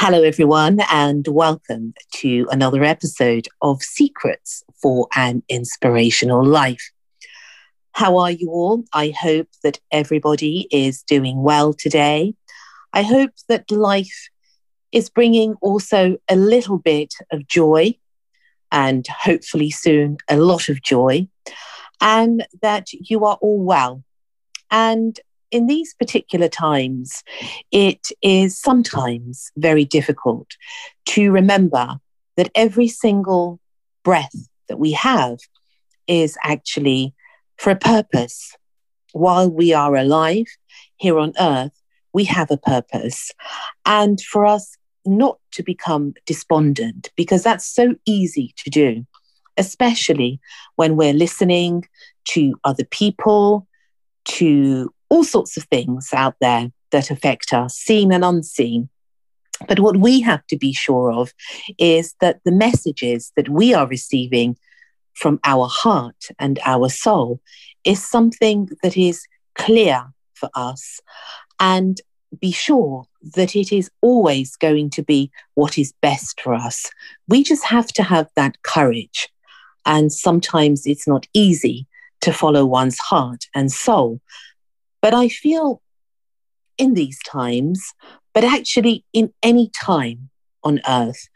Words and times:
Hello, 0.00 0.22
everyone, 0.22 0.78
and 0.92 1.26
welcome 1.26 1.92
to 2.12 2.46
another 2.52 2.84
episode 2.84 3.48
of 3.60 3.82
Secrets 3.82 4.62
for 4.80 5.08
an 5.16 5.42
Inspirational 5.48 6.44
Life. 6.46 6.92
How 7.94 8.16
are 8.18 8.30
you 8.30 8.48
all? 8.48 8.84
I 8.92 9.12
hope 9.20 9.48
that 9.64 9.80
everybody 9.90 10.68
is 10.70 11.02
doing 11.02 11.42
well 11.42 11.74
today. 11.74 12.36
I 12.92 13.02
hope 13.02 13.32
that 13.48 13.72
life 13.72 14.28
is 14.92 15.10
bringing 15.10 15.54
also 15.54 16.16
a 16.28 16.36
little 16.36 16.78
bit 16.78 17.14
of 17.32 17.48
joy 17.48 17.96
and 18.70 19.04
hopefully 19.08 19.72
soon 19.72 20.18
a 20.28 20.36
lot 20.36 20.68
of 20.68 20.80
joy, 20.80 21.26
and 22.00 22.46
that 22.62 22.86
you 22.92 23.24
are 23.24 23.36
all 23.40 23.64
well. 23.64 24.04
And 24.70 25.18
in 25.50 25.66
these 25.66 25.94
particular 25.94 26.48
times, 26.48 27.22
it 27.70 28.08
is 28.22 28.58
sometimes 28.58 29.50
very 29.56 29.84
difficult 29.84 30.48
to 31.06 31.30
remember 31.30 31.98
that 32.36 32.50
every 32.54 32.88
single 32.88 33.58
breath 34.04 34.34
that 34.68 34.78
we 34.78 34.92
have 34.92 35.38
is 36.06 36.36
actually 36.42 37.14
for 37.56 37.70
a 37.70 37.76
purpose. 37.76 38.54
While 39.12 39.50
we 39.50 39.72
are 39.72 39.96
alive 39.96 40.46
here 40.96 41.18
on 41.18 41.32
earth, 41.40 41.72
we 42.12 42.24
have 42.24 42.50
a 42.50 42.56
purpose. 42.56 43.30
And 43.84 44.20
for 44.20 44.46
us 44.46 44.76
not 45.04 45.38
to 45.52 45.62
become 45.62 46.14
despondent, 46.26 47.10
because 47.16 47.42
that's 47.42 47.64
so 47.64 47.94
easy 48.04 48.52
to 48.58 48.70
do, 48.70 49.06
especially 49.56 50.40
when 50.76 50.96
we're 50.96 51.14
listening 51.14 51.86
to 52.26 52.54
other 52.64 52.84
people, 52.84 53.66
to 54.26 54.92
all 55.10 55.24
sorts 55.24 55.56
of 55.56 55.64
things 55.64 56.10
out 56.12 56.36
there 56.40 56.70
that 56.90 57.10
affect 57.10 57.52
us, 57.52 57.76
seen 57.76 58.12
and 58.12 58.24
unseen. 58.24 58.88
But 59.66 59.80
what 59.80 59.96
we 59.96 60.20
have 60.20 60.46
to 60.48 60.56
be 60.56 60.72
sure 60.72 61.12
of 61.12 61.32
is 61.78 62.14
that 62.20 62.40
the 62.44 62.52
messages 62.52 63.32
that 63.36 63.48
we 63.48 63.74
are 63.74 63.86
receiving 63.86 64.56
from 65.14 65.40
our 65.44 65.66
heart 65.68 66.26
and 66.38 66.60
our 66.64 66.88
soul 66.88 67.40
is 67.84 68.04
something 68.04 68.68
that 68.82 68.96
is 68.96 69.26
clear 69.56 70.04
for 70.34 70.48
us 70.54 71.00
and 71.58 72.00
be 72.40 72.52
sure 72.52 73.04
that 73.34 73.56
it 73.56 73.72
is 73.72 73.90
always 74.00 74.54
going 74.56 74.90
to 74.90 75.02
be 75.02 75.30
what 75.54 75.78
is 75.78 75.92
best 76.02 76.40
for 76.40 76.54
us. 76.54 76.90
We 77.26 77.42
just 77.42 77.64
have 77.64 77.88
to 77.94 78.02
have 78.02 78.28
that 78.36 78.62
courage. 78.62 79.28
And 79.86 80.12
sometimes 80.12 80.86
it's 80.86 81.08
not 81.08 81.26
easy 81.32 81.86
to 82.20 82.32
follow 82.32 82.64
one's 82.64 82.98
heart 82.98 83.46
and 83.54 83.72
soul. 83.72 84.20
But 85.00 85.14
I 85.14 85.28
feel 85.28 85.82
in 86.76 86.94
these 86.94 87.18
times, 87.26 87.92
but 88.34 88.44
actually 88.44 89.04
in 89.12 89.32
any 89.42 89.70
time 89.70 90.30
on 90.62 90.80
earth, 90.88 91.28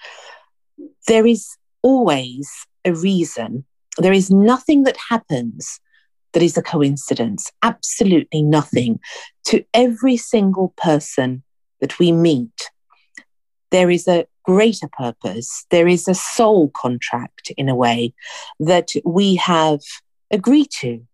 there 1.07 1.27
is 1.27 1.57
always 1.83 2.51
a 2.85 2.95
reason. 2.95 3.65
There 3.99 4.13
is 4.13 4.31
nothing 4.31 4.85
that 4.85 4.97
happens 5.09 5.81
that 6.33 6.43
is 6.43 6.57
a 6.57 6.63
coincidence, 6.63 7.51
absolutely 7.63 8.43
nothing. 8.43 9.01
To 9.47 9.65
every 9.75 10.17
single 10.17 10.73
person 10.77 11.43
that 11.81 11.99
we 11.99 12.13
meet, 12.13 12.71
there 13.71 13.91
is 13.91 14.09
a 14.09 14.27
greater 14.45 14.89
purpose. 14.89 15.67
There 15.71 15.89
is 15.89 16.09
a 16.09 16.15
soul 16.15 16.71
contract 16.71 17.53
in 17.57 17.69
a 17.69 17.75
way 17.75 18.15
that 18.61 18.91
we 19.05 19.37
have 19.37 19.81
agreed 20.31 20.71
to 20.81 21.07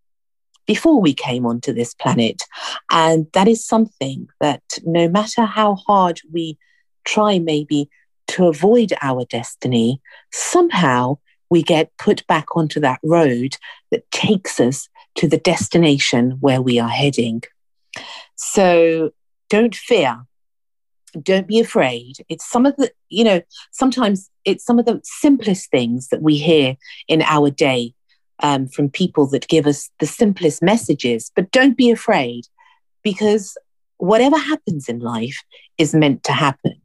before 0.69 1.01
we 1.01 1.15
came 1.15 1.47
onto 1.47 1.73
this 1.73 1.95
planet. 1.95 2.43
And 2.91 3.27
that 3.33 3.49
is 3.49 3.67
something 3.67 4.29
that 4.41 4.63
no 4.85 5.09
matter 5.09 5.45
how 5.45 5.77
hard 5.77 6.21
we 6.31 6.59
try, 7.05 7.41
maybe 7.41 7.91
to 8.29 8.47
avoid 8.47 8.93
our 9.01 9.25
destiny, 9.25 10.01
somehow 10.31 11.17
we 11.51 11.63
get 11.63 11.97
put 11.97 12.25
back 12.27 12.55
onto 12.55 12.79
that 12.81 13.01
road 13.03 13.57
that 13.91 14.09
takes 14.11 14.61
us 14.61 14.89
to 15.15 15.27
the 15.27 15.39
destination 15.39 16.33
where 16.41 16.61
we 16.61 16.79
are 16.79 16.91
heading. 16.91 17.43
So 18.37 19.11
don't 19.49 19.75
fear. 19.75 20.19
Don't 21.23 21.49
be 21.49 21.59
afraid. 21.59 22.17
It's 22.29 22.47
some 22.47 22.67
of 22.67 22.77
the, 22.77 22.93
you 23.09 23.25
know, 23.25 23.41
sometimes 23.71 24.31
it's 24.45 24.67
some 24.67 24.79
of 24.79 24.85
the 24.85 25.01
simplest 25.03 25.71
things 25.71 26.09
that 26.09 26.21
we 26.21 26.37
hear 26.37 26.77
in 27.09 27.23
our 27.23 27.51
day 27.51 27.95
um, 28.43 28.69
from 28.69 28.89
people 28.89 29.27
that 29.29 29.49
give 29.49 29.67
us 29.67 29.91
the 30.01 30.07
simplest 30.07 30.63
messages. 30.63 31.31
But 31.35 31.51
don't 31.51 31.77
be 31.77 31.91
afraid 31.91 32.47
because 33.03 33.57
whatever 33.99 34.39
happens 34.39 34.89
in 34.89 35.01
life 35.01 35.43
is 35.77 35.95
meant 35.95 36.23
to 36.25 36.33
happen. 36.33 36.81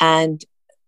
And 0.00 0.44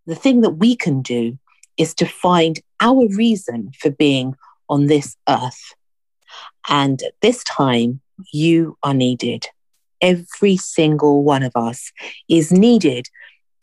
the 0.07 0.15
thing 0.15 0.43
that 0.43 0.51
we 0.51 0.77
can 0.77 1.03
do 1.03 1.39
is 1.77 1.95
to 1.95 2.07
find 2.07 2.61
our 2.81 3.07
reason 3.09 3.71
for 3.79 3.91
being 3.91 4.35
on 4.69 4.87
this 4.87 5.17
earth. 5.29 5.75
And 6.69 7.03
at 7.03 7.15
this 7.21 7.45
time, 7.45 8.01
you 8.33 8.77
are 8.83 8.95
needed. 8.95 9.47
Every 10.01 10.57
single 10.57 11.23
one 11.23 11.43
of 11.43 11.53
us 11.55 11.93
is 12.29 12.53
needed 12.53 13.09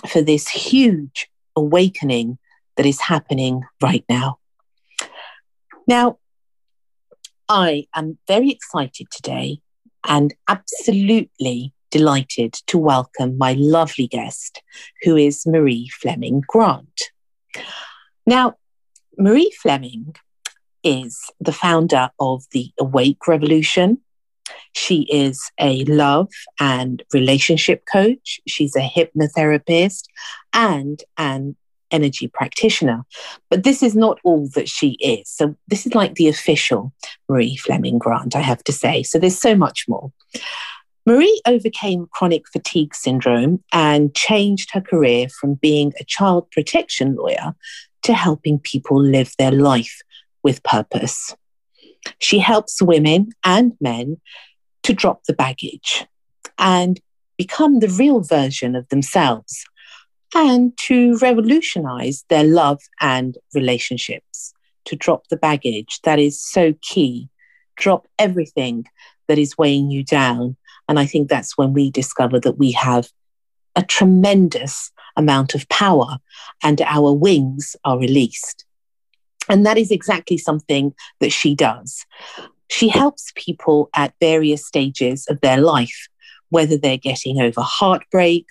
for 0.07 0.21
this 0.21 0.47
huge 0.47 1.27
awakening 1.55 2.37
that 2.75 2.85
is 2.85 2.99
happening 2.99 3.63
right 3.81 4.03
now. 4.09 4.37
Now, 5.87 6.17
I 7.49 7.87
am 7.95 8.17
very 8.27 8.49
excited 8.51 9.07
today 9.11 9.59
and 10.07 10.33
absolutely 10.47 11.73
delighted 11.91 12.53
to 12.67 12.77
welcome 12.77 13.37
my 13.37 13.53
lovely 13.53 14.07
guest, 14.07 14.61
who 15.03 15.15
is 15.15 15.45
Marie 15.45 15.89
Fleming 16.01 16.41
Grant. 16.47 17.11
Now, 18.25 18.55
Marie 19.17 19.51
Fleming 19.61 20.15
is 20.83 21.19
the 21.39 21.51
founder 21.51 22.09
of 22.19 22.43
the 22.51 22.71
Awake 22.79 23.27
Revolution. 23.27 23.99
She 24.73 25.03
is 25.03 25.51
a 25.59 25.83
love 25.85 26.29
and 26.59 27.03
relationship 27.13 27.83
coach. 27.91 28.39
She's 28.47 28.75
a 28.75 28.81
hypnotherapist 28.81 30.05
and 30.51 31.01
an 31.17 31.55
energy 31.93 32.27
practitioner. 32.27 33.05
But 33.49 33.63
this 33.63 33.81
is 33.81 33.95
not 33.95 34.19
all 34.23 34.49
that 34.55 34.67
she 34.67 34.91
is. 34.99 35.29
So, 35.29 35.55
this 35.67 35.85
is 35.85 35.95
like 35.95 36.15
the 36.15 36.27
official 36.27 36.93
Marie 37.29 37.55
Fleming 37.55 37.99
Grant, 37.99 38.35
I 38.35 38.41
have 38.41 38.63
to 38.65 38.73
say. 38.73 39.03
So, 39.03 39.19
there's 39.19 39.39
so 39.39 39.55
much 39.55 39.85
more. 39.87 40.11
Marie 41.05 41.41
overcame 41.45 42.07
chronic 42.11 42.47
fatigue 42.51 42.95
syndrome 42.95 43.61
and 43.73 44.15
changed 44.15 44.71
her 44.71 44.81
career 44.81 45.27
from 45.29 45.55
being 45.55 45.93
a 45.99 46.05
child 46.05 46.49
protection 46.51 47.15
lawyer 47.15 47.53
to 48.03 48.13
helping 48.13 48.59
people 48.59 49.01
live 49.01 49.33
their 49.37 49.51
life 49.51 50.01
with 50.43 50.63
purpose. 50.63 51.35
She 52.19 52.39
helps 52.39 52.81
women 52.81 53.31
and 53.43 53.73
men 53.81 54.17
to 54.83 54.93
drop 54.93 55.23
the 55.23 55.33
baggage 55.33 56.05
and 56.57 56.99
become 57.37 57.79
the 57.79 57.89
real 57.89 58.21
version 58.21 58.75
of 58.75 58.87
themselves 58.89 59.65
and 60.35 60.75
to 60.77 61.17
revolutionize 61.19 62.25
their 62.29 62.43
love 62.43 62.81
and 62.99 63.37
relationships, 63.53 64.53
to 64.85 64.95
drop 64.95 65.27
the 65.27 65.37
baggage 65.37 65.99
that 66.03 66.19
is 66.19 66.41
so 66.41 66.73
key, 66.81 67.29
drop 67.77 68.07
everything 68.19 68.85
that 69.27 69.37
is 69.37 69.57
weighing 69.57 69.89
you 69.89 70.03
down. 70.03 70.55
And 70.87 70.99
I 70.99 71.05
think 71.05 71.29
that's 71.29 71.57
when 71.57 71.73
we 71.73 71.89
discover 71.91 72.39
that 72.41 72.57
we 72.57 72.71
have 72.71 73.09
a 73.75 73.83
tremendous 73.83 74.91
amount 75.15 75.55
of 75.55 75.67
power 75.69 76.17
and 76.61 76.81
our 76.81 77.13
wings 77.13 77.75
are 77.85 77.99
released. 77.99 78.65
And 79.49 79.65
that 79.65 79.77
is 79.77 79.91
exactly 79.91 80.37
something 80.37 80.93
that 81.19 81.31
she 81.31 81.55
does. 81.55 82.05
She 82.69 82.87
helps 82.87 83.31
people 83.35 83.89
at 83.95 84.13
various 84.19 84.65
stages 84.65 85.27
of 85.27 85.41
their 85.41 85.57
life, 85.57 86.07
whether 86.49 86.77
they're 86.77 86.97
getting 86.97 87.41
over 87.41 87.61
heartbreak, 87.61 88.45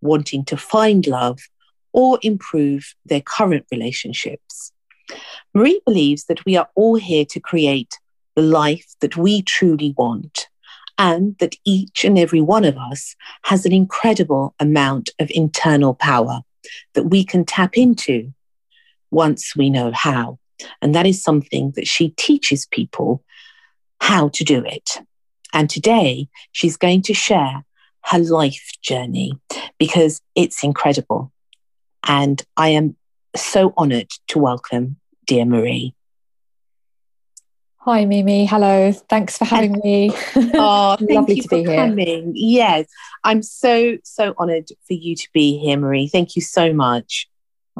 wanting 0.00 0.44
to 0.46 0.56
find 0.56 1.06
love, 1.06 1.40
or 1.92 2.18
improve 2.22 2.94
their 3.04 3.20
current 3.20 3.66
relationships. 3.70 4.72
Marie 5.54 5.80
believes 5.86 6.24
that 6.24 6.44
we 6.44 6.56
are 6.56 6.68
all 6.74 6.96
here 6.96 7.24
to 7.24 7.40
create 7.40 7.98
the 8.36 8.42
life 8.42 8.94
that 9.00 9.16
we 9.16 9.42
truly 9.42 9.94
want, 9.96 10.48
and 10.98 11.36
that 11.38 11.56
each 11.64 12.04
and 12.04 12.18
every 12.18 12.40
one 12.40 12.64
of 12.64 12.76
us 12.76 13.16
has 13.44 13.64
an 13.64 13.72
incredible 13.72 14.54
amount 14.60 15.10
of 15.18 15.30
internal 15.30 15.94
power 15.94 16.42
that 16.94 17.04
we 17.04 17.24
can 17.24 17.44
tap 17.44 17.78
into 17.78 18.32
once 19.10 19.56
we 19.56 19.70
know 19.70 19.90
how. 19.92 20.38
And 20.82 20.94
that 20.94 21.06
is 21.06 21.22
something 21.22 21.72
that 21.76 21.86
she 21.86 22.10
teaches 22.10 22.66
people 22.66 23.24
how 24.00 24.28
to 24.28 24.44
do 24.44 24.64
it. 24.64 25.00
And 25.52 25.70
today 25.70 26.28
she's 26.52 26.76
going 26.76 27.02
to 27.02 27.14
share 27.14 27.64
her 28.04 28.18
life 28.18 28.70
journey 28.82 29.32
because 29.78 30.20
it's 30.34 30.64
incredible. 30.64 31.32
And 32.06 32.42
I 32.56 32.70
am 32.70 32.96
so 33.36 33.72
honored 33.76 34.10
to 34.28 34.38
welcome 34.38 34.96
dear 35.26 35.44
Marie. 35.44 35.94
Hi, 37.78 38.04
Mimi. 38.04 38.44
Hello. 38.44 38.92
Thanks 38.92 39.38
for 39.38 39.44
having 39.44 39.80
me. 39.82 40.10
Oh, 40.60 40.96
lovely 41.00 41.36
to 41.36 41.48
be 41.48 41.64
here. 41.64 41.76
Coming. 41.76 42.32
Yes, 42.34 42.86
I'm 43.24 43.42
so, 43.42 43.96
so 44.04 44.34
honored 44.36 44.68
for 44.86 44.92
you 44.92 45.14
to 45.14 45.28
be 45.32 45.56
here, 45.58 45.76
Marie. 45.76 46.08
Thank 46.08 46.36
you 46.36 46.42
so 46.42 46.72
much. 46.72 47.28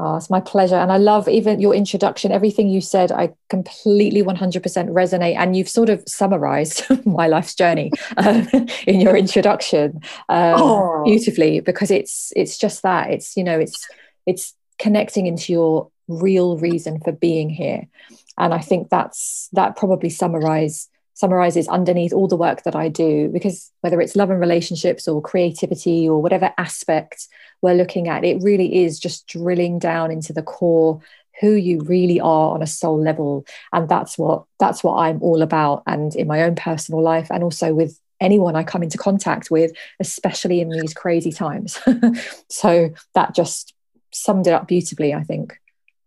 Oh, 0.01 0.17
it's 0.17 0.31
my 0.31 0.41
pleasure. 0.41 0.77
And 0.77 0.93
I 0.93 0.97
love 0.97 1.29
even 1.29 1.61
your 1.61 1.75
introduction. 1.75 2.31
Everything 2.31 2.69
you 2.69 2.81
said, 2.81 3.11
I 3.11 3.35
completely 3.49 4.23
100% 4.23 4.63
resonate. 4.63 5.37
And 5.37 5.57
you've 5.57 5.69
sort 5.69 5.89
of 5.89 6.05
summarized 6.07 6.85
my 7.07 7.27
life's 7.27 7.55
journey 7.57 7.91
um, 8.17 8.49
in 8.87 9.01
your 9.01 9.17
introduction 9.17 10.01
um, 10.29 10.55
oh. 10.57 11.03
beautifully 11.05 11.61
because 11.61 11.91
it's 11.91 12.33
it's 12.37 12.59
just 12.59 12.83
that. 12.85 13.11
It's, 13.11 13.37
you 13.37 13.43
know, 13.43 13.59
it's 13.59 13.89
it's 14.25 14.55
connecting 14.79 15.27
into 15.27 15.53
your 15.53 15.91
real 16.07 16.57
reason 16.59 17.01
for 17.01 17.11
being 17.11 17.51
here. 17.51 17.89
And 18.37 18.55
I 18.55 18.61
think 18.61 18.91
that's 18.91 19.49
that 19.53 19.75
probably 19.75 20.11
summarize 20.11 20.89
summarizes 21.19 21.67
underneath 21.67 22.13
all 22.13 22.29
the 22.29 22.37
work 22.37 22.63
that 22.63 22.77
I 22.77 22.89
do 22.89 23.29
because 23.29 23.73
whether 23.81 24.01
it's 24.01 24.15
love 24.15 24.31
and 24.31 24.39
relationships 24.39 25.09
or 25.09 25.21
creativity 25.21 26.09
or 26.09 26.23
whatever 26.23 26.53
aspect 26.59 27.27
we're 27.61 27.75
looking 27.75 28.07
at, 28.07 28.25
it 28.25 28.41
really 28.41 28.85
is 28.85 29.01
just 29.01 29.27
drilling 29.27 29.81
down 29.81 30.13
into 30.13 30.33
the 30.33 30.45
core 30.45 31.01
who 31.41 31.55
you 31.55 31.81
really 31.81 32.21
are 32.21 32.55
on 32.55 32.63
a 32.63 32.69
soul 32.69 33.03
level 33.03 33.45
and 33.73 33.89
that's 33.89 34.17
what 34.17 34.45
that's 34.61 34.85
what 34.85 34.95
I'm 34.95 35.21
all 35.21 35.43
about 35.43 35.83
and 35.89 36.15
in 36.15 36.29
my 36.29 36.45
own 36.45 36.55
personal 36.55 37.03
life 37.03 37.27
and 37.33 37.43
also 37.43 37.75
with 37.75 37.99
anyone 38.21 38.55
I 38.55 38.63
come 38.63 38.85
into 38.85 38.99
contact 38.99 39.51
with 39.51 39.73
especially 39.99 40.61
in 40.61 40.69
these 40.69 40.95
crazy 40.95 41.33
times 41.33 41.81
so 42.49 42.91
that 43.15 43.35
just 43.35 43.75
summed 44.13 44.47
it 44.47 44.53
up 44.53 44.69
beautifully 44.69 45.15
I 45.15 45.25
think 45.25 45.59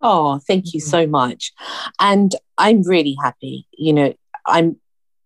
Oh, 0.02 0.40
thank 0.40 0.74
you 0.74 0.80
mm-hmm. 0.80 0.90
so 0.90 1.06
much. 1.06 1.54
And 2.00 2.34
I'm 2.58 2.82
really 2.82 3.16
happy. 3.22 3.68
You 3.72 3.94
know, 3.94 4.14
I'm 4.48 4.78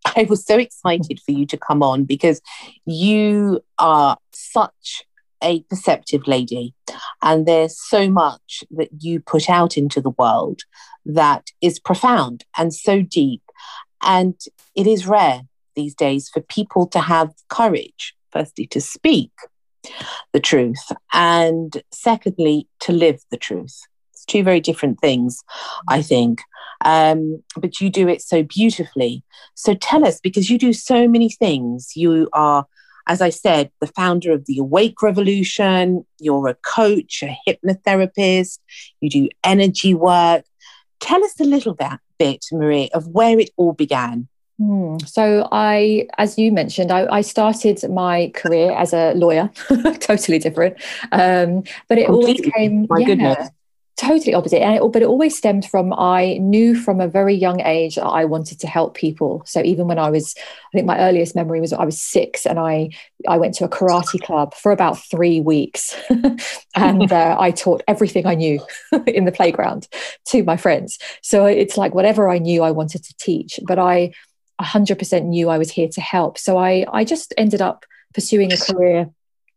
I 0.16 0.26
was 0.30 0.46
so 0.46 0.58
excited 0.58 1.20
for 1.20 1.32
you 1.32 1.46
to 1.48 1.58
come 1.58 1.82
on 1.82 2.04
because 2.04 2.42
you 2.86 3.62
are 3.78 4.18
such 4.32 5.04
a 5.44 5.62
perceptive 5.64 6.28
lady 6.28 6.74
and 7.22 7.46
there's 7.46 7.78
so 7.80 8.10
much 8.10 8.64
that 8.72 8.90
you 9.00 9.20
put 9.20 9.50
out 9.50 9.78
into 9.78 10.02
the 10.02 10.12
world 10.12 10.62
that 11.06 11.48
is 11.62 11.80
profound 11.80 12.46
and 12.58 12.74
so 12.74 13.02
deep. 13.02 13.42
And 14.02 14.40
it 14.76 14.88
is 14.88 15.06
rare 15.06 15.42
these 15.76 15.94
days 15.94 16.30
for 16.30 16.42
people 16.42 16.88
to 16.88 17.00
have 17.00 17.34
courage 17.50 18.16
firstly 18.32 18.66
to 18.68 18.82
speak 18.82 19.32
the 20.34 20.40
truth 20.40 20.92
and 21.14 21.84
secondly 21.92 22.68
to 22.80 22.92
live 22.92 23.22
the 23.30 23.38
truth 23.38 23.82
two 24.26 24.44
very 24.44 24.60
different 24.60 25.00
things, 25.00 25.44
I 25.88 26.02
think. 26.02 26.42
Um, 26.84 27.44
but 27.58 27.80
you 27.80 27.90
do 27.90 28.08
it 28.08 28.22
so 28.22 28.44
beautifully. 28.44 29.24
So 29.54 29.74
tell 29.76 30.06
us, 30.06 30.20
because 30.20 30.50
you 30.50 30.58
do 30.58 30.74
so 30.74 31.08
many 31.08 31.30
things. 31.30 31.94
You 31.96 32.30
are, 32.34 32.66
as 33.08 33.22
I 33.22 33.30
said, 33.30 33.72
the 33.80 33.88
founder 33.88 34.32
of 34.32 34.46
the 34.46 34.60
Awake 34.60 35.02
Revolution. 35.02 36.06
You're 36.20 36.48
a 36.48 36.56
coach, 36.56 37.24
a 37.24 37.38
hypnotherapist. 37.48 38.60
You 39.02 39.10
do 39.10 39.30
energy 39.44 39.94
work. 39.94 40.46
Tell 41.00 41.24
us 41.24 41.40
a 41.40 41.44
little 41.44 41.78
bit, 42.18 42.46
Marie, 42.52 42.90
of 42.94 43.08
where 43.08 43.40
it 43.40 43.50
all 43.58 43.74
began. 43.74 44.28
Hmm. 44.58 44.98
So 45.06 45.50
I, 45.52 46.08
as 46.18 46.38
you 46.38 46.50
mentioned, 46.52 46.90
I, 46.90 47.06
I, 47.12 47.20
started 47.20 47.84
my 47.90 48.32
career 48.34 48.72
as 48.72 48.94
a 48.94 49.14
lawyer, 49.14 49.52
totally 50.00 50.40
different. 50.40 50.78
Um, 51.12 51.64
but 51.90 51.98
it 51.98 52.06
Completely. 52.06 52.08
always 52.08 52.54
came. 52.54 52.88
My 52.90 53.00
yeah, 53.00 53.06
goodness 53.06 53.50
totally 53.98 54.34
opposite. 54.34 54.62
And 54.62 54.76
it, 54.76 54.92
but 54.92 55.02
it 55.02 55.08
always 55.08 55.38
stemmed 55.38 55.66
from 55.66 55.94
i 55.94 56.38
knew 56.40 56.76
from 56.76 57.00
a 57.00 57.08
very 57.08 57.34
young 57.34 57.62
age 57.62 57.96
that 57.96 58.06
i 58.06 58.26
wanted 58.26 58.60
to 58.60 58.68
help 58.68 58.94
people. 58.94 59.42
So 59.46 59.62
even 59.64 59.88
when 59.88 60.00
i 60.00 60.10
was 60.10 60.36
i 60.38 60.72
think 60.74 60.86
my 60.86 61.00
earliest 61.00 61.36
memory 61.36 61.62
was 61.62 61.72
i 61.72 61.86
was 61.86 62.02
six 62.02 62.46
and 62.46 62.60
i 62.60 62.90
i 63.28 63.38
went 63.38 63.54
to 63.56 63.66
a 63.66 63.70
karate 63.70 64.22
club 64.22 64.54
for 64.54 64.72
about 64.72 65.00
three 65.00 65.42
weeks. 65.42 65.96
And 66.76 67.12
uh, 67.22 67.38
i 67.40 67.52
taught 67.52 67.84
everything 67.88 68.26
i 68.26 68.36
knew 68.36 68.60
in 69.08 69.26
the 69.26 69.32
playground 69.32 69.88
to 70.28 70.44
my 70.44 70.58
friends. 70.58 71.00
So 71.22 71.46
it's 71.46 71.78
like 71.78 71.96
whatever 71.96 72.30
i 72.30 72.38
knew 72.38 72.64
i 72.64 72.72
wanted 72.72 73.04
to 73.04 73.16
teach 73.18 73.60
but 73.66 73.80
i 73.80 74.12
100% 74.62 75.26
knew 75.26 75.50
i 75.50 75.58
was 75.58 75.72
here 75.72 75.90
to 75.90 76.02
help. 76.02 76.38
So 76.38 76.58
i 76.58 76.86
i 76.92 77.04
just 77.06 77.34
ended 77.38 77.62
up 77.62 77.86
pursuing 78.14 78.52
a 78.52 78.58
career 78.58 79.10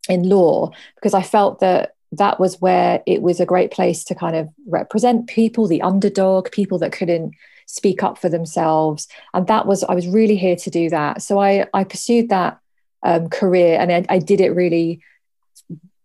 in 0.08 0.28
law 0.28 0.70
because 0.94 1.14
i 1.14 1.22
felt 1.22 1.60
that 1.60 1.94
that 2.12 2.40
was 2.40 2.60
where 2.60 3.02
it 3.06 3.22
was 3.22 3.40
a 3.40 3.46
great 3.46 3.70
place 3.70 4.04
to 4.04 4.14
kind 4.14 4.34
of 4.34 4.48
represent 4.66 5.26
people, 5.26 5.66
the 5.66 5.82
underdog, 5.82 6.50
people 6.50 6.78
that 6.78 6.92
couldn't 6.92 7.34
speak 7.66 8.02
up 8.02 8.16
for 8.18 8.28
themselves. 8.28 9.08
And 9.34 9.46
that 9.46 9.66
was, 9.66 9.84
I 9.84 9.94
was 9.94 10.08
really 10.08 10.36
here 10.36 10.56
to 10.56 10.70
do 10.70 10.88
that. 10.88 11.22
So 11.22 11.38
I, 11.38 11.66
I 11.74 11.84
pursued 11.84 12.30
that 12.30 12.58
um, 13.02 13.28
career 13.28 13.78
and 13.78 13.92
I, 13.92 14.04
I, 14.08 14.18
did 14.18 14.40
it 14.40 14.50
really 14.50 15.00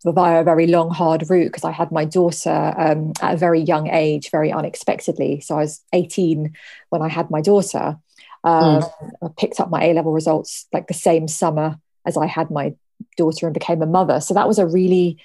via 0.06 0.42
a 0.42 0.44
very 0.44 0.68
long, 0.68 0.92
hard 0.92 1.28
route 1.30 1.48
because 1.48 1.64
I 1.64 1.72
had 1.72 1.92
my 1.92 2.06
daughter 2.06 2.74
um, 2.78 3.14
at 3.22 3.34
a 3.34 3.38
very 3.38 3.62
young 3.62 3.88
age, 3.90 4.30
very 4.30 4.52
unexpectedly. 4.52 5.40
So 5.40 5.56
I 5.56 5.62
was 5.62 5.82
18 5.94 6.54
when 6.90 7.02
I 7.02 7.08
had 7.08 7.32
my 7.32 7.42
daughter. 7.42 7.98
Um, 8.44 8.82
mm. 8.82 9.12
I 9.24 9.28
picked 9.38 9.60
up 9.60 9.70
my 9.70 9.84
A 9.86 9.94
level 9.94 10.12
results 10.12 10.68
like 10.74 10.88
the 10.88 10.94
same 10.94 11.28
summer 11.28 11.80
as 12.06 12.18
I 12.18 12.28
had 12.28 12.52
my 12.52 12.76
daughter 13.18 13.48
and 13.48 13.54
became 13.54 13.82
a 13.82 13.88
mother. 13.88 14.20
So 14.20 14.34
that 14.34 14.48
was 14.48 14.60
a 14.60 14.68
really 14.68 15.18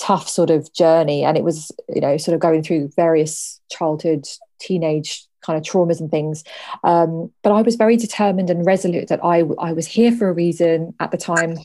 tough 0.00 0.28
sort 0.28 0.50
of 0.50 0.72
journey. 0.72 1.24
And 1.24 1.36
it 1.36 1.44
was 1.44 1.70
you 1.88 2.00
know 2.00 2.16
sort 2.16 2.34
of 2.34 2.40
going 2.40 2.62
through 2.62 2.90
various 2.96 3.60
childhood 3.70 4.26
teenage 4.58 5.26
kind 5.42 5.56
of 5.56 5.64
traumas 5.64 6.00
and 6.00 6.10
things. 6.10 6.44
Um, 6.84 7.32
but 7.42 7.52
i 7.52 7.62
was 7.62 7.76
very 7.76 7.96
determined 7.96 8.50
and 8.50 8.66
resolute 8.66 9.08
that 9.08 9.24
I, 9.24 9.42
I 9.58 9.72
was 9.72 9.86
here 9.86 10.12
for 10.12 10.28
a 10.28 10.32
reason 10.32 10.94
at 11.00 11.10
the 11.10 11.16
time. 11.16 11.56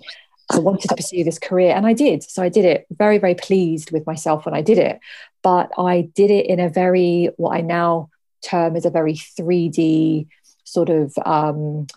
I 0.52 0.60
wanted 0.60 0.90
to 0.90 0.96
pursue 0.96 1.24
this 1.24 1.40
career 1.40 1.74
and 1.76 1.88
i 1.88 1.94
did. 1.94 2.24
So 2.24 2.44
i 2.44 2.50
did 2.50 2.66
it 2.66 2.86
very 2.92 3.18
very 3.18 3.36
pleased 3.36 3.92
with 3.92 4.06
myself 4.06 4.46
when 4.46 4.54
i 4.54 4.62
did 4.62 4.78
it. 4.78 5.00
But 5.42 5.72
i 5.78 6.10
did 6.14 6.32
it 6.32 6.46
in 6.46 6.60
a 6.60 6.70
very 6.70 7.30
what 7.38 7.56
i 7.56 7.62
now 7.62 8.10
term 8.42 8.76
as 8.76 8.86
a 8.86 8.92
very 8.92 9.16
3d 9.16 10.28
sort 10.64 10.90
of 10.90 11.14
um, 11.26 11.88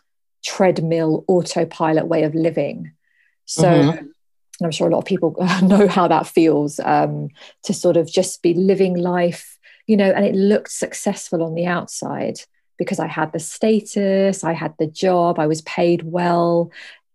treadmill 0.45 1.25
autopilot 1.28 2.07
way 2.07 2.23
of 2.23 2.35
living. 2.35 2.92
So 3.45 3.64
mm-hmm 3.64 4.07
and 4.61 4.67
I'm 4.67 4.73
sure 4.73 4.88
a 4.88 4.91
lot 4.91 4.99
of 4.99 5.05
people 5.05 5.37
know 5.62 5.88
how 5.88 6.09
that 6.09 6.27
feels 6.27 6.81
um, 6.81 7.29
to 7.65 7.73
sort 7.73 7.97
of 7.97 8.11
just 8.11 8.43
be 8.43 8.55
living 8.55 8.97
life, 8.97 9.59
you 9.87 9.97
know, 9.97 10.11
and 10.11 10.25
it 10.25 10.35
looked 10.35 10.71
successful 10.71 11.43
on 11.43 11.55
the 11.55 11.67
outside 11.67 12.41
because 12.77 12.99
I 12.99 13.07
had 13.07 13.33
the 13.33 13.38
status, 13.41 14.45
I 14.45 14.53
had 14.53 14.75
the 14.79 14.87
job, 14.87 15.38
I 15.38 15.47
was 15.47 15.62
paid 15.62 16.03
well, 16.05 16.71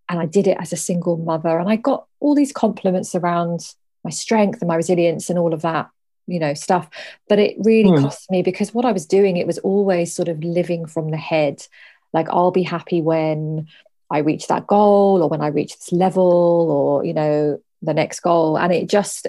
and 0.09 0.19
I 0.19 0.25
did 0.25 0.47
it 0.47 0.57
as 0.59 0.73
a 0.73 0.77
single 0.77 1.17
mother. 1.17 1.57
And 1.57 1.69
I 1.69 1.77
got 1.77 2.05
all 2.19 2.35
these 2.35 2.51
compliments 2.51 3.15
around 3.15 3.73
my 4.03 4.09
strength 4.09 4.61
and 4.61 4.67
my 4.67 4.75
resilience 4.75 5.29
and 5.29 5.39
all 5.39 5.53
of 5.53 5.61
that, 5.61 5.89
you 6.27 6.39
know, 6.39 6.53
stuff. 6.53 6.89
But 7.29 7.39
it 7.39 7.55
really 7.59 7.91
mm. 7.91 8.01
cost 8.01 8.29
me 8.29 8.41
because 8.41 8.73
what 8.73 8.85
I 8.85 8.91
was 8.91 9.05
doing, 9.05 9.37
it 9.37 9.47
was 9.47 9.59
always 9.59 10.13
sort 10.13 10.27
of 10.27 10.43
living 10.43 10.85
from 10.85 11.09
the 11.09 11.17
head. 11.17 11.65
Like, 12.11 12.27
I'll 12.29 12.51
be 12.51 12.63
happy 12.63 13.01
when 13.01 13.67
I 14.09 14.19
reach 14.19 14.47
that 14.47 14.67
goal 14.67 15.21
or 15.23 15.29
when 15.29 15.41
I 15.41 15.47
reach 15.47 15.77
this 15.77 15.91
level 15.91 16.23
or, 16.23 17.05
you 17.05 17.13
know, 17.13 17.59
the 17.81 17.93
next 17.93 18.21
goal. 18.21 18.57
And 18.57 18.71
it 18.71 18.89
just, 18.89 19.27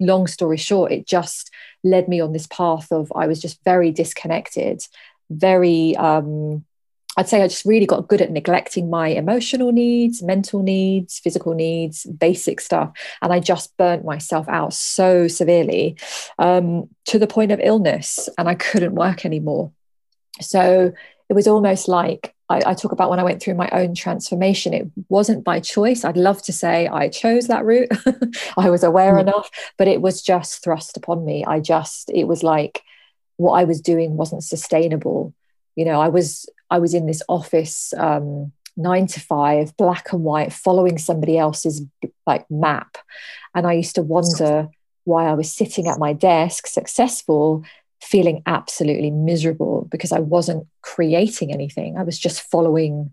long 0.00 0.26
story 0.26 0.56
short, 0.56 0.92
it 0.92 1.06
just 1.06 1.50
led 1.82 2.08
me 2.08 2.20
on 2.20 2.32
this 2.32 2.46
path 2.46 2.90
of 2.92 3.12
I 3.14 3.26
was 3.26 3.40
just 3.40 3.62
very 3.64 3.90
disconnected, 3.90 4.82
very, 5.30 5.96
um, 5.96 6.64
I'd 7.16 7.28
say 7.28 7.42
I 7.42 7.48
just 7.48 7.64
really 7.64 7.86
got 7.86 8.08
good 8.08 8.20
at 8.20 8.32
neglecting 8.32 8.90
my 8.90 9.08
emotional 9.08 9.70
needs, 9.70 10.22
mental 10.22 10.62
needs, 10.62 11.20
physical 11.20 11.54
needs, 11.54 12.04
basic 12.04 12.60
stuff. 12.60 12.92
And 13.22 13.32
I 13.32 13.38
just 13.38 13.76
burnt 13.76 14.04
myself 14.04 14.48
out 14.48 14.72
so 14.72 15.28
severely 15.28 15.96
um, 16.38 16.88
to 17.06 17.18
the 17.18 17.28
point 17.28 17.52
of 17.52 17.60
illness 17.62 18.28
and 18.36 18.48
I 18.48 18.54
couldn't 18.56 18.96
work 18.96 19.24
anymore. 19.24 19.70
So 20.40 20.92
it 21.28 21.34
was 21.34 21.46
almost 21.46 21.86
like 21.86 22.33
I, 22.48 22.62
I, 22.66 22.74
talk 22.74 22.92
about 22.92 23.08
when 23.08 23.18
I 23.18 23.24
went 23.24 23.42
through 23.42 23.54
my 23.54 23.68
own 23.72 23.94
transformation. 23.94 24.74
It 24.74 24.86
wasn't 25.08 25.44
by 25.44 25.60
choice. 25.60 26.04
I'd 26.04 26.16
love 26.16 26.42
to 26.42 26.52
say 26.52 26.86
I 26.88 27.08
chose 27.08 27.46
that 27.46 27.64
route. 27.64 27.88
I 28.58 28.68
was 28.68 28.84
aware 28.84 29.14
mm. 29.14 29.20
enough, 29.20 29.50
but 29.78 29.88
it 29.88 30.02
was 30.02 30.20
just 30.20 30.62
thrust 30.62 30.96
upon 30.96 31.24
me. 31.24 31.44
I 31.44 31.60
just, 31.60 32.10
it 32.14 32.24
was 32.24 32.42
like 32.42 32.82
what 33.36 33.52
I 33.52 33.64
was 33.64 33.80
doing 33.80 34.16
wasn't 34.16 34.44
sustainable. 34.44 35.34
You 35.76 35.84
know, 35.84 36.00
I 36.00 36.08
was 36.08 36.48
I 36.70 36.78
was 36.78 36.94
in 36.94 37.06
this 37.06 37.22
office 37.28 37.92
um, 37.96 38.52
nine 38.76 39.06
to 39.08 39.20
five, 39.20 39.76
black 39.76 40.12
and 40.12 40.22
white, 40.22 40.52
following 40.52 40.98
somebody 40.98 41.38
else's 41.38 41.82
like 42.26 42.48
map, 42.50 42.98
and 43.54 43.66
I 43.66 43.72
used 43.72 43.94
to 43.96 44.02
wonder 44.02 44.68
why 45.04 45.28
I 45.28 45.34
was 45.34 45.52
sitting 45.52 45.86
at 45.86 45.98
my 45.98 46.12
desk, 46.12 46.66
successful, 46.66 47.64
feeling 48.04 48.42
absolutely 48.46 49.10
miserable 49.10 49.88
because 49.90 50.12
I 50.12 50.20
wasn't 50.20 50.66
creating 50.82 51.52
anything. 51.52 51.96
I 51.96 52.02
was 52.02 52.18
just 52.18 52.42
following 52.42 53.10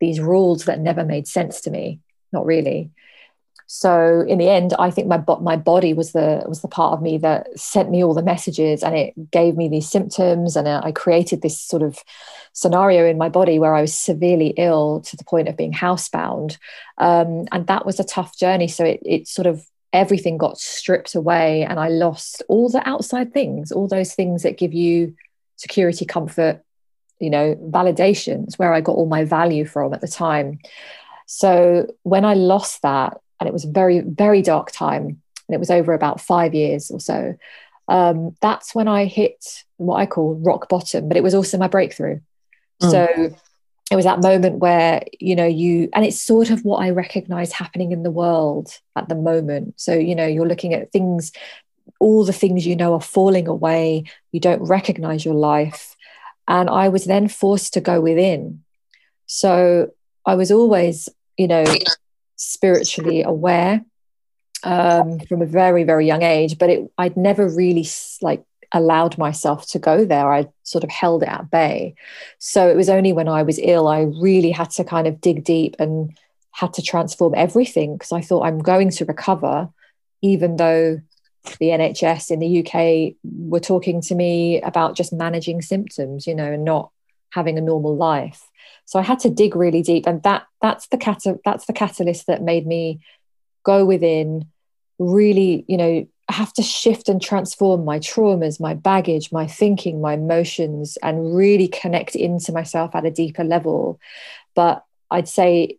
these 0.00 0.20
rules 0.20 0.64
that 0.64 0.80
never 0.80 1.04
made 1.04 1.26
sense 1.26 1.60
to 1.62 1.70
me. 1.70 2.00
Not 2.32 2.46
really. 2.46 2.90
So 3.70 4.24
in 4.26 4.38
the 4.38 4.48
end, 4.48 4.72
I 4.78 4.90
think 4.90 5.08
my 5.08 5.22
my 5.40 5.56
body 5.56 5.92
was 5.92 6.12
the 6.12 6.42
was 6.48 6.62
the 6.62 6.68
part 6.68 6.94
of 6.94 7.02
me 7.02 7.18
that 7.18 7.58
sent 7.58 7.90
me 7.90 8.02
all 8.02 8.14
the 8.14 8.22
messages, 8.22 8.82
and 8.82 8.96
it 8.96 9.30
gave 9.30 9.56
me 9.56 9.68
these 9.68 9.90
symptoms, 9.90 10.56
and 10.56 10.66
I 10.66 10.90
created 10.90 11.42
this 11.42 11.60
sort 11.60 11.82
of 11.82 11.98
scenario 12.54 13.06
in 13.06 13.18
my 13.18 13.28
body 13.28 13.58
where 13.58 13.74
I 13.74 13.82
was 13.82 13.92
severely 13.92 14.54
ill 14.56 15.02
to 15.02 15.16
the 15.16 15.24
point 15.24 15.48
of 15.48 15.56
being 15.58 15.74
housebound, 15.74 16.56
um, 16.96 17.46
and 17.52 17.66
that 17.66 17.84
was 17.84 18.00
a 18.00 18.04
tough 18.04 18.38
journey. 18.38 18.68
So 18.68 18.86
it 18.86 19.00
it 19.04 19.28
sort 19.28 19.46
of 19.46 19.66
everything 19.92 20.38
got 20.38 20.58
stripped 20.58 21.14
away, 21.14 21.64
and 21.64 21.78
I 21.78 21.88
lost 21.88 22.42
all 22.48 22.68
the 22.68 22.86
outside 22.88 23.32
things, 23.32 23.72
all 23.72 23.88
those 23.88 24.14
things 24.14 24.42
that 24.42 24.58
give 24.58 24.72
you 24.72 25.14
security, 25.56 26.04
comfort, 26.04 26.62
you 27.18 27.30
know, 27.30 27.54
validations, 27.56 28.58
where 28.58 28.72
I 28.72 28.80
got 28.80 28.92
all 28.92 29.06
my 29.06 29.24
value 29.24 29.64
from 29.64 29.92
at 29.92 30.00
the 30.00 30.08
time. 30.08 30.60
So 31.26 31.86
when 32.02 32.24
I 32.24 32.34
lost 32.34 32.82
that, 32.82 33.18
and 33.40 33.48
it 33.48 33.52
was 33.52 33.64
a 33.64 33.70
very 33.70 34.00
very 34.00 34.42
dark 34.42 34.70
time 34.70 35.04
and 35.48 35.54
it 35.54 35.58
was 35.58 35.70
over 35.70 35.92
about 35.92 36.20
five 36.20 36.54
years 36.54 36.90
or 36.90 37.00
so 37.00 37.34
um, 37.88 38.36
that's 38.40 38.74
when 38.74 38.88
i 38.88 39.04
hit 39.04 39.64
what 39.76 39.96
i 39.96 40.06
call 40.06 40.34
rock 40.34 40.68
bottom 40.68 41.08
but 41.08 41.16
it 41.16 41.22
was 41.22 41.34
also 41.34 41.58
my 41.58 41.68
breakthrough 41.68 42.20
mm. 42.82 42.90
so 42.90 43.34
it 43.90 43.96
was 43.96 44.04
that 44.04 44.20
moment 44.22 44.58
where 44.58 45.02
you 45.18 45.34
know 45.34 45.46
you 45.46 45.88
and 45.94 46.04
it's 46.04 46.20
sort 46.20 46.50
of 46.50 46.64
what 46.64 46.78
i 46.78 46.90
recognize 46.90 47.52
happening 47.52 47.92
in 47.92 48.02
the 48.02 48.10
world 48.10 48.78
at 48.96 49.08
the 49.08 49.14
moment. 49.14 49.74
So 49.80 49.94
you 49.94 50.14
know 50.14 50.26
you're 50.26 50.48
looking 50.48 50.74
at 50.74 50.92
things 50.92 51.32
all 52.00 52.24
the 52.24 52.32
things 52.32 52.66
you 52.66 52.76
know 52.76 52.94
are 52.94 53.00
falling 53.00 53.48
away. 53.48 54.04
You 54.30 54.40
don't 54.40 54.62
recognize 54.62 55.24
your 55.24 55.34
life. 55.34 55.96
And 56.46 56.68
i 56.70 56.88
was 56.88 57.04
then 57.04 57.28
forced 57.28 57.74
to 57.74 57.80
go 57.80 58.00
within. 58.00 58.62
So 59.26 59.92
i 60.26 60.34
was 60.34 60.50
always 60.50 61.08
you 61.36 61.48
know 61.48 61.64
spiritually 62.36 63.22
aware 63.22 63.84
um, 64.64 65.20
from 65.20 65.40
a 65.42 65.46
very 65.46 65.84
very 65.84 66.06
young 66.06 66.22
age 66.22 66.58
but 66.58 66.68
it 66.68 66.90
i'd 66.98 67.16
never 67.16 67.48
really 67.48 67.86
like 68.20 68.44
allowed 68.72 69.16
myself 69.18 69.66
to 69.70 69.78
go 69.78 70.04
there. 70.04 70.32
I 70.32 70.48
sort 70.62 70.84
of 70.84 70.90
held 70.90 71.22
it 71.22 71.28
at 71.28 71.50
bay. 71.50 71.94
So 72.38 72.68
it 72.68 72.76
was 72.76 72.88
only 72.88 73.12
when 73.12 73.28
i 73.28 73.42
was 73.42 73.58
ill 73.62 73.88
i 73.88 74.02
really 74.02 74.50
had 74.50 74.70
to 74.70 74.84
kind 74.84 75.06
of 75.06 75.20
dig 75.20 75.44
deep 75.44 75.76
and 75.78 76.16
had 76.52 76.74
to 76.74 76.82
transform 76.82 77.34
everything 77.36 77.94
because 77.94 78.12
i 78.12 78.20
thought 78.20 78.44
i'm 78.44 78.58
going 78.58 78.90
to 78.90 79.04
recover 79.04 79.68
even 80.22 80.56
though 80.56 81.00
the 81.60 81.68
nhs 81.68 82.30
in 82.30 82.40
the 82.40 82.60
uk 82.60 83.14
were 83.24 83.60
talking 83.60 84.00
to 84.00 84.14
me 84.14 84.60
about 84.62 84.96
just 84.96 85.12
managing 85.12 85.62
symptoms 85.62 86.26
you 86.26 86.34
know 86.34 86.52
and 86.52 86.64
not 86.64 86.90
having 87.30 87.58
a 87.58 87.62
normal 87.62 87.96
life. 87.96 88.42
So 88.84 88.98
I 88.98 89.02
had 89.02 89.20
to 89.20 89.30
dig 89.30 89.54
really 89.54 89.82
deep, 89.82 90.06
and 90.06 90.22
that 90.22 90.46
that's 90.62 90.88
the 90.88 90.96
cat 90.96 91.22
that's 91.44 91.66
the 91.66 91.72
catalyst 91.72 92.26
that 92.26 92.42
made 92.42 92.66
me 92.66 93.00
go 93.64 93.84
within, 93.84 94.46
really, 94.98 95.64
you 95.68 95.76
know, 95.76 96.08
have 96.28 96.52
to 96.54 96.62
shift 96.62 97.08
and 97.08 97.22
transform 97.22 97.84
my 97.84 97.98
traumas, 97.98 98.60
my 98.60 98.74
baggage, 98.74 99.32
my 99.32 99.46
thinking, 99.46 100.00
my 100.00 100.14
emotions, 100.14 100.98
and 101.02 101.34
really 101.34 101.68
connect 101.68 102.14
into 102.14 102.52
myself 102.52 102.94
at 102.94 103.06
a 103.06 103.10
deeper 103.10 103.44
level. 103.44 103.98
But 104.54 104.84
I'd 105.10 105.28
say 105.28 105.78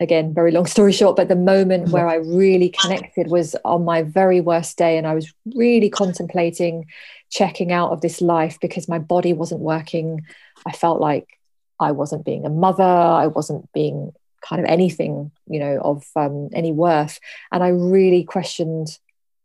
again, 0.00 0.32
very 0.32 0.50
long 0.50 0.66
story 0.76 0.92
short, 0.92 1.16
but 1.16 1.28
the 1.28 1.36
moment 1.36 1.90
where 1.90 2.08
I 2.08 2.16
really 2.16 2.70
connected 2.70 3.28
was 3.28 3.54
on 3.64 3.84
my 3.84 4.02
very 4.02 4.40
worst 4.40 4.76
day. 4.78 4.96
And 4.98 5.06
I 5.06 5.14
was 5.14 5.32
really 5.54 5.90
contemplating 5.90 6.86
checking 7.28 7.70
out 7.70 7.92
of 7.92 8.00
this 8.00 8.20
life 8.20 8.58
because 8.60 8.88
my 8.88 8.98
body 8.98 9.32
wasn't 9.32 9.60
working. 9.60 10.26
I 10.66 10.72
felt 10.72 11.00
like 11.00 11.38
I 11.78 11.92
wasn't 11.92 12.24
being 12.24 12.44
a 12.44 12.50
mother, 12.50 12.82
I 12.82 13.28
wasn't 13.28 13.70
being 13.72 14.12
kind 14.42 14.60
of 14.60 14.66
anything, 14.68 15.30
you 15.46 15.60
know, 15.60 15.78
of 15.82 16.04
um, 16.16 16.48
any 16.54 16.72
worth. 16.72 17.20
And 17.52 17.62
I 17.62 17.68
really 17.68 18.24
questioned 18.24 18.98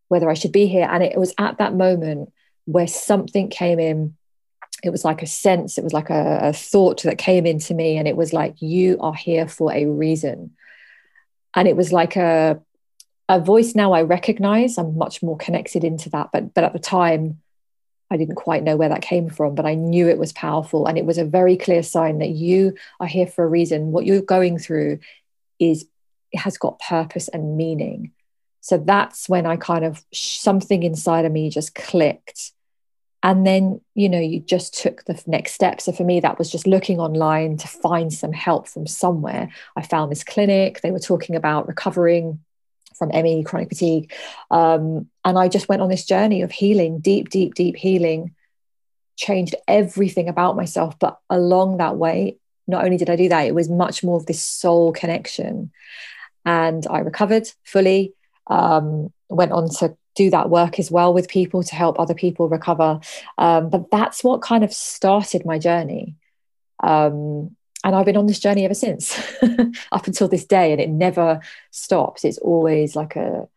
whether 0.07 0.29
I 0.29 0.33
should 0.33 0.51
be 0.51 0.67
here. 0.67 0.87
And 0.89 1.03
it 1.03 1.17
was 1.17 1.33
at 1.37 1.57
that 1.57 1.75
moment 1.75 2.31
where 2.65 2.87
something 2.87 3.49
came 3.49 3.79
in. 3.79 4.15
It 4.83 4.89
was 4.89 5.05
like 5.05 5.21
a 5.21 5.27
sense, 5.27 5.77
it 5.77 5.83
was 5.83 5.93
like 5.93 6.09
a, 6.09 6.39
a 6.43 6.53
thought 6.53 7.03
that 7.03 7.17
came 7.17 7.45
into 7.45 7.73
me. 7.73 7.97
And 7.97 8.07
it 8.07 8.15
was 8.15 8.33
like, 8.33 8.61
you 8.61 8.97
are 8.99 9.13
here 9.13 9.47
for 9.47 9.73
a 9.73 9.85
reason. 9.85 10.55
And 11.55 11.67
it 11.67 11.75
was 11.75 11.91
like 11.91 12.15
a, 12.15 12.61
a 13.27 13.39
voice 13.39 13.73
now 13.73 13.93
I 13.93 14.03
recognize. 14.03 14.77
I'm 14.77 14.97
much 14.97 15.23
more 15.23 15.37
connected 15.37 15.83
into 15.83 16.09
that. 16.11 16.29
But, 16.31 16.53
but 16.53 16.63
at 16.63 16.73
the 16.73 16.79
time, 16.79 17.41
I 18.11 18.17
didn't 18.17 18.35
quite 18.35 18.63
know 18.63 18.75
where 18.75 18.89
that 18.89 19.01
came 19.01 19.29
from, 19.29 19.55
but 19.55 19.65
I 19.65 19.73
knew 19.73 20.07
it 20.07 20.19
was 20.19 20.33
powerful. 20.33 20.85
And 20.85 20.97
it 20.97 21.05
was 21.05 21.17
a 21.17 21.25
very 21.25 21.57
clear 21.57 21.81
sign 21.81 22.19
that 22.19 22.29
you 22.29 22.75
are 22.99 23.07
here 23.07 23.25
for 23.25 23.43
a 23.43 23.47
reason. 23.47 23.91
What 23.91 24.05
you're 24.05 24.21
going 24.21 24.59
through 24.59 24.99
is, 25.57 25.87
it 26.31 26.39
has 26.39 26.57
got 26.57 26.79
purpose 26.79 27.29
and 27.29 27.55
meaning. 27.55 28.11
So 28.65 28.79
that's 28.79 29.29
when 29.29 29.45
I 29.45 29.57
kind 29.57 29.85
of, 29.85 30.03
something 30.11 30.81
inside 30.81 31.23
of 31.23 31.31
me 31.31 31.51
just 31.51 31.75
clicked. 31.75 32.51
And 33.21 33.45
then, 33.45 33.79
you 33.93 34.09
know, 34.09 34.19
you 34.19 34.39
just 34.39 34.73
took 34.73 35.05
the 35.05 35.21
next 35.27 35.51
step. 35.51 35.81
So 35.81 35.91
for 35.91 36.03
me, 36.03 36.19
that 36.21 36.39
was 36.39 36.49
just 36.51 36.65
looking 36.65 36.99
online 36.99 37.57
to 37.57 37.67
find 37.67 38.11
some 38.11 38.33
help 38.33 38.67
from 38.67 38.87
somewhere. 38.87 39.51
I 39.75 39.83
found 39.83 40.11
this 40.11 40.23
clinic. 40.23 40.81
They 40.81 40.89
were 40.89 40.97
talking 40.97 41.35
about 41.35 41.67
recovering 41.67 42.39
from 42.95 43.09
ME, 43.09 43.43
chronic 43.43 43.69
fatigue. 43.69 44.11
Um, 44.49 45.11
and 45.23 45.37
I 45.37 45.47
just 45.47 45.69
went 45.69 45.83
on 45.83 45.89
this 45.89 46.05
journey 46.05 46.41
of 46.41 46.51
healing, 46.51 47.01
deep, 47.01 47.29
deep, 47.29 47.53
deep 47.53 47.75
healing, 47.75 48.33
changed 49.15 49.53
everything 49.67 50.27
about 50.27 50.55
myself. 50.55 50.97
But 50.97 51.19
along 51.29 51.77
that 51.77 51.97
way, 51.97 52.39
not 52.65 52.83
only 52.83 52.97
did 52.97 53.11
I 53.11 53.15
do 53.15 53.29
that, 53.29 53.45
it 53.45 53.53
was 53.53 53.69
much 53.69 54.03
more 54.03 54.17
of 54.17 54.25
this 54.25 54.41
soul 54.41 54.91
connection. 54.91 55.71
And 56.45 56.87
I 56.89 57.01
recovered 57.01 57.47
fully, 57.63 58.15
um, 58.47 59.11
went 59.29 59.51
on 59.51 59.69
to 59.69 59.95
do 60.15 60.29
that 60.29 60.49
work 60.49 60.79
as 60.79 60.89
well 60.89 61.13
with 61.13 61.27
people 61.27 61.61
to 61.61 61.75
help 61.75 61.99
other 61.99 62.13
people 62.13 62.47
recover. 62.47 62.99
Um, 63.37 63.69
but 63.69 63.91
that's 63.91 64.23
what 64.23 64.41
kind 64.41 64.63
of 64.63 64.73
started 64.73 65.45
my 65.45 65.59
journey. 65.59 66.15
Um, 66.81 67.55
and 67.83 67.95
I've 67.95 68.05
been 68.05 68.17
on 68.17 68.25
this 68.25 68.39
journey 68.39 68.65
ever 68.65 68.73
since, 68.73 69.19
up 69.91 70.07
until 70.07 70.27
this 70.27 70.45
day, 70.45 70.71
and 70.71 70.81
it 70.81 70.89
never 70.89 71.39
stops. 71.69 72.25
It's 72.25 72.39
always 72.39 72.95
like 72.95 73.15
a, 73.15 73.47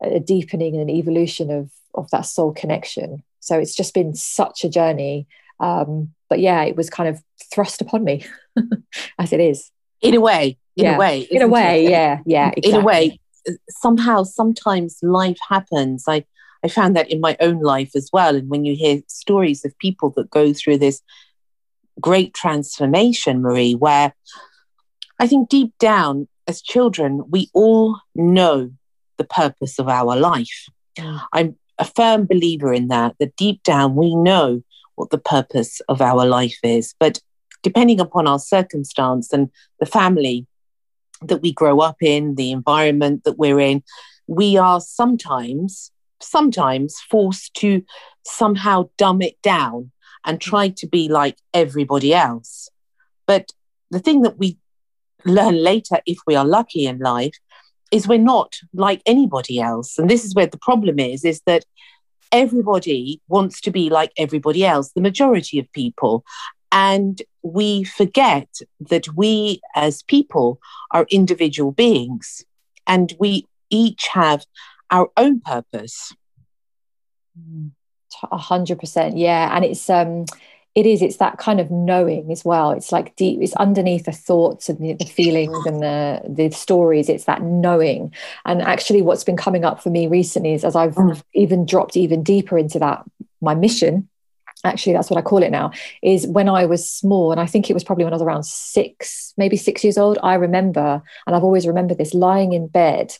a 0.00 0.18
deepening 0.20 0.74
and 0.74 0.88
an 0.88 0.96
evolution 0.96 1.50
of 1.50 1.70
of 1.94 2.10
that 2.10 2.22
soul 2.22 2.52
connection. 2.52 3.22
So 3.40 3.58
it's 3.58 3.74
just 3.74 3.94
been 3.94 4.14
such 4.14 4.64
a 4.64 4.68
journey. 4.68 5.26
Um, 5.60 6.14
but 6.28 6.40
yeah, 6.40 6.62
it 6.62 6.76
was 6.76 6.90
kind 6.90 7.08
of 7.08 7.22
thrust 7.52 7.80
upon 7.80 8.04
me, 8.04 8.24
as 9.18 9.32
it 9.32 9.40
is. 9.40 9.70
In 10.00 10.14
a 10.14 10.20
way, 10.20 10.58
in 10.76 10.84
yeah. 10.84 10.96
a 10.96 10.98
way, 10.98 11.20
in 11.30 11.42
a 11.42 11.48
way, 11.48 11.86
it? 11.86 11.90
yeah, 11.90 12.20
yeah. 12.26 12.52
Exactly. 12.56 12.70
In 12.70 12.80
a 12.80 12.84
way, 12.84 13.20
somehow, 13.68 14.22
sometimes 14.22 14.98
life 15.02 15.38
happens. 15.48 16.04
I 16.08 16.24
I 16.64 16.68
found 16.68 16.96
that 16.96 17.10
in 17.10 17.20
my 17.20 17.36
own 17.40 17.60
life 17.60 17.92
as 17.94 18.10
well. 18.12 18.34
And 18.34 18.48
when 18.48 18.64
you 18.64 18.74
hear 18.74 19.00
stories 19.06 19.64
of 19.64 19.78
people 19.78 20.10
that 20.16 20.30
go 20.30 20.52
through 20.52 20.78
this 20.78 21.00
great 22.00 22.34
transformation, 22.34 23.40
Marie, 23.40 23.74
where 23.74 24.12
I 25.20 25.28
think 25.28 25.48
deep 25.48 25.72
down 25.78 26.28
as 26.48 26.60
children, 26.62 27.22
we 27.30 27.50
all 27.54 28.00
know 28.14 28.72
the 29.16 29.24
purpose 29.24 29.78
of 29.78 29.88
our 29.88 30.16
life. 30.16 30.68
I'm 31.32 31.56
a 31.78 31.84
firm 31.84 32.26
believer 32.26 32.72
in 32.72 32.88
that, 32.88 33.14
that 33.20 33.36
deep 33.36 33.62
down 33.62 33.94
we 33.94 34.14
know 34.14 34.62
what 34.96 35.10
the 35.10 35.18
purpose 35.18 35.80
of 35.88 36.00
our 36.00 36.26
life 36.26 36.58
is. 36.62 36.94
But 36.98 37.20
depending 37.62 38.00
upon 38.00 38.26
our 38.26 38.38
circumstance 38.38 39.32
and 39.32 39.50
the 39.78 39.86
family 39.86 40.46
that 41.22 41.42
we 41.42 41.52
grow 41.52 41.80
up 41.80 41.96
in, 42.02 42.34
the 42.34 42.50
environment 42.52 43.24
that 43.24 43.38
we're 43.38 43.60
in, 43.60 43.82
we 44.26 44.56
are 44.56 44.80
sometimes, 44.80 45.90
sometimes 46.20 47.00
forced 47.08 47.54
to 47.54 47.82
somehow 48.24 48.88
dumb 48.98 49.22
it 49.22 49.40
down 49.42 49.92
and 50.24 50.40
try 50.40 50.68
to 50.68 50.86
be 50.86 51.08
like 51.08 51.38
everybody 51.54 52.12
else. 52.12 52.68
But 53.26 53.52
the 53.90 54.00
thing 54.00 54.22
that 54.22 54.38
we 54.38 54.58
learn 55.24 55.62
later, 55.62 56.00
if 56.06 56.18
we 56.26 56.34
are 56.34 56.44
lucky 56.44 56.86
in 56.86 56.98
life, 56.98 57.34
is 57.92 58.08
we're 58.08 58.18
not 58.18 58.56
like 58.74 59.00
anybody 59.06 59.60
else. 59.60 59.98
And 59.98 60.10
this 60.10 60.24
is 60.24 60.34
where 60.34 60.46
the 60.46 60.58
problem 60.58 60.98
is, 60.98 61.24
is 61.24 61.40
that 61.46 61.64
everybody 62.32 63.20
wants 63.28 63.60
to 63.62 63.70
be 63.70 63.88
like 63.88 64.12
everybody 64.18 64.64
else, 64.64 64.92
the 64.92 65.00
majority 65.00 65.58
of 65.58 65.70
people. 65.72 66.24
And 66.76 67.22
we 67.42 67.84
forget 67.84 68.48
that 68.80 69.06
we 69.16 69.62
as 69.74 70.02
people 70.02 70.60
are 70.90 71.06
individual 71.10 71.72
beings 71.72 72.44
and 72.86 73.14
we 73.18 73.46
each 73.70 74.08
have 74.08 74.44
our 74.90 75.08
own 75.16 75.40
purpose. 75.40 76.12
A 78.30 78.36
hundred 78.36 78.78
percent, 78.78 79.16
yeah. 79.16 79.56
And 79.56 79.64
it's 79.64 79.88
um 79.88 80.26
it 80.74 80.84
is 80.84 81.00
it's 81.00 81.16
that 81.16 81.38
kind 81.38 81.60
of 81.60 81.70
knowing 81.70 82.30
as 82.30 82.44
well 82.44 82.70
it's 82.72 82.92
like 82.92 83.16
deep 83.16 83.40
it's 83.40 83.56
underneath 83.56 84.04
the 84.04 84.12
thoughts 84.12 84.68
and 84.68 84.78
the, 84.78 84.92
the, 84.92 85.06
feelings 85.06 85.64
and 85.64 85.80
the 85.80 86.20
the 86.28 86.50
stories 86.50 87.08
it's 87.08 87.24
that 87.24 87.40
knowing 87.40 88.12
and 88.44 88.60
actually 88.60 89.00
what's 89.00 89.24
been 89.24 89.38
coming 89.38 89.64
up 89.64 89.82
for 89.82 89.88
me 89.88 90.06
recently 90.06 90.52
is 90.52 90.64
as 90.64 90.76
i've 90.76 90.94
mm. 90.94 91.22
even 91.32 91.64
dropped 91.64 91.96
even 91.96 92.22
deeper 92.22 92.58
into 92.58 92.78
that 92.78 93.02
my 93.40 93.54
mission 93.54 94.06
actually 94.66 94.92
that's 94.92 95.10
what 95.10 95.18
i 95.18 95.22
call 95.22 95.42
it 95.42 95.50
now 95.50 95.70
is 96.02 96.26
when 96.26 96.48
i 96.48 96.64
was 96.64 96.88
small 96.88 97.32
and 97.32 97.40
i 97.40 97.46
think 97.46 97.70
it 97.70 97.74
was 97.74 97.84
probably 97.84 98.04
when 98.04 98.12
i 98.12 98.16
was 98.16 98.22
around 98.22 98.44
six 98.44 99.32
maybe 99.36 99.56
six 99.56 99.82
years 99.84 99.98
old 99.98 100.18
i 100.22 100.34
remember 100.34 101.02
and 101.26 101.36
i've 101.36 101.44
always 101.44 101.66
remembered 101.66 101.98
this 101.98 102.14
lying 102.14 102.52
in 102.52 102.66
bed 102.66 103.16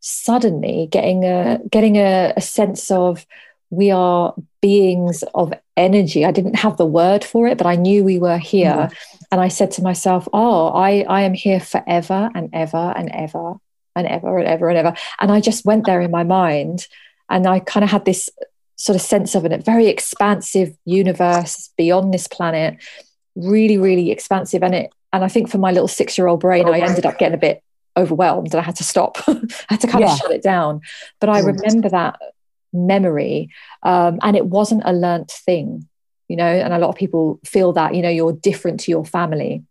suddenly 0.00 0.88
getting 0.90 1.24
a 1.24 1.58
getting 1.70 1.96
a, 1.96 2.32
a 2.36 2.40
sense 2.40 2.90
of 2.90 3.26
we 3.70 3.90
are 3.90 4.34
beings 4.60 5.22
of 5.34 5.52
energy. 5.76 6.24
I 6.24 6.30
didn't 6.30 6.56
have 6.56 6.76
the 6.76 6.86
word 6.86 7.24
for 7.24 7.46
it, 7.46 7.58
but 7.58 7.66
I 7.66 7.76
knew 7.76 8.02
we 8.02 8.18
were 8.18 8.38
here. 8.38 8.72
Mm-hmm. 8.72 9.24
And 9.30 9.40
I 9.40 9.48
said 9.48 9.70
to 9.72 9.82
myself, 9.82 10.26
Oh, 10.32 10.68
I, 10.68 11.04
I 11.08 11.22
am 11.22 11.34
here 11.34 11.60
forever 11.60 12.30
and 12.34 12.48
ever 12.52 12.92
and 12.96 13.10
ever 13.12 13.54
and 13.94 14.06
ever 14.06 14.38
and 14.38 14.48
ever 14.48 14.68
and 14.68 14.78
ever. 14.78 14.96
And 15.20 15.30
I 15.30 15.40
just 15.40 15.64
went 15.64 15.84
there 15.84 16.00
in 16.00 16.10
my 16.10 16.24
mind. 16.24 16.86
And 17.28 17.46
I 17.46 17.60
kind 17.60 17.84
of 17.84 17.90
had 17.90 18.06
this 18.06 18.30
sort 18.78 18.96
of 18.96 19.02
sense 19.02 19.34
of 19.34 19.44
a 19.44 19.58
very 19.58 19.88
expansive 19.88 20.74
universe 20.84 21.70
beyond 21.76 22.14
this 22.14 22.26
planet, 22.26 22.78
really, 23.36 23.76
really 23.76 24.10
expansive. 24.10 24.62
And 24.62 24.74
it, 24.74 24.92
and 25.12 25.24
I 25.24 25.28
think 25.28 25.50
for 25.50 25.58
my 25.58 25.72
little 25.72 25.88
six 25.88 26.16
year 26.16 26.26
old 26.26 26.40
brain, 26.40 26.66
oh, 26.66 26.72
I 26.72 26.78
ended 26.78 27.04
up 27.04 27.18
getting 27.18 27.34
a 27.34 27.38
bit 27.38 27.62
overwhelmed 27.96 28.54
and 28.54 28.60
I 28.60 28.64
had 28.64 28.76
to 28.76 28.84
stop. 28.84 29.18
I 29.28 29.40
had 29.68 29.80
to 29.80 29.86
kind 29.86 30.04
yeah. 30.04 30.12
of 30.12 30.18
shut 30.18 30.30
it 30.30 30.42
down. 30.42 30.80
But 31.20 31.28
I 31.28 31.40
remember 31.40 31.88
that 31.90 32.18
memory 32.72 33.50
um, 33.82 34.18
and 34.22 34.36
it 34.36 34.46
wasn't 34.46 34.82
a 34.84 34.92
learnt 34.92 35.30
thing 35.30 35.88
you 36.28 36.36
know 36.36 36.44
and 36.44 36.72
a 36.72 36.78
lot 36.78 36.90
of 36.90 36.96
people 36.96 37.40
feel 37.44 37.72
that 37.72 37.94
you 37.94 38.02
know 38.02 38.08
you're 38.08 38.32
different 38.32 38.80
to 38.80 38.90
your 38.90 39.04
family 39.04 39.64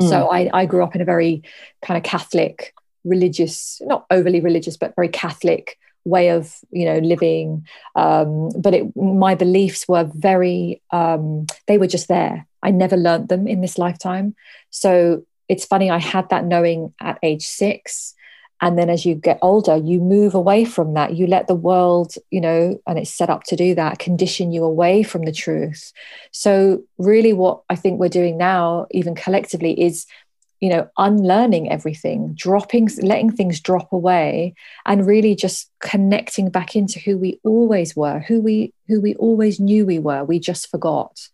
mm. 0.00 0.08
so 0.08 0.28
I, 0.28 0.50
I 0.52 0.66
grew 0.66 0.82
up 0.82 0.94
in 0.94 1.00
a 1.00 1.04
very 1.04 1.42
kind 1.82 1.98
of 1.98 2.04
catholic 2.04 2.74
religious 3.04 3.80
not 3.84 4.06
overly 4.10 4.40
religious 4.40 4.76
but 4.76 4.94
very 4.96 5.08
catholic 5.08 5.78
way 6.08 6.30
of 6.30 6.54
you 6.70 6.84
know 6.84 6.98
living. 6.98 7.66
Um, 7.94 8.50
but 8.58 8.74
it, 8.74 8.96
my 8.96 9.34
beliefs 9.34 9.86
were 9.88 10.10
very 10.14 10.82
um, 10.90 11.46
they 11.66 11.78
were 11.78 11.86
just 11.86 12.08
there. 12.08 12.46
I 12.62 12.70
never 12.70 12.96
learnt 12.96 13.28
them 13.28 13.46
in 13.46 13.60
this 13.60 13.78
lifetime. 13.78 14.34
So 14.70 15.24
it's 15.48 15.64
funny 15.64 15.90
i 15.90 15.98
had 15.98 16.28
that 16.28 16.44
knowing 16.44 16.92
at 17.00 17.18
age 17.22 17.46
six. 17.46 18.14
And 18.60 18.76
then 18.76 18.90
as 18.90 19.06
you 19.06 19.14
get 19.14 19.38
older 19.40 19.76
you 19.76 20.00
move 20.00 20.34
away 20.34 20.64
from 20.64 20.94
that. 20.94 21.14
You 21.14 21.26
let 21.26 21.46
the 21.46 21.54
world 21.54 22.14
you 22.30 22.40
know 22.40 22.80
and 22.86 22.98
it's 22.98 23.14
set 23.14 23.30
up 23.30 23.44
to 23.44 23.56
do 23.56 23.74
that 23.76 23.98
condition 23.98 24.52
you 24.52 24.64
away 24.64 25.02
from 25.02 25.24
the 25.24 25.32
truth. 25.32 25.92
So 26.32 26.82
really 26.98 27.32
what 27.32 27.62
i 27.70 27.76
think 27.76 27.98
we're 27.98 28.08
doing 28.08 28.36
now 28.36 28.86
even 28.90 29.14
collectively 29.14 29.80
is 29.80 30.06
you 30.60 30.68
know 30.68 30.88
unlearning 30.98 31.70
everything 31.70 32.32
dropping 32.34 32.88
letting 33.02 33.30
things 33.30 33.60
drop 33.60 33.92
away 33.92 34.54
and 34.86 35.06
really 35.06 35.34
just 35.34 35.70
connecting 35.80 36.50
back 36.50 36.74
into 36.74 36.98
who 36.98 37.16
we 37.16 37.40
always 37.44 37.94
were 37.94 38.18
who 38.20 38.40
we 38.40 38.72
who 38.88 39.00
we 39.00 39.14
always 39.16 39.60
knew 39.60 39.86
we 39.86 39.98
were. 39.98 40.24
We 40.24 40.38
just 40.38 40.70
forgot. 40.70 41.28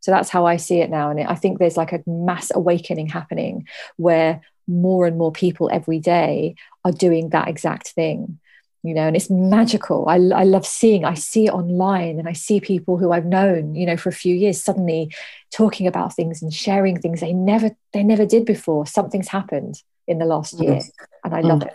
So 0.00 0.10
that's 0.12 0.28
how 0.28 0.46
i 0.46 0.56
see 0.56 0.80
it 0.80 0.90
now. 0.90 1.10
And 1.10 1.20
i 1.20 1.34
think 1.34 1.58
there's 1.58 1.76
like 1.76 1.92
a 1.92 2.02
mass 2.06 2.50
awakening 2.54 3.08
happening 3.08 3.66
where 3.96 4.40
more 4.66 5.06
and 5.06 5.16
more 5.16 5.32
people 5.32 5.70
every 5.72 5.98
day 5.98 6.54
are 6.84 6.92
doing 6.92 7.30
that 7.30 7.48
exact 7.48 7.88
thing 7.88 8.38
you 8.82 8.94
know 8.94 9.06
and 9.06 9.16
it's 9.16 9.30
magical. 9.30 10.08
I, 10.08 10.16
I 10.16 10.44
love 10.44 10.66
seeing 10.66 11.04
i 11.04 11.14
see 11.14 11.46
it 11.46 11.52
online 11.52 12.18
and 12.18 12.28
i 12.28 12.32
see 12.32 12.60
people 12.60 12.96
who 12.96 13.12
i've 13.12 13.26
known 13.26 13.74
you 13.74 13.86
know 13.86 13.96
for 13.96 14.08
a 14.08 14.12
few 14.12 14.34
years 14.34 14.62
suddenly 14.62 15.14
talking 15.52 15.86
about 15.86 16.14
things 16.14 16.42
and 16.42 16.52
sharing 16.52 17.00
things 17.00 17.20
they 17.20 17.32
never 17.32 17.70
they 17.92 18.02
never 18.02 18.26
did 18.26 18.44
before. 18.44 18.86
Something's 18.86 19.28
happened 19.28 19.82
in 20.06 20.18
the 20.18 20.24
last 20.24 20.60
year 20.60 20.80
and 21.24 21.34
i 21.34 21.40
love 21.40 21.60
mm. 21.60 21.70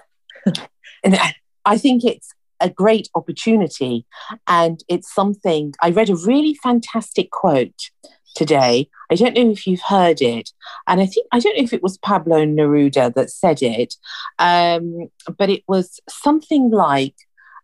it. 0.46 0.60
And 1.04 1.18
i 1.66 1.78
think 1.78 2.06
it's 2.06 2.34
a 2.62 2.70
great 2.70 3.10
opportunity 3.14 4.06
and 4.48 4.84
it's 4.88 5.14
something 5.14 5.74
i 5.82 5.90
read 5.90 6.10
a 6.10 6.16
really 6.16 6.54
fantastic 6.54 7.30
quote 7.32 7.92
today. 8.34 8.90
I 9.12 9.16
don't 9.16 9.36
know 9.36 9.50
if 9.52 9.68
you've 9.68 9.82
heard 9.82 10.22
it, 10.22 10.52
and 10.88 11.02
I 11.02 11.06
think 11.06 11.28
I 11.32 11.40
don't 11.40 11.58
know 11.58 11.64
if 11.64 11.74
it 11.74 11.84
was 11.84 11.98
Pablo 11.98 12.46
Neruda 12.46 13.14
that 13.14 13.30
said 13.30 13.62
it, 13.62 13.96
um, 14.40 15.10
but 15.38 15.50
it 15.50 15.64
was 15.68 16.00
something 16.10 16.72
like, 16.72 17.16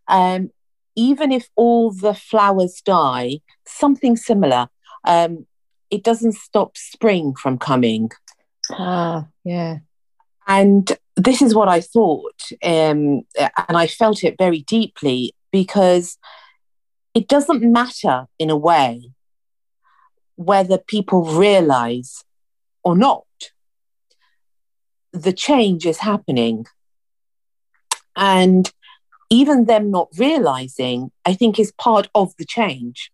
um, 0.07 0.51
"Even 0.95 1.31
if 1.31 1.49
all 1.55 1.91
the 1.91 2.13
flowers 2.13 2.81
die, 2.81 3.39
something 3.65 4.15
similar. 4.15 4.69
Um, 5.05 5.45
it 5.89 6.03
doesn't 6.03 6.33
stop 6.33 6.77
spring 6.77 7.35
from 7.35 7.57
coming." 7.57 8.11
Ah, 8.71 9.27
yeah. 9.43 9.77
And 10.47 10.91
this 11.15 11.41
is 11.41 11.53
what 11.53 11.67
I 11.67 11.81
thought, 11.81 12.41
um, 12.63 13.21
and 13.67 13.77
I 13.77 13.87
felt 13.87 14.23
it 14.23 14.35
very 14.37 14.61
deeply 14.61 15.33
because 15.51 16.17
it 17.13 17.27
doesn't 17.27 17.63
matter 17.63 18.27
in 18.37 18.49
a 18.49 18.57
way 18.57 19.11
whether 20.39 20.77
people 20.77 21.25
realize 21.25 22.23
or 22.81 22.95
not, 22.95 23.25
the 25.11 25.33
change 25.33 25.85
is 25.85 25.97
happening. 25.97 26.65
And 28.15 28.71
even 29.29 29.65
them 29.65 29.91
not 29.91 30.07
realizing, 30.17 31.11
I 31.25 31.33
think, 31.33 31.59
is 31.59 31.73
part 31.73 32.07
of 32.15 32.33
the 32.37 32.45
change. 32.45 33.11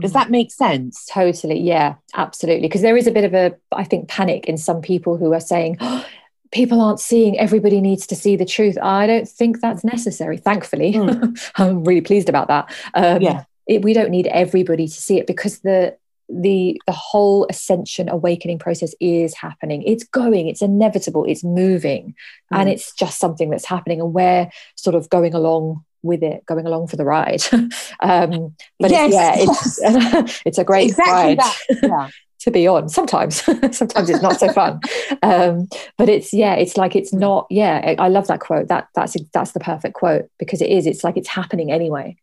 Does 0.00 0.12
that 0.12 0.30
make 0.30 0.52
sense? 0.52 1.06
Totally. 1.10 1.58
Yeah, 1.58 1.94
absolutely. 2.14 2.68
Because 2.68 2.82
there 2.82 2.98
is 2.98 3.06
a 3.06 3.12
bit 3.12 3.24
of 3.24 3.32
a, 3.32 3.56
I 3.72 3.84
think, 3.84 4.08
panic 4.08 4.46
in 4.46 4.58
some 4.58 4.82
people 4.82 5.16
who 5.16 5.32
are 5.32 5.40
saying, 5.40 5.78
oh, 5.80 6.04
people 6.50 6.82
aren't 6.82 7.00
seeing, 7.00 7.38
everybody 7.38 7.80
needs 7.80 8.06
to 8.08 8.16
see 8.16 8.36
the 8.36 8.44
truth. 8.44 8.76
I 8.82 9.06
don't 9.06 9.28
think 9.28 9.60
that's 9.60 9.84
necessary, 9.84 10.36
thankfully. 10.36 10.92
Mm. 10.92 11.50
I'm 11.56 11.84
really 11.84 12.02
pleased 12.02 12.28
about 12.28 12.48
that. 12.48 12.70
Um, 12.92 13.22
yeah. 13.22 13.44
It, 13.66 13.82
we 13.82 13.94
don't 13.94 14.10
need 14.10 14.26
everybody 14.26 14.86
to 14.86 15.00
see 15.00 15.18
it 15.18 15.26
because 15.26 15.60
the 15.60 15.96
the 16.28 16.80
the 16.86 16.92
whole 16.92 17.46
ascension 17.48 18.08
awakening 18.08 18.58
process 18.58 18.94
is 19.00 19.34
happening. 19.34 19.82
It's 19.82 20.04
going 20.04 20.48
it's 20.48 20.62
inevitable 20.62 21.24
it's 21.24 21.44
moving 21.44 22.14
mm. 22.52 22.58
and 22.58 22.68
it's 22.68 22.92
just 22.92 23.18
something 23.18 23.50
that's 23.50 23.64
happening 23.64 24.00
and 24.00 24.12
we're 24.12 24.50
sort 24.76 24.94
of 24.94 25.08
going 25.08 25.34
along 25.34 25.84
with 26.02 26.22
it 26.22 26.44
going 26.46 26.66
along 26.66 26.88
for 26.88 26.96
the 26.96 27.04
ride. 27.04 27.42
Um 28.00 28.54
but 28.78 28.90
yes, 28.90 29.12
yeah 29.12 29.34
yes. 29.36 29.80
it's 29.82 30.40
it's 30.46 30.58
a 30.58 30.64
great 30.64 30.90
exactly 30.90 31.36
ride 31.36 31.82
yeah. 31.82 32.08
to 32.40 32.50
be 32.50 32.68
on 32.68 32.88
sometimes. 32.88 33.42
Sometimes 33.42 34.10
it's 34.10 34.22
not 34.22 34.38
so 34.38 34.52
fun. 34.52 34.80
Um 35.22 35.68
but 35.96 36.08
it's 36.08 36.32
yeah 36.32 36.54
it's 36.54 36.76
like 36.76 36.94
it's 36.94 37.12
not 37.12 37.46
yeah 37.50 37.94
i 37.98 38.08
love 38.08 38.26
that 38.28 38.40
quote. 38.40 38.68
That 38.68 38.88
that's 38.94 39.16
that's 39.32 39.52
the 39.52 39.60
perfect 39.60 39.94
quote 39.94 40.30
because 40.38 40.62
it 40.62 40.70
is 40.70 40.86
it's 40.86 41.02
like 41.02 41.16
it's 41.16 41.28
happening 41.28 41.72
anyway 41.72 42.16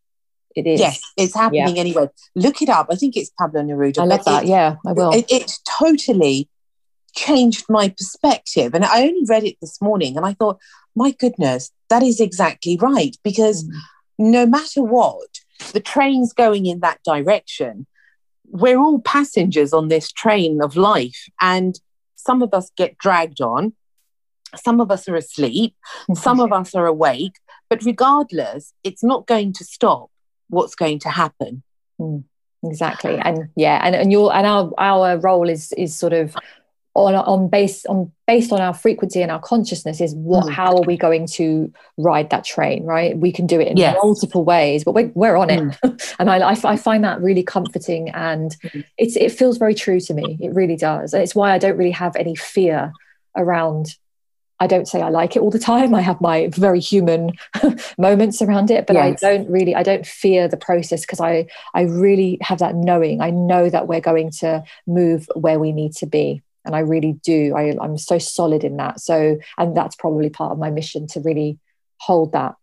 it 0.55 0.65
is. 0.65 0.79
Yes, 0.79 1.01
it's 1.17 1.35
happening 1.35 1.75
yeah. 1.75 1.81
anyway. 1.81 2.07
Look 2.33 2.61
it 2.61 2.69
up. 2.69 2.87
I 2.89 2.95
think 2.95 3.17
it's 3.17 3.29
Pablo 3.31 3.61
Neruda. 3.61 3.99
I 3.99 4.05
love 4.05 4.25
that. 4.25 4.43
It, 4.43 4.49
yeah, 4.49 4.77
I 4.85 4.93
will. 4.93 5.11
It, 5.11 5.25
it, 5.29 5.51
totally 5.67 6.49
changed 7.13 7.65
my 7.69 7.89
perspective. 7.89 8.73
And 8.73 8.85
I 8.85 9.03
only 9.03 9.23
read 9.27 9.43
it 9.43 9.57
this 9.61 9.81
morning 9.81 10.15
and 10.15 10.25
I 10.25 10.33
thought, 10.33 10.59
my 10.95 11.11
goodness, 11.11 11.71
that 11.89 12.03
is 12.03 12.19
exactly 12.19 12.77
right. 12.81 13.15
Because 13.23 13.65
mm. 13.65 13.71
no 14.17 14.45
matter 14.45 14.81
what, 14.81 15.27
the 15.73 15.79
train's 15.81 16.33
going 16.33 16.65
in 16.65 16.79
that 16.79 16.99
direction. 17.03 17.85
We're 18.47 18.79
all 18.79 18.99
passengers 18.99 19.73
on 19.73 19.89
this 19.89 20.11
train 20.11 20.61
of 20.61 20.77
life. 20.77 21.29
And 21.41 21.79
some 22.15 22.41
of 22.41 22.53
us 22.53 22.71
get 22.77 22.97
dragged 22.97 23.41
on. 23.41 23.73
Some 24.55 24.79
of 24.79 24.89
us 24.89 25.09
are 25.09 25.15
asleep. 25.15 25.75
some 26.13 26.39
of 26.39 26.53
us 26.53 26.73
are 26.75 26.85
awake. 26.85 27.39
But 27.69 27.83
regardless, 27.83 28.73
it's 28.83 29.03
not 29.03 29.27
going 29.27 29.51
to 29.53 29.65
stop 29.65 30.11
what's 30.49 30.75
going 30.75 30.99
to 30.99 31.09
happen. 31.09 31.63
Mm, 31.99 32.23
exactly. 32.63 33.17
And 33.17 33.49
yeah, 33.55 33.79
and, 33.83 33.95
and 33.95 34.11
your 34.11 34.33
and 34.33 34.45
our 34.45 34.71
our 34.77 35.17
role 35.17 35.49
is 35.49 35.71
is 35.73 35.95
sort 35.95 36.13
of 36.13 36.35
on 36.95 37.13
on 37.13 37.49
base 37.49 37.85
on 37.85 38.11
based 38.25 38.51
on 38.53 38.61
our 38.61 38.73
frequency 38.73 39.21
and 39.21 39.29
our 39.29 39.39
consciousness 39.39 39.99
is 39.99 40.15
what 40.15 40.45
mm. 40.45 40.51
how 40.51 40.75
are 40.75 40.83
we 40.83 40.95
going 40.95 41.27
to 41.27 41.71
ride 41.97 42.29
that 42.29 42.45
train 42.45 42.85
right 42.85 43.17
we 43.17 43.31
can 43.33 43.45
do 43.45 43.59
it 43.59 43.67
in 43.67 43.77
yes. 43.77 43.95
multiple 44.01 44.45
ways 44.45 44.83
but 44.85 44.93
we're, 44.93 45.11
we're 45.13 45.35
on 45.35 45.49
mm. 45.49 45.77
it 45.83 46.15
and 46.19 46.29
I, 46.29 46.55
I 46.63 46.77
find 46.77 47.03
that 47.03 47.21
really 47.21 47.43
comforting 47.43 48.09
and 48.09 48.55
mm. 48.63 48.85
it's 48.97 49.17
it 49.17 49.33
feels 49.33 49.57
very 49.57 49.75
true 49.75 49.99
to 49.99 50.13
me 50.13 50.37
it 50.39 50.53
really 50.53 50.77
does 50.77 51.13
and 51.13 51.21
it's 51.21 51.35
why 51.35 51.51
i 51.51 51.57
don't 51.57 51.77
really 51.77 51.91
have 51.91 52.15
any 52.15 52.33
fear 52.33 52.93
around 53.35 53.97
I 54.59 54.67
don't 54.67 54.87
say 54.87 55.01
I 55.01 55.09
like 55.09 55.35
it 55.35 55.41
all 55.41 55.51
the 55.51 55.59
time. 55.59 55.93
I 55.93 56.01
have 56.01 56.21
my 56.21 56.47
very 56.47 56.79
human 56.79 57.33
moments 57.97 58.41
around 58.41 58.71
it, 58.71 58.87
but 58.87 58.95
yes. 58.95 59.21
I 59.23 59.33
don't 59.33 59.49
really, 59.49 59.75
I 59.75 59.83
don't 59.83 60.05
fear 60.05 60.47
the 60.47 60.57
process 60.57 61.01
because 61.01 61.19
I, 61.19 61.47
I 61.73 61.81
really 61.81 62.37
have 62.41 62.59
that 62.59 62.75
knowing. 62.75 63.21
I 63.21 63.31
know 63.31 63.69
that 63.69 63.87
we're 63.87 64.01
going 64.01 64.31
to 64.39 64.63
move 64.87 65.27
where 65.35 65.59
we 65.59 65.73
need 65.73 65.93
to 65.97 66.05
be 66.05 66.41
and 66.65 66.75
i 66.75 66.79
really 66.79 67.13
do 67.23 67.55
I, 67.55 67.75
i'm 67.81 67.97
so 67.97 68.17
solid 68.17 68.63
in 68.63 68.77
that 68.77 68.99
so 68.99 69.37
and 69.57 69.77
that's 69.77 69.95
probably 69.95 70.29
part 70.29 70.51
of 70.51 70.57
my 70.57 70.71
mission 70.71 71.07
to 71.07 71.21
really 71.21 71.59
hold 71.97 72.33
that 72.33 72.55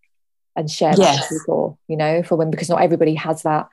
and 0.56 0.70
share 0.70 0.94
yes. 0.96 0.98
that 0.98 1.30
with 1.30 1.40
people 1.40 1.78
you 1.88 1.96
know 1.96 2.22
for 2.22 2.36
when 2.36 2.50
because 2.50 2.68
not 2.68 2.82
everybody 2.82 3.14
has 3.14 3.42
that 3.42 3.68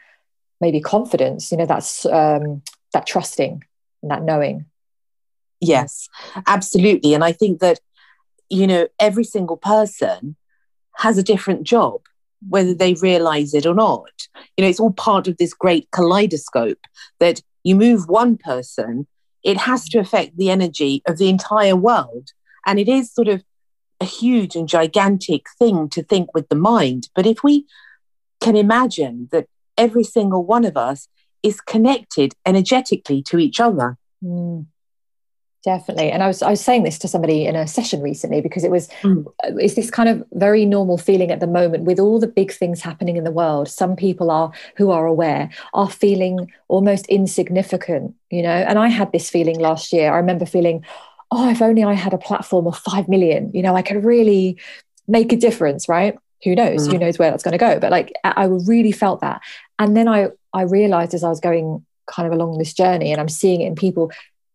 maybe 0.62 0.79
confidence 0.79 1.51
you 1.51 1.58
know 1.58 1.65
that's 1.65 2.05
um 2.05 2.62
that 2.93 3.05
trusting 3.05 3.63
and 4.01 4.12
that 4.12 4.23
knowing 4.23 4.65
yes 5.60 6.08
absolutely 6.47 7.13
and 7.13 7.23
i 7.23 7.32
think 7.32 7.60
that 7.60 7.79
you 8.50 8.68
know 8.68 8.88
every 9.00 9.24
single 9.24 9.58
person 9.58 10.36
has 10.98 11.18
a 11.18 11.24
different 11.24 11.64
job 11.64 12.02
whether 12.48 12.74
they 12.74 12.94
realize 12.96 13.54
it 13.54 13.66
or 13.66 13.76
not 13.76 14.12
you 14.58 14.64
know 14.64 14.70
it's 14.70 14.80
all 14.80 14.94
part 14.94 15.28
of 15.28 15.38
this 15.38 15.54
great 15.54 15.90
kaleidoscope 15.92 16.86
that 17.20 17.42
you 17.64 17.76
move 17.76 18.08
one 18.08 18.38
person 18.38 19.06
it 19.44 19.58
has 19.58 19.88
to 19.90 20.00
affect 20.00 20.38
the 20.38 20.50
energy 20.50 21.02
of 21.08 21.18
the 21.18 21.30
entire 21.30 21.76
world. 21.76 22.32
And 22.66 22.80
it 22.80 22.88
is 22.88 23.14
sort 23.14 23.28
of 23.28 23.44
a 24.02 24.06
huge 24.06 24.56
and 24.56 24.68
gigantic 24.68 25.46
thing 25.58 25.90
to 25.90 26.04
think 26.04 26.34
with 26.34 26.50
the 26.50 26.56
mind. 26.56 27.10
But 27.16 27.26
if 27.26 27.44
we 27.44 27.66
can 28.42 28.56
imagine 28.56 29.30
that 29.32 29.48
every 29.78 30.04
single 30.04 30.46
one 30.46 30.66
of 30.66 30.78
us 30.78 31.08
is 31.44 31.62
connected 31.62 32.34
energetically 32.46 33.22
to 33.24 33.40
each 33.40 33.60
other. 33.60 33.98
Mm. 34.24 34.66
Definitely. 35.65 36.10
And 36.10 36.24
I 36.24 36.28
was 36.28 36.41
I 36.41 36.52
was 36.52 36.62
saying 36.62 36.84
this 36.84 36.98
to 37.00 37.08
somebody 37.10 37.45
in 37.45 37.56
a 37.56 37.67
session 37.67 38.02
recently 38.02 38.39
because 38.39 38.63
it 38.63 38.72
was 38.72 38.88
mm. 39.02 39.26
it's 39.43 39.74
this 39.74 39.91
kind 39.91 40.08
of 40.08 40.24
very 40.32 40.65
normal 40.65 40.98
feeling 40.98 41.32
at 41.32 41.41
the 41.41 41.48
moment 41.48 41.84
with 41.84 42.00
all 42.00 42.17
the 42.17 42.28
big 42.28 42.54
things 42.54 42.80
happening 42.80 43.17
in 43.17 43.26
the 43.26 43.32
world. 43.32 43.67
Some 43.67 43.98
people 43.98 44.32
are 44.32 44.54
who 44.78 44.89
are 44.91 45.06
aware 45.06 45.50
are 45.74 45.89
feeling 45.89 46.50
almost 46.69 47.08
insignificant, 47.08 48.15
you 48.30 48.41
know. 48.41 48.50
And 48.50 48.80
I 48.80 48.88
had 48.88 49.12
this 49.12 49.30
feeling 49.30 49.60
last 49.60 49.91
year. 49.91 50.13
I 50.13 50.17
remember 50.17 50.45
feeling, 50.45 50.86
oh, 51.30 51.50
if 51.50 51.62
only 51.62 51.84
I 51.84 51.93
had 51.93 52.13
a 52.13 52.17
platform 52.17 52.65
of 52.65 52.78
5 52.78 53.10
million, 53.10 53.52
you 53.54 53.62
know, 53.62 53.76
I 53.76 53.82
could 53.82 54.06
really 54.06 54.58
make 55.10 55.34
a 55.34 55.38
difference, 55.38 55.89
right? 55.89 56.17
Who 56.45 56.56
knows? 56.56 56.88
Mm. 56.88 56.91
Who 56.93 56.98
knows 57.00 57.19
where 57.19 57.32
that's 57.32 57.43
going 57.43 57.52
to 57.52 57.58
go? 57.58 57.80
But 57.82 57.91
like 57.91 58.13
I 58.24 58.45
really 58.45 58.93
felt 58.93 59.19
that. 59.19 59.41
And 59.78 59.98
then 59.98 60.08
I 60.08 60.30
I 60.54 60.62
realized 60.62 61.13
as 61.13 61.26
I 61.26 61.30
was 61.30 61.41
going 61.41 61.86
kind 62.08 62.28
of 62.28 62.34
along 62.34 62.58
this 62.58 62.74
journey 62.74 63.12
and 63.12 63.19
I'm 63.19 63.30
seeing 63.30 63.60
it 63.62 63.67
in 63.67 63.76
people 63.76 64.10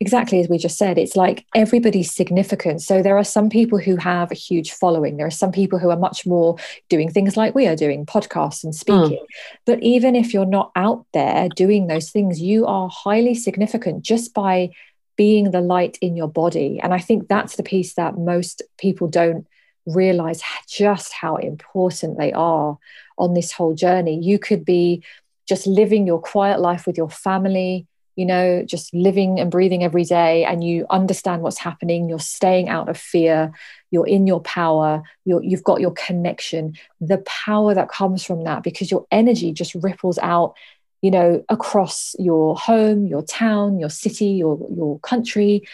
exactly 0.05 0.39
as 0.39 0.51
we 0.51 0.59
just 0.59 0.77
said, 0.77 0.99
it's 0.99 1.17
like 1.17 1.47
everybody's 1.55 2.15
significant. 2.15 2.83
So 2.83 3.01
there 3.01 3.17
are 3.17 3.25
some 3.25 3.49
people 3.49 3.79
who 3.79 3.97
have 3.97 4.31
a 4.31 4.35
huge 4.35 4.71
following. 4.73 5.17
There 5.17 5.27
are 5.27 5.41
some 5.43 5.51
people 5.51 5.79
who 5.79 5.89
are 5.89 5.97
much 5.97 6.27
more 6.27 6.59
doing 6.91 7.11
things 7.11 7.39
like 7.39 7.55
we 7.55 7.67
are 7.67 7.75
doing, 7.75 8.05
podcasts 8.05 8.65
and 8.65 8.75
speaking. 8.75 9.25
Mm. 9.25 9.27
But 9.65 9.83
even 9.83 10.15
if 10.15 10.35
you're 10.35 10.45
not 10.59 10.73
out 10.77 11.07
there 11.15 11.49
doing 11.57 11.87
those 11.87 12.11
things, 12.11 12.39
you 12.39 12.67
are 12.67 12.91
highly 12.91 13.35
significant 13.35 14.03
just 14.03 14.35
by 14.35 14.69
being 15.17 15.53
the 15.53 15.63
light 15.63 15.97
in 16.03 16.17
your 16.17 16.29
body. 16.29 16.81
And 16.83 16.93
I 16.93 16.99
think 16.99 17.27
that's 17.27 17.57
the 17.57 17.63
piece 17.63 17.95
that 17.95 18.19
most 18.19 18.61
people 18.77 19.09
don't 19.09 19.47
realize 19.87 20.43
just 20.69 21.15
how 21.15 21.37
important 21.37 22.19
they 22.19 22.33
are 22.33 22.77
on 23.17 23.33
this 23.33 23.53
whole 23.53 23.75
journey. 23.75 24.19
You 24.23 24.39
could 24.39 24.67
be 24.67 25.03
just 25.49 25.67
living 25.67 26.07
your 26.07 26.21
quiet 26.21 26.61
life 26.61 26.87
with 26.87 26.99
your 26.99 27.11
family 27.11 27.87
you 28.17 28.27
know, 28.27 28.63
just 28.65 28.95
living 28.95 29.41
and 29.41 29.51
breathing 29.51 29.83
every 29.83 30.05
day, 30.05 30.45
and 30.45 30.63
you 30.63 30.87
understand 30.91 31.43
what's 31.43 31.59
happening, 31.59 32.09
you're 32.09 32.19
staying 32.19 32.69
out 32.69 32.89
of 32.89 32.97
fear, 32.97 33.53
you're 33.91 34.07
in 34.07 34.27
your 34.27 34.41
power, 34.41 35.03
you 35.25 35.41
you've 35.43 35.65
got 35.65 35.81
your 35.81 35.93
connection, 35.93 36.77
the 37.01 37.19
power 37.19 37.75
that 37.75 37.89
comes 37.89 38.25
from 38.25 38.45
that, 38.45 38.63
because 38.63 38.91
your 38.91 39.07
energy 39.11 39.53
just 39.53 39.75
ripples 39.75 40.19
out, 40.19 40.55
you 41.03 41.11
know, 41.11 41.45
across 41.49 42.15
your 42.19 42.57
home, 42.57 43.07
your 43.07 43.23
town, 43.23 43.79
your 43.79 43.91
city, 43.91 44.27
your, 44.27 44.59
your 44.75 44.99
country. 45.01 45.67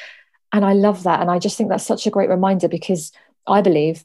And 0.52 0.64
I 0.64 0.72
love 0.72 1.04
that. 1.04 1.20
And 1.20 1.30
I 1.30 1.38
just 1.38 1.56
think 1.56 1.68
that's 1.68 1.86
such 1.86 2.06
a 2.06 2.10
great 2.10 2.28
reminder 2.28 2.68
because 2.68 3.12
I 3.46 3.60
believe 3.60 4.04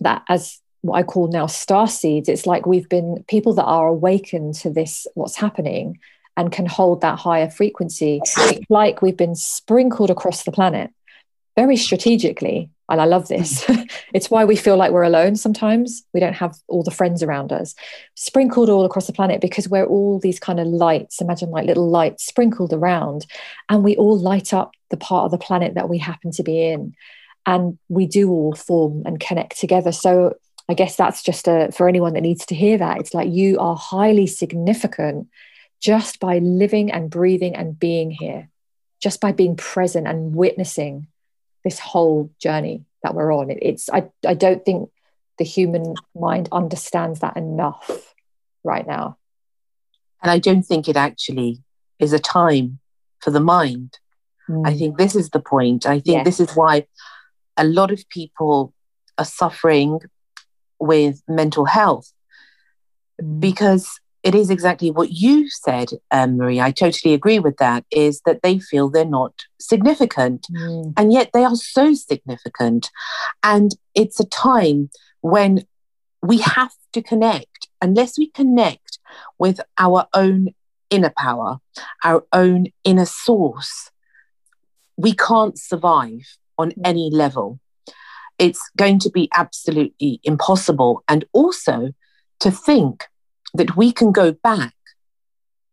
that 0.00 0.24
as 0.28 0.60
what 0.80 0.96
I 0.98 1.02
call 1.02 1.28
now 1.28 1.46
star 1.46 1.86
seeds, 1.86 2.28
it's 2.28 2.46
like 2.46 2.66
we've 2.66 2.88
been 2.88 3.24
people 3.28 3.54
that 3.54 3.64
are 3.64 3.86
awakened 3.86 4.54
to 4.56 4.70
this, 4.70 5.06
what's 5.14 5.36
happening 5.36 6.00
and 6.36 6.52
can 6.52 6.66
hold 6.66 7.00
that 7.00 7.18
higher 7.18 7.48
frequency. 7.48 8.20
It's 8.22 8.70
like 8.70 9.02
we've 9.02 9.16
been 9.16 9.34
sprinkled 9.34 10.10
across 10.10 10.44
the 10.44 10.52
planet 10.52 10.90
very 11.56 11.76
strategically. 11.76 12.70
And 12.88 13.00
I 13.00 13.04
love 13.04 13.26
this. 13.26 13.64
Mm. 13.64 13.90
it's 14.14 14.30
why 14.30 14.44
we 14.44 14.54
feel 14.54 14.76
like 14.76 14.92
we're 14.92 15.02
alone 15.02 15.34
sometimes. 15.34 16.04
We 16.14 16.20
don't 16.20 16.34
have 16.34 16.56
all 16.68 16.84
the 16.84 16.92
friends 16.92 17.22
around 17.22 17.52
us, 17.52 17.74
sprinkled 18.14 18.70
all 18.70 18.84
across 18.84 19.08
the 19.08 19.12
planet 19.12 19.40
because 19.40 19.68
we're 19.68 19.86
all 19.86 20.20
these 20.20 20.38
kind 20.38 20.60
of 20.60 20.68
lights. 20.68 21.20
Imagine 21.20 21.50
like 21.50 21.66
little 21.66 21.90
lights 21.90 22.24
sprinkled 22.24 22.72
around, 22.72 23.26
and 23.68 23.82
we 23.82 23.96
all 23.96 24.16
light 24.16 24.54
up 24.54 24.72
the 24.90 24.96
part 24.96 25.24
of 25.24 25.30
the 25.32 25.44
planet 25.44 25.74
that 25.74 25.88
we 25.88 25.98
happen 25.98 26.30
to 26.32 26.44
be 26.44 26.62
in. 26.62 26.94
And 27.44 27.78
we 27.88 28.06
do 28.06 28.30
all 28.30 28.54
form 28.54 29.02
and 29.04 29.18
connect 29.18 29.58
together. 29.58 29.92
So 29.92 30.36
I 30.68 30.74
guess 30.74 30.96
that's 30.96 31.22
just 31.22 31.48
a, 31.48 31.70
for 31.72 31.88
anyone 31.88 32.12
that 32.14 32.22
needs 32.22 32.44
to 32.46 32.54
hear 32.54 32.76
that. 32.78 32.98
It's 32.98 33.14
like 33.14 33.30
you 33.30 33.58
are 33.58 33.76
highly 33.76 34.26
significant 34.26 35.28
just 35.80 36.20
by 36.20 36.38
living 36.38 36.90
and 36.90 37.10
breathing 37.10 37.54
and 37.54 37.78
being 37.78 38.10
here, 38.10 38.48
just 39.00 39.20
by 39.20 39.32
being 39.32 39.56
present 39.56 40.06
and 40.06 40.34
witnessing 40.34 41.06
this 41.64 41.78
whole 41.78 42.30
journey 42.38 42.84
that 43.02 43.14
we're 43.14 43.32
on. 43.32 43.50
It's 43.50 43.88
I, 43.90 44.08
I 44.26 44.34
don't 44.34 44.64
think 44.64 44.90
the 45.38 45.44
human 45.44 45.94
mind 46.14 46.48
understands 46.52 47.20
that 47.20 47.36
enough 47.36 48.14
right 48.64 48.86
now. 48.86 49.18
And 50.22 50.30
I 50.30 50.38
don't 50.38 50.62
think 50.62 50.88
it 50.88 50.96
actually 50.96 51.62
is 51.98 52.12
a 52.12 52.18
time 52.18 52.78
for 53.20 53.30
the 53.30 53.40
mind. 53.40 53.98
Mm. 54.48 54.66
I 54.66 54.74
think 54.74 54.98
this 54.98 55.14
is 55.14 55.30
the 55.30 55.40
point. 55.40 55.86
I 55.86 56.00
think 56.00 56.18
yes. 56.18 56.24
this 56.24 56.40
is 56.40 56.56
why 56.56 56.86
a 57.56 57.64
lot 57.64 57.90
of 57.90 58.08
people 58.08 58.72
are 59.18 59.24
suffering 59.24 60.00
with 60.78 61.22
mental 61.28 61.64
health 61.64 62.12
mm. 63.20 63.40
because 63.40 64.00
it 64.26 64.34
is 64.34 64.50
exactly 64.50 64.90
what 64.90 65.12
you 65.12 65.48
said, 65.48 65.90
um, 66.10 66.36
Marie. 66.36 66.60
I 66.60 66.72
totally 66.72 67.14
agree 67.14 67.38
with 67.38 67.58
that. 67.58 67.84
Is 67.92 68.22
that 68.26 68.42
they 68.42 68.58
feel 68.58 68.90
they're 68.90 69.04
not 69.04 69.44
significant, 69.60 70.48
mm. 70.50 70.92
and 70.96 71.12
yet 71.12 71.30
they 71.32 71.44
are 71.44 71.54
so 71.54 71.94
significant. 71.94 72.90
And 73.44 73.70
it's 73.94 74.18
a 74.18 74.26
time 74.26 74.90
when 75.20 75.64
we 76.22 76.38
have 76.38 76.72
to 76.94 77.02
connect. 77.02 77.68
Unless 77.80 78.18
we 78.18 78.26
connect 78.30 78.98
with 79.38 79.60
our 79.78 80.08
own 80.12 80.48
inner 80.90 81.12
power, 81.16 81.58
our 82.02 82.24
own 82.32 82.66
inner 82.82 83.06
source, 83.06 83.92
we 84.96 85.12
can't 85.12 85.56
survive 85.56 86.36
on 86.58 86.70
mm. 86.70 86.82
any 86.84 87.10
level. 87.12 87.60
It's 88.40 88.68
going 88.76 88.98
to 89.00 89.10
be 89.10 89.28
absolutely 89.32 90.18
impossible. 90.24 91.04
And 91.06 91.24
also 91.32 91.92
to 92.40 92.50
think 92.50 93.04
that 93.54 93.76
we 93.76 93.92
can 93.92 94.12
go 94.12 94.32
back 94.32 94.74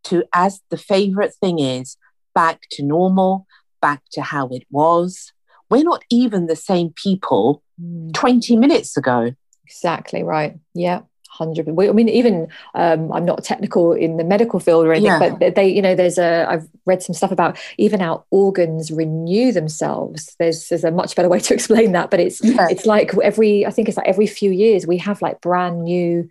to, 0.06 0.24
as 0.34 0.62
the 0.70 0.78
favorite 0.78 1.34
thing 1.36 1.60
is, 1.60 1.98
back 2.34 2.62
to 2.72 2.84
normal, 2.84 3.46
back 3.82 4.02
to 4.12 4.22
how 4.22 4.48
it 4.50 4.64
was. 4.70 5.32
We're 5.70 5.84
not 5.84 6.04
even 6.10 6.48
the 6.48 6.56
same 6.56 6.94
people 6.96 7.64
mm. 7.82 8.14
20 8.14 8.58
minutes 8.58 8.98
ago. 8.98 9.34
Exactly 9.66 10.24
right. 10.24 10.58
Yeah. 10.74 11.02
100 11.38 11.68
i 11.68 11.92
mean 11.92 12.10
even 12.10 12.48
um, 12.76 13.12
i'm 13.12 13.26
not 13.26 13.44
technical 13.44 13.94
in 13.94 14.18
the 14.18 14.24
medical 14.24 14.60
field 14.60 14.86
or 14.86 14.94
anything 14.94 15.20
yeah. 15.20 15.36
but 15.36 15.56
they 15.56 15.68
you 15.68 15.82
know 15.82 15.96
there's 15.96 16.20
a 16.20 16.46
i've 16.48 16.68
read 16.86 17.02
some 17.02 17.16
stuff 17.16 17.32
about 17.32 17.58
even 17.78 18.02
our 18.02 18.24
organs 18.30 18.92
renew 18.92 19.52
themselves 19.52 20.36
there's 20.38 20.70
there's 20.70 20.84
a 20.84 20.92
much 20.92 21.16
better 21.16 21.30
way 21.30 21.40
to 21.40 21.54
explain 21.56 21.92
that 21.94 22.12
but 22.12 22.20
it's 22.20 22.44
yeah. 22.44 22.68
it's 22.70 22.86
like 22.86 23.12
every 23.24 23.66
i 23.66 23.72
think 23.72 23.88
it's 23.88 23.98
like 23.98 24.08
every 24.08 24.28
few 24.28 24.52
years 24.52 24.86
we 24.86 24.98
have 24.98 25.24
like 25.24 25.42
brand 25.42 25.84
new 25.84 26.30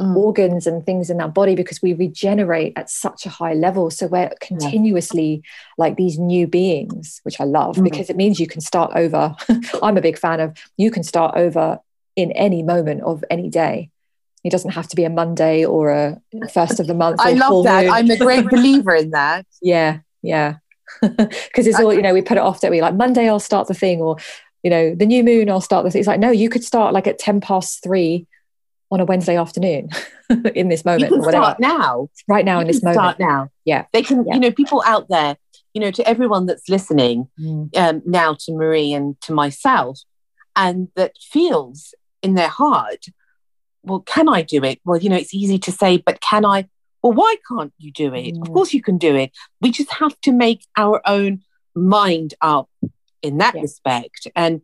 mm. 0.00 0.16
organs 0.16 0.66
and 0.66 0.84
things 0.84 1.10
in 1.10 1.20
our 1.20 1.28
body 1.28 1.54
because 1.54 1.82
we 1.82 1.92
regenerate 1.92 2.72
at 2.76 2.90
such 2.90 3.26
a 3.26 3.28
high 3.28 3.54
level. 3.54 3.90
So 3.90 4.06
we're 4.06 4.30
continuously 4.40 5.42
yeah. 5.44 5.74
like 5.78 5.96
these 5.96 6.18
new 6.18 6.46
beings, 6.46 7.20
which 7.24 7.40
I 7.40 7.44
love 7.44 7.76
mm. 7.76 7.84
because 7.84 8.10
it 8.10 8.16
means 8.16 8.40
you 8.40 8.46
can 8.46 8.60
start 8.60 8.92
over. 8.94 9.34
I'm 9.82 9.96
a 9.96 10.02
big 10.02 10.18
fan 10.18 10.40
of 10.40 10.56
you 10.76 10.90
can 10.90 11.02
start 11.02 11.36
over 11.36 11.78
in 12.16 12.32
any 12.32 12.62
moment 12.62 13.02
of 13.02 13.24
any 13.30 13.48
day. 13.48 13.90
It 14.44 14.50
doesn't 14.50 14.72
have 14.72 14.88
to 14.88 14.96
be 14.96 15.04
a 15.04 15.10
Monday 15.10 15.64
or 15.64 15.90
a 15.90 16.20
first 16.52 16.80
of 16.80 16.86
the 16.86 16.94
month. 16.94 17.20
I 17.22 17.34
love 17.34 17.64
that. 17.64 17.84
Moon. 17.84 17.92
I'm 17.92 18.10
a 18.10 18.16
great 18.16 18.46
believer 18.50 18.94
in 18.94 19.10
that. 19.10 19.46
Yeah, 19.60 20.00
yeah. 20.20 20.56
because 21.00 21.66
it's 21.66 21.78
all 21.80 21.94
you 21.94 22.02
know 22.02 22.12
we 22.12 22.20
put 22.20 22.36
it 22.36 22.42
off 22.42 22.60
that 22.60 22.70
we 22.70 22.82
like 22.82 22.94
monday 22.94 23.26
i'll 23.26 23.40
start 23.40 23.66
the 23.66 23.72
thing 23.72 24.02
or 24.02 24.18
you 24.62 24.68
know 24.68 24.94
the 24.94 25.06
new 25.06 25.24
moon 25.24 25.48
i'll 25.48 25.58
start 25.58 25.84
the 25.84 25.90
thing 25.90 26.00
it's 26.00 26.06
like 26.06 26.20
no 26.20 26.30
you 26.30 26.50
could 26.50 26.62
start 26.62 26.92
like 26.92 27.06
at 27.06 27.18
10 27.18 27.40
past 27.40 27.82
3 27.82 28.26
on 28.92 29.00
a 29.00 29.04
wednesday 29.06 29.36
afternoon 29.36 29.88
in 30.54 30.68
this 30.68 30.84
moment 30.84 31.02
you 31.10 31.16
can 31.20 31.22
start 31.28 31.58
now. 31.58 32.08
Right 32.28 32.44
now 32.44 32.56
you 32.56 32.60
in 32.62 32.66
this 32.68 32.82
moment. 32.82 32.96
start 33.00 33.18
now. 33.18 33.48
Yeah. 33.64 33.86
They 33.92 34.02
can 34.02 34.24
yeah. 34.26 34.34
you 34.34 34.40
know 34.40 34.50
people 34.52 34.82
out 34.86 35.08
there 35.08 35.36
you 35.74 35.80
know 35.80 35.90
to 35.90 36.06
everyone 36.06 36.44
that's 36.46 36.68
listening 36.68 37.28
Mm. 37.40 37.74
um, 37.76 38.02
now 38.04 38.34
to 38.40 38.52
marie 38.52 38.92
and 38.92 39.18
to 39.22 39.32
myself 39.32 39.98
and 40.54 40.88
that 40.96 41.12
feels 41.34 41.94
in 42.22 42.34
their 42.34 42.48
heart 42.62 43.06
well 43.82 44.00
can 44.00 44.28
i 44.28 44.42
do 44.42 44.62
it? 44.62 44.78
Well 44.84 44.98
you 45.02 45.08
know 45.10 45.16
it's 45.16 45.34
easy 45.34 45.58
to 45.66 45.72
say 45.72 45.96
but 45.96 46.20
can 46.20 46.44
i? 46.44 46.68
Well 47.02 47.14
why 47.14 47.34
can't 47.48 47.72
you 47.78 47.90
do 47.92 48.08
it? 48.14 48.36
Of 48.36 48.48
Mm. 48.48 48.54
course 48.54 48.72
you 48.74 48.82
can 48.82 48.98
do 48.98 49.16
it. 49.16 49.30
We 49.62 49.70
just 49.70 49.90
have 50.02 50.14
to 50.26 50.32
make 50.32 50.60
our 50.76 51.00
own 51.06 51.40
mind 51.74 52.34
up 52.42 52.68
in 53.22 53.38
that 53.38 53.54
Yeah. 53.54 53.62
respect. 53.62 54.26
And 54.36 54.60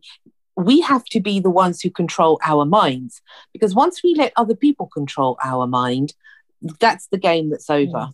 we 0.59 0.81
have 0.81 1.03
to 1.05 1.19
be 1.19 1.39
the 1.39 1.49
ones 1.49 1.81
who 1.81 1.89
control 1.89 2.39
our 2.45 2.65
minds 2.65 3.21
because 3.53 3.73
once 3.73 4.03
we 4.03 4.13
let 4.15 4.33
other 4.35 4.55
people 4.55 4.87
control 4.87 5.37
our 5.43 5.65
mind 5.67 6.13
that's 6.79 7.07
the 7.07 7.17
game 7.17 7.49
that's 7.49 7.69
over 7.69 8.09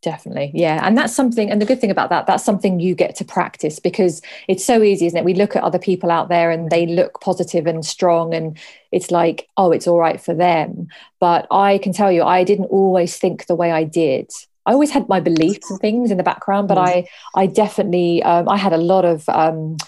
Definitely. 0.00 0.52
Yeah. 0.54 0.80
And 0.84 0.96
that's 0.96 1.14
something, 1.14 1.50
and 1.50 1.60
the 1.60 1.66
good 1.66 1.80
thing 1.80 1.90
about 1.90 2.10
that, 2.10 2.26
that's 2.26 2.44
something 2.44 2.78
you 2.78 2.94
get 2.94 3.16
to 3.16 3.24
practice 3.24 3.80
because 3.80 4.22
it's 4.46 4.64
so 4.64 4.82
easy, 4.82 5.06
isn't 5.06 5.18
it? 5.18 5.24
We 5.24 5.34
look 5.34 5.56
at 5.56 5.64
other 5.64 5.78
people 5.78 6.10
out 6.10 6.28
there 6.28 6.52
and 6.52 6.70
they 6.70 6.86
look 6.86 7.20
positive 7.20 7.66
and 7.66 7.84
strong, 7.84 8.32
and 8.32 8.56
it's 8.92 9.10
like, 9.10 9.48
oh, 9.56 9.72
it's 9.72 9.88
all 9.88 9.98
right 9.98 10.20
for 10.20 10.34
them. 10.34 10.86
But 11.18 11.48
I 11.50 11.78
can 11.78 11.92
tell 11.92 12.12
you, 12.12 12.22
I 12.22 12.44
didn't 12.44 12.66
always 12.66 13.16
think 13.16 13.46
the 13.46 13.56
way 13.56 13.72
I 13.72 13.82
did. 13.82 14.30
I 14.66 14.72
always 14.72 14.90
had 14.90 15.08
my 15.08 15.18
beliefs 15.18 15.68
and 15.70 15.80
things 15.80 16.10
in 16.10 16.16
the 16.16 16.22
background, 16.22 16.68
but 16.68 16.78
Mm. 16.78 16.86
I, 16.86 17.08
I 17.34 17.46
definitely, 17.46 18.22
um, 18.22 18.48
I 18.48 18.56
had 18.56 18.72
a 18.72 18.78
lot 18.78 19.04
of, 19.04 19.28
um, 19.28 19.78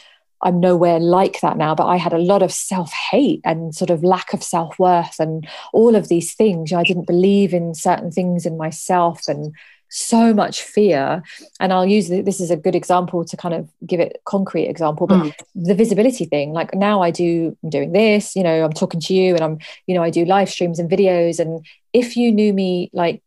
I'm 0.42 0.60
nowhere 0.60 0.98
like 1.00 1.40
that 1.40 1.56
now, 1.56 1.74
but 1.74 1.86
I 1.86 1.96
had 1.96 2.12
a 2.12 2.18
lot 2.18 2.42
of 2.42 2.52
self 2.52 2.92
hate 2.92 3.40
and 3.44 3.74
sort 3.74 3.90
of 3.90 4.02
lack 4.02 4.32
of 4.32 4.42
self 4.42 4.78
worth 4.78 5.18
and 5.18 5.46
all 5.72 5.94
of 5.94 6.08
these 6.08 6.34
things. 6.34 6.70
You 6.70 6.76
know, 6.76 6.80
I 6.80 6.84
didn't 6.84 7.06
believe 7.06 7.52
in 7.54 7.74
certain 7.74 8.10
things 8.10 8.46
in 8.46 8.56
myself 8.56 9.28
and 9.28 9.54
so 9.90 10.32
much 10.32 10.62
fear. 10.62 11.22
And 11.58 11.72
I'll 11.72 11.84
use 11.86 12.08
this 12.08 12.40
as 12.40 12.50
a 12.50 12.56
good 12.56 12.76
example 12.76 13.24
to 13.24 13.36
kind 13.36 13.54
of 13.54 13.68
give 13.84 13.98
it 14.00 14.20
concrete 14.24 14.66
example, 14.66 15.06
but 15.08 15.18
Mm. 15.18 15.32
the 15.54 15.74
visibility 15.74 16.24
thing, 16.26 16.52
like 16.52 16.74
now 16.74 17.02
I 17.02 17.10
do, 17.10 17.56
I'm 17.62 17.70
doing 17.70 17.92
this, 17.92 18.36
you 18.36 18.42
know, 18.44 18.64
I'm 18.64 18.72
talking 18.72 19.00
to 19.00 19.14
you 19.14 19.34
and 19.34 19.42
I'm, 19.42 19.58
you 19.86 19.94
know, 19.94 20.02
I 20.02 20.10
do 20.10 20.24
live 20.24 20.48
streams 20.48 20.78
and 20.78 20.88
videos. 20.88 21.40
And 21.40 21.66
if 21.92 22.16
you 22.16 22.30
knew 22.32 22.52
me 22.52 22.88
like 22.92 23.20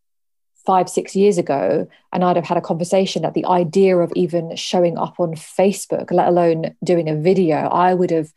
five, 0.65 0.89
six 0.89 1.15
years 1.15 1.37
ago, 1.37 1.87
and 2.11 2.23
I'd 2.23 2.35
have 2.35 2.45
had 2.45 2.57
a 2.57 2.61
conversation 2.61 3.21
that 3.23 3.33
the 3.33 3.45
idea 3.45 3.97
of 3.97 4.11
even 4.15 4.55
showing 4.55 4.97
up 4.97 5.19
on 5.19 5.33
Facebook, 5.33 6.11
let 6.11 6.27
alone 6.27 6.75
doing 6.83 7.09
a 7.09 7.15
video, 7.15 7.55
I 7.55 7.93
would 7.93 8.11
have 8.11 8.31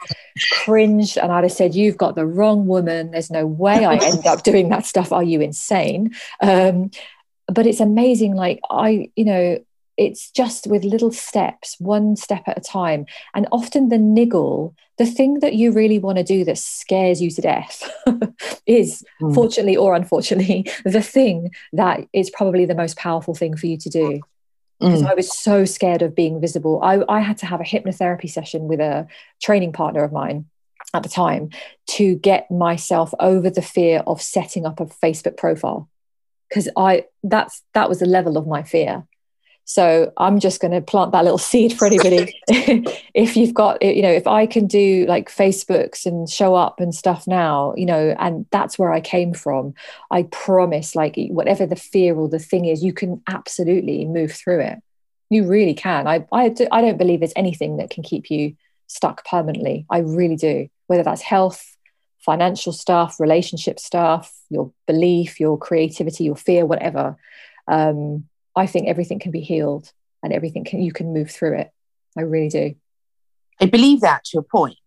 cringed 0.53 1.19
and 1.19 1.31
I'd 1.31 1.45
have 1.45 1.53
said, 1.53 1.75
You've 1.75 1.97
got 1.97 2.15
the 2.15 2.27
wrong 2.27 2.67
woman. 2.67 3.11
There's 3.11 3.31
no 3.31 3.47
way 3.47 3.85
I 3.85 3.97
end 3.97 4.27
up 4.27 4.43
doing 4.43 4.69
that 4.71 4.87
stuff. 4.87 5.13
Are 5.13 5.23
you 5.23 5.41
insane? 5.41 6.15
Um, 6.41 6.91
but 7.47 7.67
it's 7.67 7.81
amazing. 7.81 8.35
Like, 8.35 8.61
I, 8.69 9.11
you 9.15 9.25
know, 9.25 9.59
it's 9.97 10.31
just 10.31 10.67
with 10.67 10.85
little 10.85 11.11
steps, 11.13 11.77
one 11.79 12.17
step 12.17 12.43
at 12.47 12.59
a 12.59 12.61
time. 12.61 13.07
And 13.35 13.47
often 13.51 13.89
the 13.89 13.99
niggle, 13.99 14.75
the 14.99 15.07
thing 15.07 15.41
that 15.41 15.55
you 15.55 15.73
really 15.73 15.99
want 15.99 16.19
to 16.19 16.25
do 16.25 16.45
that 16.45 16.59
scares 16.59 17.21
you 17.23 17.31
to 17.31 17.41
death 17.41 17.91
is 18.67 19.05
Mm. 19.23 19.35
fortunately 19.35 19.77
or 19.77 19.95
unfortunately, 19.95 20.71
the 20.85 21.03
thing 21.03 21.51
that 21.73 22.07
is 22.13 22.29
probably 22.31 22.67
the 22.67 22.75
most 22.75 22.97
powerful 22.97 23.35
thing 23.35 23.57
for 23.57 23.67
you 23.67 23.79
to 23.79 23.89
do. 23.91 24.21
Because 24.79 25.03
Mm. 25.03 25.11
I 25.11 25.15
was 25.15 25.35
so 25.39 25.65
scared 25.65 26.03
of 26.03 26.15
being 26.15 26.39
visible. 26.41 26.81
I, 26.83 27.03
I 27.09 27.21
had 27.21 27.39
to 27.39 27.47
have 27.47 27.61
a 27.63 27.65
hypnotherapy 27.65 28.29
session 28.31 28.69
with 28.69 28.79
a 28.81 29.07
training 29.41 29.73
partner 29.73 30.05
of 30.05 30.13
mine 30.13 30.45
at 30.93 31.03
the 31.03 31.09
time 31.09 31.49
to 31.87 32.17
get 32.17 32.51
myself 32.51 33.15
over 33.19 33.49
the 33.49 33.63
fear 33.63 34.03
of 34.07 34.21
setting 34.21 34.67
up 34.67 34.79
a 34.79 34.85
Facebook 34.87 35.39
profile. 35.39 35.89
Because 36.51 36.69
I 36.77 37.07
that's 37.25 37.63
that 37.73 37.89
was 37.89 37.99
the 38.01 38.07
level 38.07 38.37
of 38.37 38.47
my 38.47 38.63
fear. 38.63 39.07
So 39.69 40.13
I'm 40.17 40.39
just 40.39 40.61
going 40.61 40.71
to 40.71 40.81
plant 40.81 41.11
that 41.11 41.25
little 41.25 41.39
seed 41.39 41.77
for 41.77 41.87
anybody. 41.87 42.41
if 43.15 43.37
you've 43.37 43.53
got, 43.53 43.83
you 43.83 44.01
know, 44.01 44.13
if 44.13 44.29
I 44.29 44.47
can 44.47 44.69
do 44.69 45.05
like 45.07 45.29
Facebooks 45.29 46.07
and 46.07 46.31
show 46.31 46.55
up 46.55 46.79
and 46.79 46.95
stuff 46.95 47.27
now, 47.27 47.75
you 47.77 47.85
know, 47.85 48.15
and 48.21 48.47
that's 48.53 48.79
where 48.79 48.93
I 48.93 49.01
came 49.01 49.35
from, 49.35 49.75
I 50.13 50.23
promise, 50.23 50.95
like 50.95 51.17
whatever 51.31 51.67
the 51.67 51.75
fear 51.75 52.15
or 52.15 52.29
the 52.29 52.39
thing 52.39 52.67
is, 52.67 52.85
you 52.85 52.93
can 52.93 53.21
absolutely 53.27 54.05
move 54.05 54.31
through 54.31 54.61
it. 54.61 54.79
You 55.31 55.45
really 55.45 55.75
can. 55.75 56.07
I, 56.07 56.25
I, 56.31 56.49
do, 56.51 56.69
I 56.71 56.81
don't 56.81 56.97
believe 56.97 57.19
there's 57.19 57.33
anything 57.35 57.79
that 57.79 57.91
can 57.91 58.05
keep 58.05 58.31
you 58.31 58.57
stuck 58.87 59.27
permanently. 59.27 59.85
I 59.91 59.99
really 59.99 60.37
do. 60.37 60.69
Whether 60.87 61.03
that's 61.03 61.23
health, 61.23 61.77
financial 62.19 62.73
stuff, 62.73 63.19
relationship 63.19 63.81
stuff, 63.81 64.33
your 64.49 64.71
belief, 64.87 65.41
your 65.41 65.59
creativity, 65.59 66.23
your 66.23 66.37
fear, 66.37 66.65
whatever. 66.65 67.17
Um, 67.67 68.29
I 68.57 68.67
think 68.67 68.89
everything 68.89 69.19
can 69.19 69.31
be 69.31 69.41
healed 69.41 69.93
and 70.23 70.33
everything 70.33 70.65
can 70.65 70.81
you 70.83 70.93
can 70.93 71.13
move 71.13 71.31
through 71.31 71.59
it. 71.59 71.71
I 72.17 72.23
really 72.23 72.49
do. 72.49 72.75
I 73.61 73.67
believe 73.67 74.01
that 74.01 74.25
to 74.27 74.39
a 74.39 74.43
point. 74.43 74.79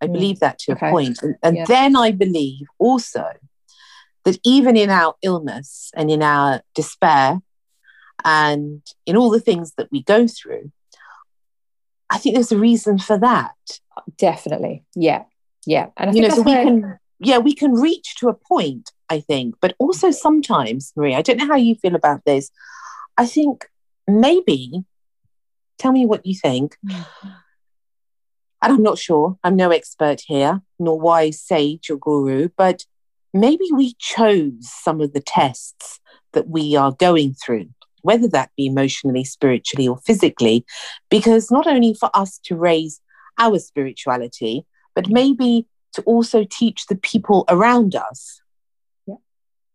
I 0.00 0.06
Mm. 0.06 0.12
believe 0.14 0.40
that 0.40 0.58
to 0.60 0.72
Okay. 0.72 0.88
a 0.88 0.90
point. 0.90 1.22
And, 1.22 1.36
and 1.42 1.56
Yeah. 1.58 1.64
then 1.66 1.96
I 1.96 2.10
believe 2.10 2.66
also 2.78 3.26
that 4.24 4.38
even 4.44 4.76
in 4.76 4.90
our 4.90 5.14
illness 5.22 5.90
and 5.94 6.10
in 6.10 6.22
our 6.22 6.62
despair 6.74 7.40
and 8.24 8.82
in 9.06 9.16
all 9.16 9.30
the 9.30 9.40
things 9.40 9.72
that 9.76 9.88
we 9.92 10.02
go 10.02 10.26
through, 10.26 10.72
I 12.10 12.18
think 12.18 12.34
there's 12.34 12.52
a 12.52 12.58
reason 12.58 12.98
for 12.98 13.18
that. 13.18 13.54
Definitely. 14.16 14.84
Yeah. 14.94 15.24
Yeah. 15.66 15.88
And 15.96 16.10
I 16.10 16.12
you 16.12 16.20
think 16.22 16.30
know, 16.30 16.36
so 16.36 16.42
we 16.42 16.52
can, 16.52 16.98
yeah, 17.18 17.38
we 17.38 17.54
can 17.54 17.72
reach 17.72 18.16
to 18.16 18.28
a 18.28 18.34
point, 18.34 18.90
I 19.08 19.20
think, 19.20 19.56
but 19.60 19.74
also 19.78 20.10
sometimes, 20.10 20.92
Maria, 20.96 21.18
I 21.18 21.22
don't 21.22 21.36
know 21.38 21.46
how 21.46 21.56
you 21.56 21.74
feel 21.76 21.94
about 21.94 22.24
this. 22.24 22.50
I 23.20 23.26
think 23.26 23.68
maybe, 24.08 24.82
tell 25.76 25.92
me 25.92 26.06
what 26.06 26.24
you 26.24 26.34
think. 26.34 26.78
And 26.88 27.04
I'm 28.62 28.82
not 28.82 28.96
sure, 28.96 29.38
I'm 29.44 29.56
no 29.56 29.70
expert 29.70 30.22
here, 30.26 30.62
nor 30.78 30.98
wise 30.98 31.38
sage 31.38 31.90
or 31.90 31.98
guru, 31.98 32.48
but 32.56 32.86
maybe 33.34 33.66
we 33.74 33.94
chose 33.98 34.70
some 34.70 35.02
of 35.02 35.12
the 35.12 35.20
tests 35.20 36.00
that 36.32 36.48
we 36.48 36.76
are 36.76 36.92
going 36.92 37.34
through, 37.34 37.68
whether 38.00 38.26
that 38.28 38.52
be 38.56 38.64
emotionally, 38.64 39.24
spiritually, 39.24 39.86
or 39.86 39.98
physically, 39.98 40.64
because 41.10 41.50
not 41.50 41.66
only 41.66 41.92
for 41.92 42.08
us 42.14 42.38
to 42.44 42.56
raise 42.56 43.02
our 43.38 43.58
spirituality, 43.58 44.64
but 44.94 45.10
maybe 45.10 45.66
to 45.92 46.00
also 46.02 46.46
teach 46.50 46.86
the 46.86 46.96
people 46.96 47.44
around 47.50 47.94
us. 47.94 48.40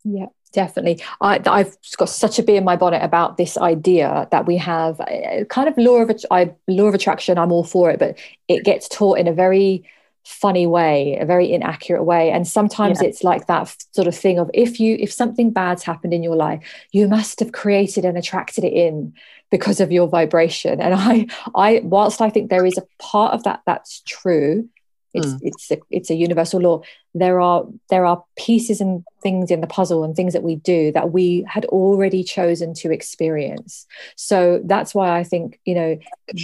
Yeah, 0.03 0.29
definitely. 0.55 1.03
I, 1.21 1.39
I've 1.45 1.77
got 1.97 2.09
such 2.09 2.39
a 2.39 2.43
bee 2.43 2.55
in 2.55 2.63
my 2.63 2.75
bonnet 2.75 3.03
about 3.03 3.37
this 3.37 3.57
idea 3.57 4.27
that 4.31 4.47
we 4.47 4.57
have 4.57 4.99
uh, 5.01 5.45
kind 5.49 5.67
of 5.69 5.77
law 5.77 5.97
of 5.97 6.09
I, 6.31 6.53
law 6.67 6.87
of 6.87 6.95
attraction. 6.95 7.37
I'm 7.37 7.51
all 7.51 7.63
for 7.63 7.91
it, 7.91 7.99
but 7.99 8.17
it 8.47 8.63
gets 8.63 8.89
taught 8.89 9.19
in 9.19 9.27
a 9.27 9.33
very 9.33 9.83
funny 10.23 10.65
way, 10.65 11.17
a 11.21 11.25
very 11.25 11.51
inaccurate 11.53 12.03
way, 12.03 12.31
and 12.31 12.47
sometimes 12.47 12.99
Yeah. 12.99 13.09
it's 13.09 13.23
like 13.23 13.45
that 13.45 13.75
sort 13.91 14.07
of 14.07 14.15
thing 14.15 14.39
of 14.39 14.49
if 14.53 14.79
you 14.79 14.97
if 14.99 15.11
something 15.13 15.51
bad's 15.51 15.83
happened 15.83 16.13
in 16.13 16.23
your 16.23 16.35
life, 16.35 16.61
you 16.91 17.07
must 17.07 17.39
have 17.41 17.51
created 17.51 18.05
and 18.05 18.17
attracted 18.17 18.63
it 18.63 18.73
in 18.73 19.13
because 19.51 19.79
of 19.79 19.91
your 19.91 20.07
vibration. 20.07 20.81
And 20.81 20.93
I, 20.95 21.27
I, 21.53 21.81
whilst 21.83 22.19
I 22.21 22.31
think 22.31 22.49
there 22.49 22.65
is 22.65 22.77
a 22.79 22.87
part 22.97 23.33
of 23.35 23.43
that 23.43 23.61
that's 23.67 24.01
true, 24.07 24.67
it's 25.15 25.33
Mm. 25.33 25.39
it's 25.41 25.71
a, 25.71 25.77
it's 25.89 26.09
a 26.09 26.15
universal 26.15 26.59
law. 26.61 26.81
There 27.13 27.39
are 27.39 27.65
there 27.89 28.05
are 28.05 28.23
pieces 28.35 28.81
and 28.81 29.03
things 29.23 29.49
in 29.49 29.61
the 29.61 29.67
puzzle 29.67 30.03
and 30.03 30.15
things 30.15 30.33
that 30.33 30.43
we 30.43 30.55
do 30.57 30.91
that 30.91 31.11
we 31.11 31.45
had 31.47 31.65
already 31.65 32.23
chosen 32.23 32.73
to 32.75 32.91
experience. 32.91 33.87
So 34.15 34.61
that's 34.65 34.93
why 34.93 35.17
I 35.19 35.23
think 35.23 35.59
you 35.65 35.75
know 35.75 35.97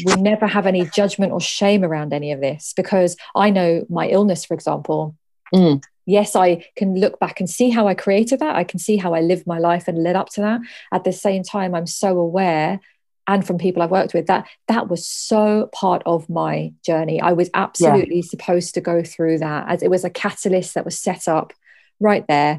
we 0.06 0.16
never 0.16 0.48
have 0.48 0.66
any 0.68 0.86
judgment 0.86 1.32
or 1.34 1.42
shame 1.42 1.84
around 1.84 2.14
any 2.14 2.32
of 2.32 2.42
this 2.42 2.74
because 2.76 3.16
I 3.36 3.50
know 3.50 3.86
my 3.90 4.08
illness, 4.08 4.46
for 4.46 4.54
example. 4.54 5.16
Mm. 5.54 5.84
Yes, 6.06 6.36
I 6.36 6.66
can 6.76 6.96
look 6.96 7.20
back 7.20 7.40
and 7.40 7.50
see 7.50 7.70
how 7.70 7.88
I 7.88 7.94
created 7.94 8.40
that. 8.40 8.56
I 8.56 8.64
can 8.64 8.80
see 8.80 8.98
how 8.98 9.14
I 9.14 9.22
lived 9.22 9.46
my 9.46 9.60
life 9.60 9.88
and 9.88 10.02
led 10.02 10.16
up 10.16 10.30
to 10.30 10.42
that. 10.42 10.60
At 10.92 11.04
the 11.04 11.14
same 11.14 11.44
time, 11.44 11.76
I'm 11.76 11.88
so 11.88 12.18
aware 12.18 12.80
and 13.32 13.46
from 13.48 13.58
people 13.58 13.82
I've 13.82 13.92
worked 13.92 14.14
with 14.14 14.28
that 14.28 14.46
that 14.68 14.90
was 14.90 15.08
so 15.08 15.70
part 15.74 16.02
of 16.06 16.30
my 16.30 16.74
journey. 16.86 17.22
I 17.22 17.34
was 17.34 17.50
absolutely 17.54 18.22
supposed 18.22 18.74
to 18.74 18.82
go 18.82 19.04
through 19.04 19.38
that 19.40 19.70
as 19.70 19.82
it 19.82 19.90
was 19.90 20.04
a 20.04 20.10
catalyst 20.10 20.74
that 20.74 20.86
was 20.86 20.98
set 21.00 21.28
up 21.28 21.54
right 22.00 22.26
there. 22.28 22.54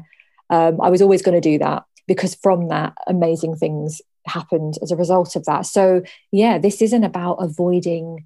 Um, 0.49 0.81
I 0.81 0.89
was 0.89 1.01
always 1.01 1.21
going 1.21 1.39
to 1.41 1.49
do 1.51 1.57
that 1.59 1.83
because 2.07 2.33
from 2.35 2.69
that, 2.69 2.93
amazing 3.07 3.55
things 3.55 4.01
happened 4.25 4.73
as 4.81 4.91
a 4.91 4.95
result 4.95 5.35
of 5.35 5.45
that. 5.45 5.65
So, 5.65 6.01
yeah, 6.31 6.57
this 6.57 6.81
isn't 6.81 7.03
about 7.03 7.35
avoiding 7.35 8.25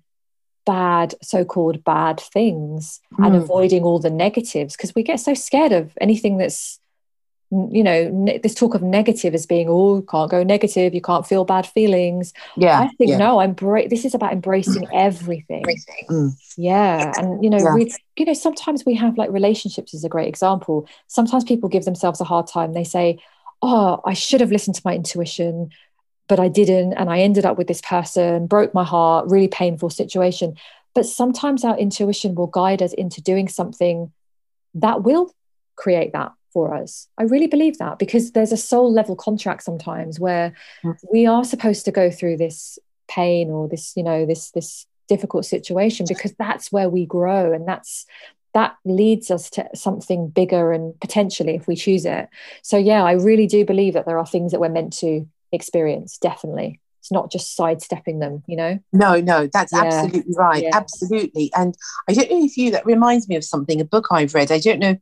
bad, 0.66 1.16
so 1.22 1.44
called 1.46 1.84
bad 1.84 2.20
things 2.20 3.00
and 3.18 3.34
Mm. 3.34 3.42
avoiding 3.44 3.84
all 3.84 4.00
the 4.00 4.10
negatives 4.10 4.76
because 4.76 4.94
we 4.96 5.04
get 5.04 5.20
so 5.20 5.34
scared 5.34 5.72
of 5.72 5.98
anything 6.00 6.38
that's 6.38 6.80
you 7.50 7.82
know 7.84 8.10
ne- 8.12 8.40
this 8.40 8.54
talk 8.54 8.74
of 8.76 8.82
negative 8.82 9.34
as 9.34 9.46
being 9.46 9.68
oh 9.70 10.02
can't 10.02 10.30
go 10.30 10.44
negative 10.44 10.94
you 10.94 11.02
can't 11.02 11.26
feel 11.26 11.46
bad 11.46 11.66
feelings. 11.66 12.34
Yeah 12.58 12.82
i 12.82 12.88
think 12.98 13.12
yeah. 13.12 13.18
no 13.18 13.40
i'm 13.40 13.54
bra- 13.54 13.88
this 13.90 14.04
is 14.04 14.14
about 14.14 14.34
embracing 14.34 14.88
everything. 14.94 15.64
Mm. 16.10 16.32
yeah 16.58 17.14
and 17.18 17.44
you 17.44 17.50
know 17.50 17.58
Yeah. 17.58 17.74
we 17.74 17.94
you 18.18 18.26
know 18.26 18.34
sometimes 18.34 18.86
we 18.86 18.96
have 18.96 19.18
like 19.18 19.32
relationships 19.32 19.94
is 19.94 20.04
a 20.04 20.10
great 20.10 20.28
example. 20.28 20.88
Sometimes 21.08 21.44
people 21.46 21.70
give 21.70 21.86
themselves 21.86 22.20
a 22.20 22.26
hard 22.26 22.48
time. 22.48 22.74
They 22.74 22.84
say 22.84 23.20
oh 23.62 24.02
i 24.06 24.14
should 24.14 24.40
have 24.42 24.52
listened 24.52 24.76
to 24.76 24.82
my 24.86 24.94
intuition 24.94 25.72
but 26.28 26.40
i 26.40 26.48
didn't 26.48 26.94
and 26.94 27.10
i 27.10 27.18
ended 27.20 27.44
up 27.44 27.58
with 27.58 27.66
this 27.68 27.82
person 27.82 28.46
broke 28.46 28.72
my 28.74 28.84
heart 28.84 29.26
really 29.30 29.48
painful 29.48 29.90
situation. 29.90 30.56
But 30.94 31.06
sometimes 31.06 31.64
our 31.64 31.78
intuition 31.78 32.34
will 32.34 32.48
guide 32.48 32.82
us 32.82 32.92
into 32.94 33.22
doing 33.22 33.48
something 33.48 34.12
that 34.74 35.04
will 35.04 35.32
create 35.76 36.12
that 36.14 36.32
for 36.58 36.74
us. 36.74 37.08
I 37.20 37.24
really 37.24 37.46
believe 37.46 37.78
that 37.78 38.00
because 38.00 38.32
there's 38.32 38.52
a 38.52 38.58
soul 38.58 38.92
level 38.92 39.16
contract 39.16 39.62
sometimes 39.62 40.20
where 40.20 40.56
we 41.14 41.28
are 41.28 41.44
supposed 41.44 41.86
to 41.86 41.92
go 41.92 42.10
through 42.10 42.38
this 42.38 42.80
pain 43.08 43.52
or 43.52 43.68
this, 43.70 43.94
you 43.96 44.02
know, 44.02 44.26
this 44.26 44.50
this 44.50 44.88
difficult 45.08 45.46
situation 45.46 46.08
because 46.10 46.34
that's 46.40 46.72
where 46.72 46.90
we 46.90 47.06
grow 47.06 47.54
and 47.54 47.68
that's 47.68 48.08
that 48.56 48.76
leads 48.86 49.30
us 49.30 49.52
to 49.52 49.70
something 49.76 50.30
bigger 50.30 50.74
and 50.74 51.00
potentially 51.00 51.54
if 51.54 51.68
we 51.68 51.76
choose 51.76 52.06
it. 52.06 52.28
So 52.64 52.76
yeah, 52.76 53.04
I 53.04 53.12
really 53.12 53.46
do 53.46 53.64
believe 53.64 53.94
that 53.94 54.08
there 54.08 54.18
are 54.18 54.26
things 54.26 54.52
that 54.52 54.60
we're 54.60 54.70
meant 54.70 54.94
to 54.94 55.28
experience, 55.52 56.18
definitely. 56.18 56.80
It's 57.08 57.12
not 57.14 57.32
just 57.32 57.56
sidestepping 57.56 58.20
them, 58.20 58.44
you 58.48 58.58
know? 58.58 58.80
No, 58.92 59.22
no, 59.22 59.48
that's 59.48 59.72
Yeah. 59.72 59.86
absolutely 59.86 60.34
right. 60.36 60.62
Yeah. 60.64 60.72
Absolutely. 60.74 61.50
And 61.56 61.74
I 62.10 62.12
don't 62.14 62.30
know 62.30 62.44
if 62.44 62.58
you, 62.58 62.70
that 62.72 62.86
reminds 62.86 63.30
me 63.30 63.38
of 63.38 63.46
something, 63.46 63.80
a 63.80 63.86
book 63.86 64.08
I've 64.12 64.34
read. 64.34 64.52
I 64.52 64.60
don't 64.60 64.80
know 64.80 64.98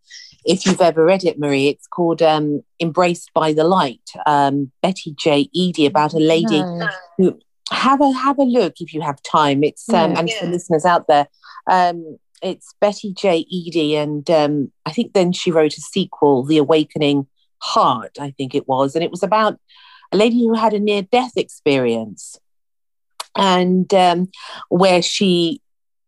if 0.46 0.68
you've 0.68 0.82
ever 0.82 1.04
read 1.04 1.24
it, 1.24 1.39
Marie. 1.39 1.68
It's 1.68 1.88
called 1.88 2.22
um, 2.22 2.62
Embraced 2.80 3.32
by 3.34 3.54
the 3.54 3.63
Light, 3.63 4.08
um, 4.28 4.72
Betty 4.84 5.15
J. 5.18 5.50
Eadie, 5.56 5.88
about 5.88 6.13
a 6.13 6.20
lady. 6.20 6.62
No. 6.62 7.39
Have 7.72 8.02
a 8.02 8.12
have 8.12 8.38
a 8.38 8.44
look 8.44 8.76
if 8.80 8.94
you 8.94 9.02
have 9.02 9.20
time. 9.24 9.63
It's 9.63 9.89
um, 9.89 10.12
Yeah. 10.12 10.20
and 10.20 10.32
for 10.34 10.46
listeners 10.46 10.86
out 10.86 11.08
there, 11.08 11.28
um, 11.68 12.20
it's 12.44 12.76
Betty 12.80 13.13
J. 13.13 13.48
Eadie, 13.52 13.96
and 13.96 14.30
um, 14.30 14.72
I 14.86 14.91
think 14.91 15.13
then 15.13 15.32
she 15.32 15.50
wrote 15.50 15.76
a 15.76 15.82
sequel, 15.82 16.44
The 16.44 16.60
Awakening 16.60 17.26
Heart. 17.63 18.18
I 18.20 18.30
think 18.38 18.54
it 18.54 18.68
was, 18.68 18.94
and 18.94 19.04
it 19.04 19.10
was 19.10 19.24
about 19.24 19.60
a 20.12 20.18
lady 20.18 20.41
who 20.44 20.54
had 20.54 20.74
a 20.74 20.80
near 20.80 21.02
death 21.02 21.34
experience, 21.36 22.39
and 23.36 23.94
um, 23.94 24.30
where 24.70 25.02
she 25.02 25.62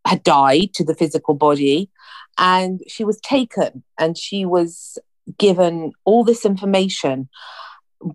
had 0.06 0.24
died 0.24 0.74
to 0.74 0.84
the 0.84 0.96
physical 0.96 1.34
body, 1.34 1.90
and 2.38 2.82
she 2.88 3.04
was 3.04 3.20
taken, 3.22 3.84
and 3.98 4.18
she 4.18 4.46
was 4.46 4.98
given 5.38 5.92
all 6.06 6.24
this 6.24 6.46
information 6.46 7.28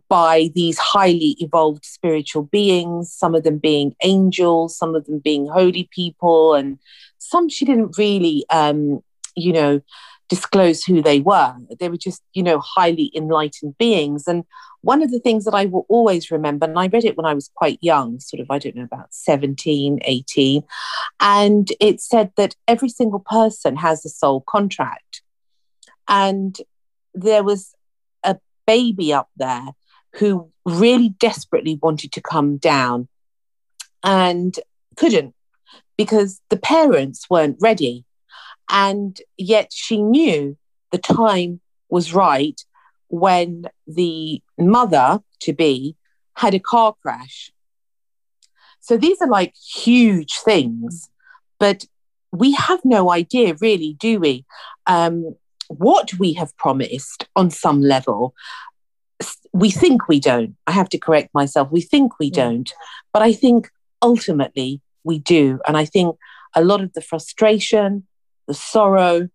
by 0.08 0.50
these 0.54 0.78
highly 0.78 1.36
evolved 1.40 1.84
spiritual 1.84 2.44
beings, 2.44 3.12
some 3.12 3.34
of 3.34 3.42
them 3.42 3.58
being 3.58 3.94
angels, 4.02 4.76
some 4.76 4.94
of 4.94 5.04
them 5.06 5.18
being 5.18 5.46
holy 5.46 5.88
people, 5.92 6.54
and 6.54 6.78
some 7.18 7.48
she 7.48 7.64
didn't 7.64 7.98
really, 7.98 8.44
um, 8.50 9.02
you 9.34 9.52
know, 9.52 9.80
disclose 10.32 10.82
who 10.82 11.02
they 11.02 11.20
were. 11.20 11.54
They 11.78 11.90
were 11.90 11.98
just, 11.98 12.22
you 12.32 12.42
know, 12.42 12.58
highly 12.58 13.12
enlightened 13.14 13.76
beings. 13.76 14.26
And 14.26 14.44
one 14.80 15.02
of 15.02 15.10
the 15.10 15.18
things 15.18 15.44
that 15.44 15.52
I 15.52 15.66
will 15.66 15.84
always 15.90 16.30
remember, 16.30 16.64
and 16.64 16.78
I 16.78 16.86
read 16.86 17.04
it 17.04 17.18
when 17.18 17.26
I 17.26 17.34
was 17.34 17.50
quite 17.54 17.78
young, 17.82 18.18
sort 18.18 18.40
of, 18.40 18.50
I 18.50 18.58
don't 18.58 18.74
know, 18.74 18.84
about 18.84 19.12
17, 19.12 19.98
18, 20.02 20.62
and 21.20 21.70
it 21.80 22.00
said 22.00 22.32
that 22.38 22.56
every 22.66 22.88
single 22.88 23.20
person 23.20 23.76
has 23.76 24.06
a 24.06 24.08
soul 24.08 24.40
contract. 24.40 25.20
And 26.08 26.56
there 27.12 27.42
was 27.42 27.74
a 28.24 28.38
baby 28.66 29.12
up 29.12 29.28
there 29.36 29.66
who 30.14 30.50
really 30.64 31.10
desperately 31.10 31.78
wanted 31.82 32.10
to 32.12 32.22
come 32.22 32.56
down 32.56 33.06
and 34.02 34.58
couldn't 34.96 35.34
because 35.98 36.40
the 36.48 36.56
parents 36.56 37.28
weren't 37.28 37.58
ready. 37.60 38.06
And 38.68 39.18
yet 39.36 39.72
she 39.72 40.02
knew 40.02 40.56
the 40.90 40.98
time 40.98 41.60
was 41.88 42.14
right 42.14 42.60
when 43.08 43.66
the 43.86 44.42
mother 44.58 45.20
to 45.40 45.52
be 45.52 45.96
had 46.34 46.54
a 46.54 46.58
car 46.58 46.94
crash. 47.02 47.52
So 48.80 48.96
these 48.96 49.20
are 49.20 49.28
like 49.28 49.54
huge 49.54 50.38
things, 50.44 51.08
but 51.58 51.84
we 52.32 52.52
have 52.52 52.84
no 52.84 53.10
idea, 53.10 53.54
really, 53.60 53.94
do 54.00 54.18
we? 54.18 54.44
Um, 54.86 55.36
what 55.68 56.12
we 56.18 56.32
have 56.34 56.56
promised 56.56 57.26
on 57.36 57.50
some 57.50 57.80
level. 57.80 58.34
We 59.52 59.70
think 59.70 60.08
we 60.08 60.18
don't. 60.18 60.56
I 60.66 60.72
have 60.72 60.88
to 60.90 60.98
correct 60.98 61.30
myself. 61.34 61.70
We 61.70 61.80
think 61.80 62.18
we 62.18 62.30
don't, 62.30 62.72
but 63.12 63.22
I 63.22 63.32
think 63.32 63.70
ultimately 64.00 64.80
we 65.04 65.18
do. 65.18 65.60
And 65.66 65.76
I 65.76 65.84
think 65.84 66.16
a 66.54 66.64
lot 66.64 66.80
of 66.80 66.92
the 66.94 67.00
frustration, 67.00 68.06
the 68.46 68.54
sorrow, 68.54 69.28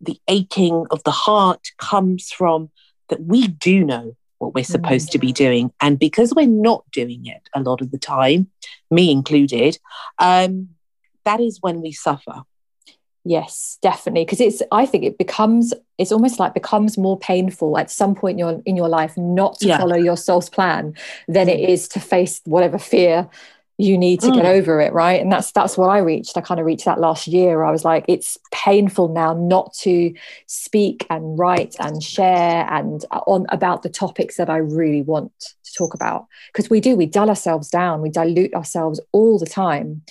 the 0.00 0.18
aching 0.28 0.86
of 0.90 1.02
the 1.04 1.10
heart 1.10 1.68
comes 1.78 2.30
from 2.30 2.70
that 3.08 3.22
we 3.22 3.48
do 3.48 3.84
know 3.84 4.16
what 4.38 4.54
we're 4.54 4.64
supposed 4.64 5.12
to 5.12 5.18
be 5.18 5.32
doing. 5.32 5.70
And 5.80 5.98
because 5.98 6.32
we're 6.34 6.46
not 6.46 6.84
doing 6.92 7.26
it 7.26 7.42
a 7.54 7.60
lot 7.60 7.82
of 7.82 7.90
the 7.90 7.98
time, 7.98 8.50
me 8.90 9.10
included, 9.10 9.78
um, 10.18 10.70
that 11.24 11.40
is 11.40 11.58
when 11.60 11.82
we 11.82 11.92
suffer. 11.92 12.42
Yes, 13.22 13.76
definitely. 13.82 14.24
Because 14.24 14.40
it's, 14.40 14.62
I 14.72 14.86
think 14.86 15.04
it 15.04 15.18
becomes, 15.18 15.74
it's 15.98 16.10
almost 16.10 16.38
like 16.38 16.54
becomes 16.54 16.96
more 16.96 17.18
painful 17.18 17.76
at 17.76 17.90
some 17.90 18.14
point 18.14 18.36
in 18.36 18.38
your 18.38 18.62
in 18.64 18.76
your 18.76 18.88
life 18.88 19.14
not 19.18 19.58
to 19.58 19.66
Yeah. 19.66 19.78
follow 19.78 19.96
your 19.96 20.16
soul's 20.16 20.48
plan 20.48 20.94
than 21.28 21.50
it 21.50 21.60
is 21.60 21.86
to 21.88 22.00
face 22.00 22.40
whatever 22.46 22.78
fear 22.78 23.28
you 23.80 23.96
need 23.96 24.20
to 24.20 24.30
get 24.30 24.44
Mm. 24.44 24.56
over 24.58 24.80
it, 24.80 24.92
right? 24.92 25.20
And 25.20 25.32
that's 25.32 25.52
that's 25.52 25.78
what 25.78 25.88
I 25.88 25.98
reached. 25.98 26.36
I 26.36 26.40
kind 26.42 26.60
of 26.60 26.66
reached 26.66 26.84
that 26.84 27.00
last 27.00 27.26
year. 27.26 27.64
I 27.64 27.70
was 27.70 27.84
like, 27.84 28.04
it's 28.08 28.36
painful 28.52 29.08
now 29.08 29.32
not 29.34 29.72
to 29.84 30.12
speak 30.46 31.06
and 31.08 31.38
write 31.38 31.76
and 31.80 32.02
share 32.02 32.66
and 32.70 33.04
uh, 33.10 33.20
on 33.26 33.46
about 33.48 33.82
the 33.82 33.88
topics 33.88 34.36
that 34.36 34.50
I 34.50 34.58
really 34.58 35.02
want 35.02 35.32
to 35.64 35.72
talk 35.74 35.94
about 35.94 36.26
because 36.52 36.68
we 36.68 36.80
do 36.80 36.96
we 36.96 37.06
dull 37.06 37.28
ourselves 37.28 37.68
down, 37.70 38.02
we 38.02 38.10
dilute 38.10 38.54
ourselves 38.54 39.00
all 39.12 39.38
the 39.38 39.46
time 39.46 40.02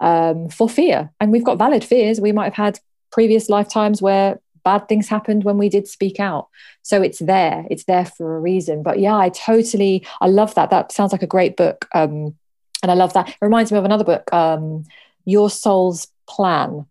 um, 0.00 0.48
for 0.48 0.68
fear. 0.68 1.10
And 1.20 1.32
we've 1.32 1.44
got 1.44 1.58
valid 1.58 1.82
fears. 1.84 2.20
We 2.20 2.32
might 2.32 2.52
have 2.54 2.64
had 2.66 2.80
previous 3.10 3.48
lifetimes 3.48 4.00
where 4.02 4.38
bad 4.64 4.88
things 4.88 5.08
happened 5.08 5.44
when 5.44 5.58
we 5.58 5.68
did 5.68 5.86
speak 5.88 6.18
out. 6.20 6.48
So 6.82 7.00
it's 7.00 7.20
there. 7.20 7.64
It's 7.70 7.84
there 7.84 8.04
for 8.04 8.36
a 8.36 8.40
reason. 8.40 8.82
But 8.82 8.98
yeah, 8.98 9.16
I 9.16 9.28
totally, 9.30 10.04
I 10.20 10.26
love 10.26 10.54
that. 10.54 10.70
That 10.70 10.92
sounds 10.92 11.12
like 11.12 11.22
a 11.22 11.26
great 11.26 11.56
book. 11.56 11.86
Um, 11.94 12.34
and 12.82 12.90
I 12.90 12.94
love 12.94 13.12
that. 13.14 13.28
It 13.28 13.36
reminds 13.40 13.72
me 13.72 13.78
of 13.78 13.84
another 13.84 14.04
book, 14.04 14.32
um, 14.32 14.84
Your 15.24 15.50
Soul's 15.50 16.08
Plan. 16.28 16.86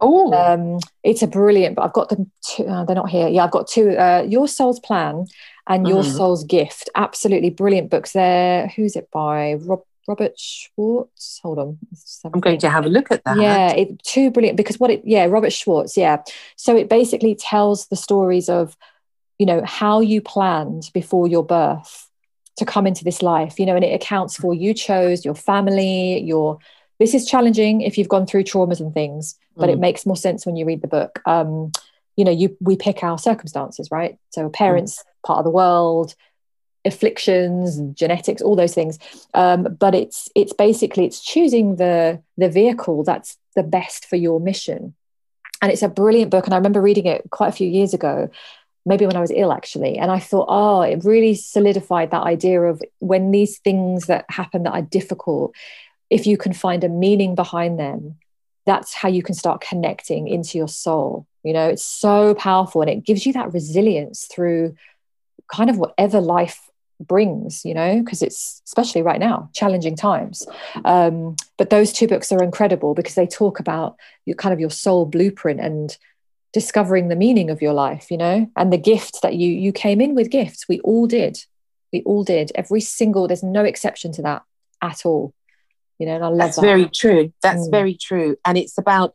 Oh, 0.00 0.32
Um, 0.32 0.80
it's 1.04 1.22
a 1.22 1.26
brilliant, 1.28 1.76
but 1.76 1.82
I've 1.82 1.92
got 1.92 2.08
them 2.08 2.30
two, 2.44 2.66
uh, 2.66 2.84
they're 2.84 2.96
not 2.96 3.08
here. 3.08 3.28
Yeah, 3.28 3.44
I've 3.44 3.52
got 3.52 3.68
two, 3.68 3.90
uh, 3.90 4.24
Your 4.28 4.48
Soul's 4.48 4.80
Plan 4.80 5.26
and 5.68 5.86
Your 5.86 6.02
Mhm. 6.02 6.16
Soul's 6.16 6.44
Gift. 6.44 6.90
Absolutely 6.96 7.50
brilliant 7.50 7.88
books. 7.88 8.12
They're, 8.12 8.66
who's 8.68 8.96
it 8.96 9.08
by? 9.12 9.54
Rob, 9.54 9.82
Robert 10.08 10.36
Schwartz. 10.36 11.38
Hold 11.44 11.58
on. 11.60 11.78
I'm 12.24 12.40
going 12.40 12.58
to 12.58 12.68
have 12.68 12.84
a 12.84 12.88
look 12.88 13.12
at 13.12 13.22
that. 13.24 13.36
Yeah, 13.36 13.70
it, 13.70 14.02
two 14.02 14.32
brilliant 14.32 14.56
because 14.56 14.80
what 14.80 14.90
it 14.90 15.02
yeah, 15.04 15.26
Robert 15.26 15.52
Schwartz, 15.52 15.96
yeah. 15.96 16.22
So 16.56 16.76
it 16.76 16.88
basically 16.88 17.36
tells 17.36 17.86
the 17.86 17.94
stories 17.96 18.48
of, 18.48 18.76
you 19.38 19.46
know, 19.46 19.62
how 19.64 20.00
you 20.00 20.20
planned 20.20 20.90
before 20.92 21.28
your 21.28 21.44
birth 21.44 22.08
to 22.56 22.64
come 22.64 22.86
into 22.86 23.04
this 23.04 23.22
life, 23.22 23.58
you 23.58 23.66
know, 23.66 23.76
and 23.76 23.84
it 23.84 23.94
accounts 23.94 24.36
for 24.36 24.52
you 24.54 24.74
chose 24.74 25.24
your 25.24 25.34
family, 25.34 26.20
your 26.20 26.58
this 26.98 27.14
is 27.14 27.26
challenging 27.26 27.80
if 27.80 27.98
you've 27.98 28.08
gone 28.08 28.26
through 28.26 28.44
traumas 28.44 28.78
and 28.78 28.92
things, 28.94 29.36
but 29.56 29.68
it 29.68 29.76
Mm. 29.78 29.80
makes 29.80 30.06
more 30.06 30.16
sense 30.16 30.46
when 30.46 30.56
you 30.56 30.64
read 30.64 30.82
the 30.82 30.88
book. 30.88 31.20
Um, 31.26 31.72
you 32.16 32.24
know, 32.24 32.30
you 32.30 32.56
we 32.60 32.76
pick 32.76 33.02
our 33.02 33.18
circumstances, 33.18 33.88
right? 33.90 34.18
So 34.30 34.48
parents, 34.50 35.02
part 35.26 35.38
of 35.38 35.44
the 35.44 35.50
world, 35.50 36.14
afflictions, 36.84 37.78
genetics, 37.94 38.42
all 38.42 38.56
those 38.56 38.74
things. 38.74 38.98
Um, 39.34 39.76
but 39.78 39.94
it's 39.94 40.28
it's 40.34 40.52
basically 40.52 41.04
it's 41.06 41.20
choosing 41.24 41.76
the 41.76 42.20
the 42.36 42.48
vehicle 42.48 43.04
that's 43.04 43.36
the 43.54 43.62
best 43.62 44.06
for 44.06 44.16
your 44.16 44.40
mission. 44.40 44.94
And 45.60 45.70
it's 45.70 45.82
a 45.82 45.88
brilliant 45.88 46.30
book. 46.30 46.46
And 46.46 46.54
I 46.54 46.56
remember 46.56 46.80
reading 46.80 47.06
it 47.06 47.22
quite 47.30 47.48
a 47.48 47.52
few 47.52 47.68
years 47.68 47.94
ago, 47.94 48.28
maybe 48.84 49.06
when 49.06 49.16
I 49.16 49.20
was 49.20 49.30
ill 49.30 49.52
actually. 49.52 49.98
And 49.98 50.10
I 50.10 50.18
thought, 50.18 50.46
oh, 50.48 50.82
it 50.82 51.04
really 51.04 51.34
solidified 51.34 52.10
that 52.10 52.22
idea 52.22 52.60
of 52.62 52.82
when 52.98 53.30
these 53.30 53.58
things 53.58 54.06
that 54.06 54.24
happen 54.28 54.64
that 54.64 54.72
are 54.72 54.82
difficult, 54.82 55.54
if 56.10 56.26
you 56.26 56.36
can 56.36 56.52
find 56.52 56.84
a 56.84 56.88
meaning 56.88 57.34
behind 57.34 57.78
them, 57.78 58.16
that's 58.66 58.94
how 58.94 59.08
you 59.08 59.22
can 59.22 59.34
start 59.34 59.60
connecting 59.60 60.28
into 60.28 60.58
your 60.58 60.68
soul. 60.68 61.26
You 61.42 61.52
know, 61.52 61.68
it's 61.68 61.84
so 61.84 62.34
powerful 62.34 62.82
and 62.82 62.90
it 62.90 63.04
gives 63.04 63.26
you 63.26 63.32
that 63.32 63.52
resilience 63.52 64.26
through 64.32 64.76
kind 65.52 65.70
of 65.70 65.78
whatever 65.78 66.20
life 66.20 66.60
brings 67.00 67.64
you 67.64 67.74
know 67.74 68.00
because 68.00 68.22
it's 68.22 68.62
especially 68.64 69.02
right 69.02 69.18
now 69.18 69.50
challenging 69.54 69.96
times 69.96 70.46
um, 70.84 71.34
but 71.58 71.70
those 71.70 71.92
two 71.92 72.06
books 72.06 72.30
are 72.30 72.42
incredible 72.42 72.94
because 72.94 73.14
they 73.14 73.26
talk 73.26 73.58
about 73.58 73.96
your 74.24 74.36
kind 74.36 74.52
of 74.52 74.60
your 74.60 74.70
soul 74.70 75.04
blueprint 75.04 75.60
and 75.60 75.98
discovering 76.52 77.08
the 77.08 77.16
meaning 77.16 77.50
of 77.50 77.62
your 77.62 77.72
life 77.72 78.10
you 78.10 78.18
know 78.18 78.46
and 78.56 78.72
the 78.72 78.78
gift 78.78 79.22
that 79.22 79.34
you 79.34 79.48
you 79.48 79.72
came 79.72 80.00
in 80.00 80.14
with 80.14 80.30
gifts. 80.30 80.68
We 80.68 80.80
all 80.80 81.06
did. 81.06 81.38
We 81.92 82.02
all 82.02 82.24
did. 82.24 82.52
Every 82.54 82.80
single 82.80 83.26
there's 83.26 83.42
no 83.42 83.64
exception 83.64 84.12
to 84.12 84.22
that 84.22 84.42
at 84.80 85.04
all. 85.04 85.34
You 85.98 86.06
know 86.06 86.16
and 86.16 86.24
i 86.24 86.28
love 86.28 86.38
that's 86.38 86.56
that. 86.56 86.62
very 86.62 86.88
true. 86.88 87.32
That's 87.42 87.68
mm. 87.68 87.70
very 87.70 87.94
true. 87.94 88.36
And 88.44 88.58
it's 88.58 88.78
about 88.78 89.14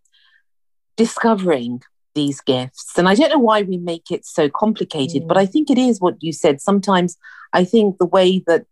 discovering 0.95 1.81
these 2.15 2.41
gifts. 2.41 2.97
And 2.97 3.07
i 3.07 3.15
don't 3.15 3.29
know 3.29 3.39
why 3.39 3.61
we 3.61 3.77
make 3.77 4.11
it 4.11 4.25
so 4.25 4.49
complicated 4.49 5.23
mm. 5.23 5.27
but 5.27 5.38
i 5.38 5.45
think 5.45 5.69
it 5.69 5.77
is 5.77 6.01
what 6.01 6.15
you 6.21 6.33
said. 6.33 6.61
Sometimes 6.61 7.17
i 7.53 7.63
think 7.63 7.97
the 7.97 8.05
way 8.05 8.43
that 8.47 8.65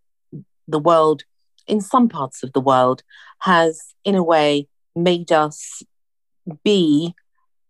the 0.67 0.79
world 0.79 1.23
in 1.67 1.81
some 1.81 2.09
parts 2.09 2.43
of 2.43 2.53
the 2.53 2.61
world 2.61 3.03
has 3.39 3.93
in 4.03 4.15
a 4.15 4.23
way 4.23 4.67
made 4.95 5.31
us 5.31 5.83
be 6.63 7.13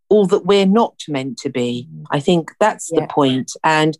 all 0.09 0.27
that 0.27 0.45
we're 0.45 0.65
not 0.65 1.01
meant 1.07 1.37
to 1.39 1.49
be. 1.49 1.87
Mm. 1.91 2.05
I 2.11 2.19
think 2.19 2.51
that's 2.59 2.89
yeah. 2.91 3.01
the 3.01 3.07
point. 3.07 3.51
And 3.63 3.97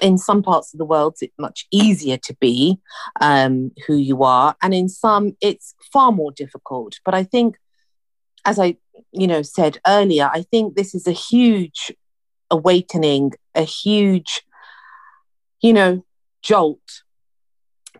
in 0.00 0.16
some 0.16 0.42
parts 0.42 0.72
of 0.72 0.78
the 0.78 0.84
world, 0.84 1.16
it's 1.20 1.34
much 1.38 1.66
easier 1.70 2.16
to 2.16 2.34
be 2.40 2.78
um, 3.20 3.72
who 3.86 3.96
you 3.96 4.22
are, 4.22 4.56
and 4.62 4.72
in 4.72 4.88
some, 4.88 5.36
it's 5.40 5.74
far 5.92 6.10
more 6.12 6.32
difficult. 6.32 6.98
But 7.04 7.14
I 7.14 7.24
think, 7.24 7.56
as 8.44 8.58
I, 8.58 8.76
you 9.12 9.26
know, 9.26 9.42
said 9.42 9.78
earlier, 9.86 10.30
I 10.32 10.42
think 10.42 10.74
this 10.74 10.94
is 10.94 11.06
a 11.06 11.12
huge 11.12 11.92
awakening, 12.50 13.32
a 13.54 13.62
huge, 13.62 14.42
you 15.60 15.72
know, 15.72 16.04
jolt 16.42 17.02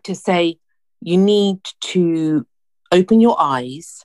to 0.03 0.15
say 0.15 0.57
you 1.01 1.17
need 1.17 1.59
to 1.81 2.45
open 2.91 3.21
your 3.21 3.35
eyes. 3.39 4.03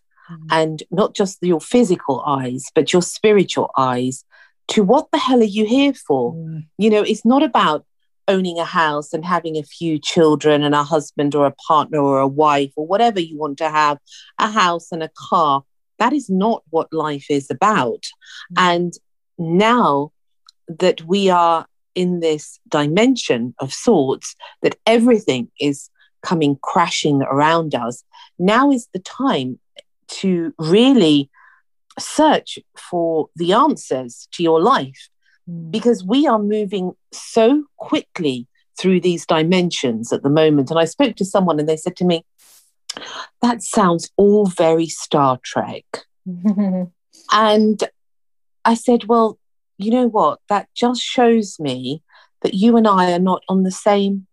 And 0.50 0.82
not 0.90 1.14
just 1.14 1.38
your 1.42 1.60
physical 1.60 2.22
eyes, 2.26 2.64
but 2.74 2.92
your 2.92 3.02
spiritual 3.02 3.70
eyes 3.76 4.24
to 4.68 4.82
what 4.82 5.10
the 5.12 5.18
hell 5.18 5.40
are 5.40 5.44
you 5.44 5.64
here 5.66 5.94
for? 5.94 6.34
Mm. 6.34 6.66
You 6.78 6.90
know, 6.90 7.02
it's 7.02 7.24
not 7.24 7.42
about 7.42 7.84
owning 8.28 8.58
a 8.58 8.64
house 8.64 9.12
and 9.12 9.24
having 9.24 9.56
a 9.56 9.62
few 9.62 9.98
children 9.98 10.62
and 10.62 10.74
a 10.74 10.82
husband 10.82 11.34
or 11.34 11.46
a 11.46 11.54
partner 11.68 12.00
or 12.00 12.18
a 12.18 12.26
wife 12.26 12.72
or 12.76 12.86
whatever 12.86 13.20
you 13.20 13.38
want 13.38 13.58
to 13.58 13.70
have, 13.70 13.98
a 14.38 14.50
house 14.50 14.90
and 14.90 15.02
a 15.02 15.10
car. 15.16 15.62
That 15.98 16.12
is 16.12 16.28
not 16.28 16.62
what 16.70 16.92
life 16.92 17.26
is 17.30 17.50
about. 17.50 18.04
Mm. 18.52 18.58
And 18.58 18.92
now 19.38 20.12
that 20.68 21.02
we 21.02 21.30
are 21.30 21.66
in 21.94 22.20
this 22.20 22.58
dimension 22.68 23.54
of 23.58 23.72
sorts, 23.72 24.34
that 24.62 24.76
everything 24.86 25.50
is 25.60 25.88
coming 26.22 26.58
crashing 26.62 27.22
around 27.22 27.74
us, 27.74 28.02
now 28.38 28.70
is 28.70 28.88
the 28.92 28.98
time 28.98 29.58
to 30.08 30.54
really 30.58 31.30
search 31.98 32.58
for 32.76 33.28
the 33.36 33.52
answers 33.52 34.28
to 34.32 34.42
your 34.42 34.60
life 34.60 35.08
hmm. 35.46 35.70
because 35.70 36.04
we 36.04 36.26
are 36.26 36.38
moving 36.38 36.92
so 37.12 37.64
quickly 37.76 38.46
through 38.78 39.00
these 39.00 39.26
dimensions 39.26 40.12
at 40.12 40.22
the 40.22 40.30
moment. 40.30 40.70
And 40.70 40.78
I 40.78 40.84
spoke 40.84 41.16
to 41.16 41.24
someone 41.24 41.58
and 41.58 41.68
they 41.68 41.76
said 41.76 41.96
to 41.96 42.04
me, 42.04 42.24
That 43.42 43.62
sounds 43.62 44.10
all 44.16 44.46
very 44.46 44.86
Star 44.86 45.38
Trek. 45.42 45.84
and 47.32 47.84
I 48.64 48.74
said, 48.74 49.04
Well, 49.04 49.38
you 49.78 49.90
know 49.90 50.08
what? 50.08 50.40
That 50.48 50.68
just 50.74 51.02
shows 51.02 51.58
me 51.58 52.02
that 52.42 52.54
you 52.54 52.76
and 52.76 52.86
I 52.86 53.12
are 53.12 53.18
not 53.18 53.42
on 53.48 53.62
the 53.62 53.70
same 53.70 54.26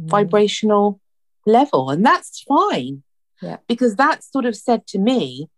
mm. 0.00 0.08
vibrational 0.08 1.00
level. 1.46 1.90
And 1.90 2.04
that's 2.04 2.42
fine. 2.42 3.02
Yeah. 3.42 3.56
Because 3.66 3.96
that 3.96 4.22
sort 4.22 4.46
of 4.46 4.56
said 4.56 4.86
to 4.88 4.98
me, 4.98 5.48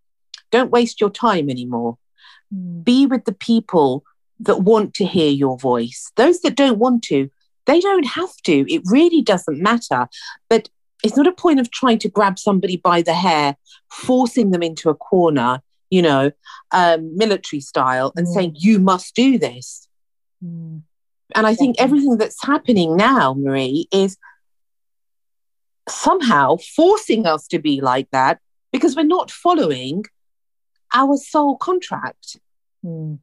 don't 0.50 0.70
waste 0.70 1.00
your 1.00 1.10
time 1.10 1.50
anymore. 1.50 1.98
Mm. 2.52 2.84
Be 2.84 3.06
with 3.06 3.24
the 3.24 3.34
people 3.34 4.04
that 4.40 4.62
want 4.62 4.94
to 4.94 5.04
hear 5.04 5.30
your 5.30 5.58
voice. 5.58 6.10
Those 6.16 6.40
that 6.40 6.56
don't 6.56 6.78
want 6.78 7.04
to, 7.04 7.30
they 7.66 7.80
don't 7.80 8.06
have 8.06 8.34
to. 8.44 8.72
It 8.72 8.82
really 8.86 9.22
doesn't 9.22 9.60
matter. 9.60 10.08
But 10.48 10.68
it's 11.02 11.16
not 11.16 11.26
a 11.26 11.32
point 11.32 11.60
of 11.60 11.70
trying 11.70 11.98
to 11.98 12.08
grab 12.08 12.38
somebody 12.38 12.76
by 12.76 13.02
the 13.02 13.14
hair, 13.14 13.56
forcing 13.90 14.50
them 14.50 14.62
into 14.62 14.88
a 14.88 14.94
corner, 14.94 15.60
you 15.90 16.02
know, 16.02 16.30
um, 16.72 17.16
military 17.16 17.60
style, 17.60 18.12
and 18.16 18.26
mm. 18.26 18.32
saying, 18.32 18.56
you 18.58 18.78
must 18.78 19.14
do 19.14 19.38
this. 19.38 19.86
Mm. 20.42 20.82
And 21.34 21.46
I 21.46 21.54
think 21.54 21.76
everything 21.78 22.16
that's 22.16 22.42
happening 22.44 22.96
now, 22.96 23.34
Marie, 23.34 23.88
is 23.92 24.16
somehow 25.88 26.56
forcing 26.56 27.26
us 27.26 27.46
to 27.48 27.58
be 27.58 27.80
like 27.80 28.10
that 28.10 28.40
because 28.72 28.96
we're 28.96 29.04
not 29.04 29.30
following 29.30 30.04
our 30.92 31.16
soul 31.16 31.56
contract. 31.56 32.38
Mm, 32.84 33.18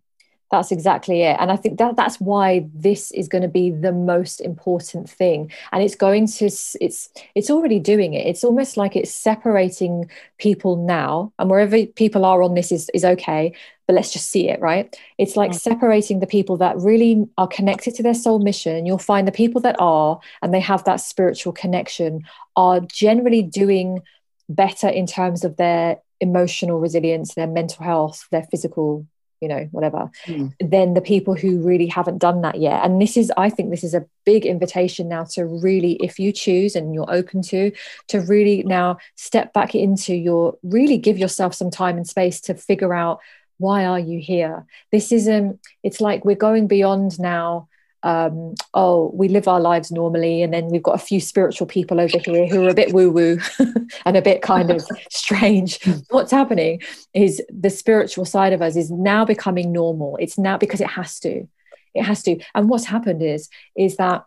that's 0.52 0.72
exactly 0.72 1.22
it. 1.22 1.38
And 1.39 1.49
I 1.52 1.56
think 1.56 1.78
that 1.80 1.95
that's 1.95 2.20
why 2.20 2.68
this 2.74 3.12
is 3.12 3.28
going 3.28 3.41
to 3.41 3.47
be 3.47 3.72
the 3.72 3.93
most 3.93 4.41
important 4.41 5.10
thing. 5.10 5.52
And 5.72 5.82
it's 5.82 5.95
going 5.95 6.28
to 6.28 6.45
it's 6.45 7.10
it's 7.36 7.49
already 7.49 7.80
doing 7.80 8.14
it. 8.14 8.28
It's 8.28 8.43
almost 8.43 8.78
like 8.78 8.95
it's 8.95 9.14
separating 9.14 10.10
people 10.38 10.76
now. 10.76 11.32
And 11.39 11.49
wherever 11.49 11.86
people 11.86 12.26
are 12.26 12.43
on 12.43 12.54
this 12.54 12.72
is 12.72 12.89
is 12.93 13.06
okay 13.06 13.54
but 13.88 13.95
let's 13.95 14.14
just 14.14 14.30
see 14.30 14.47
it, 14.47 14.62
right? 14.62 14.95
It's 15.18 15.36
like 15.36 15.52
mm. 15.52 15.56
separating 15.56 16.22
the 16.22 16.28
people 16.28 16.56
that 16.58 16.78
really 16.78 17.26
are 17.38 17.47
connected 17.47 17.93
to 17.95 18.04
their 18.04 18.14
soul 18.14 18.39
mission. 18.39 18.86
You'll 18.86 18.97
find 18.97 19.28
the 19.28 19.34
people 19.34 19.60
that 19.62 19.76
are 19.80 20.18
and 20.41 20.54
they 20.54 20.62
have 20.62 20.86
that 20.86 21.02
spiritual 21.02 21.52
connection 21.52 22.24
are 22.56 22.80
generally 22.80 23.43
doing 23.43 24.02
better 24.47 24.88
in 24.88 25.08
terms 25.08 25.43
of 25.43 25.58
their 25.58 25.97
emotional 26.22 26.80
resilience, 26.80 27.34
their 27.34 27.47
mental 27.47 27.84
health, 27.84 28.28
their 28.32 28.43
physical 28.43 29.06
you 29.42 29.48
know 29.48 29.68
whatever 29.72 30.10
mm. 30.26 30.54
than 30.60 30.94
the 30.94 31.02
people 31.02 31.34
who 31.34 31.60
really 31.60 31.88
haven't 31.88 32.20
done 32.20 32.42
that 32.42 32.62
yet 32.62 32.86
and 32.86 33.02
this 33.02 33.18
is 33.18 33.32
i 33.38 33.50
think 33.50 33.72
this 33.72 33.84
is 33.84 33.94
a 33.94 34.06
big 34.24 34.46
invitation 34.46 35.10
now 35.10 35.24
to 35.24 35.46
really 35.46 35.94
if 35.94 36.20
you 36.20 36.32
choose 36.32 36.76
and 36.76 36.94
you're 36.94 37.12
open 37.12 37.42
to 37.42 37.72
to 38.08 38.22
really 38.22 38.64
now 38.64 38.98
step 39.16 39.52
back 39.52 39.74
into 39.76 40.14
your 40.14 40.56
really 40.64 40.98
give 40.98 41.18
yourself 41.18 41.54
some 41.54 41.72
time 41.72 41.98
and 41.98 42.08
space 42.08 42.39
to 42.39 42.54
figure 42.54 42.94
out 42.94 43.20
why 43.58 43.84
are 43.84 44.00
you 44.00 44.20
here 44.20 44.66
this 44.92 45.12
isn't 45.12 45.60
it's 45.84 46.00
like 46.00 46.24
we're 46.24 46.36
going 46.36 46.68
beyond 46.68 47.20
now 47.20 47.68
um, 48.04 48.56
oh, 48.74 49.12
we 49.14 49.28
live 49.28 49.47
our 49.47 49.60
lives 49.60 49.91
normally, 49.91 50.41
and 50.41 50.54
then 50.54 50.68
we've 50.68 50.84
got 50.84 50.95
a 50.95 51.04
few 51.04 51.20
spiritual 51.20 51.68
people 51.68 51.99
over 51.99 52.18
here 52.18 52.47
who 52.47 52.66
are 52.66 52.70
a 52.70 52.74
bit 52.74 52.93
woo 52.93 53.12
woo 53.12 53.39
and 54.06 54.18
a 54.18 54.22
bit 54.22 54.41
kind 54.41 54.72
of 54.72 54.84
strange. 55.10 55.80
What's 56.10 56.32
happening 56.32 56.82
is 57.14 57.41
the 57.49 57.70
spiritual 57.70 58.26
side 58.26 58.54
of 58.54 58.62
us 58.62 58.76
is 58.76 58.89
now 58.89 59.26
becoming 59.26 59.72
normal. 59.72 60.18
It's 60.18 60.38
now 60.38 60.58
because 60.58 60.82
it 60.82 60.89
has 60.89 61.20
to, 61.20 61.47
it 61.93 62.04
has 62.04 62.24
to. 62.24 62.39
And 62.56 62.70
what's 62.70 62.86
happened 62.86 63.22
is 63.22 63.49
is 63.76 63.97
that 63.97 64.26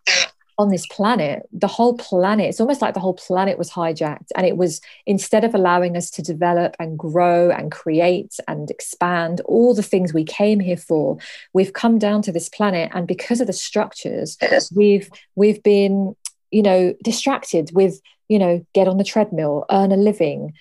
on 0.56 0.68
this 0.68 0.86
planet, 0.86 1.48
the 1.52 1.66
whole 1.66 1.96
planet, 1.96 2.46
it's 2.46 2.60
almost 2.60 2.80
like 2.80 2.94
the 2.94 3.00
whole 3.00 3.14
planet 3.14 3.58
was 3.58 3.70
hijacked. 3.70 4.28
And 4.36 4.46
it 4.46 4.56
was 4.56 4.80
instead 5.04 5.44
of 5.44 5.54
allowing 5.54 5.96
us 5.96 6.10
to 6.10 6.22
develop 6.22 6.76
and 6.78 6.98
grow 6.98 7.50
and 7.50 7.72
create 7.72 8.36
and 8.46 8.70
expand 8.70 9.40
all 9.46 9.74
the 9.74 9.82
things 9.82 10.14
we 10.14 10.24
came 10.24 10.60
here 10.60 10.76
for, 10.76 11.18
we've 11.52 11.72
come 11.72 11.98
down 11.98 12.22
to 12.22 12.32
this 12.32 12.48
planet. 12.48 12.90
And 12.94 13.06
because 13.06 13.40
of 13.40 13.46
the 13.46 13.52
structures, 13.52 14.38
we've 14.74 15.10
we've 15.34 15.62
been, 15.62 16.14
you 16.50 16.62
know, 16.62 16.94
distracted 17.02 17.70
with, 17.72 18.00
you 18.28 18.38
know, 18.38 18.64
get 18.74 18.86
on 18.86 18.98
the 18.98 19.04
treadmill, 19.04 19.64
earn 19.70 19.90
a 19.90 19.96
living, 19.96 20.54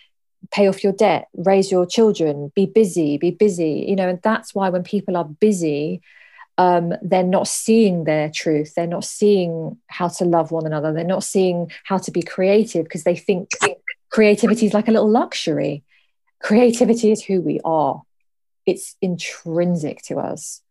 pay 0.52 0.68
off 0.68 0.84
your 0.84 0.94
debt, 0.94 1.28
raise 1.36 1.72
your 1.72 1.86
children, 1.86 2.52
be 2.56 2.66
busy, 2.66 3.18
be 3.18 3.32
busy, 3.32 3.86
you 3.88 3.96
know, 3.96 4.10
and 4.10 4.20
that's 4.24 4.56
why 4.56 4.70
when 4.70 4.84
people 4.84 5.16
are 5.16 5.26
busy, 5.26 6.02
um, 6.58 6.94
they're 7.02 7.24
not 7.24 7.48
seeing 7.48 8.04
their 8.04 8.30
truth. 8.30 8.76
They're 8.76 8.88
not 8.88 9.06
seeing 9.06 9.78
how 9.88 10.08
to 10.10 10.26
love 10.26 10.52
one 10.52 10.66
another. 10.66 10.94
They're 10.94 11.04
not 11.04 11.24
seeing 11.24 11.72
how 11.84 11.98
to 11.98 12.12
be 12.12 12.22
creative 12.22 12.84
because 12.84 13.04
they 13.04 13.16
think 13.16 13.50
creativity 14.12 14.68
is 14.68 14.74
like 14.74 14.88
a 14.88 14.92
little 14.92 15.10
luxury. 15.10 15.84
Creativity 16.42 17.12
is 17.12 17.24
who 17.24 17.42
we 17.42 17.60
are, 17.64 18.04
it's 18.66 18.96
intrinsic 19.02 20.02
to 20.04 20.18
us. 20.18 20.62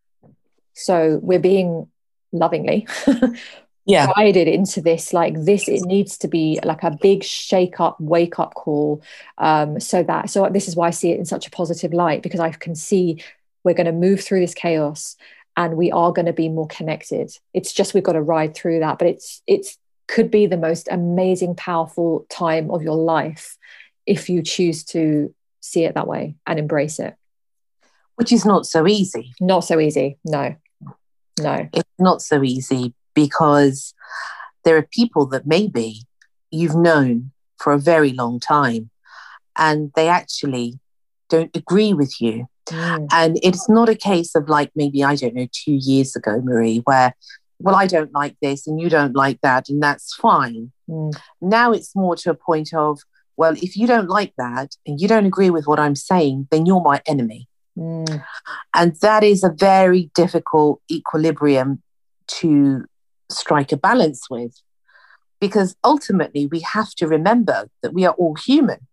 So 0.74 1.18
we're 1.22 1.38
being 1.38 1.88
lovingly 2.32 2.86
yeah. 3.84 4.06
guided 4.16 4.48
into 4.48 4.80
this 4.80 5.12
like 5.12 5.34
this 5.44 5.68
it 5.68 5.82
needs 5.82 6.16
to 6.18 6.28
be 6.28 6.58
like 6.64 6.82
a 6.82 6.96
big 7.02 7.22
shake 7.22 7.78
up 7.78 8.00
wake 8.00 8.38
up 8.38 8.54
call 8.54 9.02
um 9.38 9.78
so 9.78 10.02
that 10.02 10.30
so 10.30 10.48
this 10.50 10.66
is 10.66 10.74
why 10.74 10.86
i 10.86 10.90
see 10.90 11.10
it 11.10 11.18
in 11.18 11.26
such 11.26 11.46
a 11.46 11.50
positive 11.50 11.92
light 11.92 12.22
because 12.22 12.40
i 12.40 12.50
can 12.50 12.74
see 12.74 13.22
we're 13.64 13.74
going 13.74 13.86
to 13.86 13.92
move 13.92 14.20
through 14.20 14.40
this 14.40 14.54
chaos 14.54 15.16
and 15.56 15.76
we 15.76 15.90
are 15.90 16.12
going 16.12 16.26
to 16.26 16.32
be 16.32 16.48
more 16.48 16.66
connected. 16.66 17.32
It's 17.52 17.72
just 17.72 17.94
we've 17.94 18.02
got 18.02 18.12
to 18.12 18.22
ride 18.22 18.54
through 18.54 18.80
that 18.80 18.98
but 18.98 19.08
it's 19.08 19.42
it's 19.46 19.78
could 20.08 20.30
be 20.30 20.46
the 20.46 20.56
most 20.56 20.88
amazing 20.90 21.54
powerful 21.54 22.26
time 22.28 22.70
of 22.70 22.82
your 22.82 22.96
life 22.96 23.56
if 24.06 24.28
you 24.28 24.42
choose 24.42 24.84
to 24.84 25.34
see 25.60 25.84
it 25.84 25.94
that 25.94 26.08
way 26.08 26.34
and 26.46 26.58
embrace 26.58 26.98
it. 26.98 27.14
Which 28.16 28.32
is 28.32 28.44
not 28.44 28.66
so 28.66 28.86
easy. 28.86 29.32
Not 29.40 29.60
so 29.60 29.80
easy 29.80 30.18
no. 30.24 30.56
No. 31.40 31.68
It's 31.72 31.88
not 31.98 32.20
so 32.20 32.42
easy 32.42 32.94
because 33.14 33.94
there 34.64 34.76
are 34.76 34.82
people 34.82 35.26
that 35.26 35.46
maybe 35.46 36.02
you've 36.50 36.76
known 36.76 37.32
for 37.58 37.72
a 37.72 37.78
very 37.78 38.12
long 38.12 38.38
time 38.38 38.90
and 39.56 39.92
they 39.94 40.08
actually 40.08 40.78
don't 41.28 41.54
agree 41.56 41.94
with 41.94 42.20
you 42.20 42.46
Mm. 42.66 43.08
And 43.12 43.38
it's 43.42 43.68
not 43.68 43.88
a 43.88 43.94
case 43.94 44.34
of 44.34 44.48
like 44.48 44.70
maybe, 44.74 45.02
I 45.04 45.16
don't 45.16 45.34
know, 45.34 45.48
two 45.52 45.74
years 45.74 46.14
ago, 46.16 46.40
Marie, 46.40 46.78
where, 46.78 47.14
well, 47.58 47.74
I 47.74 47.86
don't 47.86 48.12
like 48.12 48.36
this 48.42 48.66
and 48.66 48.80
you 48.80 48.88
don't 48.88 49.14
like 49.14 49.40
that, 49.42 49.68
and 49.68 49.82
that's 49.82 50.14
fine. 50.14 50.72
Mm. 50.88 51.14
Now 51.40 51.72
it's 51.72 51.94
more 51.94 52.16
to 52.16 52.30
a 52.30 52.34
point 52.34 52.72
of, 52.74 53.00
well, 53.36 53.54
if 53.56 53.76
you 53.76 53.86
don't 53.86 54.08
like 54.08 54.34
that 54.36 54.76
and 54.86 55.00
you 55.00 55.08
don't 55.08 55.26
agree 55.26 55.50
with 55.50 55.66
what 55.66 55.80
I'm 55.80 55.96
saying, 55.96 56.48
then 56.50 56.66
you're 56.66 56.82
my 56.82 57.00
enemy. 57.06 57.48
Mm. 57.78 58.22
And 58.74 58.96
that 58.96 59.24
is 59.24 59.42
a 59.42 59.48
very 59.48 60.10
difficult 60.14 60.80
equilibrium 60.90 61.82
to 62.26 62.84
strike 63.30 63.72
a 63.72 63.76
balance 63.76 64.28
with 64.30 64.60
because 65.40 65.74
ultimately 65.82 66.46
we 66.46 66.60
have 66.60 66.90
to 66.94 67.06
remember 67.08 67.68
that 67.82 67.92
we 67.92 68.04
are 68.04 68.14
all 68.14 68.36
human. 68.36 68.86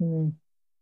Mm, 0.00 0.34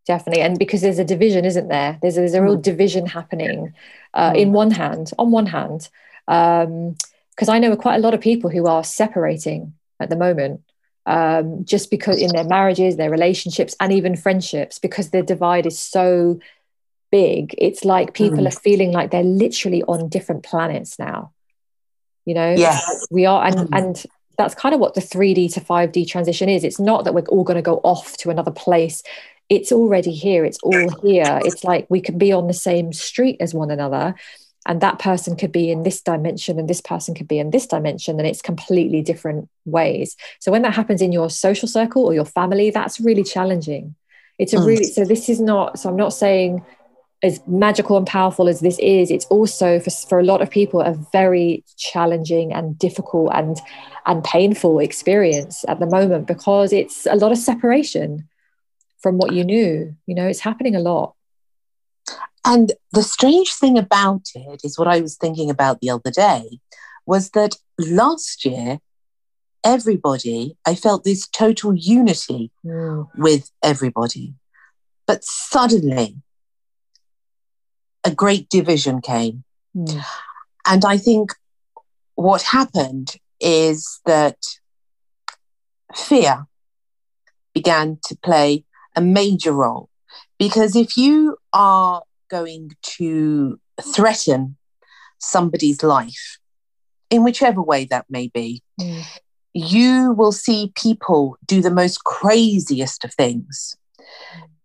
definitely. 0.07 0.43
And 0.43 0.59
because 0.59 0.81
there's 0.81 0.99
a 0.99 1.05
division, 1.05 1.45
isn't 1.45 1.69
there? 1.69 1.99
There's 2.03 2.17
a, 2.17 2.21
there's 2.21 2.35
a 2.35 2.43
real 2.43 2.59
mm. 2.59 2.63
division 2.63 3.07
happening 3.07 3.75
uh, 4.13 4.33
mm. 4.33 4.39
in 4.39 4.53
one 4.53 4.71
hand, 4.71 5.13
on 5.19 5.31
one 5.31 5.47
hand. 5.47 5.89
Because 6.27 7.49
um, 7.49 7.55
I 7.55 7.59
know 7.59 7.77
quite 7.77 7.97
a 7.97 8.01
lot 8.01 8.15
of 8.15 8.21
people 8.21 8.51
who 8.51 8.67
are 8.67 8.85
separating 8.85 9.75
at 10.01 10.11
the 10.11 10.17
moment 10.17 10.63
um, 11.07 11.65
just 11.65 11.91
because 11.91 12.21
in 12.21 12.31
their 12.33 12.45
marriages, 12.45 12.97
their 12.97 13.11
relationships, 13.11 13.77
and 13.81 13.93
even 13.93 14.17
friendships, 14.17 14.79
because 14.79 15.11
the 15.11 15.23
divide 15.23 15.67
is 15.67 15.79
so 15.79 16.41
big, 17.11 17.55
it's 17.59 17.85
like 17.85 18.15
people 18.15 18.39
mm. 18.39 18.49
are 18.49 18.59
feeling 18.59 18.93
like 18.93 19.11
they're 19.11 19.23
literally 19.23 19.83
on 19.83 20.09
different 20.09 20.43
planets 20.43 20.99
now. 20.99 21.33
You 22.25 22.35
know, 22.35 22.55
yes, 22.57 23.07
we 23.11 23.27
are, 23.27 23.45
and 23.45 23.55
mm. 23.55 23.69
and 23.73 24.03
that's 24.39 24.55
kind 24.55 24.75
of 24.75 24.81
what 24.81 24.95
the 24.95 25.01
3D 25.01 25.53
to 25.55 25.61
5D 25.61 26.09
transition 26.09 26.49
is. 26.49 26.65
It's 26.65 26.81
not 26.81 27.05
that 27.05 27.15
we're 27.15 27.23
all 27.27 27.45
going 27.45 27.57
to 27.57 27.63
go 27.63 27.81
off 27.85 28.17
to 28.19 28.31
another 28.31 28.51
place. 28.51 29.03
It's 29.49 29.73
already 29.73 30.13
here. 30.13 30.45
It's 30.45 30.59
all 30.63 30.89
here. 31.03 31.41
It's 31.45 31.65
like 31.65 31.87
we 31.89 32.01
can 32.01 32.19
be 32.19 32.33
on 32.33 32.47
the 32.47 32.55
same 32.55 32.93
street 32.93 33.37
as 33.41 33.55
one 33.55 33.71
another 33.71 34.15
and 34.67 34.81
that 34.81 34.99
person 34.99 35.37
could 35.37 35.53
be 35.53 35.71
in 35.71 35.83
this 35.83 36.01
dimension 36.01 36.59
and 36.59 36.69
this 36.69 36.81
person 36.81 37.15
could 37.15 37.29
be 37.29 37.39
in 37.39 37.51
this 37.51 37.67
dimension 37.67 38.19
and 38.19 38.27
it's 38.27 38.43
completely 38.43 39.03
different 39.03 39.49
ways 39.65 40.17
so 40.41 40.51
when 40.51 40.63
that 40.63 40.75
happens 40.75 41.03
in 41.03 41.13
your 41.13 41.31
social 41.31 41.69
circle 41.69 42.05
or 42.05 42.15
your 42.15 42.25
family 42.25 42.71
that's 42.71 43.01
really 43.01 43.25
challenging 43.25 43.95
it's 44.39 44.53
a 44.53 44.59
hmm. 44.59 44.67
really 44.67 44.85
so 44.85 45.05
this 45.05 45.29
is 45.29 45.41
not 45.41 45.79
so 45.79 45.89
i'm 45.89 45.97
not 45.97 46.13
saying 46.13 46.65
as 47.23 47.41
magical 47.47 47.97
and 47.97 48.07
powerful 48.07 48.49
as 48.49 48.61
this 48.61 48.79
is 48.79 49.11
it's 49.11 49.27
also 49.27 49.81
for, 49.81 49.91
for 49.91 50.19
a 50.19 50.25
lot 50.25 50.43
of 50.43 50.51
people 50.51 50.81
a 50.81 50.95
very 51.13 51.65
challenging 51.77 52.53
and 52.53 52.79
difficult 52.79 53.31
and 53.35 53.61
and 54.07 54.23
painful 54.25 54.79
experience 54.79 55.65
at 55.69 55.81
the 55.81 55.87
moment 55.87 56.27
because 56.27 56.73
it's 56.73 57.07
a 57.07 57.17
lot 57.17 57.33
of 57.33 57.39
separation 57.39 58.29
from 59.05 59.19
what 59.19 59.33
you 59.37 59.45
knew 59.45 59.95
you 60.09 60.15
know 60.15 60.27
it's 60.27 60.41
happening 60.49 60.75
a 60.75 60.81
lot 60.81 61.15
and 62.45 62.73
the 62.93 63.03
strange 63.03 63.55
thing 63.55 63.79
about 63.79 64.29
it 64.35 64.61
is 64.65 64.79
what 64.79 64.89
I 64.89 65.01
was 65.01 65.17
thinking 65.17 65.49
about 65.49 65.81
the 65.81 65.91
other 65.91 66.11
day 66.11 66.61
was 67.07 67.31
that 67.31 67.57
last 67.79 68.45
year, 68.45 68.81
everybody, 69.63 70.57
I 70.67 70.75
felt 70.75 71.05
this 71.05 71.27
total 71.27 71.75
unity 71.75 72.51
mm. 72.65 73.09
with 73.17 73.51
everybody. 73.63 74.35
But 75.07 75.25
suddenly, 75.25 76.17
a 78.05 78.11
great 78.11 78.49
division 78.51 79.01
came. 79.01 79.45
Mm. 79.75 80.05
And 80.67 80.85
I 80.85 80.99
think 80.99 81.33
what 82.15 82.43
happened 82.43 83.17
is 83.41 84.01
that 84.05 84.37
fear 85.95 86.47
began 87.55 87.99
to 88.05 88.17
play 88.23 88.65
a 88.97 89.01
major 89.01 89.53
role. 89.53 89.89
Because 90.39 90.77
if 90.77 90.97
you 90.97 91.37
are 91.53 92.03
going 92.31 92.73
to 92.83 93.59
threaten 93.81 94.57
somebody's 95.19 95.83
life, 95.83 96.39
in 97.11 97.23
whichever 97.23 97.63
way 97.63 97.85
that 97.85 98.07
may 98.11 98.29
be, 98.29 98.63
mm. 98.81 99.05
you 99.53 100.13
will 100.13 100.33
see 100.33 100.73
people 100.75 101.37
do 101.47 101.61
the 101.61 101.71
most 101.71 102.05
craziest 102.05 103.05
of 103.05 103.15
things. 103.15 103.77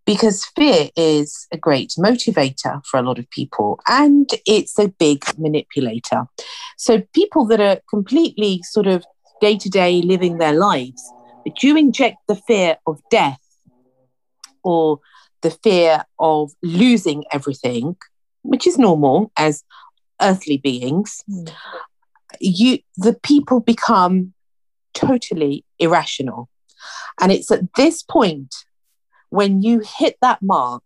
Because 0.06 0.46
fear 0.56 0.90
is 0.96 1.48
a 1.52 1.58
great 1.58 1.94
motivator 2.00 2.84
for 2.86 3.00
a 3.00 3.04
lot 3.04 3.20
of 3.20 3.30
people 3.30 3.80
and 3.88 4.28
it's 4.48 4.80
a 4.80 4.88
big 4.88 5.24
manipulator. 5.38 6.24
So, 6.78 7.04
people 7.14 7.46
that 7.46 7.60
are 7.60 7.80
completely 7.88 8.62
sort 8.64 8.88
of 8.88 9.06
day 9.40 9.56
to 9.58 9.70
day 9.70 10.02
living 10.02 10.40
their 10.40 10.54
lives, 10.54 11.04
but 11.46 11.62
you 11.62 11.78
inject 11.78 12.18
the 12.28 12.36
fear 12.36 12.78
of 12.88 13.00
death 13.12 13.40
or 14.70 15.00
the 15.42 15.52
fear 15.52 16.04
of 16.20 16.52
losing 16.62 17.24
everything, 17.32 17.96
which 18.44 18.68
is 18.68 18.78
normal 18.78 19.32
as 19.36 19.64
earthly 20.22 20.58
beings, 20.58 21.24
mm. 21.30 21.52
you 22.40 22.80
the 22.98 23.14
people 23.24 23.60
become 23.60 24.34
totally 24.94 25.66
irrational. 25.80 26.50
And 27.20 27.32
it's 27.32 27.52
at 27.52 27.74
this 27.76 28.04
point 28.04 28.54
when 29.30 29.62
you 29.62 29.82
hit 30.00 30.18
that 30.22 30.42
mark 30.42 30.84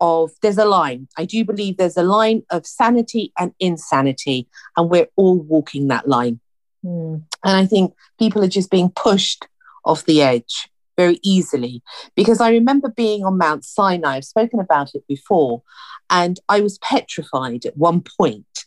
of 0.00 0.30
there's 0.42 0.58
a 0.58 0.64
line. 0.64 1.08
I 1.16 1.24
do 1.24 1.44
believe 1.44 1.76
there's 1.76 1.96
a 1.96 2.02
line 2.02 2.42
of 2.50 2.66
sanity 2.66 3.32
and 3.38 3.52
insanity, 3.58 4.46
and 4.76 4.90
we're 4.90 5.08
all 5.16 5.38
walking 5.38 5.88
that 5.88 6.06
line. 6.06 6.40
Mm. 6.84 7.22
And 7.44 7.56
I 7.56 7.66
think 7.66 7.94
people 8.18 8.44
are 8.44 8.48
just 8.58 8.70
being 8.70 8.90
pushed 8.90 9.48
off 9.84 10.04
the 10.04 10.20
edge 10.20 10.68
very 10.96 11.18
easily 11.22 11.82
because 12.14 12.40
I 12.40 12.50
remember 12.50 12.88
being 12.88 13.24
on 13.24 13.38
Mount 13.38 13.64
Sinai. 13.64 14.16
I've 14.16 14.24
spoken 14.24 14.60
about 14.60 14.94
it 14.94 15.06
before, 15.06 15.62
and 16.10 16.38
I 16.48 16.60
was 16.60 16.78
petrified 16.78 17.66
at 17.66 17.76
one 17.76 18.02
point 18.18 18.64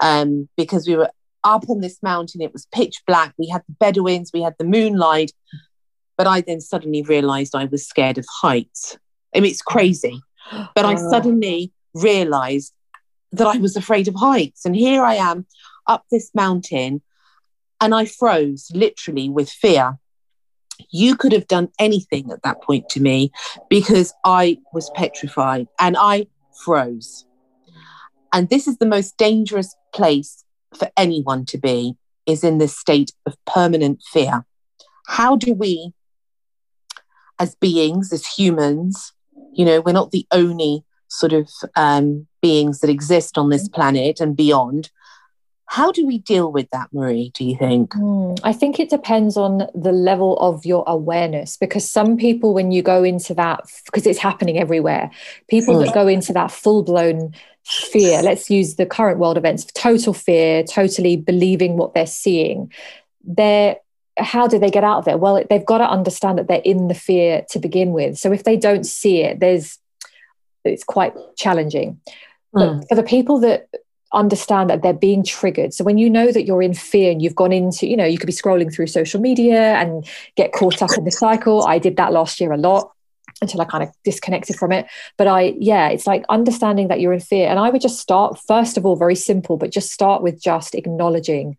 um, 0.00 0.48
because 0.56 0.86
we 0.86 0.96
were 0.96 1.10
up 1.44 1.68
on 1.68 1.80
this 1.80 2.02
mountain. 2.02 2.42
It 2.42 2.52
was 2.52 2.66
pitch 2.72 3.02
black. 3.06 3.34
We 3.38 3.48
had 3.48 3.62
the 3.66 3.74
Bedouins, 3.78 4.30
we 4.32 4.42
had 4.42 4.54
the 4.58 4.64
moonlight, 4.64 5.32
but 6.16 6.26
I 6.26 6.42
then 6.42 6.60
suddenly 6.60 7.02
realized 7.02 7.54
I 7.54 7.64
was 7.64 7.86
scared 7.86 8.18
of 8.18 8.26
heights. 8.30 8.98
I 9.34 9.40
mean, 9.40 9.50
it's 9.50 9.62
crazy, 9.62 10.20
but 10.74 10.84
I 10.84 10.94
oh. 10.94 11.10
suddenly 11.10 11.72
realized 11.94 12.74
that 13.32 13.46
I 13.46 13.58
was 13.58 13.76
afraid 13.76 14.08
of 14.08 14.14
heights. 14.16 14.64
And 14.64 14.74
here 14.74 15.02
I 15.02 15.14
am 15.14 15.46
up 15.86 16.04
this 16.10 16.30
mountain, 16.34 17.02
and 17.80 17.94
I 17.94 18.04
froze 18.04 18.70
literally 18.74 19.28
with 19.28 19.48
fear 19.48 19.98
you 20.90 21.16
could 21.16 21.32
have 21.32 21.46
done 21.46 21.68
anything 21.78 22.30
at 22.30 22.42
that 22.42 22.62
point 22.62 22.88
to 22.90 23.00
me 23.00 23.32
because 23.68 24.12
I 24.24 24.58
was 24.72 24.90
petrified 24.90 25.66
and 25.78 25.96
I 25.98 26.26
froze. 26.64 27.26
And 28.32 28.48
this 28.48 28.68
is 28.68 28.78
the 28.78 28.86
most 28.86 29.16
dangerous 29.16 29.74
place 29.92 30.44
for 30.76 30.90
anyone 30.96 31.44
to 31.46 31.58
be 31.58 31.94
is 32.26 32.44
in 32.44 32.58
this 32.58 32.78
state 32.78 33.12
of 33.26 33.36
permanent 33.44 34.02
fear. 34.02 34.44
How 35.06 35.36
do 35.36 35.52
we, 35.52 35.92
as 37.38 37.56
beings, 37.56 38.12
as 38.12 38.26
humans, 38.26 39.12
you 39.52 39.64
know, 39.64 39.80
we're 39.80 39.92
not 39.92 40.12
the 40.12 40.26
only 40.30 40.84
sort 41.08 41.32
of 41.32 41.48
um, 41.76 42.26
beings 42.40 42.80
that 42.80 42.90
exist 42.90 43.36
on 43.36 43.50
this 43.50 43.68
planet 43.68 44.20
and 44.20 44.36
beyond. 44.36 44.90
How 45.70 45.92
do 45.92 46.04
we 46.04 46.18
deal 46.18 46.50
with 46.50 46.68
that, 46.70 46.88
Marie, 46.92 47.30
do 47.32 47.44
you 47.44 47.56
think? 47.56 47.92
Mm, 47.92 48.40
I 48.42 48.52
think 48.52 48.80
it 48.80 48.90
depends 48.90 49.36
on 49.36 49.68
the 49.72 49.92
level 49.92 50.36
of 50.40 50.66
your 50.66 50.82
awareness 50.88 51.56
because 51.56 51.88
some 51.88 52.16
people, 52.16 52.52
when 52.52 52.72
you 52.72 52.82
go 52.82 53.04
into 53.04 53.34
that, 53.34 53.70
because 53.84 54.04
it's 54.04 54.18
happening 54.18 54.58
everywhere, 54.58 55.12
people 55.48 55.76
mm. 55.76 55.84
that 55.84 55.94
go 55.94 56.08
into 56.08 56.32
that 56.32 56.50
full 56.50 56.82
blown 56.82 57.36
fear, 57.64 58.20
let's 58.20 58.50
use 58.50 58.74
the 58.74 58.84
current 58.84 59.20
world 59.20 59.38
events, 59.38 59.64
total 59.66 60.12
fear, 60.12 60.64
totally 60.64 61.16
believing 61.16 61.76
what 61.76 61.94
they're 61.94 62.04
seeing, 62.04 62.72
they're 63.22 63.76
how 64.18 64.48
do 64.48 64.58
they 64.58 64.70
get 64.70 64.82
out 64.82 64.98
of 64.98 65.06
it? 65.06 65.20
Well, 65.20 65.44
they've 65.48 65.64
got 65.64 65.78
to 65.78 65.88
understand 65.88 66.38
that 66.38 66.48
they're 66.48 66.62
in 66.64 66.88
the 66.88 66.94
fear 66.94 67.46
to 67.50 67.60
begin 67.60 67.92
with. 67.92 68.18
So 68.18 68.32
if 68.32 68.42
they 68.42 68.56
don't 68.56 68.84
see 68.84 69.22
it, 69.22 69.38
there's 69.38 69.78
it's 70.64 70.82
quite 70.82 71.14
challenging. 71.36 72.00
But 72.52 72.70
mm. 72.70 72.88
for 72.88 72.96
the 72.96 73.04
people 73.04 73.38
that 73.38 73.68
understand 74.12 74.70
that 74.70 74.82
they're 74.82 74.92
being 74.92 75.22
triggered. 75.22 75.72
So 75.72 75.84
when 75.84 75.98
you 75.98 76.10
know 76.10 76.32
that 76.32 76.44
you're 76.44 76.62
in 76.62 76.74
fear 76.74 77.10
and 77.10 77.22
you've 77.22 77.34
gone 77.34 77.52
into, 77.52 77.86
you 77.86 77.96
know, 77.96 78.04
you 78.04 78.18
could 78.18 78.26
be 78.26 78.32
scrolling 78.32 78.72
through 78.72 78.88
social 78.88 79.20
media 79.20 79.74
and 79.74 80.06
get 80.36 80.52
caught 80.52 80.82
up 80.82 80.90
in 80.96 81.04
the 81.04 81.10
cycle. 81.10 81.66
I 81.66 81.78
did 81.78 81.96
that 81.96 82.12
last 82.12 82.40
year 82.40 82.52
a 82.52 82.56
lot 82.56 82.92
until 83.40 83.60
I 83.60 83.64
kind 83.64 83.82
of 83.82 83.90
disconnected 84.04 84.56
from 84.56 84.72
it. 84.72 84.86
But 85.16 85.26
I, 85.26 85.54
yeah, 85.58 85.88
it's 85.88 86.06
like 86.06 86.24
understanding 86.28 86.88
that 86.88 87.00
you're 87.00 87.12
in 87.12 87.20
fear. 87.20 87.48
And 87.48 87.58
I 87.58 87.70
would 87.70 87.80
just 87.80 88.00
start, 88.00 88.38
first 88.46 88.76
of 88.76 88.84
all, 88.84 88.96
very 88.96 89.14
simple, 89.14 89.56
but 89.56 89.70
just 89.70 89.92
start 89.92 90.22
with 90.22 90.42
just 90.42 90.74
acknowledging 90.74 91.56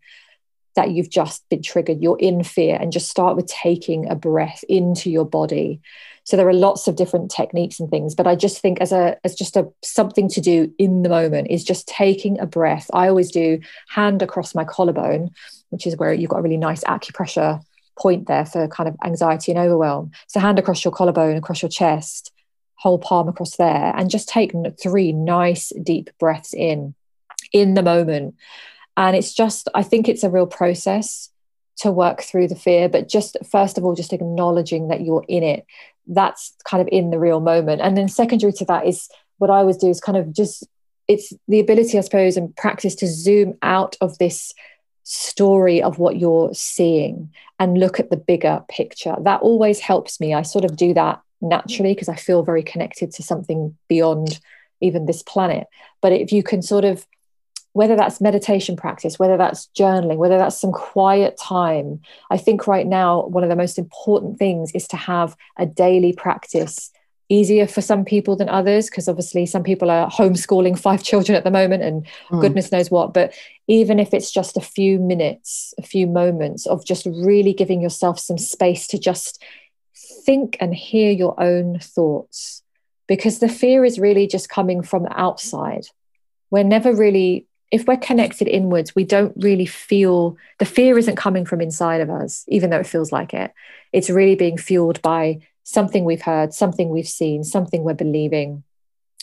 that 0.74 0.90
you've 0.90 1.10
just 1.10 1.46
been 1.48 1.62
triggered, 1.62 2.02
you're 2.02 2.18
in 2.18 2.42
fear, 2.44 2.76
and 2.80 2.92
just 2.92 3.10
start 3.10 3.36
with 3.36 3.46
taking 3.46 4.08
a 4.08 4.14
breath 4.14 4.64
into 4.68 5.10
your 5.10 5.24
body 5.26 5.80
so 6.24 6.36
there 6.36 6.48
are 6.48 6.52
lots 6.52 6.86
of 6.88 6.96
different 6.96 7.30
techniques 7.30 7.80
and 7.80 7.90
things 7.90 8.14
but 8.14 8.26
i 8.26 8.34
just 8.34 8.60
think 8.60 8.80
as 8.80 8.92
a 8.92 9.16
as 9.24 9.34
just 9.34 9.56
a 9.56 9.68
something 9.82 10.28
to 10.28 10.40
do 10.40 10.72
in 10.78 11.02
the 11.02 11.08
moment 11.08 11.48
is 11.50 11.64
just 11.64 11.88
taking 11.88 12.38
a 12.40 12.46
breath. 12.46 12.88
I 12.92 13.08
always 13.08 13.30
do 13.30 13.60
hand 13.88 14.22
across 14.22 14.54
my 14.54 14.64
collarbone 14.64 15.30
which 15.70 15.86
is 15.86 15.96
where 15.96 16.12
you've 16.12 16.30
got 16.30 16.38
a 16.38 16.42
really 16.42 16.56
nice 16.56 16.84
acupressure 16.84 17.62
point 17.98 18.26
there 18.26 18.46
for 18.46 18.68
kind 18.68 18.88
of 18.88 18.96
anxiety 19.04 19.52
and 19.52 19.60
overwhelm. 19.60 20.10
So 20.28 20.40
hand 20.40 20.58
across 20.58 20.84
your 20.84 20.92
collarbone 20.92 21.36
across 21.36 21.62
your 21.62 21.68
chest 21.68 22.32
whole 22.74 22.98
palm 22.98 23.28
across 23.28 23.56
there 23.56 23.92
and 23.96 24.10
just 24.10 24.28
take 24.28 24.52
three 24.82 25.12
nice 25.12 25.72
deep 25.82 26.10
breaths 26.18 26.52
in 26.52 26.94
in 27.52 27.74
the 27.74 27.82
moment. 27.82 28.34
And 28.96 29.16
it's 29.16 29.34
just 29.34 29.68
i 29.74 29.82
think 29.82 30.08
it's 30.08 30.24
a 30.24 30.30
real 30.30 30.46
process 30.46 31.30
to 31.78 31.90
work 31.90 32.22
through 32.22 32.48
the 32.48 32.56
fear 32.56 32.88
but 32.88 33.08
just 33.08 33.36
first 33.50 33.78
of 33.78 33.84
all 33.84 33.94
just 33.94 34.12
acknowledging 34.12 34.88
that 34.88 35.00
you're 35.00 35.24
in 35.26 35.42
it 35.42 35.64
that's 36.06 36.54
kind 36.64 36.80
of 36.80 36.88
in 36.90 37.10
the 37.10 37.18
real 37.18 37.40
moment. 37.40 37.80
And 37.80 37.96
then 37.96 38.08
secondary 38.08 38.52
to 38.54 38.64
that 38.66 38.86
is 38.86 39.08
what 39.38 39.50
i 39.50 39.56
always 39.56 39.76
do 39.76 39.88
is 39.88 40.00
kind 40.00 40.16
of 40.16 40.32
just 40.32 40.64
it's 41.08 41.32
the 41.48 41.58
ability 41.58 41.98
i 41.98 42.00
suppose 42.00 42.36
and 42.36 42.54
practice 42.54 42.94
to 42.94 43.08
zoom 43.08 43.54
out 43.60 43.96
of 44.00 44.16
this 44.18 44.54
story 45.02 45.82
of 45.82 45.98
what 45.98 46.16
you're 46.16 46.54
seeing 46.54 47.32
and 47.58 47.78
look 47.78 47.98
at 47.98 48.10
the 48.10 48.16
bigger 48.16 48.62
picture. 48.68 49.16
That 49.20 49.42
always 49.42 49.80
helps 49.80 50.20
me. 50.20 50.32
I 50.32 50.42
sort 50.42 50.64
of 50.64 50.76
do 50.76 50.94
that 50.94 51.20
naturally 51.40 51.92
because 51.92 52.08
i 52.08 52.14
feel 52.14 52.44
very 52.44 52.62
connected 52.62 53.10
to 53.10 53.20
something 53.20 53.76
beyond 53.88 54.38
even 54.80 55.06
this 55.06 55.24
planet. 55.24 55.66
But 56.00 56.12
if 56.12 56.30
you 56.30 56.44
can 56.44 56.62
sort 56.62 56.84
of 56.84 57.04
whether 57.72 57.96
that's 57.96 58.20
meditation 58.20 58.76
practice, 58.76 59.18
whether 59.18 59.36
that's 59.36 59.68
journaling, 59.76 60.16
whether 60.16 60.38
that's 60.38 60.60
some 60.60 60.72
quiet 60.72 61.38
time. 61.38 62.00
I 62.30 62.36
think 62.36 62.66
right 62.66 62.86
now, 62.86 63.26
one 63.26 63.42
of 63.42 63.50
the 63.50 63.56
most 63.56 63.78
important 63.78 64.38
things 64.38 64.72
is 64.72 64.86
to 64.88 64.96
have 64.96 65.36
a 65.56 65.66
daily 65.66 66.12
practice. 66.12 66.90
Easier 67.28 67.66
for 67.66 67.80
some 67.80 68.04
people 68.04 68.36
than 68.36 68.50
others, 68.50 68.90
because 68.90 69.08
obviously 69.08 69.46
some 69.46 69.62
people 69.62 69.90
are 69.90 70.10
homeschooling 70.10 70.78
five 70.78 71.02
children 71.10 71.34
at 71.34 71.44
the 71.44 71.50
moment 71.50 71.82
and 71.82 72.06
mm. 72.30 72.40
goodness 72.42 72.70
knows 72.70 72.90
what. 72.90 73.14
But 73.14 73.32
even 73.68 73.98
if 73.98 74.12
it's 74.12 74.30
just 74.30 74.58
a 74.58 74.60
few 74.60 74.98
minutes, 74.98 75.72
a 75.78 75.82
few 75.82 76.06
moments 76.06 76.66
of 76.66 76.84
just 76.84 77.06
really 77.06 77.54
giving 77.54 77.80
yourself 77.80 78.18
some 78.20 78.36
space 78.36 78.86
to 78.88 78.98
just 78.98 79.42
think 80.26 80.58
and 80.60 80.74
hear 80.74 81.10
your 81.10 81.40
own 81.42 81.78
thoughts, 81.78 82.62
because 83.06 83.38
the 83.38 83.48
fear 83.48 83.82
is 83.82 83.98
really 83.98 84.26
just 84.26 84.50
coming 84.50 84.82
from 84.82 85.04
the 85.04 85.18
outside. 85.18 85.86
We're 86.50 86.64
never 86.64 86.94
really 86.94 87.46
if 87.72 87.86
we're 87.86 87.96
connected 87.96 88.46
inwards, 88.46 88.94
we 88.94 89.02
don't 89.02 89.32
really 89.36 89.64
feel 89.64 90.36
the 90.58 90.66
fear 90.66 90.98
isn't 90.98 91.16
coming 91.16 91.46
from 91.46 91.62
inside 91.62 92.02
of 92.02 92.10
us, 92.10 92.44
even 92.46 92.68
though 92.68 92.78
it 92.78 92.86
feels 92.86 93.10
like 93.10 93.32
it. 93.32 93.50
It's 93.92 94.10
really 94.10 94.34
being 94.34 94.58
fueled 94.58 95.00
by 95.00 95.40
something 95.64 96.04
we've 96.04 96.20
heard, 96.20 96.52
something 96.52 96.90
we've 96.90 97.08
seen, 97.08 97.42
something 97.42 97.82
we're 97.82 97.94
believing, 97.94 98.62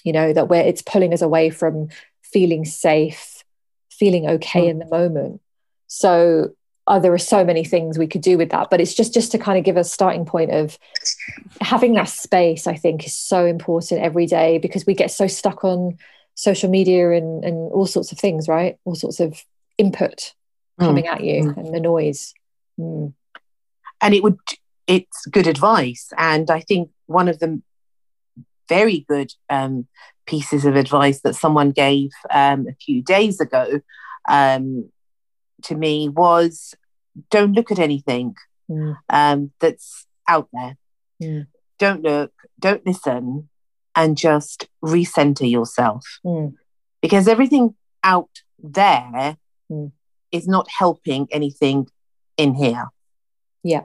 you 0.03 0.11
know, 0.11 0.33
that 0.33 0.49
where 0.49 0.65
it's 0.65 0.81
pulling 0.81 1.13
us 1.13 1.21
away 1.21 1.51
from 1.51 1.89
feeling 2.23 2.65
safe, 2.65 3.43
feeling 3.91 4.27
okay 4.27 4.63
mm. 4.63 4.69
in 4.69 4.79
the 4.79 4.87
moment. 4.87 5.41
So 5.85 6.49
uh, 6.87 6.97
there 6.97 7.13
are 7.13 7.19
so 7.19 7.45
many 7.45 7.63
things 7.63 7.99
we 7.99 8.07
could 8.07 8.21
do 8.21 8.35
with 8.35 8.49
that, 8.49 8.71
but 8.71 8.81
it's 8.81 8.95
just 8.95 9.13
just 9.13 9.31
to 9.33 9.37
kind 9.37 9.59
of 9.59 9.63
give 9.63 9.77
a 9.77 9.83
starting 9.83 10.25
point 10.25 10.49
of 10.49 10.79
having 11.61 11.93
that 11.93 12.09
space. 12.09 12.65
I 12.65 12.75
think 12.75 13.05
is 13.05 13.15
so 13.15 13.45
important 13.45 14.01
every 14.01 14.25
day 14.25 14.57
because 14.57 14.87
we 14.87 14.95
get 14.95 15.11
so 15.11 15.27
stuck 15.27 15.63
on 15.63 15.99
social 16.39 16.69
media 16.69 17.11
and, 17.11 17.43
and 17.43 17.71
all 17.73 17.85
sorts 17.85 18.13
of 18.13 18.17
things, 18.17 18.47
right? 18.47 18.77
All 18.85 18.95
sorts 18.95 19.19
of 19.19 19.43
input 19.77 20.33
mm. 20.79 20.85
coming 20.85 21.05
at 21.05 21.21
you 21.21 21.43
mm. 21.43 21.57
and 21.57 21.73
the 21.73 21.81
noise. 21.81 22.33
Mm. 22.79 23.13
And 23.99 24.13
it 24.13 24.23
would, 24.23 24.37
it's 24.87 25.25
good 25.25 25.47
advice. 25.47 26.13
And 26.17 26.49
I 26.49 26.61
think 26.61 26.91
one 27.07 27.27
of 27.27 27.39
the 27.39 27.61
very 28.69 29.05
good 29.09 29.33
um, 29.49 29.87
pieces 30.25 30.63
of 30.63 30.77
advice 30.77 31.19
that 31.21 31.35
someone 31.35 31.71
gave 31.71 32.11
um, 32.31 32.67
a 32.69 32.75
few 32.75 33.01
days 33.01 33.41
ago 33.41 33.81
um, 34.29 34.89
to 35.63 35.75
me 35.75 36.07
was 36.07 36.73
don't 37.29 37.51
look 37.51 37.69
at 37.69 37.79
anything 37.79 38.35
mm. 38.71 38.95
um, 39.09 39.51
that's 39.59 40.05
out 40.29 40.47
there. 40.53 40.77
Mm. 41.21 41.47
Don't 41.79 42.01
look, 42.01 42.31
don't 42.57 42.85
listen, 42.85 43.49
and 43.95 44.17
just 44.17 44.67
recenter 44.83 45.49
yourself. 45.49 46.19
Mm. 46.25 46.55
Because 47.01 47.27
everything 47.27 47.75
out 48.03 48.41
there 48.61 49.37
mm. 49.71 49.91
is 50.31 50.47
not 50.47 50.67
helping 50.69 51.27
anything 51.31 51.87
in 52.37 52.55
here. 52.55 52.89
Yeah. 53.63 53.83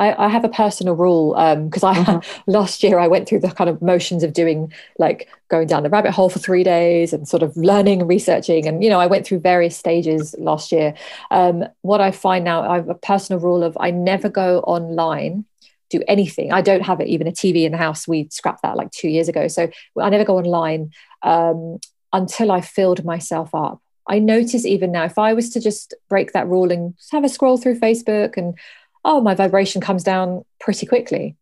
I, 0.00 0.26
I 0.26 0.28
have 0.28 0.44
a 0.44 0.48
personal 0.48 0.96
rule 0.96 1.34
because 1.64 1.84
um, 1.84 1.90
I 1.90 1.98
mm-hmm. 1.98 2.40
last 2.50 2.82
year 2.82 2.98
I 2.98 3.06
went 3.06 3.28
through 3.28 3.40
the 3.40 3.50
kind 3.50 3.68
of 3.68 3.82
motions 3.82 4.22
of 4.24 4.32
doing 4.32 4.72
like 4.98 5.28
going 5.48 5.68
down 5.68 5.82
the 5.82 5.90
rabbit 5.90 6.12
hole 6.12 6.30
for 6.30 6.38
three 6.38 6.64
days 6.64 7.12
and 7.12 7.28
sort 7.28 7.42
of 7.42 7.54
learning 7.56 8.00
and 8.00 8.08
researching 8.08 8.66
and 8.66 8.82
you 8.82 8.88
know 8.88 8.98
I 8.98 9.06
went 9.06 9.26
through 9.26 9.40
various 9.40 9.76
stages 9.76 10.34
last 10.38 10.72
year. 10.72 10.94
Um, 11.30 11.64
what 11.82 12.00
I 12.00 12.12
find 12.12 12.44
now 12.44 12.68
I 12.68 12.76
have 12.76 12.88
a 12.88 12.94
personal 12.94 13.40
rule 13.40 13.62
of 13.62 13.76
I 13.78 13.90
never 13.90 14.30
go 14.30 14.60
online 14.60 15.44
do 15.90 16.02
anything. 16.08 16.52
I 16.52 16.62
don't 16.62 16.82
have 16.82 17.00
it, 17.00 17.08
even 17.08 17.26
a 17.26 17.32
TV 17.32 17.64
in 17.64 17.72
the 17.72 17.78
house. 17.78 18.08
We 18.08 18.28
scrapped 18.30 18.62
that 18.62 18.76
like 18.76 18.90
two 18.92 19.08
years 19.08 19.28
ago. 19.28 19.48
So 19.48 19.68
I 20.00 20.08
never 20.08 20.24
go 20.24 20.38
online 20.38 20.92
um, 21.22 21.78
until 22.12 22.50
I 22.52 22.60
filled 22.60 23.04
myself 23.04 23.54
up. 23.54 23.82
I 24.08 24.18
notice 24.18 24.64
even 24.64 24.92
now, 24.92 25.04
if 25.04 25.18
I 25.18 25.34
was 25.34 25.50
to 25.50 25.60
just 25.60 25.94
break 26.08 26.32
that 26.32 26.48
rule 26.48 26.72
and 26.72 26.94
have 27.12 27.24
a 27.24 27.28
scroll 27.28 27.58
through 27.58 27.78
Facebook 27.78 28.36
and 28.36 28.58
oh, 29.04 29.20
my 29.20 29.34
vibration 29.34 29.80
comes 29.80 30.02
down 30.02 30.44
pretty 30.58 30.86
quickly. 30.86 31.36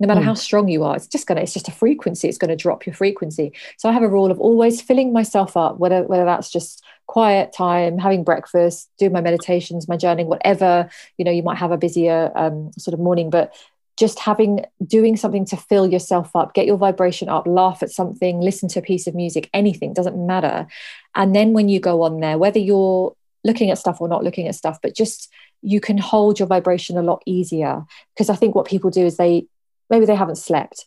No 0.00 0.08
matter 0.08 0.20
mm. 0.20 0.24
how 0.24 0.34
strong 0.34 0.68
you 0.68 0.82
are, 0.82 0.96
it's 0.96 1.06
just 1.06 1.26
gonna, 1.26 1.42
it's 1.42 1.52
just 1.52 1.68
a 1.68 1.72
frequency, 1.72 2.28
it's 2.28 2.38
gonna 2.38 2.56
drop 2.56 2.84
your 2.84 2.94
frequency. 2.94 3.52
So 3.78 3.88
I 3.88 3.92
have 3.92 4.02
a 4.02 4.08
rule 4.08 4.30
of 4.30 4.40
always 4.40 4.80
filling 4.80 5.12
myself 5.12 5.56
up, 5.56 5.78
whether 5.78 6.02
whether 6.02 6.24
that's 6.24 6.50
just 6.50 6.82
quiet 7.06 7.52
time, 7.52 7.98
having 7.98 8.24
breakfast, 8.24 8.90
doing 8.98 9.12
my 9.12 9.20
meditations, 9.20 9.88
my 9.88 9.96
journaling, 9.96 10.26
whatever, 10.26 10.88
you 11.16 11.24
know, 11.24 11.30
you 11.30 11.42
might 11.42 11.58
have 11.58 11.70
a 11.70 11.78
busier 11.78 12.32
um, 12.34 12.72
sort 12.76 12.94
of 12.94 13.00
morning, 13.00 13.30
but 13.30 13.54
just 13.96 14.18
having 14.18 14.64
doing 14.84 15.16
something 15.16 15.44
to 15.46 15.56
fill 15.56 15.86
yourself 15.86 16.34
up 16.34 16.54
get 16.54 16.66
your 16.66 16.76
vibration 16.76 17.28
up 17.28 17.46
laugh 17.46 17.82
at 17.82 17.90
something 17.90 18.40
listen 18.40 18.68
to 18.68 18.78
a 18.78 18.82
piece 18.82 19.06
of 19.06 19.14
music 19.14 19.48
anything 19.52 19.92
doesn't 19.92 20.26
matter. 20.26 20.66
And 21.14 21.34
then 21.34 21.52
when 21.52 21.68
you 21.68 21.80
go 21.80 22.02
on 22.02 22.20
there 22.20 22.38
whether 22.38 22.58
you're 22.58 23.14
looking 23.44 23.70
at 23.70 23.78
stuff 23.78 24.00
or 24.00 24.08
not 24.08 24.24
looking 24.24 24.48
at 24.48 24.54
stuff 24.54 24.78
but 24.82 24.96
just 24.96 25.30
you 25.62 25.80
can 25.80 25.96
hold 25.96 26.38
your 26.38 26.48
vibration 26.48 26.96
a 26.96 27.02
lot 27.02 27.22
easier. 27.26 27.84
Because 28.14 28.30
i 28.30 28.36
think 28.36 28.54
what 28.54 28.66
people 28.66 28.90
do 28.90 29.04
is 29.04 29.16
they 29.16 29.46
maybe 29.90 30.06
they 30.06 30.14
haven't 30.14 30.36
slept 30.36 30.86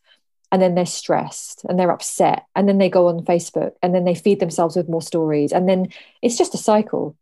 and 0.52 0.62
then 0.62 0.76
they're 0.76 0.86
stressed 0.86 1.66
and 1.66 1.78
they're 1.78 1.92
upset 1.92 2.46
and 2.56 2.70
then 2.70 2.78
they 2.78 2.90
go 2.90 3.08
on 3.08 3.26
facebook 3.26 3.74
and 3.84 3.94
then 3.94 4.06
they 4.06 4.16
feed 4.16 4.40
themselves 4.40 4.76
with 4.76 4.90
more 4.90 5.02
stories. 5.02 5.52
And 5.52 5.68
then 5.68 5.88
it's 6.22 6.38
just 6.38 6.54
a 6.54 6.58
cycle 6.58 7.16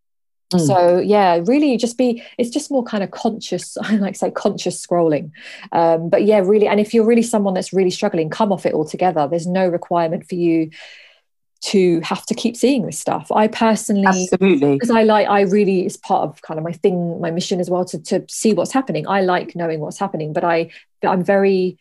Mm. 0.53 0.67
So 0.67 0.99
yeah, 0.99 1.41
really 1.45 1.75
just 1.77 1.97
be 1.97 2.23
it's 2.37 2.49
just 2.49 2.69
more 2.69 2.83
kind 2.83 3.03
of 3.03 3.11
conscious, 3.11 3.77
I 3.81 3.95
like 3.95 4.15
say 4.15 4.31
conscious 4.31 4.85
scrolling. 4.85 5.31
Um, 5.71 6.09
but 6.09 6.23
yeah, 6.23 6.39
really, 6.39 6.67
and 6.67 6.79
if 6.79 6.93
you're 6.93 7.05
really 7.05 7.23
someone 7.23 7.53
that's 7.53 7.73
really 7.73 7.91
struggling, 7.91 8.29
come 8.29 8.51
off 8.51 8.65
it 8.65 8.73
altogether. 8.73 9.27
There's 9.27 9.47
no 9.47 9.67
requirement 9.67 10.27
for 10.27 10.35
you 10.35 10.69
to 11.61 11.99
have 12.01 12.25
to 12.27 12.35
keep 12.35 12.55
seeing 12.55 12.85
this 12.85 12.99
stuff. 12.99 13.31
I 13.31 13.47
personally 13.47 14.05
absolutely 14.05 14.73
because 14.73 14.91
I 14.91 15.03
like 15.03 15.27
I 15.27 15.41
really 15.41 15.85
it's 15.85 15.97
part 15.97 16.29
of 16.29 16.41
kind 16.41 16.59
of 16.59 16.63
my 16.63 16.73
thing, 16.73 17.19
my 17.19 17.31
mission 17.31 17.59
as 17.59 17.69
well 17.69 17.85
to 17.85 17.99
to 17.99 18.23
see 18.29 18.53
what's 18.53 18.71
happening. 18.71 19.07
I 19.07 19.21
like 19.21 19.55
knowing 19.55 19.79
what's 19.79 19.97
happening, 19.97 20.31
but 20.31 20.43
I 20.43 20.69
I'm 21.03 21.23
very 21.23 21.79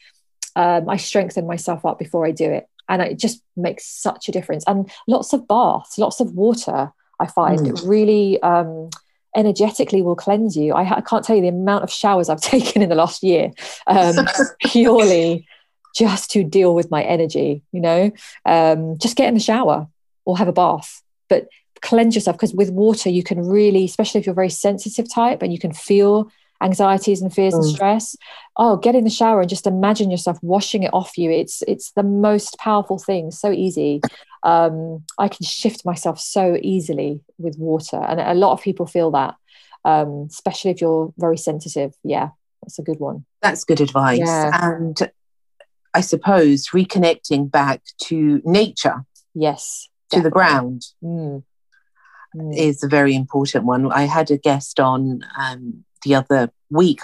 um, 0.56 0.88
I 0.88 0.96
strengthen 0.96 1.46
myself 1.46 1.84
up 1.84 1.98
before 1.98 2.26
I 2.26 2.30
do 2.30 2.50
it. 2.50 2.68
And 2.88 3.00
it 3.00 3.18
just 3.18 3.42
makes 3.56 3.86
such 3.86 4.28
a 4.28 4.32
difference. 4.32 4.62
And 4.66 4.90
lots 5.06 5.32
of 5.32 5.48
baths, 5.48 5.98
lots 5.98 6.20
of 6.20 6.32
water 6.32 6.92
I 7.20 7.26
find 7.26 7.60
mm. 7.60 7.68
it 7.68 7.86
really 7.86 8.40
um, 8.42 8.90
energetically 9.36 10.02
will 10.02 10.16
cleanse 10.16 10.56
you. 10.56 10.72
I, 10.74 10.98
I, 10.98 11.00
can't 11.00 11.24
tell 11.24 11.36
you 11.36 11.42
the 11.42 11.48
amount 11.48 11.84
of 11.84 11.90
showers 11.90 12.28
I've 12.28 12.40
taken 12.54 12.82
in 12.82 12.88
the 12.88 12.94
last 12.94 13.22
year, 13.22 13.52
um, 13.86 14.14
purely 14.60 15.46
just 15.96 16.30
to 16.32 16.42
deal 16.42 16.74
with 16.74 16.90
my 16.90 17.02
energy. 17.02 17.62
You 17.72 17.80
know, 17.80 18.12
um, 18.44 18.98
just 18.98 19.16
get 19.16 19.28
in 19.28 19.34
the 19.34 19.40
shower 19.40 19.86
or 20.24 20.38
have 20.38 20.48
a 20.48 20.52
bath, 20.52 21.02
but 21.28 21.48
cleanse 21.82 22.14
yourself 22.14 22.36
because 22.36 22.54
with 22.54 22.70
water 22.70 23.10
you 23.10 23.22
can 23.22 23.46
really, 23.46 23.84
especially 23.84 24.20
if 24.20 24.26
you're 24.26 24.32
a 24.32 24.34
very 24.34 24.50
sensitive 24.50 25.12
type 25.12 25.42
and 25.42 25.52
you 25.52 25.58
can 25.58 25.72
feel 25.72 26.30
anxieties 26.62 27.20
and 27.20 27.34
fears 27.34 27.52
mm. 27.52 27.58
and 27.58 27.66
stress 27.66 28.16
oh 28.56 28.76
get 28.76 28.94
in 28.94 29.04
the 29.04 29.10
shower 29.10 29.40
and 29.40 29.50
just 29.50 29.66
imagine 29.66 30.10
yourself 30.10 30.38
washing 30.42 30.82
it 30.84 30.90
off 30.94 31.18
you 31.18 31.30
it's 31.30 31.62
it's 31.66 31.90
the 31.92 32.02
most 32.02 32.56
powerful 32.58 32.98
thing 32.98 33.30
so 33.30 33.50
easy 33.50 34.00
um, 34.44 35.04
i 35.18 35.28
can 35.28 35.44
shift 35.44 35.84
myself 35.84 36.18
so 36.20 36.58
easily 36.62 37.20
with 37.38 37.58
water 37.58 37.96
and 37.96 38.20
a 38.20 38.34
lot 38.34 38.52
of 38.52 38.62
people 38.62 38.86
feel 38.86 39.10
that 39.10 39.34
um, 39.84 40.26
especially 40.30 40.70
if 40.70 40.80
you're 40.80 41.12
very 41.18 41.36
sensitive 41.36 41.92
yeah 42.04 42.28
that's 42.62 42.78
a 42.78 42.82
good 42.82 43.00
one 43.00 43.24
that's 43.42 43.64
good 43.64 43.80
advice 43.80 44.20
yeah. 44.20 44.50
and 44.62 45.10
i 45.92 46.00
suppose 46.00 46.68
reconnecting 46.68 47.50
back 47.50 47.82
to 48.02 48.40
nature 48.44 49.04
yes 49.34 49.88
to 50.10 50.16
definitely. 50.16 50.28
the 50.28 50.32
ground 50.32 50.86
mm. 51.02 51.42
Mm. 52.36 52.56
is 52.56 52.82
a 52.82 52.88
very 52.88 53.14
important 53.14 53.64
one 53.64 53.90
i 53.92 54.02
had 54.02 54.30
a 54.30 54.38
guest 54.38 54.80
on 54.80 55.20
um, 55.38 55.84
the 56.04 56.14
other 56.14 56.50
week, 56.70 57.00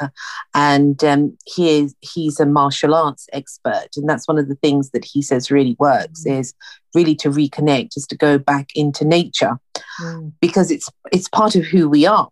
and 0.55 1.03
um, 1.05 1.36
he 1.47 1.78
is 1.78 1.95
he's 2.01 2.38
a 2.38 2.47
martial 2.47 2.95
arts 2.95 3.26
expert, 3.32 3.88
and 3.97 4.09
that's 4.09 4.28
one 4.28 4.38
of 4.38 4.49
the 4.49 4.55
things 4.57 4.91
that 4.91 5.05
he 5.05 5.22
says 5.22 5.51
really 5.51 5.76
works 5.78 6.24
mm. 6.24 6.38
is 6.38 6.55
really 6.95 7.14
to 7.16 7.30
reconnect, 7.30 7.97
is 7.97 8.07
to 8.09 8.16
go 8.16 8.38
back 8.38 8.70
into 8.74 9.05
nature, 9.05 9.59
mm. 10.01 10.32
because 10.41 10.70
it's 10.70 10.88
it's 11.12 11.28
part 11.28 11.57
of 11.57 11.64
who 11.64 11.88
we 11.88 12.07
are. 12.07 12.28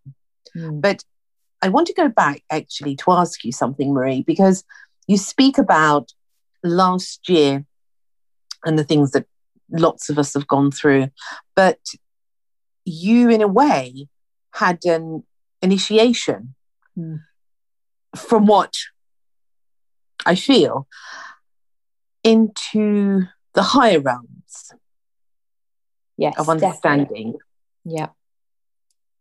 Mm. 0.57 0.81
But 0.81 1.05
I 1.63 1.69
want 1.69 1.87
to 1.89 1.95
go 1.95 2.09
back 2.09 2.43
actually 2.51 2.97
to 2.97 3.13
ask 3.13 3.45
you 3.45 3.53
something, 3.53 3.93
Marie, 3.93 4.23
because 4.23 4.65
you 5.07 5.17
speak 5.17 5.59
about 5.59 6.13
last 6.63 7.29
year 7.29 7.65
and 8.65 8.79
the 8.79 8.85
things 8.85 9.13
that 9.13 9.27
lots 9.71 10.09
of 10.09 10.19
us 10.19 10.35
have 10.35 10.47
gone 10.47 10.71
through. 10.71 11.09
But 11.55 11.79
you, 12.85 13.29
in 13.29 13.43
a 13.43 13.49
way, 13.49 14.09
had 14.53 14.85
an 14.85 15.25
initiation 15.63 16.55
mm. 16.97 17.21
from 18.17 18.47
what 18.47 18.75
I 20.25 20.35
feel 20.35 20.87
into 22.25 23.25
the 23.55 23.63
higher 23.63 24.01
realms 24.01 24.38
yes, 26.19 26.39
of 26.39 26.49
understanding. 26.49 27.33
Definitely. 27.33 27.41
Yeah. 27.85 28.09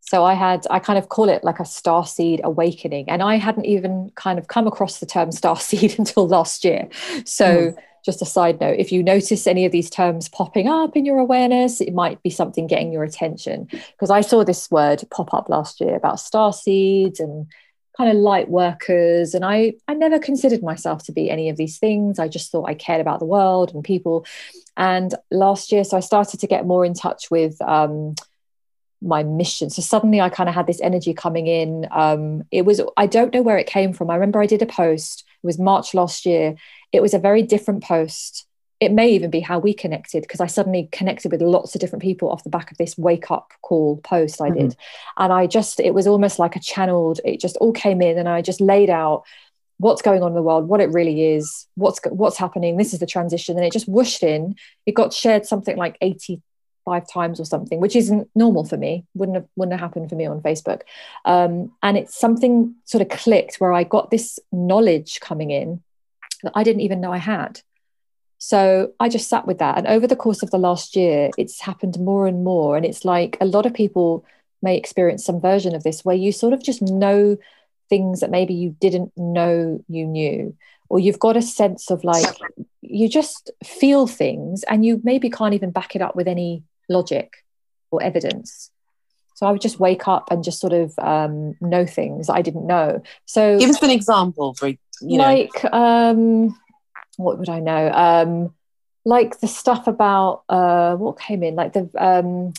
So 0.00 0.24
I 0.24 0.34
had, 0.34 0.66
I 0.70 0.78
kind 0.78 0.98
of 0.98 1.08
call 1.08 1.28
it 1.28 1.44
like 1.44 1.60
a 1.60 1.64
star 1.64 2.06
seed 2.06 2.40
awakening. 2.42 3.08
And 3.08 3.22
I 3.22 3.36
hadn't 3.36 3.66
even 3.66 4.10
kind 4.14 4.38
of 4.38 4.48
come 4.48 4.66
across 4.66 5.00
the 5.00 5.06
term 5.06 5.32
star 5.40 5.56
seed 5.56 5.98
until 5.98 6.26
last 6.26 6.64
year. 6.64 6.88
So, 7.24 7.46
mm. 7.46 7.76
just 8.04 8.22
a 8.22 8.26
side 8.26 8.60
note 8.60 8.78
if 8.78 8.90
you 8.90 9.02
notice 9.02 9.46
any 9.46 9.66
of 9.66 9.72
these 9.72 9.90
terms 9.90 10.28
popping 10.28 10.66
up 10.66 10.96
in 10.96 11.04
your 11.04 11.18
awareness, 11.18 11.80
it 11.80 11.92
might 11.92 12.22
be 12.22 12.30
something 12.30 12.66
getting 12.66 12.92
your 12.92 13.04
attention. 13.04 13.68
Because 13.70 14.10
I 14.10 14.22
saw 14.22 14.44
this 14.44 14.70
word 14.70 15.04
pop 15.10 15.34
up 15.34 15.48
last 15.48 15.80
year 15.80 15.94
about 15.94 16.20
star 16.20 16.52
seeds 16.52 17.20
and 17.20 17.46
kind 17.98 18.10
of 18.10 18.16
light 18.16 18.48
workers. 18.48 19.34
And 19.34 19.44
I, 19.44 19.74
I 19.88 19.94
never 19.94 20.18
considered 20.18 20.62
myself 20.62 21.04
to 21.04 21.12
be 21.12 21.28
any 21.28 21.50
of 21.50 21.56
these 21.56 21.78
things. 21.78 22.18
I 22.18 22.28
just 22.28 22.50
thought 22.50 22.68
I 22.68 22.74
cared 22.74 23.00
about 23.00 23.18
the 23.18 23.26
world 23.26 23.74
and 23.74 23.84
people. 23.84 24.24
And 24.76 25.14
last 25.30 25.72
year, 25.72 25.84
so 25.84 25.96
I 25.96 26.00
started 26.00 26.40
to 26.40 26.46
get 26.46 26.66
more 26.66 26.84
in 26.84 26.94
touch 26.94 27.30
with, 27.30 27.60
um, 27.62 28.14
my 29.00 29.22
mission. 29.22 29.70
So 29.70 29.82
suddenly 29.82 30.20
I 30.20 30.28
kind 30.28 30.48
of 30.48 30.54
had 30.54 30.66
this 30.66 30.80
energy 30.80 31.14
coming 31.14 31.46
in. 31.46 31.86
Um, 31.92 32.42
it 32.50 32.64
was, 32.64 32.80
I 32.96 33.06
don't 33.06 33.32
know 33.32 33.42
where 33.42 33.58
it 33.58 33.66
came 33.66 33.92
from. 33.92 34.10
I 34.10 34.14
remember 34.14 34.40
I 34.40 34.46
did 34.46 34.62
a 34.62 34.66
post, 34.66 35.24
it 35.42 35.46
was 35.46 35.58
March 35.58 35.94
last 35.94 36.26
year. 36.26 36.56
It 36.92 37.00
was 37.00 37.14
a 37.14 37.18
very 37.18 37.42
different 37.42 37.84
post. 37.84 38.47
It 38.80 38.92
may 38.92 39.10
even 39.10 39.30
be 39.30 39.40
how 39.40 39.58
we 39.58 39.74
connected 39.74 40.22
because 40.22 40.40
I 40.40 40.46
suddenly 40.46 40.88
connected 40.92 41.32
with 41.32 41.42
lots 41.42 41.74
of 41.74 41.80
different 41.80 42.02
people 42.02 42.30
off 42.30 42.44
the 42.44 42.50
back 42.50 42.70
of 42.70 42.78
this 42.78 42.96
wake 42.96 43.30
up 43.30 43.52
call 43.62 43.96
post 43.98 44.40
I 44.40 44.50
did. 44.50 44.70
Mm-hmm. 44.70 45.22
And 45.24 45.32
I 45.32 45.46
just, 45.46 45.80
it 45.80 45.94
was 45.94 46.06
almost 46.06 46.38
like 46.38 46.54
a 46.54 46.60
channeled, 46.60 47.20
it 47.24 47.40
just 47.40 47.56
all 47.56 47.72
came 47.72 48.00
in 48.00 48.18
and 48.18 48.28
I 48.28 48.40
just 48.42 48.60
laid 48.60 48.90
out 48.90 49.24
what's 49.78 50.02
going 50.02 50.22
on 50.22 50.30
in 50.30 50.34
the 50.34 50.42
world, 50.42 50.68
what 50.68 50.80
it 50.80 50.92
really 50.92 51.34
is, 51.34 51.66
what's 51.76 52.00
what's 52.10 52.36
happening. 52.36 52.76
This 52.76 52.92
is 52.92 52.98
the 52.98 53.06
transition, 53.06 53.56
and 53.56 53.64
it 53.64 53.72
just 53.72 53.88
whooshed 53.88 54.22
in. 54.22 54.56
It 54.86 54.92
got 54.92 55.12
shared 55.12 55.46
something 55.46 55.76
like 55.76 55.96
eighty 56.00 56.42
five 56.84 57.08
times 57.08 57.38
or 57.38 57.44
something, 57.44 57.80
which 57.80 57.94
isn't 57.94 58.28
normal 58.34 58.64
for 58.64 58.76
me. 58.76 59.04
Wouldn't 59.14 59.36
have 59.36 59.46
wouldn't 59.56 59.72
have 59.72 59.80
happened 59.80 60.08
for 60.08 60.16
me 60.16 60.26
on 60.26 60.40
Facebook. 60.40 60.82
Um, 61.24 61.72
and 61.82 61.96
it's 61.96 62.18
something 62.18 62.74
sort 62.84 63.02
of 63.02 63.08
clicked 63.08 63.56
where 63.56 63.72
I 63.72 63.84
got 63.84 64.10
this 64.10 64.38
knowledge 64.50 65.20
coming 65.20 65.50
in 65.50 65.82
that 66.42 66.52
I 66.54 66.64
didn't 66.64 66.82
even 66.82 67.00
know 67.00 67.12
I 67.12 67.18
had. 67.18 67.60
So 68.38 68.92
I 69.00 69.08
just 69.08 69.28
sat 69.28 69.46
with 69.46 69.58
that. 69.58 69.78
And 69.78 69.86
over 69.86 70.06
the 70.06 70.16
course 70.16 70.42
of 70.42 70.50
the 70.50 70.58
last 70.58 70.96
year, 70.96 71.30
it's 71.36 71.60
happened 71.60 71.98
more 71.98 72.26
and 72.26 72.44
more. 72.44 72.76
And 72.76 72.86
it's 72.86 73.04
like 73.04 73.36
a 73.40 73.44
lot 73.44 73.66
of 73.66 73.74
people 73.74 74.24
may 74.62 74.76
experience 74.76 75.24
some 75.24 75.40
version 75.40 75.74
of 75.74 75.82
this 75.82 76.04
where 76.04 76.16
you 76.16 76.32
sort 76.32 76.52
of 76.52 76.62
just 76.62 76.80
know 76.82 77.36
things 77.88 78.20
that 78.20 78.30
maybe 78.30 78.54
you 78.54 78.76
didn't 78.80 79.12
know 79.16 79.82
you 79.88 80.06
knew 80.06 80.56
or 80.88 80.98
you've 80.98 81.18
got 81.18 81.36
a 81.36 81.42
sense 81.42 81.90
of 81.90 82.02
like 82.04 82.26
you 82.80 83.08
just 83.08 83.50
feel 83.64 84.06
things 84.06 84.62
and 84.64 84.84
you 84.84 85.00
maybe 85.04 85.30
can't 85.30 85.54
even 85.54 85.70
back 85.70 85.94
it 85.94 86.02
up 86.02 86.16
with 86.16 86.28
any 86.28 86.62
logic 86.88 87.44
or 87.90 88.02
evidence. 88.02 88.70
So 89.34 89.46
I 89.46 89.52
would 89.52 89.60
just 89.60 89.78
wake 89.78 90.08
up 90.08 90.30
and 90.30 90.42
just 90.42 90.60
sort 90.60 90.72
of 90.72 90.98
um, 90.98 91.54
know 91.60 91.86
things 91.86 92.28
I 92.28 92.42
didn't 92.42 92.66
know. 92.66 93.02
So 93.26 93.58
give 93.58 93.70
us 93.70 93.82
an 93.82 93.90
example, 93.90 94.54
for 94.54 94.68
you 94.68 94.78
know. 95.00 95.24
like 95.24 95.64
um, 95.72 96.58
what 97.18 97.38
would 97.38 97.48
I 97.48 97.60
know? 97.60 97.90
Um, 97.92 98.54
like 99.04 99.40
the 99.40 99.48
stuff 99.48 99.86
about 99.86 100.44
uh, 100.48 100.96
what 100.96 101.18
came 101.18 101.42
in, 101.42 101.54
like 101.54 101.72
the 101.72 101.90
um, 101.96 102.52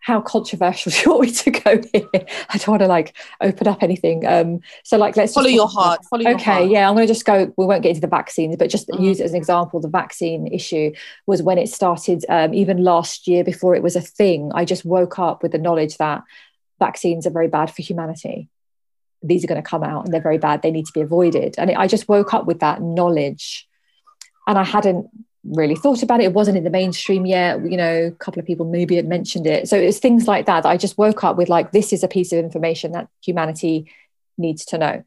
how 0.00 0.20
controversial 0.20 0.90
do 0.92 0.98
you 0.98 1.10
want 1.10 1.22
me 1.22 1.32
to 1.32 1.50
go 1.50 1.80
here? 1.92 2.26
I 2.48 2.58
don't 2.58 2.68
want 2.68 2.82
to 2.82 2.88
like 2.88 3.14
open 3.40 3.68
up 3.68 3.82
anything. 3.82 4.26
Um, 4.26 4.60
so 4.82 4.96
like 4.96 5.16
let's 5.16 5.32
follow 5.32 5.48
your 5.48 5.68
heart. 5.68 6.04
Follow 6.06 6.22
okay, 6.22 6.30
your 6.30 6.38
heart. 6.38 6.70
yeah, 6.70 6.88
I'm 6.88 6.94
going 6.94 7.06
to 7.06 7.12
just 7.12 7.24
go. 7.24 7.52
We 7.56 7.66
won't 7.66 7.82
get 7.82 7.90
into 7.90 8.00
the 8.00 8.06
vaccines, 8.06 8.56
but 8.56 8.70
just 8.70 8.88
mm-hmm. 8.88 9.02
use 9.02 9.20
it 9.20 9.24
as 9.24 9.32
an 9.32 9.36
example. 9.36 9.80
The 9.80 9.88
vaccine 9.88 10.46
issue 10.48 10.92
was 11.26 11.42
when 11.42 11.58
it 11.58 11.68
started, 11.68 12.24
um, 12.28 12.52
even 12.52 12.82
last 12.82 13.28
year 13.28 13.44
before 13.44 13.74
it 13.74 13.82
was 13.82 13.96
a 13.96 14.00
thing. 14.00 14.50
I 14.54 14.64
just 14.64 14.84
woke 14.84 15.18
up 15.18 15.42
with 15.42 15.52
the 15.52 15.58
knowledge 15.58 15.98
that 15.98 16.24
vaccines 16.78 17.26
are 17.26 17.30
very 17.30 17.48
bad 17.48 17.70
for 17.70 17.82
humanity. 17.82 18.48
These 19.22 19.44
are 19.44 19.46
going 19.46 19.62
to 19.62 19.68
come 19.68 19.82
out 19.82 20.04
and 20.04 20.14
they're 20.14 20.20
very 20.20 20.38
bad. 20.38 20.62
They 20.62 20.70
need 20.70 20.86
to 20.86 20.92
be 20.92 21.00
avoided. 21.00 21.54
And 21.58 21.70
it, 21.70 21.76
I 21.76 21.86
just 21.86 22.08
woke 22.08 22.32
up 22.32 22.46
with 22.46 22.60
that 22.60 22.80
knowledge, 22.80 23.68
and 24.46 24.58
I 24.58 24.64
hadn't 24.64 25.08
really 25.44 25.74
thought 25.74 26.02
about 26.02 26.20
it. 26.20 26.24
It 26.24 26.32
wasn't 26.32 26.58
in 26.58 26.64
the 26.64 26.70
mainstream 26.70 27.24
yet. 27.24 27.60
You 27.64 27.76
know, 27.76 28.06
a 28.06 28.10
couple 28.10 28.40
of 28.40 28.46
people 28.46 28.66
maybe 28.66 28.96
had 28.96 29.08
mentioned 29.08 29.46
it. 29.46 29.68
So 29.68 29.76
it's 29.76 29.98
things 29.98 30.28
like 30.28 30.46
that 30.46 30.62
that 30.62 30.68
I 30.68 30.76
just 30.76 30.98
woke 30.98 31.24
up 31.24 31.36
with 31.36 31.48
like, 31.48 31.72
this 31.72 31.92
is 31.92 32.02
a 32.02 32.08
piece 32.08 32.32
of 32.32 32.38
information 32.38 32.92
that 32.92 33.08
humanity 33.24 33.90
needs 34.36 34.64
to 34.66 34.78
know. 34.78 35.04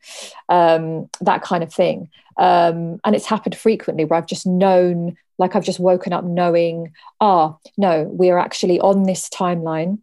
Um, 0.49 1.09
that 1.21 1.43
kind 1.43 1.63
of 1.63 1.73
thing. 1.73 2.09
Um, 2.37 2.99
and 3.03 3.15
it's 3.15 3.27
happened 3.27 3.55
frequently 3.55 4.05
where 4.05 4.17
I've 4.17 4.27
just 4.27 4.47
known, 4.47 5.17
like 5.37 5.55
I've 5.55 5.63
just 5.63 5.79
woken 5.79 6.13
up 6.13 6.23
knowing, 6.23 6.93
ah, 7.21 7.55
no, 7.77 8.03
we're 8.11 8.37
actually 8.39 8.79
on 8.79 9.03
this 9.03 9.29
timeline 9.29 9.99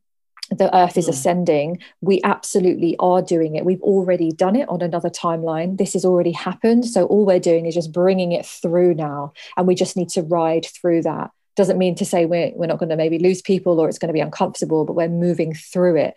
the 0.50 0.74
earth 0.76 0.96
is 0.96 1.06
mm. 1.06 1.10
ascending 1.10 1.78
we 2.00 2.20
absolutely 2.24 2.96
are 2.98 3.22
doing 3.22 3.54
it. 3.54 3.64
We've 3.64 3.82
already 3.82 4.30
done 4.32 4.56
it 4.56 4.68
on 4.68 4.82
another 4.82 5.10
timeline. 5.10 5.78
This 5.78 5.92
has 5.92 6.04
already 6.04 6.32
happened. 6.32 6.86
So 6.86 7.06
all 7.06 7.24
we're 7.24 7.40
doing 7.40 7.66
is 7.66 7.74
just 7.74 7.92
bringing 7.92 8.32
it 8.32 8.44
through 8.44 8.94
now 8.94 9.32
and 9.56 9.66
we 9.66 9.74
just 9.74 9.96
need 9.96 10.08
to 10.10 10.22
ride 10.22 10.66
through 10.66 11.02
that. 11.02 11.30
Doesn't 11.56 11.78
mean 11.78 11.94
to 11.96 12.04
say 12.04 12.26
we're, 12.26 12.52
we're 12.54 12.66
not 12.66 12.78
going 12.78 12.88
to 12.88 12.96
maybe 12.96 13.18
lose 13.18 13.42
people 13.42 13.78
or 13.80 13.88
it's 13.88 13.98
going 13.98 14.08
to 14.08 14.14
be 14.14 14.20
uncomfortable 14.20 14.84
but 14.84 14.94
we're 14.94 15.08
moving 15.08 15.54
through 15.54 15.96
it. 15.96 16.14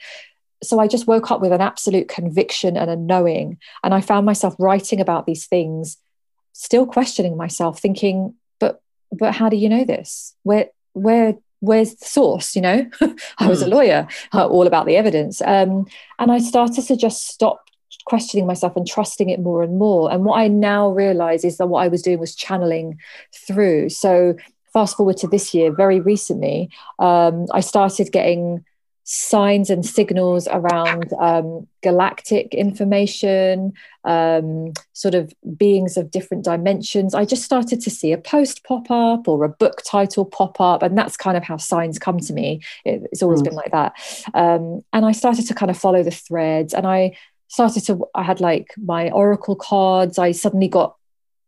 So 0.63 0.79
i 0.79 0.87
just 0.87 1.07
woke 1.07 1.29
up 1.29 1.41
with 1.41 1.51
an 1.51 1.59
absolute 1.59 2.07
conviction 2.07 2.77
and 2.77 2.89
a 2.89 2.95
knowing 2.95 3.57
and 3.83 3.93
i 3.93 3.99
found 3.99 4.25
myself 4.25 4.55
writing 4.57 5.01
about 5.01 5.25
these 5.25 5.45
things 5.45 5.97
still 6.53 6.85
questioning 6.85 7.35
myself 7.35 7.81
thinking 7.81 8.35
but 8.59 8.81
but 9.11 9.33
how 9.33 9.49
do 9.49 9.57
you 9.57 9.69
know 9.69 9.85
this? 9.85 10.35
Where 10.43 10.67
where 10.93 11.35
where's 11.63 11.95
the 11.95 12.05
source 12.05 12.55
you 12.55 12.61
know 12.61 12.85
i 13.39 13.47
was 13.47 13.61
a 13.61 13.65
hmm. 13.65 13.71
lawyer 13.71 14.07
uh, 14.33 14.45
all 14.45 14.67
about 14.67 14.85
the 14.85 14.97
evidence 14.97 15.41
um, 15.43 15.85
and 16.19 16.31
i 16.31 16.37
started 16.37 16.85
to 16.85 16.97
just 16.97 17.27
stop 17.27 17.69
questioning 18.05 18.45
myself 18.45 18.75
and 18.75 18.85
trusting 18.85 19.29
it 19.29 19.39
more 19.39 19.63
and 19.63 19.79
more 19.79 20.11
and 20.11 20.25
what 20.25 20.37
i 20.37 20.47
now 20.47 20.89
realize 20.89 21.45
is 21.45 21.57
that 21.57 21.67
what 21.67 21.81
i 21.81 21.87
was 21.87 22.01
doing 22.01 22.19
was 22.19 22.35
channeling 22.35 22.99
through 23.47 23.87
so 23.87 24.35
fast 24.73 24.97
forward 24.97 25.15
to 25.15 25.27
this 25.27 25.53
year 25.53 25.71
very 25.71 26.01
recently 26.01 26.69
um, 26.99 27.45
i 27.53 27.61
started 27.61 28.11
getting 28.11 28.63
signs 29.03 29.69
and 29.69 29.85
signals 29.85 30.47
around 30.47 31.11
um, 31.19 31.67
galactic 31.81 32.53
information, 32.53 33.73
um, 34.05 34.71
sort 34.93 35.13
of 35.13 35.33
beings 35.57 35.97
of 35.97 36.09
different 36.09 36.45
dimensions. 36.45 37.13
I 37.13 37.25
just 37.25 37.43
started 37.43 37.81
to 37.81 37.89
see 37.89 38.13
a 38.13 38.17
post 38.17 38.63
pop 38.63 38.89
up 38.89 39.27
or 39.27 39.43
a 39.43 39.49
book 39.49 39.81
title 39.85 40.25
pop 40.25 40.61
up, 40.61 40.81
and 40.83 40.97
that's 40.97 41.17
kind 41.17 41.35
of 41.35 41.43
how 41.43 41.57
signs 41.57 41.99
come 41.99 42.19
to 42.19 42.33
me. 42.33 42.61
It, 42.85 43.03
it's 43.11 43.21
always 43.21 43.41
mm. 43.41 43.45
been 43.45 43.55
like 43.55 43.71
that. 43.71 43.93
Um, 44.33 44.83
and 44.93 45.05
I 45.05 45.11
started 45.11 45.47
to 45.47 45.53
kind 45.53 45.69
of 45.69 45.77
follow 45.77 46.03
the 46.03 46.11
threads, 46.11 46.73
and 46.73 46.87
I 46.87 47.17
started 47.49 47.85
to, 47.85 48.05
I 48.15 48.23
had 48.23 48.39
like 48.39 48.73
my 48.77 49.11
oracle 49.11 49.55
cards. 49.55 50.17
I 50.17 50.31
suddenly 50.31 50.67
got 50.69 50.95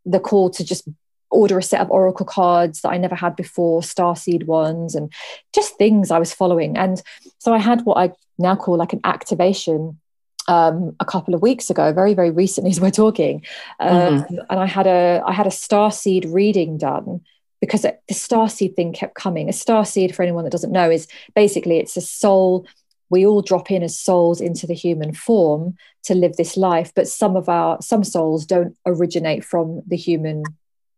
the 0.06 0.20
call 0.20 0.50
to 0.52 0.64
just 0.64 0.88
order 1.32 1.58
a 1.58 1.64
set 1.64 1.82
of 1.82 1.92
oracle 1.92 2.26
cards 2.26 2.82
that 2.82 2.90
I 2.90 2.98
never 2.98 3.16
had 3.16 3.36
before, 3.36 3.82
starseed 3.82 4.46
ones, 4.46 4.96
and 4.96 5.12
just 5.54 5.78
things 5.78 6.12
I 6.12 6.20
was 6.20 6.34
following. 6.34 6.78
And 6.78 7.02
so 7.40 7.54
I 7.54 7.58
had 7.58 7.82
what 7.82 7.98
I 7.98 8.12
now 8.38 8.56
call 8.56 8.78
like 8.78 8.94
an 8.94 9.02
activation 9.04 10.00
um, 10.48 10.96
a 11.00 11.06
couple 11.06 11.34
of 11.34 11.42
weeks 11.42 11.70
ago, 11.70 11.92
very 11.92 12.14
very 12.14 12.32
recently 12.32 12.72
as 12.72 12.80
we're 12.80 12.92
talking, 12.92 13.44
um, 13.80 14.24
mm-hmm. 14.24 14.36
and 14.50 14.60
I 14.60 14.66
had 14.66 14.88
a 14.88 15.22
I 15.26 15.34
had 15.34 15.48
a 15.48 15.52
starseed 15.52 16.32
reading 16.34 16.78
done 16.78 17.22
because 17.62 17.82
the 17.82 17.98
starseed 18.12 18.76
thing 18.76 18.94
kept 18.94 19.16
coming. 19.16 19.50
A 19.50 19.52
starseed, 19.52 20.14
for 20.14 20.24
anyone 20.24 20.44
that 20.44 20.52
doesn't 20.52 20.72
know, 20.72 20.90
is 20.90 21.08
basically 21.36 21.78
it's 21.78 21.98
a 21.98 22.02
soul. 22.02 22.68
We 23.10 23.26
all 23.26 23.42
drop 23.42 23.70
in 23.70 23.84
as 23.84 23.98
souls 23.98 24.42
into 24.42 24.66
the 24.66 24.74
human 24.74 25.14
form 25.14 25.76
to 26.04 26.16
live 26.16 26.36
this 26.38 26.58
life, 26.58 26.92
but 26.96 27.08
some 27.08 27.36
of 27.36 27.50
our 27.50 27.82
some 27.82 28.04
souls 28.04 28.46
don't 28.46 28.76
originate 28.86 29.44
from 29.44 29.82
the 29.88 29.98
human 29.98 30.44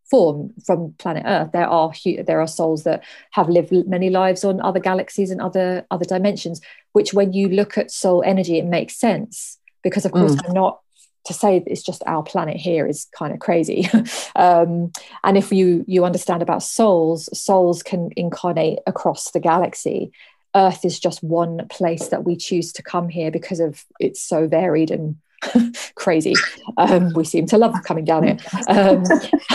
form 0.10 0.53
from 0.66 0.93
planet 0.97 1.24
earth 1.26 1.51
there 1.51 1.68
are 1.68 1.91
there 2.26 2.39
are 2.39 2.47
souls 2.47 2.84
that 2.84 3.03
have 3.32 3.49
lived 3.49 3.72
many 3.88 4.10
lives 4.10 4.43
on 4.43 4.62
other 4.62 4.80
galaxies 4.80 5.32
and 5.32 5.41
other 5.41 5.86
other 5.91 6.05
dimensions 6.05 6.62
which 6.93 7.14
when 7.14 7.34
you 7.34 7.49
look 7.49 7.78
at 7.78 7.91
soul 7.91 8.24
energy 8.26 8.58
it 8.58 8.66
makes 8.66 8.95
sense 8.95 9.58
because 9.84 10.05
of 10.05 10.12
course 10.12 10.36
mm. 10.36 10.47
i'm 10.47 10.53
not 10.53 10.80
to 11.26 11.34
say 11.34 11.62
it's 11.68 11.84
just 11.84 12.01
our 12.05 12.24
planet 12.24 12.55
here 12.55 12.88
is 12.88 13.08
kind 13.18 13.34
of 13.34 13.39
crazy 13.39 13.89
um, 14.38 14.91
and 15.26 15.38
if 15.38 15.51
you 15.51 15.84
you 15.88 16.05
understand 16.05 16.41
about 16.41 16.64
souls 16.64 17.28
souls 17.38 17.84
can 17.84 18.10
incarnate 18.16 18.80
across 18.88 19.32
the 19.32 19.39
galaxy 19.39 20.12
earth 20.55 20.86
is 20.86 20.99
just 20.99 21.22
one 21.22 21.68
place 21.68 22.08
that 22.08 22.24
we 22.24 22.36
choose 22.36 22.72
to 22.72 22.82
come 22.82 23.10
here 23.10 23.30
because 23.30 23.60
of 23.60 23.86
it's 23.99 24.22
so 24.22 24.47
varied 24.47 24.89
and 24.89 25.18
crazy. 25.95 26.33
Um, 26.77 27.13
we 27.13 27.23
seem 27.23 27.45
to 27.47 27.57
love 27.57 27.75
coming 27.83 28.05
down 28.05 28.23
here. 28.23 28.38
Um, 28.67 29.03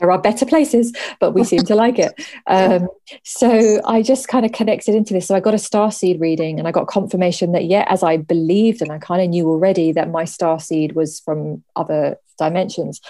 there 0.00 0.10
are 0.10 0.20
better 0.20 0.46
places, 0.46 0.92
but 1.20 1.32
we 1.32 1.44
seem 1.44 1.62
to 1.64 1.74
like 1.74 1.98
it. 1.98 2.12
Um, 2.46 2.88
so 3.24 3.80
I 3.84 4.02
just 4.02 4.28
kind 4.28 4.44
of 4.46 4.52
connected 4.52 4.94
into 4.94 5.14
this. 5.14 5.26
So 5.26 5.34
I 5.34 5.40
got 5.40 5.54
a 5.54 5.58
star 5.58 5.90
seed 5.90 6.20
reading 6.20 6.58
and 6.58 6.68
I 6.68 6.72
got 6.72 6.86
confirmation 6.86 7.52
that, 7.52 7.64
yeah, 7.64 7.84
as 7.88 8.02
I 8.02 8.16
believed 8.16 8.82
and 8.82 8.92
I 8.92 8.98
kind 8.98 9.22
of 9.22 9.28
knew 9.28 9.48
already 9.48 9.92
that 9.92 10.10
my 10.10 10.24
star 10.24 10.60
seed 10.60 10.92
was 10.92 11.20
from 11.20 11.62
other 11.76 12.16
dimensions, 12.38 13.00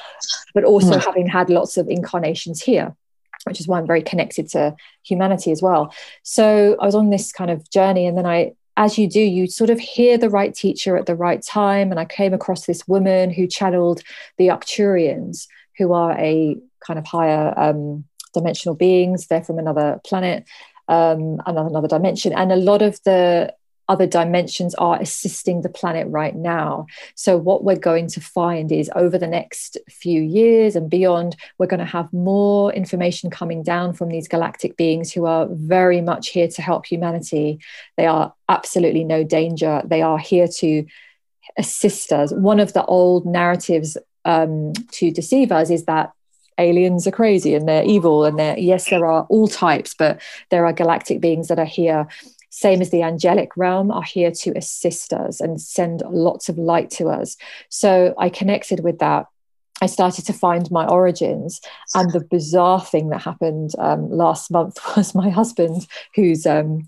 but 0.54 0.64
also 0.64 0.94
mm. 0.94 1.04
having 1.04 1.26
had 1.26 1.50
lots 1.50 1.76
of 1.76 1.88
incarnations 1.88 2.62
here 2.62 2.96
which 3.44 3.60
is 3.60 3.68
why 3.68 3.78
I'm 3.78 3.86
very 3.86 4.02
connected 4.02 4.48
to 4.50 4.74
humanity 5.04 5.52
as 5.52 5.62
well. 5.62 5.94
So 6.22 6.76
I 6.80 6.86
was 6.86 6.94
on 6.94 7.10
this 7.10 7.32
kind 7.32 7.50
of 7.50 7.68
journey, 7.70 8.06
and 8.06 8.18
then 8.18 8.26
I 8.26 8.52
as 8.78 8.96
you 8.96 9.08
do, 9.08 9.20
you 9.20 9.48
sort 9.48 9.70
of 9.70 9.80
hear 9.80 10.16
the 10.16 10.30
right 10.30 10.54
teacher 10.54 10.96
at 10.96 11.06
the 11.06 11.16
right 11.16 11.42
time. 11.42 11.90
And 11.90 11.98
I 11.98 12.04
came 12.04 12.32
across 12.32 12.64
this 12.64 12.86
woman 12.86 13.30
who 13.30 13.48
channeled 13.48 14.02
the 14.38 14.46
Arcturians, 14.46 15.48
who 15.76 15.92
are 15.92 16.12
a 16.12 16.56
kind 16.86 16.96
of 16.96 17.04
higher 17.04 17.52
um, 17.58 18.04
dimensional 18.32 18.76
beings. 18.76 19.26
They're 19.26 19.42
from 19.42 19.58
another 19.58 20.00
planet, 20.06 20.44
um, 20.86 21.42
another, 21.44 21.68
another 21.68 21.88
dimension. 21.88 22.32
And 22.32 22.52
a 22.52 22.56
lot 22.56 22.80
of 22.80 23.02
the 23.02 23.52
other 23.88 24.06
dimensions 24.06 24.74
are 24.74 25.00
assisting 25.00 25.62
the 25.62 25.68
planet 25.68 26.06
right 26.08 26.34
now. 26.34 26.86
So, 27.14 27.36
what 27.36 27.64
we're 27.64 27.76
going 27.76 28.08
to 28.08 28.20
find 28.20 28.70
is 28.70 28.90
over 28.94 29.18
the 29.18 29.26
next 29.26 29.78
few 29.88 30.20
years 30.22 30.76
and 30.76 30.90
beyond, 30.90 31.36
we're 31.58 31.66
going 31.66 31.80
to 31.80 31.86
have 31.86 32.12
more 32.12 32.72
information 32.72 33.30
coming 33.30 33.62
down 33.62 33.94
from 33.94 34.08
these 34.08 34.28
galactic 34.28 34.76
beings 34.76 35.12
who 35.12 35.26
are 35.26 35.46
very 35.50 36.00
much 36.00 36.28
here 36.28 36.48
to 36.48 36.62
help 36.62 36.86
humanity. 36.86 37.60
They 37.96 38.06
are 38.06 38.34
absolutely 38.48 39.04
no 39.04 39.24
danger. 39.24 39.82
They 39.84 40.02
are 40.02 40.18
here 40.18 40.48
to 40.58 40.84
assist 41.56 42.12
us. 42.12 42.32
One 42.32 42.60
of 42.60 42.72
the 42.72 42.84
old 42.84 43.26
narratives 43.26 43.96
um, 44.24 44.72
to 44.92 45.10
deceive 45.10 45.50
us 45.50 45.70
is 45.70 45.84
that 45.86 46.12
aliens 46.58 47.06
are 47.06 47.12
crazy 47.12 47.54
and 47.54 47.68
they're 47.68 47.84
evil 47.84 48.24
and 48.24 48.36
they're 48.38 48.58
yes 48.58 48.90
there 48.90 49.06
are 49.06 49.24
all 49.28 49.46
types 49.46 49.94
but 49.94 50.20
there 50.50 50.66
are 50.66 50.72
galactic 50.72 51.20
beings 51.20 51.46
that 51.46 51.58
are 51.58 51.64
here 51.64 52.08
same 52.58 52.80
as 52.80 52.90
the 52.90 53.04
angelic 53.04 53.56
realm, 53.56 53.92
are 53.92 54.02
here 54.02 54.32
to 54.32 54.50
assist 54.56 55.12
us 55.12 55.40
and 55.40 55.60
send 55.60 56.02
lots 56.10 56.48
of 56.48 56.58
light 56.58 56.90
to 56.90 57.08
us. 57.08 57.36
So 57.68 58.14
I 58.18 58.30
connected 58.30 58.80
with 58.80 58.98
that. 58.98 59.26
I 59.80 59.86
started 59.86 60.26
to 60.26 60.32
find 60.32 60.68
my 60.72 60.84
origins. 60.84 61.60
And 61.94 62.12
the 62.12 62.24
bizarre 62.24 62.84
thing 62.84 63.10
that 63.10 63.22
happened 63.22 63.74
um, 63.78 64.10
last 64.10 64.50
month 64.50 64.76
was 64.96 65.14
my 65.14 65.30
husband, 65.30 65.86
who's 66.16 66.46
um, 66.46 66.84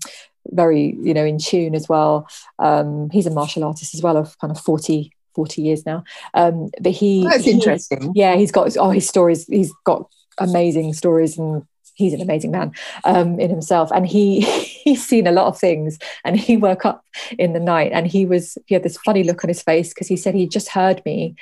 very, 0.47 0.97
you 1.01 1.13
know, 1.13 1.23
in 1.23 1.37
tune 1.37 1.73
as 1.73 1.87
well. 1.87 2.27
Um, 2.59 3.09
he's 3.09 3.25
a 3.25 3.31
martial 3.31 3.63
artist 3.63 3.95
as 3.95 4.01
well 4.01 4.17
of 4.17 4.37
kind 4.39 4.51
of 4.51 4.59
40, 4.59 5.09
40 5.35 5.61
years 5.61 5.85
now. 5.85 6.03
Um, 6.33 6.69
but 6.81 6.91
he 6.91 7.23
that's 7.23 7.45
he, 7.45 7.51
interesting. 7.51 8.11
Yeah, 8.13 8.35
he's 8.35 8.51
got 8.51 8.75
oh 8.75 8.89
his 8.89 9.07
stories. 9.07 9.47
He's 9.47 9.71
got 9.85 10.11
amazing 10.37 10.93
stories 10.93 11.37
and 11.37 11.65
he's 11.93 12.13
an 12.13 12.21
amazing 12.21 12.51
man 12.51 12.73
um, 13.03 13.39
in 13.39 13.49
himself. 13.49 13.91
And 13.91 14.07
he 14.07 14.41
he's 14.83 15.05
seen 15.05 15.27
a 15.27 15.31
lot 15.31 15.47
of 15.47 15.59
things 15.59 15.97
and 16.23 16.39
he 16.39 16.57
woke 16.57 16.85
up 16.85 17.05
in 17.37 17.53
the 17.53 17.59
night 17.59 17.91
and 17.93 18.07
he 18.07 18.25
was 18.25 18.57
he 18.65 18.75
had 18.75 18.83
this 18.83 18.97
funny 18.97 19.23
look 19.23 19.43
on 19.43 19.49
his 19.49 19.61
face 19.61 19.89
because 19.89 20.07
he 20.07 20.17
said 20.17 20.35
he 20.35 20.47
just 20.47 20.69
heard 20.69 21.01
me 21.05 21.35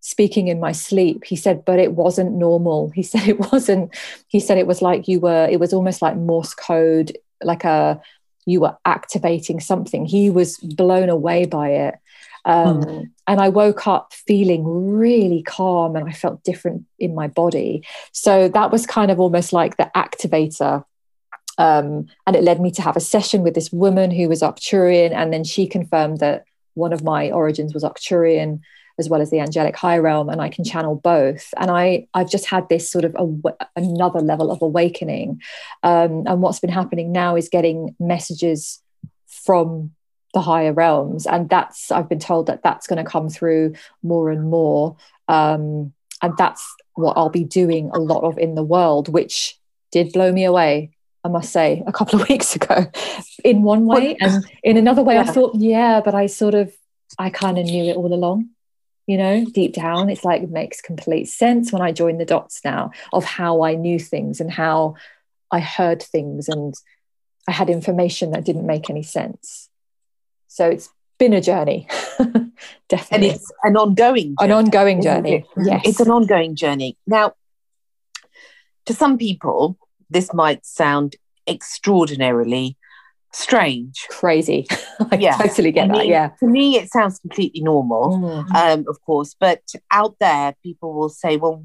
speaking 0.00 0.48
in 0.48 0.60
my 0.60 0.72
sleep. 0.72 1.24
He 1.24 1.36
said 1.36 1.64
but 1.64 1.78
it 1.78 1.92
wasn't 1.92 2.32
normal. 2.32 2.90
He 2.90 3.02
said 3.10 3.28
it 3.28 3.52
wasn't 3.52 3.94
he 4.28 4.40
said 4.40 4.58
it 4.58 4.66
was 4.66 4.82
like 4.82 5.08
you 5.08 5.20
were 5.20 5.48
it 5.50 5.60
was 5.60 5.72
almost 5.72 6.02
like 6.02 6.16
morse 6.16 6.54
code 6.54 7.16
like 7.42 7.64
a 7.64 8.00
you 8.46 8.60
were 8.60 8.76
activating 8.84 9.60
something. 9.60 10.06
He 10.06 10.30
was 10.30 10.56
blown 10.58 11.08
away 11.08 11.44
by 11.44 11.70
it 11.70 11.94
um, 12.44 12.82
mm. 12.82 13.10
And 13.26 13.40
I 13.40 13.48
woke 13.48 13.86
up 13.86 14.12
feeling 14.12 14.64
really 14.64 15.42
calm 15.42 15.96
and 15.96 16.08
I 16.08 16.12
felt 16.12 16.42
different 16.42 16.84
in 16.98 17.14
my 17.14 17.28
body. 17.28 17.84
So 18.12 18.48
that 18.48 18.70
was 18.70 18.86
kind 18.86 19.10
of 19.10 19.20
almost 19.20 19.52
like 19.52 19.76
the 19.76 19.90
activator. 19.94 20.84
Um, 21.58 22.06
and 22.26 22.36
it 22.36 22.42
led 22.42 22.60
me 22.60 22.70
to 22.72 22.82
have 22.82 22.96
a 22.96 23.00
session 23.00 23.42
with 23.42 23.54
this 23.54 23.70
woman 23.70 24.10
who 24.10 24.28
was 24.28 24.40
Arcturian. 24.40 25.12
And 25.12 25.32
then 25.32 25.44
she 25.44 25.66
confirmed 25.66 26.18
that 26.20 26.44
one 26.74 26.92
of 26.92 27.04
my 27.04 27.30
origins 27.30 27.74
was 27.74 27.84
Arcturian 27.84 28.60
as 28.98 29.08
well 29.08 29.22
as 29.22 29.30
the 29.30 29.40
angelic 29.40 29.74
high 29.76 29.96
realm 29.96 30.28
and 30.28 30.42
i 30.42 30.48
can 30.50 30.62
channel 30.62 30.94
both 30.94 31.54
and 31.56 31.70
i 31.70 32.06
i've 32.12 32.30
just 32.30 32.44
had 32.44 32.68
this 32.68 32.90
sort 32.90 33.04
of 33.04 33.16
another 33.74 34.20
level 34.20 34.50
of 34.50 34.60
awakening 34.60 35.40
um, 35.82 36.24
and 36.26 36.42
what's 36.42 36.60
been 36.60 36.68
happening 36.68 37.10
now 37.10 37.34
is 37.34 37.48
getting 37.48 37.96
messages 37.98 38.82
from 39.26 39.90
the 40.34 40.40
higher 40.40 40.72
realms. 40.72 41.26
And 41.26 41.48
that's 41.48 41.90
i've 41.90 42.08
been 42.08 42.20
told 42.20 42.46
that 42.46 42.62
that's 42.62 42.86
going 42.86 43.02
to 43.02 43.10
come 43.10 43.28
through 43.28 43.74
more 44.02 44.30
and 44.30 44.48
more. 44.48 44.96
Um, 45.28 45.92
and 46.22 46.36
that's 46.36 46.74
what 46.94 47.16
i'll 47.16 47.30
be 47.30 47.44
doing 47.44 47.90
a 47.92 47.98
lot 47.98 48.24
of 48.24 48.38
in 48.38 48.54
the 48.54 48.62
world 48.62 49.08
which 49.08 49.58
did 49.90 50.12
blow 50.12 50.30
me 50.32 50.44
away 50.44 50.90
i 51.24 51.28
must 51.28 51.52
say 51.52 51.82
a 51.86 51.92
couple 51.92 52.20
of 52.20 52.28
weeks 52.28 52.54
ago. 52.56 52.86
In 53.44 53.62
one 53.62 53.86
way 53.86 54.16
and 54.20 54.44
in 54.62 54.76
another 54.76 55.02
way 55.02 55.14
yeah. 55.14 55.22
i 55.22 55.24
thought 55.24 55.54
yeah 55.54 56.00
but 56.00 56.14
i 56.14 56.26
sort 56.26 56.54
of 56.54 56.72
i 57.18 57.30
kind 57.30 57.58
of 57.58 57.64
knew 57.64 57.84
it 57.84 57.96
all 57.96 58.12
along 58.12 58.50
you 59.06 59.16
know 59.16 59.44
deep 59.46 59.72
down. 59.72 60.08
It's 60.10 60.24
like 60.24 60.42
it 60.42 60.50
makes 60.50 60.80
complete 60.80 61.26
sense 61.26 61.72
when 61.72 61.82
i 61.82 61.90
join 61.90 62.18
the 62.18 62.24
dots 62.24 62.60
now 62.64 62.90
of 63.12 63.24
how 63.24 63.62
i 63.62 63.74
knew 63.74 63.98
things 63.98 64.40
and 64.40 64.50
how 64.50 64.94
i 65.50 65.58
heard 65.58 66.02
things 66.02 66.48
and 66.48 66.74
i 67.48 67.52
had 67.52 67.70
information 67.70 68.32
that 68.32 68.44
didn't 68.44 68.66
make 68.66 68.90
any 68.90 69.02
sense 69.02 69.69
so 70.60 70.68
it's 70.68 70.90
been 71.18 71.32
a 71.32 71.40
journey, 71.40 71.88
definitely. 72.90 73.08
And 73.12 73.24
it's 73.24 73.50
an 73.62 73.78
ongoing 73.78 74.36
journey, 74.38 74.52
An 74.52 74.52
ongoing 74.52 75.00
journey. 75.00 75.34
It? 75.36 75.44
Yes. 75.56 75.80
It's 75.86 76.00
an 76.00 76.10
ongoing 76.10 76.54
journey. 76.54 76.98
Now, 77.06 77.32
to 78.84 78.92
some 78.92 79.16
people, 79.16 79.78
this 80.10 80.34
might 80.34 80.66
sound 80.66 81.16
extraordinarily 81.48 82.76
strange. 83.32 84.06
Crazy. 84.10 84.66
I 85.10 85.16
yeah. 85.16 85.38
totally 85.38 85.72
get 85.72 85.90
I 85.92 85.96
that. 85.96 86.06
yeah. 86.06 86.28
To 86.40 86.46
me, 86.46 86.76
it 86.76 86.90
sounds 86.90 87.18
completely 87.20 87.62
normal, 87.62 88.18
mm. 88.18 88.54
um, 88.54 88.84
of 88.86 89.00
course. 89.00 89.34
But 89.40 89.62
out 89.90 90.16
there, 90.20 90.54
people 90.62 90.92
will 90.92 91.08
say, 91.08 91.38
well, 91.38 91.64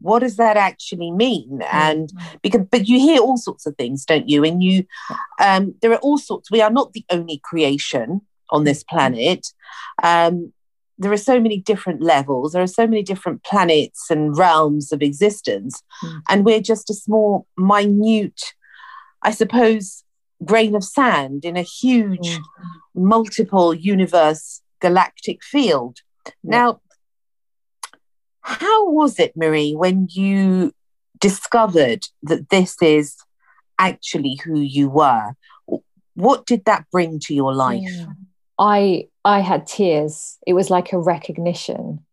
what 0.00 0.20
does 0.20 0.36
that 0.36 0.56
actually 0.56 1.10
mean 1.10 1.62
and 1.72 2.12
because 2.42 2.62
but 2.70 2.86
you 2.86 2.98
hear 2.98 3.20
all 3.20 3.36
sorts 3.36 3.66
of 3.66 3.76
things 3.76 4.04
don't 4.04 4.28
you 4.28 4.44
and 4.44 4.62
you 4.62 4.84
um 5.40 5.74
there 5.82 5.92
are 5.92 5.98
all 5.98 6.18
sorts 6.18 6.50
we 6.50 6.60
are 6.60 6.70
not 6.70 6.92
the 6.92 7.04
only 7.10 7.40
creation 7.44 8.20
on 8.50 8.64
this 8.64 8.82
mm. 8.82 8.88
planet 8.88 9.46
um 10.02 10.52
there 10.98 11.12
are 11.12 11.18
so 11.18 11.38
many 11.40 11.58
different 11.58 12.00
levels 12.00 12.52
there 12.52 12.62
are 12.62 12.66
so 12.66 12.86
many 12.86 13.02
different 13.02 13.42
planets 13.44 14.10
and 14.10 14.36
realms 14.36 14.92
of 14.92 15.02
existence 15.02 15.82
mm. 16.02 16.20
and 16.28 16.44
we're 16.44 16.60
just 16.60 16.90
a 16.90 16.94
small 16.94 17.46
minute 17.56 18.54
i 19.22 19.30
suppose 19.30 20.04
grain 20.44 20.74
of 20.74 20.84
sand 20.84 21.44
in 21.44 21.56
a 21.56 21.62
huge 21.62 22.28
mm. 22.28 22.42
multiple 22.94 23.74
universe 23.74 24.62
galactic 24.80 25.42
field 25.42 25.98
yeah. 26.24 26.32
now 26.42 26.80
how 28.46 28.90
was 28.90 29.18
it, 29.18 29.36
Marie, 29.36 29.74
when 29.74 30.06
you 30.10 30.72
discovered 31.18 32.06
that 32.22 32.48
this 32.50 32.80
is 32.80 33.16
actually 33.78 34.38
who 34.44 34.60
you 34.60 34.88
were? 34.88 35.32
What 36.14 36.46
did 36.46 36.64
that 36.64 36.86
bring 36.92 37.18
to 37.20 37.34
your 37.34 37.52
life? 37.52 37.90
I 38.58 39.08
I 39.24 39.40
had 39.40 39.66
tears. 39.66 40.38
It 40.46 40.52
was 40.52 40.70
like 40.70 40.92
a 40.92 40.98
recognition. 40.98 42.04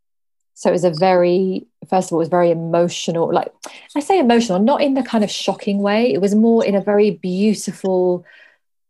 So 0.55 0.69
it 0.69 0.73
was 0.73 0.83
a 0.83 0.91
very, 0.91 1.67
first 1.87 2.09
of 2.09 2.13
all, 2.13 2.19
it 2.19 2.25
was 2.25 2.29
very 2.29 2.49
emotional. 2.49 3.31
Like 3.31 3.51
I 3.95 3.99
say 3.99 4.17
emotional, 4.17 4.59
not 4.59 4.81
in 4.81 4.95
the 4.95 5.03
kind 5.03 5.23
of 5.23 5.29
shocking 5.29 5.79
way. 5.79 6.11
It 6.11 6.19
was 6.19 6.33
more 6.33 6.65
in 6.65 6.73
a 6.73 6.81
very 6.81 7.11
beautiful, 7.11 8.25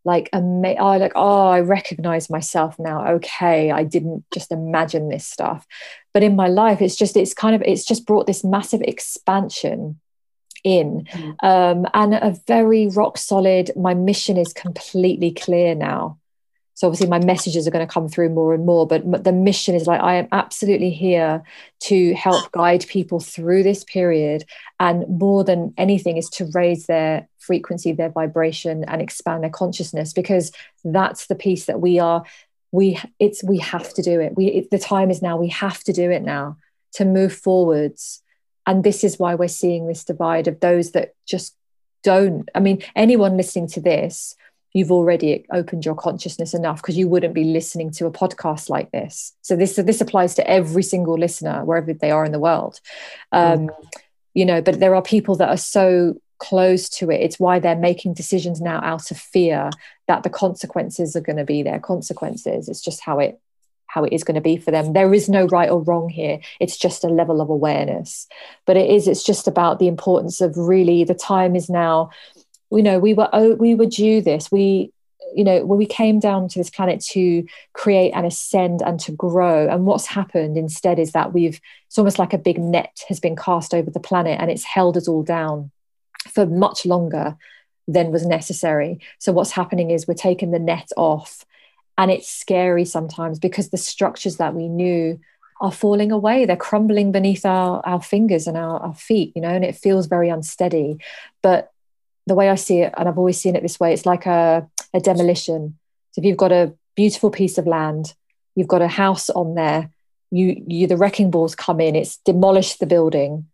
like 0.06 0.30
ama- 0.34 0.76
oh, 0.80 0.98
like 0.98 1.14
oh 1.16 1.48
i 1.48 1.62
recognize 1.62 2.30
myself 2.30 2.78
now 2.78 3.08
okay 3.08 3.72
i 3.72 3.84
didn't 3.84 4.26
just 4.34 4.52
imagine 4.52 5.08
this 5.08 5.26
stuff 5.26 5.66
but 6.14 6.24
in 6.24 6.36
my 6.36 6.48
life 6.48 6.82
it's 6.82 6.96
just 6.96 7.18
it's 7.18 7.34
kind 7.34 7.56
of 7.56 7.62
it's 7.64 7.86
just 7.86 8.06
brought 8.06 8.28
this 8.28 8.44
massive 8.44 8.82
expansion 8.82 10.00
in. 10.64 11.06
Mm. 11.12 11.44
um, 11.44 11.86
and 11.94 12.14
a 12.14 12.40
very 12.48 12.88
rock 12.88 13.18
solid 13.18 13.72
my 13.76 13.94
mission 13.94 14.38
is 14.38 14.54
completely 14.54 15.32
clear 15.32 15.76
now. 15.76 16.20
So 16.76 16.88
obviously 16.88 17.08
my 17.08 17.20
messages 17.20 17.68
are 17.68 17.72
going 17.72 17.86
to 17.86 17.94
come 17.94 18.10
through 18.10 18.30
more 18.30 18.54
and 18.54 18.66
more 18.66 18.88
but 18.88 19.24
the 19.24 19.32
mission 19.32 19.76
is 19.76 19.86
like 19.86 20.02
i 20.02 20.16
am 20.16 20.28
absolutely 20.32 20.90
here 20.90 21.44
to 21.82 22.14
help 22.16 22.52
guide 22.52 22.86
people 22.88 23.20
through 23.20 23.64
this 23.64 23.84
period. 23.84 24.46
And 24.80 25.06
more 25.08 25.44
than 25.44 25.74
anything 25.78 26.18
is 26.18 26.30
to 26.32 26.50
raise 26.54 26.86
their 26.88 27.28
frequency 27.40 27.92
their 27.92 28.10
vibration 28.10 28.86
and 28.86 29.02
expand 29.02 29.44
their 29.44 29.50
consciousness 29.50 30.14
because 30.14 30.52
that's 30.86 31.28
the 31.28 31.36
piece 31.36 31.66
that 31.66 31.82
we 31.82 32.00
are 32.00 32.24
we 32.74 33.00
it's 33.20 33.42
we 33.44 33.60
have 33.60 33.94
to 33.94 34.02
do 34.02 34.20
it 34.20 34.36
we 34.36 34.48
it, 34.48 34.72
the 34.72 34.80
time 34.80 35.10
is 35.10 35.22
now 35.22 35.38
we 35.38 35.48
have 35.48 35.82
to 35.84 35.94
do 35.94 36.12
it 36.12 36.24
now 36.24 36.58
to 36.92 37.06
move 37.06 37.34
forwards 37.34 38.22
and 38.66 38.84
this 38.84 39.04
is 39.04 39.18
why 39.20 39.36
we're 39.36 39.48
seeing 39.48 39.88
this 39.88 40.04
divide 40.04 40.48
of 40.48 40.60
those 40.60 40.92
that 40.92 41.14
just 41.26 41.56
don't 42.04 42.50
i 42.54 42.60
mean 42.60 42.84
anyone 42.96 43.38
listening 43.38 43.68
to 43.68 43.80
this 43.80 44.36
you've 44.74 44.92
already 44.92 45.46
opened 45.52 45.86
your 45.86 45.96
consciousness 45.96 46.54
enough 46.54 46.82
because 46.82 46.98
you 46.98 47.08
wouldn't 47.08 47.34
be 47.34 47.44
listening 47.44 47.92
to 47.92 48.08
a 48.08 48.12
podcast 48.12 48.70
like 48.70 48.92
this. 48.92 49.34
So 49.44 49.56
this 49.56 49.76
this 49.76 50.02
applies 50.02 50.36
to 50.36 50.50
every 50.50 50.84
single 50.84 51.18
listener 51.18 51.64
wherever 51.64 51.94
they 51.94 52.12
are 52.12 52.26
in 52.26 52.32
the 52.32 52.40
world. 52.40 52.80
Um, 53.32 53.68
mm. 53.68 53.90
You 54.34 54.46
know, 54.46 54.62
but 54.64 54.80
there 54.80 54.96
are 54.96 55.02
people 55.04 55.36
that 55.36 55.50
are 55.50 55.58
so 55.58 56.20
close 56.44 56.90
to 56.90 57.10
it. 57.10 57.22
It's 57.22 57.40
why 57.40 57.60
they're 57.60 57.76
making 57.76 58.16
decisions 58.16 58.60
now 58.60 58.82
out 58.84 59.12
of 59.12 59.18
fear 59.18 59.70
that 60.08 60.24
the 60.24 60.30
consequences 60.30 61.16
are 61.16 61.22
going 61.22 61.38
to 61.38 61.46
be 61.46 61.64
their 61.64 61.80
consequences. 61.80 62.68
It's 62.68 62.82
just 62.82 63.02
how 63.02 63.20
it 63.20 63.40
how 63.88 64.04
it 64.04 64.12
is 64.12 64.24
going 64.24 64.36
to 64.36 64.42
be 64.42 64.58
for 64.58 64.72
them. 64.72 64.94
There 64.94 65.14
is 65.14 65.30
no 65.30 65.46
right 65.46 65.70
or 65.70 65.84
wrong 65.84 66.10
here. 66.10 66.40
It's 66.60 66.78
just 66.78 67.04
a 67.04 67.10
level 67.10 67.42
of 67.42 67.50
awareness. 67.50 68.28
But 68.66 68.76
it 68.76 68.90
is, 68.90 69.08
it's 69.08 69.24
just 69.24 69.48
about 69.48 69.78
the 69.78 69.88
importance 69.88 70.42
of 70.42 70.58
really 70.58 71.04
the 71.04 71.14
time 71.14 71.56
is 71.56 71.70
now. 71.70 72.10
You 72.72 72.82
know, 72.82 72.98
we 72.98 73.14
were 73.14 73.30
oh, 73.32 73.54
we 73.54 73.76
were 73.76 73.86
due 73.86 74.22
this. 74.22 74.52
We 74.52 74.92
you 75.36 75.44
know 75.44 75.66
when 75.66 75.78
we 75.78 75.86
came 75.86 76.20
down 76.20 76.50
to 76.50 76.60
this 76.60 76.70
planet 76.70 77.00
to 77.12 77.46
create 77.74 78.12
and 78.12 78.26
ascend 78.26 78.82
and 78.82 79.00
to 79.00 79.12
grow 79.12 79.68
and 79.70 79.86
what's 79.86 80.06
happened 80.06 80.58
instead 80.58 81.00
is 81.00 81.14
that 81.14 81.34
we've 81.34 81.60
it's 81.88 81.98
almost 81.98 82.20
like 82.20 82.34
a 82.34 82.38
big 82.38 82.60
net 82.60 83.04
has 83.08 83.20
been 83.20 83.36
cast 83.36 83.74
over 83.74 83.90
the 83.90 84.00
planet 84.00 84.40
and 84.40 84.52
it's 84.52 84.64
held 84.64 84.98
us 84.98 85.08
all 85.08 85.24
down 85.24 85.72
for 86.28 86.46
much 86.46 86.86
longer 86.86 87.38
than 87.88 88.12
was 88.12 88.26
necessary. 88.26 89.00
So 89.20 89.32
what's 89.32 89.52
happening 89.52 89.92
is 89.92 90.08
we're 90.08 90.14
taking 90.14 90.52
the 90.52 90.60
net 90.60 90.90
off 90.96 91.46
and 91.98 92.10
it's 92.10 92.30
scary 92.30 92.86
sometimes 92.86 93.40
because 93.40 93.70
the 93.70 93.78
structures 93.78 94.38
that 94.38 94.56
we 94.56 94.68
knew 94.68 95.20
are 95.62 95.72
falling 95.72 96.12
away. 96.12 96.46
They're 96.46 96.56
crumbling 96.56 97.12
beneath 97.12 97.46
our, 97.46 97.82
our 97.86 98.02
fingers 98.02 98.48
and 98.48 98.58
our, 98.58 98.80
our 98.80 98.96
feet 98.96 99.34
you 99.36 99.42
know 99.42 99.50
and 99.50 99.66
it 99.66 99.76
feels 99.76 100.08
very 100.08 100.30
unsteady. 100.30 100.98
But 101.42 101.74
the 102.26 102.36
way 102.36 102.50
i 102.50 102.56
see 102.56 102.80
it 102.80 102.94
and 102.98 103.10
i've 103.10 103.18
always 103.18 103.40
seen 103.40 103.56
it 103.56 103.62
this 103.62 103.80
way 103.80 103.94
it's 103.94 104.06
like 104.06 104.26
a, 104.26 104.68
a 104.94 105.00
demolition. 105.00 105.78
So 106.12 106.20
if 106.22 106.26
you've 106.26 106.38
got 106.38 106.52
a 106.52 106.74
beautiful 106.96 107.30
piece 107.30 107.58
of 107.58 107.68
land 107.68 108.14
you've 108.56 108.68
got 108.68 108.82
a 108.82 108.88
house 108.88 109.30
on 109.30 109.56
there 109.56 109.90
you 110.32 110.64
you 110.68 110.88
the 110.88 110.98
wrecking 110.98 111.32
balls 111.32 111.56
come 111.56 111.82
in 111.82 111.96
it's 111.96 112.18
demolished 112.18 112.80
the 112.80 112.86
building 112.86 113.48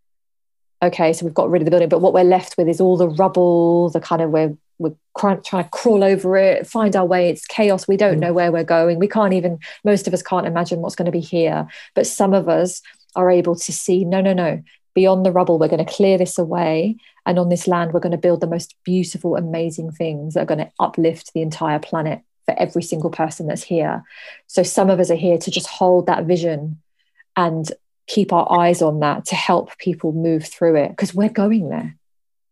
okay 0.82 1.14
so 1.14 1.26
we've 1.26 1.34
got 1.34 1.50
rid 1.50 1.62
of 1.62 1.66
the 1.66 1.72
building 1.72 1.90
but 1.90 2.00
what 2.00 2.14
we're 2.14 2.24
left 2.24 2.58
with 2.58 2.68
is 2.68 2.80
all 2.80 2.98
the 2.98 3.10
rubble 3.10 3.90
the 3.90 4.00
kind 4.00 4.22
of 4.22 4.30
we're 4.30 4.56
we're 4.80 4.96
trying 5.18 5.42
to 5.44 5.70
crawl 5.72 6.04
over 6.04 6.38
it, 6.38 6.66
find 6.66 6.96
our 6.96 7.06
way. 7.06 7.30
It's 7.30 7.46
chaos. 7.46 7.88
We 7.88 7.98
don't 7.98 8.18
mm. 8.18 8.22
know 8.22 8.34
where 8.34 8.52
we're 8.52 8.64
going. 8.64 8.98
We 8.98 9.08
can't 9.08 9.34
even, 9.34 9.60
most 9.84 10.08
of 10.08 10.14
us 10.14 10.24
can't 10.24 10.48
imagine 10.48 10.80
what's 10.80 10.96
going 10.96 11.06
to 11.06 11.12
be 11.12 11.20
here. 11.20 11.68
But 11.94 12.08
some 12.08 12.34
of 12.34 12.50
us 12.50 12.82
are 13.16 13.30
able 13.30 13.56
to 13.56 13.72
see 13.72 14.06
no, 14.06 14.22
no, 14.22 14.34
no. 14.34 14.64
Beyond 14.96 15.26
the 15.26 15.32
rubble, 15.32 15.60
we're 15.60 15.68
going 15.68 15.86
to 15.86 15.94
clear 15.94 16.18
this 16.18 16.38
away. 16.38 16.96
And 17.26 17.38
on 17.38 17.50
this 17.50 17.68
land, 17.68 17.94
we're 17.94 18.00
going 18.00 18.12
to 18.12 18.18
build 18.18 18.42
the 18.42 18.48
most 18.48 18.76
beautiful, 18.84 19.36
amazing 19.36 19.92
things 19.92 20.34
that 20.34 20.42
are 20.42 20.46
going 20.46 20.66
to 20.66 20.72
uplift 20.80 21.34
the 21.34 21.42
entire 21.42 21.80
planet 21.80 22.22
for 22.46 22.58
every 22.58 22.82
single 22.82 23.12
person 23.12 23.48
that's 23.48 23.64
here. 23.64 24.04
So 24.48 24.64
some 24.64 24.90
of 24.90 25.00
us 25.00 25.12
are 25.12 25.16
here 25.16 25.38
to 25.38 25.52
just 25.52 25.68
hold 25.68 26.08
that 26.08 26.26
vision 26.26 26.82
and 27.36 27.72
keep 28.10 28.34
our 28.34 28.52
eyes 28.60 28.82
on 28.82 29.00
that 29.00 29.24
to 29.28 29.36
help 29.36 29.78
people 29.78 30.12
move 30.12 30.46
through 30.46 30.76
it 30.76 30.90
because 30.90 31.14
we're 31.14 31.30
going 31.30 31.70
there 31.70 31.96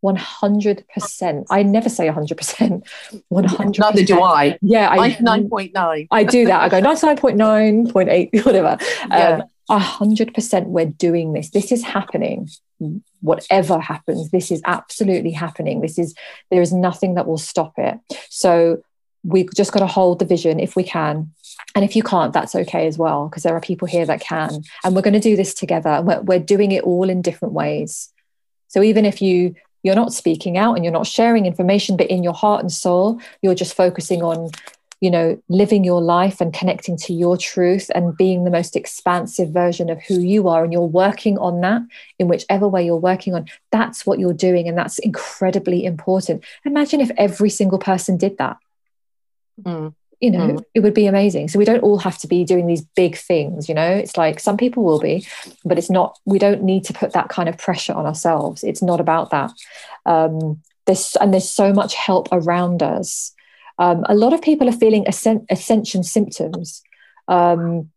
100%. 0.03 1.45
I 1.49 1.63
never 1.63 1.89
say 1.89 2.07
100%. 2.07 2.87
100%. 3.33 3.79
Neither 3.79 4.03
do 4.03 4.21
I. 4.21 4.57
Yeah. 4.61 4.89
I, 4.89 5.09
99.9. 5.11 6.07
I 6.11 6.23
do 6.23 6.45
that. 6.45 6.61
I 6.61 6.69
go 6.69 6.81
99.9, 6.81 7.91
0.8, 7.91 8.45
whatever. 8.45 8.77
Yeah. 9.09 9.41
Um, 9.69 9.79
100% 9.81 10.67
we're 10.67 10.85
doing 10.85 11.33
this. 11.33 11.49
This 11.49 11.71
is 11.71 11.83
happening. 11.83 12.47
Whatever 13.19 13.79
happens, 13.79 14.29
this 14.31 14.49
is 14.49 14.61
absolutely 14.65 15.31
happening. 15.31 15.81
This 15.81 15.99
is, 15.99 16.13
there 16.51 16.61
is 16.61 16.71
nothing 16.71 17.15
that 17.15 17.27
will 17.27 17.39
stop 17.39 17.73
it. 17.77 17.99
So 18.29 18.81
we've 19.23 19.53
just 19.53 19.73
got 19.73 19.79
to 19.79 19.87
hold 19.87 20.19
the 20.19 20.25
vision 20.25 20.59
if 20.59 20.75
we 20.77 20.83
can. 20.83 21.33
And 21.77 21.85
if 21.85 21.95
you 21.95 22.01
can't, 22.01 22.33
that's 22.33 22.55
okay 22.55 22.87
as 22.87 22.97
well, 22.97 23.27
because 23.27 23.43
there 23.43 23.55
are 23.55 23.61
people 23.61 23.87
here 23.87 24.03
that 24.07 24.19
can. 24.19 24.63
And 24.83 24.95
we're 24.95 25.03
going 25.03 25.13
to 25.13 25.19
do 25.19 25.35
this 25.35 25.53
together. 25.53 25.89
And 25.89 26.07
we're, 26.07 26.21
we're 26.21 26.39
doing 26.39 26.71
it 26.71 26.83
all 26.83 27.07
in 27.07 27.21
different 27.21 27.53
ways. 27.53 28.11
So 28.67 28.81
even 28.81 29.05
if 29.05 29.21
you 29.21 29.53
you're 29.83 29.93
not 29.93 30.11
speaking 30.11 30.57
out 30.57 30.73
and 30.73 30.83
you're 30.83 30.91
not 30.91 31.05
sharing 31.05 31.45
information 31.45 31.95
but 31.95 32.07
in 32.07 32.23
your 32.23 32.33
heart 32.33 32.61
and 32.61 32.71
soul 32.71 33.21
you're 33.43 33.55
just 33.55 33.75
focusing 33.75 34.23
on 34.23 34.49
you 34.99 35.09
know 35.09 35.39
living 35.49 35.83
your 35.83 36.01
life 36.01 36.41
and 36.41 36.51
connecting 36.51 36.97
to 36.97 37.13
your 37.13 37.37
truth 37.37 37.89
and 37.93 38.17
being 38.17 38.43
the 38.43 38.49
most 38.49 38.75
expansive 38.75 39.49
version 39.49 39.89
of 39.89 40.01
who 40.01 40.19
you 40.19 40.49
are 40.49 40.63
and 40.63 40.73
you're 40.73 40.81
working 40.81 41.37
on 41.37 41.61
that 41.61 41.83
in 42.17 42.27
whichever 42.27 42.67
way 42.67 42.83
you're 42.83 42.97
working 42.97 43.35
on 43.35 43.45
that's 43.71 44.03
what 44.03 44.17
you're 44.17 44.33
doing 44.33 44.67
and 44.67 44.77
that's 44.77 44.97
incredibly 44.99 45.85
important 45.85 46.43
imagine 46.65 46.99
if 46.99 47.11
every 47.15 47.51
single 47.51 47.79
person 47.79 48.17
did 48.17 48.35
that 48.39 48.57
mm 49.63 49.93
you 50.19 50.31
know 50.31 50.47
mm. 50.47 50.63
it 50.73 50.81
would 50.81 50.93
be 50.93 51.07
amazing. 51.07 51.47
So 51.47 51.59
we 51.59 51.65
don't 51.65 51.83
all 51.83 51.99
have 51.99 52.17
to 52.19 52.27
be 52.27 52.43
doing 52.43 52.67
these 52.67 52.81
big 52.95 53.17
things 53.17 53.69
you 53.69 53.75
know? 53.75 53.89
It's 53.89 54.17
like 54.17 54.39
some 54.39 54.57
people 54.57 54.83
will 54.83 54.99
be 54.99 55.27
but 55.65 55.77
it's 55.77 55.89
not 55.89 56.17
we 56.25 56.39
don't 56.39 56.63
need 56.63 56.83
to 56.85 56.93
put 56.93 57.13
that 57.13 57.29
kind 57.29 57.49
of 57.49 57.57
pressure 57.57 57.93
on 57.93 58.05
ourselves. 58.05 58.63
It's 58.63 58.81
not 58.81 58.99
about 58.99 59.29
that. 59.31 59.51
Um 60.05 60.61
there's 60.87 61.15
and 61.21 61.33
there's 61.33 61.49
so 61.49 61.71
much 61.73 61.93
help 61.93 62.29
around 62.31 62.81
us. 62.81 63.33
Um, 63.77 64.03
a 64.09 64.15
lot 64.15 64.33
of 64.33 64.41
people 64.41 64.67
are 64.67 64.71
feeling 64.71 65.05
ascension 65.07 66.03
symptoms 66.03 66.81
um, 67.27 67.91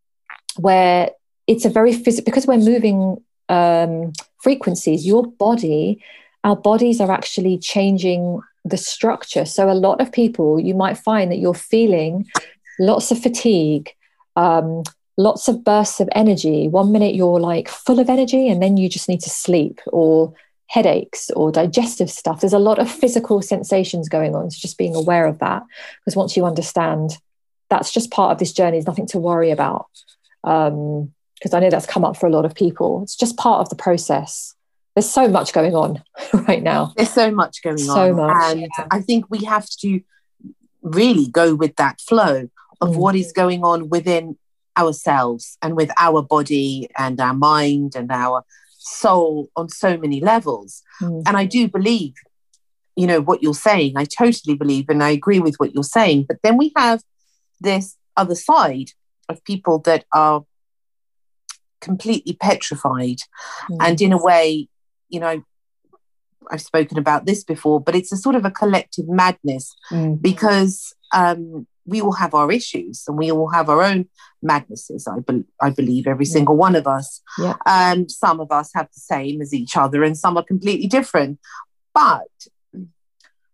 where 0.57 1.09
it's 1.47 1.65
a 1.65 1.69
very 1.69 1.93
physical 1.93 2.25
because 2.25 2.45
we're 2.45 2.57
moving 2.57 3.17
um, 3.49 4.13
frequencies 4.43 5.07
your 5.07 5.25
body 5.25 6.03
our 6.43 6.55
bodies 6.55 6.99
are 6.99 7.11
actually 7.11 7.57
changing 7.57 8.41
the 8.65 8.77
structure. 8.77 9.45
So, 9.45 9.69
a 9.69 9.73
lot 9.73 10.01
of 10.01 10.11
people, 10.11 10.59
you 10.59 10.73
might 10.73 10.97
find 10.97 11.31
that 11.31 11.39
you're 11.39 11.53
feeling 11.53 12.27
lots 12.79 13.11
of 13.11 13.21
fatigue, 13.21 13.91
um, 14.35 14.83
lots 15.17 15.47
of 15.47 15.63
bursts 15.63 15.99
of 15.99 16.09
energy. 16.13 16.67
One 16.67 16.91
minute 16.91 17.15
you're 17.15 17.39
like 17.39 17.67
full 17.67 17.99
of 17.99 18.09
energy, 18.09 18.47
and 18.47 18.61
then 18.61 18.77
you 18.77 18.89
just 18.89 19.09
need 19.09 19.21
to 19.21 19.29
sleep, 19.29 19.79
or 19.87 20.33
headaches, 20.67 21.29
or 21.31 21.51
digestive 21.51 22.09
stuff. 22.09 22.41
There's 22.41 22.53
a 22.53 22.59
lot 22.59 22.79
of 22.79 22.89
physical 22.89 23.41
sensations 23.41 24.09
going 24.09 24.35
on. 24.35 24.51
So, 24.51 24.59
just 24.59 24.77
being 24.77 24.95
aware 24.95 25.25
of 25.25 25.39
that, 25.39 25.63
because 25.99 26.15
once 26.15 26.37
you 26.37 26.45
understand 26.45 27.17
that's 27.69 27.93
just 27.93 28.11
part 28.11 28.33
of 28.33 28.37
this 28.37 28.51
journey, 28.51 28.77
there's 28.77 28.85
nothing 28.85 29.07
to 29.07 29.17
worry 29.17 29.49
about. 29.49 29.87
Because 30.43 30.73
um, 30.73 31.53
I 31.53 31.59
know 31.59 31.69
that's 31.69 31.85
come 31.85 32.03
up 32.03 32.17
for 32.17 32.27
a 32.27 32.31
lot 32.31 32.43
of 32.43 32.53
people. 32.53 33.01
It's 33.01 33.15
just 33.15 33.37
part 33.37 33.61
of 33.61 33.69
the 33.69 33.75
process 33.77 34.53
there's 34.95 35.09
so 35.09 35.27
much 35.27 35.53
going 35.53 35.75
on 35.75 36.03
right 36.47 36.61
now. 36.61 36.93
There's 36.95 37.13
so 37.13 37.31
much 37.31 37.61
going 37.63 37.77
so 37.77 37.91
on. 37.91 37.95
So 37.95 38.13
much. 38.13 38.51
And 38.51 38.61
yeah. 38.61 38.87
I 38.91 39.01
think 39.01 39.25
we 39.29 39.45
have 39.45 39.67
to 39.79 40.01
really 40.81 41.27
go 41.27 41.55
with 41.55 41.75
that 41.77 42.01
flow 42.01 42.49
of 42.81 42.89
mm. 42.89 42.95
what 42.97 43.15
is 43.15 43.31
going 43.31 43.63
on 43.63 43.89
within 43.89 44.37
ourselves 44.77 45.57
and 45.61 45.75
with 45.75 45.91
our 45.97 46.21
body 46.21 46.89
and 46.97 47.19
our 47.19 47.33
mind 47.33 47.95
and 47.95 48.11
our 48.11 48.43
soul 48.77 49.49
on 49.55 49.69
so 49.69 49.97
many 49.97 50.19
levels. 50.19 50.81
Mm. 51.01 51.23
And 51.27 51.37
I 51.37 51.45
do 51.45 51.67
believe, 51.67 52.13
you 52.95 53.07
know, 53.07 53.21
what 53.21 53.43
you're 53.43 53.53
saying. 53.53 53.93
I 53.95 54.05
totally 54.05 54.55
believe 54.55 54.89
and 54.89 55.03
I 55.03 55.09
agree 55.09 55.39
with 55.39 55.55
what 55.57 55.73
you're 55.73 55.83
saying. 55.83 56.25
But 56.27 56.37
then 56.43 56.57
we 56.57 56.73
have 56.75 57.01
this 57.59 57.95
other 58.17 58.35
side 58.35 58.91
of 59.29 59.43
people 59.43 59.79
that 59.79 60.05
are 60.13 60.43
completely 61.79 62.33
petrified 62.33 63.19
mm. 63.69 63.77
and 63.79 64.01
in 64.01 64.13
a 64.13 64.21
way 64.21 64.67
you 65.11 65.19
know, 65.19 65.43
I've 66.49 66.61
spoken 66.61 66.97
about 66.97 67.25
this 67.25 67.43
before, 67.43 67.79
but 67.79 67.95
it's 67.95 68.11
a 68.11 68.17
sort 68.17 68.35
of 68.35 68.45
a 68.45 68.51
collective 68.51 69.07
madness 69.07 69.75
mm. 69.91 70.19
because 70.19 70.95
um, 71.13 71.67
we 71.85 72.01
all 72.01 72.13
have 72.13 72.33
our 72.33 72.51
issues 72.51 73.03
and 73.07 73.17
we 73.17 73.31
all 73.31 73.49
have 73.49 73.69
our 73.69 73.83
own 73.83 74.09
madnesses. 74.41 75.07
I, 75.07 75.19
be- 75.19 75.45
I 75.61 75.69
believe 75.69 76.07
every 76.07 76.25
yeah. 76.25 76.33
single 76.33 76.55
one 76.55 76.75
of 76.75 76.87
us. 76.87 77.21
Yeah. 77.37 77.57
Um, 77.65 78.09
some 78.09 78.39
of 78.39 78.51
us 78.51 78.71
have 78.73 78.87
the 78.87 78.99
same 79.01 79.41
as 79.41 79.53
each 79.53 79.77
other, 79.77 80.03
and 80.03 80.17
some 80.17 80.37
are 80.37 80.43
completely 80.43 80.87
different. 80.87 81.39
But 81.93 82.27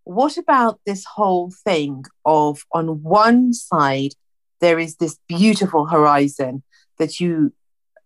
what 0.03 0.37
about 0.37 0.79
this 0.85 1.03
whole 1.03 1.51
thing 1.51 2.05
of 2.23 2.63
on 2.71 3.03
one 3.03 3.53
side 3.53 4.13
there 4.59 4.79
is 4.79 4.95
this 4.95 5.19
beautiful 5.27 5.85
horizon 5.85 6.63
that 6.97 7.19
you 7.19 7.53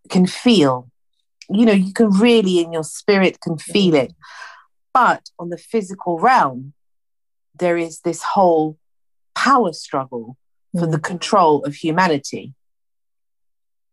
can 0.09 0.25
feel 0.25 0.90
you 1.53 1.65
know, 1.65 1.73
you 1.73 1.93
can 1.93 2.09
really 2.09 2.59
in 2.59 2.71
your 2.71 2.83
spirit 2.83 3.39
can 3.41 3.57
feel 3.57 3.95
it. 3.95 4.13
But 4.93 5.29
on 5.39 5.49
the 5.49 5.57
physical 5.57 6.19
realm, 6.19 6.73
there 7.55 7.77
is 7.77 8.01
this 8.01 8.23
whole 8.23 8.77
power 9.35 9.73
struggle 9.73 10.37
for 10.73 10.87
mm. 10.87 10.91
the 10.91 10.99
control 10.99 11.63
of 11.63 11.75
humanity. 11.75 12.53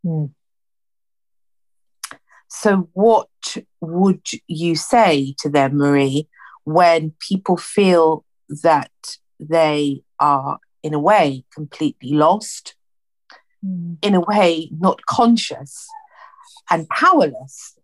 Mm. 0.05 0.31
So, 2.49 2.89
what 2.93 3.29
would 3.81 4.27
you 4.47 4.75
say 4.75 5.35
to 5.39 5.49
them, 5.49 5.77
Marie, 5.77 6.29
when 6.65 7.13
people 7.21 7.57
feel 7.57 8.25
that 8.49 8.91
they 9.39 10.03
are, 10.19 10.59
in 10.83 10.95
a 10.95 10.99
way, 10.99 11.45
completely 11.55 12.13
lost, 12.13 12.75
mm. 13.65 13.99
in 14.03 14.15
a 14.15 14.21
way, 14.21 14.71
not 14.73 15.05
conscious, 15.07 15.89
and 16.71 16.89
powerless 16.89 17.79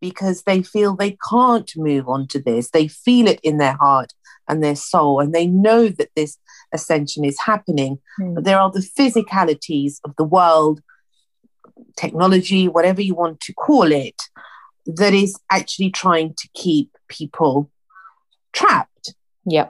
because 0.00 0.42
they 0.42 0.62
feel 0.62 0.94
they 0.94 1.16
can't 1.30 1.70
move 1.76 2.08
on 2.08 2.26
to 2.28 2.38
this. 2.38 2.70
They 2.70 2.88
feel 2.88 3.26
it 3.26 3.40
in 3.42 3.58
their 3.58 3.74
heart 3.74 4.12
and 4.46 4.62
their 4.62 4.76
soul, 4.76 5.20
and 5.20 5.34
they 5.34 5.46
know 5.46 5.88
that 5.88 6.10
this 6.14 6.36
ascension 6.72 7.24
is 7.24 7.40
happening. 7.40 7.98
Mm. 8.20 8.34
But 8.34 8.44
there 8.44 8.58
are 8.58 8.70
the 8.70 8.86
physicalities 8.98 10.00
of 10.04 10.14
the 10.16 10.24
world, 10.24 10.82
technology, 11.96 12.68
whatever 12.68 13.00
you 13.00 13.14
want 13.14 13.40
to 13.40 13.54
call 13.54 13.90
it, 13.90 14.20
that 14.86 15.14
is 15.14 15.38
actually 15.50 15.90
trying 15.90 16.34
to 16.34 16.48
keep 16.54 16.90
people 17.08 17.70
trapped. 18.52 19.14
Yeah. 19.46 19.68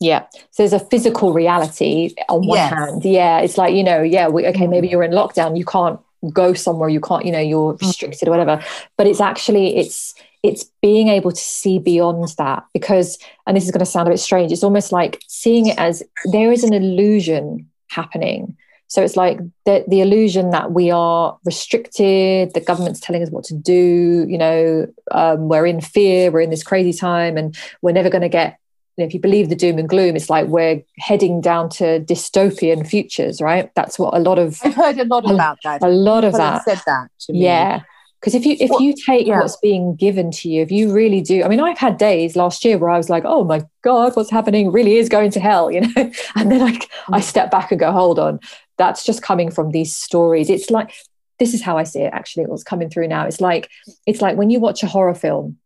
Yeah. 0.00 0.26
So 0.52 0.62
there's 0.62 0.72
a 0.72 0.78
physical 0.78 1.32
reality 1.32 2.14
on 2.28 2.46
one 2.46 2.56
yes. 2.56 2.72
hand. 2.72 3.04
Yeah. 3.04 3.40
It's 3.40 3.58
like, 3.58 3.74
you 3.74 3.82
know, 3.82 4.00
yeah, 4.02 4.28
we, 4.28 4.46
okay, 4.46 4.66
maybe 4.66 4.88
you're 4.88 5.02
in 5.02 5.10
lockdown. 5.10 5.58
You 5.58 5.64
can't 5.64 6.00
go 6.32 6.52
somewhere. 6.54 6.88
You 6.88 7.00
can't, 7.00 7.24
you 7.24 7.32
know, 7.32 7.40
you're 7.40 7.74
mm. 7.74 7.80
restricted 7.80 8.28
or 8.28 8.30
whatever. 8.30 8.62
But 8.96 9.06
it's 9.06 9.20
actually, 9.20 9.76
it's, 9.76 10.14
it's 10.42 10.64
being 10.82 11.08
able 11.08 11.32
to 11.32 11.40
see 11.40 11.78
beyond 11.78 12.28
that 12.38 12.64
because, 12.72 13.18
and 13.46 13.56
this 13.56 13.64
is 13.64 13.70
going 13.70 13.80
to 13.80 13.86
sound 13.86 14.08
a 14.08 14.10
bit 14.10 14.20
strange, 14.20 14.52
it's 14.52 14.64
almost 14.64 14.92
like 14.92 15.22
seeing 15.26 15.66
it 15.66 15.78
as 15.78 16.02
there 16.32 16.52
is 16.52 16.64
an 16.64 16.72
illusion 16.74 17.68
happening. 17.88 18.56
So 18.90 19.02
it's 19.02 19.16
like 19.16 19.38
the, 19.66 19.84
the 19.86 20.00
illusion 20.00 20.50
that 20.50 20.72
we 20.72 20.90
are 20.90 21.38
restricted, 21.44 22.54
the 22.54 22.60
government's 22.60 23.00
telling 23.00 23.22
us 23.22 23.30
what 23.30 23.44
to 23.44 23.54
do, 23.54 24.24
you 24.26 24.38
know, 24.38 24.86
um, 25.10 25.48
we're 25.48 25.66
in 25.66 25.82
fear, 25.82 26.30
we're 26.30 26.40
in 26.40 26.50
this 26.50 26.62
crazy 26.62 26.98
time, 26.98 27.36
and 27.36 27.54
we're 27.82 27.92
never 27.92 28.08
going 28.08 28.22
to 28.22 28.30
get 28.30 28.58
you 28.98 29.04
know, 29.04 29.06
if 29.06 29.14
you 29.14 29.20
believe 29.20 29.48
the 29.48 29.54
doom 29.54 29.78
and 29.78 29.88
gloom, 29.88 30.16
it's 30.16 30.28
like 30.28 30.48
we're 30.48 30.82
heading 30.98 31.40
down 31.40 31.68
to 31.68 32.00
dystopian 32.00 32.84
futures, 32.84 33.40
right? 33.40 33.70
That's 33.76 33.96
what 33.96 34.12
a 34.12 34.18
lot 34.18 34.40
of 34.40 34.58
I've 34.64 34.74
heard 34.74 34.98
a 34.98 35.04
lot 35.04 35.30
about 35.30 35.58
that. 35.62 35.84
A 35.84 35.88
lot 35.88 36.24
of 36.24 36.32
that 36.32 36.64
said 36.64 36.82
that. 36.84 37.08
Yeah, 37.28 37.82
because 38.20 38.34
if 38.34 38.44
you 38.44 38.56
if 38.58 38.70
well, 38.70 38.82
you 38.82 38.92
take 38.92 39.28
yeah. 39.28 39.38
what's 39.38 39.56
being 39.58 39.94
given 39.94 40.32
to 40.32 40.48
you, 40.48 40.62
if 40.62 40.72
you 40.72 40.92
really 40.92 41.20
do, 41.20 41.44
I 41.44 41.48
mean, 41.48 41.60
I've 41.60 41.78
had 41.78 41.96
days 41.96 42.34
last 42.34 42.64
year 42.64 42.76
where 42.76 42.90
I 42.90 42.96
was 42.96 43.08
like, 43.08 43.22
oh 43.24 43.44
my 43.44 43.62
god, 43.82 44.16
what's 44.16 44.32
happening 44.32 44.72
really 44.72 44.96
is 44.96 45.08
going 45.08 45.30
to 45.30 45.40
hell, 45.40 45.70
you 45.74 45.82
know. 45.82 46.10
and 46.34 46.50
then 46.50 46.60
I 46.60 46.80
I 47.12 47.20
mm. 47.20 47.22
step 47.22 47.52
back 47.52 47.70
and 47.70 47.78
go, 47.78 47.92
hold 47.92 48.18
on, 48.18 48.40
that's 48.78 49.04
just 49.04 49.22
coming 49.22 49.52
from 49.52 49.70
these 49.70 49.94
stories. 49.94 50.50
It's 50.50 50.70
like 50.70 50.92
this 51.38 51.54
is 51.54 51.62
how 51.62 51.78
I 51.78 51.84
see 51.84 52.00
it. 52.00 52.12
Actually, 52.12 52.46
what's 52.46 52.64
coming 52.64 52.90
through 52.90 53.06
now. 53.06 53.26
It's 53.26 53.40
like 53.40 53.70
it's 54.06 54.20
like 54.20 54.36
when 54.36 54.50
you 54.50 54.58
watch 54.58 54.82
a 54.82 54.88
horror 54.88 55.14
film. 55.14 55.58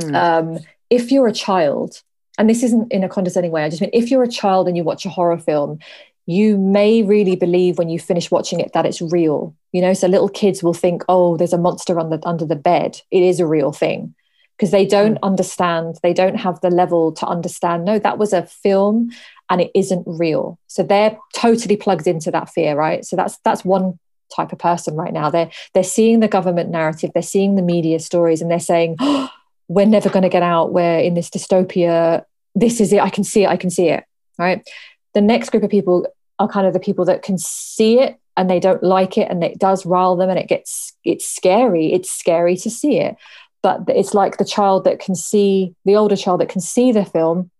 Mm. 0.00 0.14
Um, 0.14 0.58
if 0.88 1.12
you're 1.12 1.28
a 1.28 1.32
child 1.32 2.02
and 2.40 2.48
this 2.48 2.62
isn't 2.62 2.90
in 2.90 3.04
a 3.04 3.08
condescending 3.08 3.52
way, 3.52 3.64
I 3.64 3.68
just 3.68 3.82
mean 3.82 3.90
if 3.92 4.10
you're 4.10 4.22
a 4.22 4.28
child 4.28 4.66
and 4.66 4.74
you 4.74 4.82
watch 4.82 5.04
a 5.04 5.10
horror 5.10 5.36
film, 5.36 5.78
you 6.24 6.56
may 6.56 7.02
really 7.02 7.36
believe 7.36 7.76
when 7.76 7.90
you 7.90 7.98
finish 7.98 8.30
watching 8.30 8.60
it 8.60 8.72
that 8.72 8.86
it's 8.86 9.02
real. 9.02 9.54
You 9.72 9.82
know, 9.82 9.92
so 9.92 10.08
little 10.08 10.30
kids 10.30 10.62
will 10.62 10.72
think, 10.72 11.02
oh, 11.06 11.36
there's 11.36 11.52
a 11.52 11.58
monster 11.58 12.00
under, 12.00 12.18
under 12.22 12.46
the 12.46 12.56
bed. 12.56 12.98
It 13.10 13.22
is 13.22 13.40
a 13.40 13.46
real 13.46 13.72
thing 13.72 14.14
because 14.56 14.70
they 14.70 14.86
don't 14.86 15.16
mm. 15.16 15.22
understand, 15.22 15.98
they 16.02 16.14
don't 16.14 16.36
have 16.36 16.58
the 16.62 16.70
level 16.70 17.12
to 17.12 17.26
understand, 17.26 17.84
no, 17.84 17.98
that 17.98 18.16
was 18.16 18.32
a 18.32 18.46
film 18.46 19.10
and 19.50 19.60
it 19.60 19.70
isn't 19.74 20.04
real. 20.06 20.58
So 20.66 20.82
they're 20.82 21.18
totally 21.34 21.76
plugged 21.76 22.06
into 22.06 22.30
that 22.30 22.48
fear, 22.48 22.74
right? 22.74 23.04
So 23.04 23.16
that's 23.16 23.36
that's 23.44 23.66
one 23.66 23.98
type 24.34 24.52
of 24.52 24.58
person 24.58 24.94
right 24.94 25.12
now. 25.12 25.28
They're 25.28 25.50
they're 25.74 25.84
seeing 25.84 26.20
the 26.20 26.28
government 26.28 26.70
narrative, 26.70 27.10
they're 27.12 27.22
seeing 27.22 27.56
the 27.56 27.62
media 27.62 27.98
stories, 27.98 28.40
and 28.40 28.50
they're 28.50 28.60
saying, 28.60 28.96
oh, 28.98 29.28
we're 29.68 29.86
never 29.86 30.08
going 30.08 30.24
to 30.24 30.28
get 30.28 30.42
out. 30.42 30.72
We're 30.72 30.98
in 30.98 31.14
this 31.14 31.30
dystopia 31.30 32.24
this 32.54 32.80
is 32.80 32.92
it. 32.92 33.00
I 33.00 33.10
can 33.10 33.24
see 33.24 33.44
it. 33.44 33.48
I 33.48 33.56
can 33.56 33.70
see 33.70 33.88
it. 33.88 34.04
Right. 34.38 34.66
The 35.14 35.20
next 35.20 35.50
group 35.50 35.62
of 35.62 35.70
people 35.70 36.06
are 36.38 36.48
kind 36.48 36.66
of 36.66 36.72
the 36.72 36.80
people 36.80 37.04
that 37.06 37.22
can 37.22 37.36
see 37.38 38.00
it 38.00 38.18
and 38.36 38.48
they 38.48 38.60
don't 38.60 38.82
like 38.82 39.18
it 39.18 39.30
and 39.30 39.44
it 39.44 39.58
does 39.58 39.84
rile 39.84 40.16
them 40.16 40.30
and 40.30 40.38
it 40.38 40.48
gets 40.48 40.94
it's 41.04 41.28
scary. 41.28 41.92
It's 41.92 42.10
scary 42.10 42.56
to 42.58 42.70
see 42.70 42.98
it. 42.98 43.16
But 43.62 43.82
it's 43.88 44.14
like 44.14 44.38
the 44.38 44.44
child 44.44 44.84
that 44.84 45.00
can 45.00 45.14
see 45.14 45.74
the 45.84 45.96
older 45.96 46.16
child 46.16 46.40
that 46.40 46.48
can 46.48 46.62
see 46.62 46.92
the 46.92 47.04
film 47.04 47.50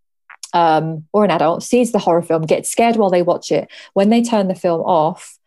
um, 0.52 1.06
or 1.12 1.24
an 1.24 1.30
adult 1.30 1.62
sees 1.62 1.92
the 1.92 1.98
horror 1.98 2.22
film, 2.22 2.42
gets 2.42 2.70
scared 2.70 2.96
while 2.96 3.10
they 3.10 3.22
watch 3.22 3.52
it. 3.52 3.68
When 3.92 4.10
they 4.10 4.22
turn 4.22 4.48
the 4.48 4.54
film 4.54 4.80
off, 4.80 5.38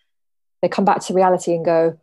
they 0.62 0.70
come 0.70 0.86
back 0.86 1.02
to 1.02 1.14
reality 1.14 1.54
and 1.54 1.66
go, 1.66 2.00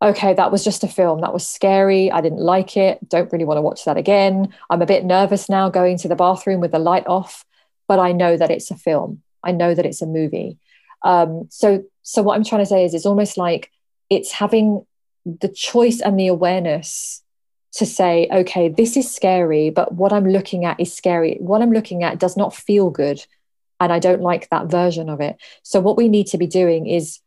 okay, 0.00 0.34
that 0.34 0.52
was 0.52 0.64
just 0.64 0.84
a 0.84 0.88
film. 0.88 1.20
That 1.20 1.32
was 1.32 1.46
scary. 1.46 2.10
I 2.10 2.20
didn't 2.20 2.40
like 2.40 2.76
it. 2.76 3.06
Don't 3.08 3.32
really 3.32 3.44
want 3.44 3.58
to 3.58 3.62
watch 3.62 3.84
that 3.84 3.96
again. 3.96 4.54
I'm 4.70 4.82
a 4.82 4.86
bit 4.86 5.04
nervous 5.04 5.48
now 5.48 5.68
going 5.68 5.98
to 5.98 6.08
the 6.08 6.16
bathroom 6.16 6.60
with 6.60 6.72
the 6.72 6.78
light 6.78 7.06
off, 7.06 7.44
but 7.88 7.98
I 7.98 8.12
know 8.12 8.36
that 8.36 8.50
it's 8.50 8.70
a 8.70 8.76
film. 8.76 9.22
I 9.42 9.52
know 9.52 9.74
that 9.74 9.86
it's 9.86 10.02
a 10.02 10.06
movie. 10.06 10.58
Um, 11.02 11.46
so, 11.50 11.84
so 12.02 12.22
what 12.22 12.36
I'm 12.36 12.44
trying 12.44 12.62
to 12.62 12.66
say 12.66 12.84
is, 12.84 12.94
it's 12.94 13.06
almost 13.06 13.36
like 13.36 13.70
it's 14.10 14.32
having 14.32 14.86
the 15.24 15.48
choice 15.48 16.00
and 16.00 16.18
the 16.18 16.28
awareness 16.28 17.22
to 17.72 17.86
say, 17.86 18.28
okay, 18.32 18.68
this 18.68 18.96
is 18.96 19.12
scary, 19.12 19.70
but 19.70 19.92
what 19.92 20.12
I'm 20.12 20.28
looking 20.28 20.64
at 20.64 20.80
is 20.80 20.94
scary. 20.94 21.36
What 21.40 21.60
I'm 21.60 21.72
looking 21.72 22.02
at 22.02 22.18
does 22.18 22.36
not 22.36 22.54
feel 22.54 22.90
good. 22.90 23.24
And 23.80 23.92
I 23.92 23.98
don't 23.98 24.22
like 24.22 24.48
that 24.48 24.66
version 24.66 25.08
of 25.08 25.20
it. 25.20 25.36
So, 25.62 25.78
what 25.80 25.96
we 25.96 26.08
need 26.08 26.26
to 26.28 26.38
be 26.38 26.48
doing 26.48 26.86
is 26.86 27.20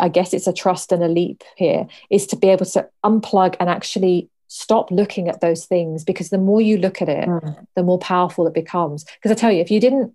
I 0.00 0.08
guess 0.08 0.34
it's 0.34 0.46
a 0.46 0.52
trust 0.52 0.92
and 0.92 1.02
a 1.02 1.08
leap 1.08 1.42
here, 1.56 1.86
is 2.10 2.26
to 2.28 2.36
be 2.36 2.48
able 2.48 2.66
to 2.66 2.88
unplug 3.04 3.56
and 3.60 3.68
actually 3.68 4.28
stop 4.48 4.90
looking 4.90 5.28
at 5.28 5.40
those 5.40 5.64
things 5.64 6.04
because 6.04 6.28
the 6.28 6.36
more 6.38 6.60
you 6.60 6.76
look 6.76 7.00
at 7.00 7.08
it, 7.08 7.26
mm. 7.26 7.66
the 7.74 7.82
more 7.82 7.98
powerful 7.98 8.46
it 8.46 8.52
becomes. 8.52 9.04
Because 9.04 9.30
I 9.30 9.34
tell 9.34 9.50
you, 9.50 9.60
if 9.60 9.70
you 9.70 9.80
didn't, 9.80 10.14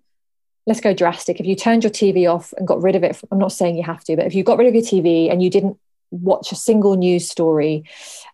let's 0.64 0.80
go 0.80 0.94
drastic, 0.94 1.40
if 1.40 1.46
you 1.46 1.56
turned 1.56 1.82
your 1.82 1.90
TV 1.90 2.32
off 2.32 2.54
and 2.56 2.66
got 2.66 2.80
rid 2.80 2.94
of 2.94 3.02
it, 3.02 3.20
I'm 3.32 3.38
not 3.38 3.52
saying 3.52 3.76
you 3.76 3.82
have 3.82 4.04
to, 4.04 4.14
but 4.14 4.26
if 4.26 4.34
you 4.36 4.44
got 4.44 4.58
rid 4.58 4.68
of 4.68 4.74
your 4.74 4.84
TV 4.84 5.30
and 5.30 5.42
you 5.42 5.50
didn't 5.50 5.76
watch 6.10 6.52
a 6.52 6.56
single 6.56 6.96
news 6.96 7.28
story 7.28 7.84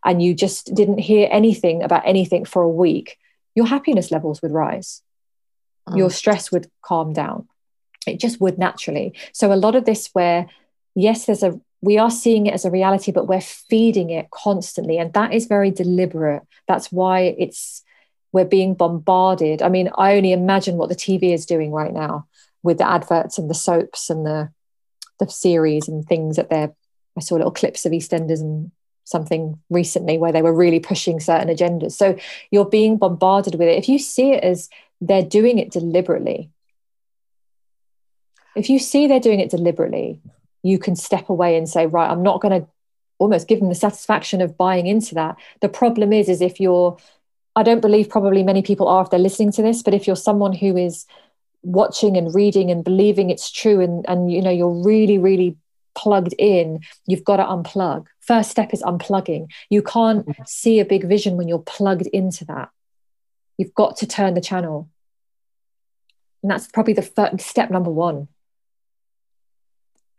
and 0.04 0.22
you 0.22 0.34
just 0.34 0.74
didn't 0.74 0.98
hear 0.98 1.26
anything 1.30 1.82
about 1.82 2.06
anything 2.06 2.44
for 2.44 2.62
a 2.62 2.68
week, 2.68 3.18
your 3.54 3.66
happiness 3.66 4.10
levels 4.10 4.42
would 4.42 4.52
rise. 4.52 5.02
Mm. 5.88 5.96
Your 5.96 6.10
stress 6.10 6.52
would 6.52 6.70
calm 6.82 7.14
down. 7.14 7.48
It 8.06 8.20
just 8.20 8.42
would 8.42 8.58
naturally. 8.58 9.14
So, 9.32 9.52
a 9.52 9.56
lot 9.56 9.74
of 9.74 9.86
this 9.86 10.10
where 10.12 10.48
yes, 10.94 11.26
there's 11.26 11.42
a 11.42 11.60
we 11.84 11.98
are 11.98 12.10
seeing 12.10 12.46
it 12.46 12.54
as 12.54 12.64
a 12.64 12.70
reality, 12.70 13.12
but 13.12 13.28
we're 13.28 13.42
feeding 13.42 14.08
it 14.08 14.30
constantly. 14.30 14.96
And 14.96 15.12
that 15.12 15.34
is 15.34 15.44
very 15.44 15.70
deliberate. 15.70 16.42
That's 16.66 16.90
why 16.90 17.34
it's 17.38 17.82
we're 18.32 18.46
being 18.46 18.74
bombarded. 18.74 19.60
I 19.60 19.68
mean, 19.68 19.90
I 19.98 20.16
only 20.16 20.32
imagine 20.32 20.76
what 20.76 20.88
the 20.88 20.96
TV 20.96 21.34
is 21.34 21.44
doing 21.44 21.72
right 21.72 21.92
now 21.92 22.26
with 22.62 22.78
the 22.78 22.88
adverts 22.88 23.36
and 23.36 23.50
the 23.50 23.54
soaps 23.54 24.08
and 24.10 24.24
the 24.24 24.50
the 25.20 25.28
series 25.28 25.86
and 25.86 26.04
things 26.04 26.36
that 26.36 26.50
they're 26.50 26.74
I 27.16 27.20
saw 27.20 27.36
little 27.36 27.52
clips 27.52 27.86
of 27.86 27.92
EastEnders 27.92 28.40
and 28.40 28.72
something 29.04 29.60
recently 29.70 30.18
where 30.18 30.32
they 30.32 30.42
were 30.42 30.54
really 30.54 30.80
pushing 30.80 31.20
certain 31.20 31.54
agendas. 31.54 31.92
So 31.92 32.18
you're 32.50 32.64
being 32.64 32.96
bombarded 32.96 33.54
with 33.54 33.68
it. 33.68 33.78
If 33.78 33.88
you 33.88 33.98
see 33.98 34.32
it 34.32 34.42
as 34.42 34.68
they're 35.00 35.22
doing 35.22 35.58
it 35.58 35.70
deliberately, 35.70 36.50
if 38.56 38.70
you 38.70 38.78
see 38.78 39.06
they're 39.06 39.20
doing 39.20 39.40
it 39.40 39.50
deliberately, 39.50 40.20
you 40.64 40.78
can 40.78 40.96
step 40.96 41.28
away 41.28 41.56
and 41.56 41.68
say, 41.68 41.86
right, 41.86 42.10
I'm 42.10 42.22
not 42.22 42.40
going 42.40 42.62
to 42.62 42.66
almost 43.18 43.46
give 43.46 43.60
them 43.60 43.68
the 43.68 43.74
satisfaction 43.74 44.40
of 44.40 44.56
buying 44.56 44.86
into 44.86 45.14
that. 45.14 45.36
The 45.60 45.68
problem 45.68 46.12
is, 46.12 46.28
is 46.28 46.40
if 46.40 46.58
you're, 46.58 46.96
I 47.54 47.62
don't 47.62 47.82
believe 47.82 48.08
probably 48.08 48.42
many 48.42 48.62
people 48.62 48.88
are 48.88 49.02
if 49.02 49.10
they're 49.10 49.20
listening 49.20 49.52
to 49.52 49.62
this, 49.62 49.82
but 49.82 49.94
if 49.94 50.06
you're 50.06 50.16
someone 50.16 50.54
who 50.54 50.76
is 50.76 51.06
watching 51.62 52.16
and 52.16 52.34
reading 52.34 52.70
and 52.70 52.82
believing 52.82 53.30
it's 53.30 53.50
true 53.50 53.80
and, 53.80 54.04
and 54.08 54.32
you 54.32 54.40
know, 54.40 54.50
you're 54.50 54.82
really, 54.82 55.18
really 55.18 55.56
plugged 55.94 56.34
in, 56.38 56.80
you've 57.06 57.24
got 57.24 57.36
to 57.36 57.44
unplug. 57.44 58.06
First 58.20 58.50
step 58.50 58.72
is 58.72 58.82
unplugging. 58.82 59.48
You 59.68 59.82
can't 59.82 60.26
mm-hmm. 60.26 60.42
see 60.46 60.80
a 60.80 60.84
big 60.84 61.06
vision 61.06 61.36
when 61.36 61.46
you're 61.46 61.58
plugged 61.58 62.06
into 62.06 62.46
that. 62.46 62.70
You've 63.58 63.74
got 63.74 63.98
to 63.98 64.06
turn 64.06 64.32
the 64.32 64.40
channel. 64.40 64.88
And 66.42 66.50
that's 66.50 66.66
probably 66.68 66.94
the 66.94 67.02
first 67.02 67.42
step 67.42 67.70
number 67.70 67.90
one 67.90 68.28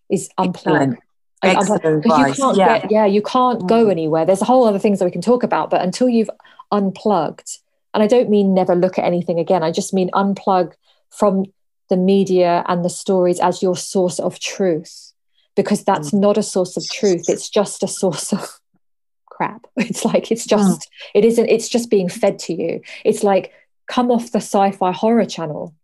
is 0.09 0.29
unplug. 0.37 0.97
Excellent. 1.43 2.05
You 2.05 2.11
can't 2.11 2.57
yeah. 2.57 2.79
Get, 2.79 2.91
yeah, 2.91 3.05
you 3.05 3.21
can't 3.21 3.61
mm. 3.61 3.67
go 3.67 3.89
anywhere. 3.89 4.25
There's 4.25 4.41
a 4.41 4.45
whole 4.45 4.65
other 4.65 4.79
things 4.79 4.99
that 4.99 5.05
we 5.05 5.11
can 5.11 5.21
talk 5.21 5.43
about, 5.43 5.69
but 5.69 5.81
until 5.81 6.09
you've 6.09 6.29
unplugged, 6.71 7.59
and 7.93 8.01
I 8.03 8.07
don't 8.07 8.29
mean 8.29 8.53
never 8.53 8.75
look 8.75 8.97
at 8.97 9.05
anything 9.05 9.39
again. 9.39 9.63
I 9.63 9.71
just 9.71 9.93
mean 9.93 10.09
unplug 10.11 10.73
from 11.09 11.45
the 11.89 11.97
media 11.97 12.63
and 12.67 12.83
the 12.83 12.89
stories 12.89 13.39
as 13.39 13.61
your 13.61 13.77
source 13.77 14.19
of 14.19 14.39
truth, 14.39 15.13
because 15.55 15.83
that's 15.83 16.11
mm. 16.11 16.19
not 16.19 16.37
a 16.37 16.43
source 16.43 16.77
of 16.77 16.89
truth. 16.89 17.25
It's 17.29 17.49
just 17.49 17.83
a 17.83 17.87
source 17.87 18.33
of 18.33 18.59
crap. 19.25 19.67
It's 19.77 20.05
like 20.05 20.31
it's 20.31 20.45
just 20.45 20.81
mm. 20.81 20.87
it 21.13 21.25
isn't. 21.25 21.47
It's 21.47 21.69
just 21.69 21.89
being 21.89 22.09
fed 22.09 22.39
to 22.39 22.53
you. 22.53 22.81
It's 23.03 23.23
like 23.23 23.51
come 23.87 24.09
off 24.09 24.31
the 24.31 24.37
sci-fi 24.37 24.91
horror 24.91 25.25
channel. 25.25 25.75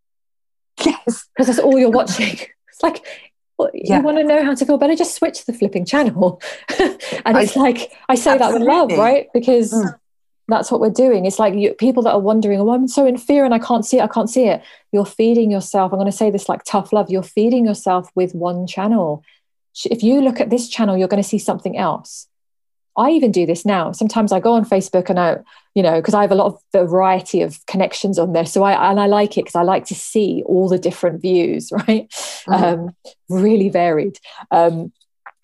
Yes, 0.84 1.28
because 1.36 1.48
that's 1.48 1.60
all 1.60 1.78
you're 1.78 1.92
watching. 1.92 2.40
It's 2.74 2.82
like 2.82 3.06
yeah. 3.74 3.98
you 3.98 4.04
want 4.04 4.18
to 4.18 4.24
know 4.24 4.44
how 4.44 4.54
to 4.54 4.66
feel 4.66 4.78
better? 4.78 4.96
Just 4.96 5.16
switch 5.16 5.46
the 5.46 5.54
flipping 5.54 5.86
channel. 5.86 6.42
And 7.26 7.38
it's 7.38 7.56
I, 7.56 7.62
like 7.62 7.92
i 8.10 8.16
say 8.16 8.32
absolutely. 8.32 8.38
that 8.38 8.54
with 8.54 8.68
love 8.68 9.00
right? 9.00 9.28
Because 9.34 9.74
mm. 9.74 9.94
that's 10.48 10.72
what 10.72 10.82
we're 10.82 10.90
doing. 10.90 11.26
It's 11.26 11.40
like 11.40 11.54
you, 11.54 11.74
people 11.74 12.04
that 12.04 12.14
are 12.14 12.20
wondering 12.20 12.60
oh 12.60 12.72
i'm 12.72 12.88
so 12.88 13.06
in 13.06 13.18
fear 13.18 13.46
and 13.46 13.54
i 13.54 13.60
can't 13.60 13.86
see 13.86 14.00
it 14.00 14.04
i 14.04 14.08
can't 14.08 14.30
see 14.30 14.46
it. 14.46 14.62
You're 14.92 15.06
feeding 15.06 15.52
yourself 15.52 15.92
i'm 15.92 16.00
going 16.00 16.12
to 16.12 16.18
say 16.18 16.32
this 16.32 16.50
like 16.50 16.64
tough 16.64 16.92
love 16.94 17.10
you're 17.10 17.24
feeding 17.24 17.66
yourself 17.66 18.10
with 18.16 18.34
one 18.34 18.68
channel. 18.68 19.24
If 19.86 20.04
you 20.04 20.22
look 20.22 20.40
at 20.40 20.50
this 20.50 20.68
channel 20.68 20.98
you're 20.98 21.08
going 21.08 21.24
to 21.24 21.30
see 21.30 21.40
something 21.40 21.78
else 21.78 22.28
I 22.98 23.12
even 23.12 23.32
do 23.32 23.46
this 23.46 23.66
now. 23.66 23.92
Sometimes 23.92 24.32
I 24.32 24.40
go 24.40 24.54
on 24.54 24.66
Facebook 24.66 25.10
and 25.10 25.20
I, 25.20 25.38
you 25.76 25.84
know, 25.84 26.00
because 26.00 26.14
I 26.14 26.22
have 26.22 26.32
a 26.32 26.36
lot 26.36 26.48
of 26.74 26.90
variety 26.90 27.42
of 27.42 27.66
connections 27.66 28.20
on 28.20 28.34
there. 28.34 28.46
So 28.46 28.64
I 28.64 28.92
and 28.92 29.00
I 29.00 29.08
like 29.08 29.38
it 29.38 29.46
because 29.46 29.56
I 29.56 29.64
like 29.64 29.86
to 29.86 29.96
see 29.96 30.44
all 30.46 30.68
the 30.68 30.78
different 30.78 31.22
views, 31.22 31.72
right? 31.88 32.10
Mm. 32.48 32.62
Um, 32.62 32.96
really 33.30 33.70
varied. 33.70 34.20
Um, 34.52 34.92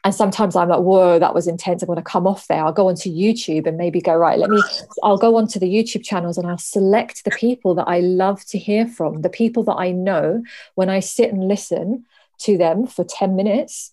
and 0.03 0.15
sometimes 0.15 0.55
I'm 0.55 0.69
like, 0.69 0.79
whoa, 0.79 1.19
that 1.19 1.33
was 1.33 1.47
intense. 1.47 1.81
I'm 1.81 1.87
going 1.87 1.97
to 1.97 2.01
come 2.01 2.27
off 2.27 2.47
there. 2.47 2.63
I'll 2.63 2.71
go 2.71 2.87
onto 2.87 3.09
YouTube 3.09 3.67
and 3.67 3.77
maybe 3.77 3.99
go, 3.99 4.15
right, 4.15 4.39
let 4.39 4.49
me, 4.49 4.61
I'll 5.03 5.17
go 5.17 5.35
onto 5.35 5.59
the 5.59 5.67
YouTube 5.67 6.05
channels 6.05 6.37
and 6.37 6.47
I'll 6.47 6.57
select 6.57 7.25
the 7.25 7.31
people 7.31 7.75
that 7.75 7.89
I 7.89 7.99
love 7.99 8.45
to 8.45 8.57
hear 8.57 8.87
from, 8.87 9.21
the 9.21 9.29
people 9.29 9.63
that 9.63 9.73
I 9.73 9.91
know 9.91 10.43
when 10.75 10.89
I 10.89 11.01
sit 11.01 11.33
and 11.33 11.45
listen 11.45 12.05
to 12.39 12.57
them 12.57 12.87
for 12.87 13.03
10 13.03 13.35
minutes 13.35 13.91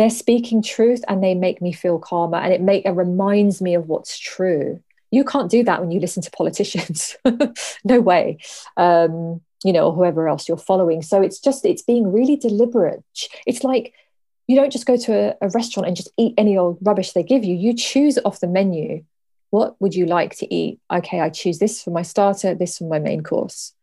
they're 0.00 0.08
speaking 0.08 0.62
truth 0.62 1.04
and 1.08 1.22
they 1.22 1.34
make 1.34 1.60
me 1.60 1.74
feel 1.74 1.98
calmer 1.98 2.38
and 2.38 2.54
it 2.54 2.62
make 2.62 2.86
it 2.86 2.92
reminds 2.92 3.60
me 3.60 3.74
of 3.74 3.86
what's 3.86 4.18
true. 4.18 4.82
You 5.10 5.24
can't 5.24 5.50
do 5.50 5.62
that 5.64 5.78
when 5.78 5.90
you 5.90 6.00
listen 6.00 6.22
to 6.22 6.30
politicians. 6.30 7.18
No 7.84 8.00
way. 8.00 8.38
Um, 8.78 9.42
you 9.62 9.74
know 9.74 9.88
or 9.88 9.92
whoever 9.92 10.26
else 10.26 10.48
you're 10.48 10.56
following. 10.56 11.02
So 11.02 11.20
it's 11.20 11.38
just 11.38 11.66
it's 11.66 11.82
being 11.82 12.10
really 12.10 12.36
deliberate. 12.36 13.04
It's 13.46 13.62
like 13.62 13.92
you 14.46 14.56
don't 14.56 14.72
just 14.72 14.86
go 14.86 14.96
to 14.96 15.12
a, 15.12 15.46
a 15.46 15.50
restaurant 15.50 15.86
and 15.86 15.94
just 15.94 16.08
eat 16.16 16.32
any 16.38 16.56
old 16.56 16.78
rubbish 16.80 17.12
they 17.12 17.22
give 17.22 17.44
you. 17.44 17.54
You 17.54 17.74
choose 17.74 18.18
off 18.24 18.40
the 18.40 18.46
menu. 18.46 19.04
What 19.50 19.78
would 19.82 19.94
you 19.94 20.06
like 20.06 20.34
to 20.36 20.54
eat? 20.54 20.80
Okay 20.90 21.20
i 21.20 21.28
choose 21.28 21.58
this 21.58 21.82
for 21.82 21.90
my 21.90 22.00
starter 22.00 22.54
this 22.54 22.78
for 22.78 22.84
my 22.84 23.00
main 23.00 23.22
course. 23.22 23.74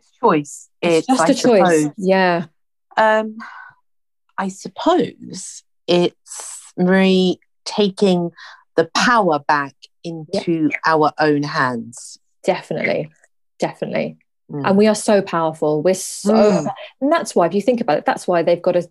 It's 0.00 0.10
choice. 0.18 0.70
It's, 0.80 1.06
it's 1.06 1.06
just 1.06 1.20
I 1.20 1.32
a 1.32 1.34
suppose. 1.34 1.84
choice 1.84 1.92
yeah. 1.98 2.46
Um 2.96 3.36
I 4.38 4.48
suppose 4.48 5.62
it's 5.86 6.72
Marie 6.76 7.38
taking 7.64 8.30
the 8.76 8.90
power 8.94 9.38
back 9.38 9.74
into 10.04 10.70
our 10.86 11.12
own 11.18 11.42
hands. 11.42 12.18
Definitely, 12.44 13.10
definitely. 13.58 14.16
Mm. 14.50 14.68
And 14.68 14.76
we 14.76 14.86
are 14.86 14.94
so 14.94 15.22
powerful. 15.22 15.82
We're 15.82 15.94
so, 15.94 16.34
mm. 16.34 16.74
and 17.00 17.12
that's 17.12 17.34
why, 17.34 17.46
if 17.46 17.54
you 17.54 17.62
think 17.62 17.80
about 17.80 17.98
it, 17.98 18.04
that's 18.04 18.26
why 18.26 18.42
they've 18.42 18.60
got 18.60 18.72
to 18.72 18.88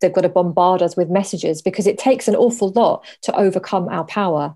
they've 0.00 0.12
got 0.12 0.20
to 0.20 0.28
bombard 0.28 0.80
us 0.80 0.96
with 0.96 1.10
messages 1.10 1.60
because 1.60 1.86
it 1.86 1.98
takes 1.98 2.28
an 2.28 2.36
awful 2.36 2.70
lot 2.70 3.04
to 3.22 3.34
overcome 3.36 3.88
our 3.88 4.04
power. 4.04 4.54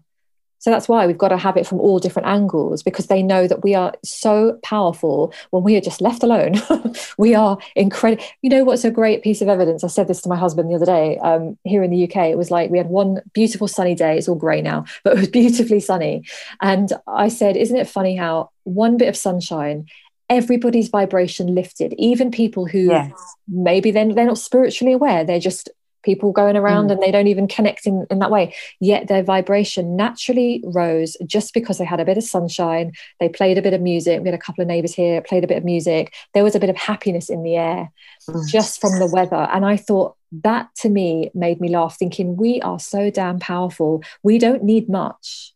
So 0.66 0.72
that's 0.72 0.88
why 0.88 1.06
we've 1.06 1.16
got 1.16 1.28
to 1.28 1.36
have 1.36 1.56
it 1.56 1.64
from 1.64 1.78
all 1.78 2.00
different 2.00 2.26
angles 2.26 2.82
because 2.82 3.06
they 3.06 3.22
know 3.22 3.46
that 3.46 3.62
we 3.62 3.76
are 3.76 3.94
so 4.02 4.58
powerful 4.64 5.32
when 5.50 5.62
we 5.62 5.76
are 5.76 5.80
just 5.80 6.00
left 6.00 6.24
alone. 6.24 6.54
we 7.18 7.36
are 7.36 7.56
incredible. 7.76 8.24
You 8.42 8.50
know 8.50 8.64
what's 8.64 8.84
a 8.84 8.90
great 8.90 9.22
piece 9.22 9.40
of 9.40 9.48
evidence? 9.48 9.84
I 9.84 9.86
said 9.86 10.08
this 10.08 10.22
to 10.22 10.28
my 10.28 10.34
husband 10.34 10.68
the 10.68 10.74
other 10.74 10.84
day 10.84 11.18
um, 11.18 11.56
here 11.62 11.84
in 11.84 11.92
the 11.92 12.02
UK. 12.02 12.30
It 12.30 12.36
was 12.36 12.50
like 12.50 12.68
we 12.68 12.78
had 12.78 12.88
one 12.88 13.20
beautiful 13.32 13.68
sunny 13.68 13.94
day. 13.94 14.18
It's 14.18 14.26
all 14.26 14.34
grey 14.34 14.60
now, 14.60 14.86
but 15.04 15.12
it 15.12 15.20
was 15.20 15.28
beautifully 15.40 15.78
sunny. 15.78 16.24
And 16.60 16.92
I 17.06 17.28
said, 17.28 17.56
Isn't 17.56 17.76
it 17.76 17.88
funny 17.88 18.16
how 18.16 18.50
one 18.64 18.96
bit 18.96 19.08
of 19.08 19.16
sunshine 19.16 19.86
everybody's 20.28 20.88
vibration 20.88 21.54
lifted 21.54 21.94
even 21.98 22.32
people 22.32 22.66
who 22.66 22.86
yes. 22.86 23.12
maybe 23.46 23.92
then 23.92 24.16
they're 24.16 24.26
not 24.26 24.36
spiritually 24.36 24.92
aware 24.92 25.22
they're 25.22 25.38
just 25.38 25.68
people 26.06 26.32
going 26.32 26.56
around 26.56 26.86
mm. 26.86 26.92
and 26.92 27.02
they 27.02 27.10
don't 27.10 27.26
even 27.26 27.48
connect 27.48 27.86
in, 27.86 28.06
in 28.08 28.20
that 28.20 28.30
way. 28.30 28.54
Yet 28.80 29.08
their 29.08 29.22
vibration 29.22 29.96
naturally 29.96 30.62
rose 30.64 31.16
just 31.26 31.52
because 31.52 31.76
they 31.76 31.84
had 31.84 32.00
a 32.00 32.04
bit 32.04 32.16
of 32.16 32.22
sunshine. 32.22 32.92
They 33.20 33.28
played 33.28 33.58
a 33.58 33.62
bit 33.62 33.74
of 33.74 33.82
music. 33.82 34.22
We 34.22 34.28
had 34.28 34.38
a 34.38 34.42
couple 34.42 34.62
of 34.62 34.68
neighbors 34.68 34.94
here, 34.94 35.20
played 35.20 35.44
a 35.44 35.48
bit 35.48 35.58
of 35.58 35.64
music. 35.64 36.14
There 36.32 36.44
was 36.44 36.54
a 36.54 36.60
bit 36.60 36.70
of 36.70 36.76
happiness 36.76 37.28
in 37.28 37.42
the 37.42 37.56
air 37.56 37.92
mm. 38.30 38.48
just 38.48 38.80
from 38.80 38.98
the 38.98 39.10
weather. 39.12 39.48
And 39.52 39.66
I 39.66 39.76
thought 39.76 40.16
that 40.42 40.74
to 40.76 40.88
me 40.88 41.30
made 41.34 41.60
me 41.60 41.68
laugh, 41.68 41.98
thinking, 41.98 42.36
we 42.36 42.60
are 42.62 42.80
so 42.80 43.10
damn 43.10 43.40
powerful. 43.40 44.02
We 44.22 44.38
don't 44.38 44.62
need 44.62 44.88
much 44.88 45.52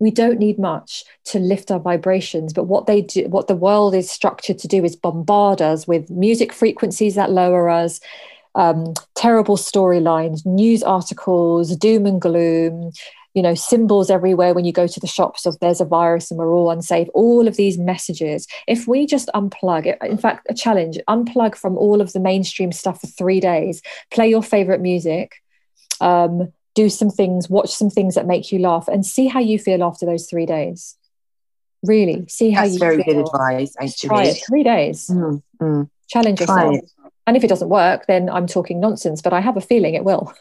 we 0.00 0.10
don't 0.10 0.38
need 0.38 0.58
much 0.58 1.04
to 1.26 1.38
lift 1.38 1.70
our 1.70 1.78
vibrations 1.78 2.52
but 2.52 2.64
what 2.64 2.86
they 2.86 3.02
do 3.02 3.28
what 3.28 3.46
the 3.46 3.54
world 3.54 3.94
is 3.94 4.10
structured 4.10 4.58
to 4.58 4.66
do 4.66 4.82
is 4.82 4.96
bombard 4.96 5.62
us 5.62 5.86
with 5.86 6.10
music 6.10 6.52
frequencies 6.52 7.14
that 7.14 7.30
lower 7.30 7.68
us 7.68 8.00
um, 8.54 8.94
terrible 9.14 9.56
storylines, 9.56 10.44
news 10.44 10.82
articles, 10.82 11.76
doom 11.76 12.06
and 12.06 12.20
gloom, 12.20 12.92
you 13.34 13.42
know, 13.42 13.54
symbols 13.54 14.10
everywhere 14.10 14.54
when 14.54 14.64
you 14.64 14.72
go 14.72 14.86
to 14.86 15.00
the 15.00 15.06
shops 15.06 15.46
of 15.46 15.58
there's 15.60 15.80
a 15.80 15.84
virus 15.84 16.30
and 16.30 16.38
we're 16.38 16.52
all 16.52 16.70
unsafe, 16.70 17.08
all 17.14 17.46
of 17.46 17.56
these 17.56 17.78
messages. 17.78 18.46
If 18.66 18.88
we 18.88 19.06
just 19.06 19.28
unplug, 19.34 19.96
in 20.04 20.18
fact, 20.18 20.46
a 20.50 20.54
challenge, 20.54 20.98
unplug 21.08 21.54
from 21.54 21.78
all 21.78 22.00
of 22.00 22.12
the 22.12 22.20
mainstream 22.20 22.72
stuff 22.72 23.00
for 23.00 23.06
three 23.06 23.38
days, 23.38 23.82
play 24.10 24.28
your 24.28 24.42
favorite 24.42 24.80
music, 24.80 25.36
um, 26.00 26.52
do 26.74 26.88
some 26.88 27.10
things, 27.10 27.48
watch 27.48 27.70
some 27.70 27.90
things 27.90 28.14
that 28.16 28.26
make 28.26 28.50
you 28.50 28.58
laugh, 28.58 28.88
and 28.88 29.06
see 29.06 29.28
how 29.28 29.40
you 29.40 29.58
feel 29.58 29.84
after 29.84 30.06
those 30.06 30.28
three 30.28 30.46
days. 30.46 30.96
Really, 31.84 32.26
see 32.28 32.50
how 32.50 32.62
That's 32.62 32.74
you 32.74 32.80
That's 32.80 32.94
very 32.94 33.02
feel. 33.04 33.14
good 33.14 33.26
advice. 33.26 33.74
Actually, 33.80 34.08
try 34.08 34.24
it 34.24 34.42
three 34.46 34.64
days. 34.64 35.06
Mm, 35.08 35.42
mm. 35.62 35.90
Challenge 36.08 36.38
try 36.38 36.64
yourself. 36.64 36.84
It. 36.84 36.90
And 37.26 37.36
if 37.36 37.44
it 37.44 37.48
doesn't 37.48 37.68
work, 37.68 38.06
then 38.06 38.28
I'm 38.28 38.46
talking 38.46 38.80
nonsense, 38.80 39.22
but 39.22 39.32
I 39.32 39.40
have 39.40 39.56
a 39.56 39.60
feeling 39.60 39.94
it 39.94 40.04
will. 40.04 40.32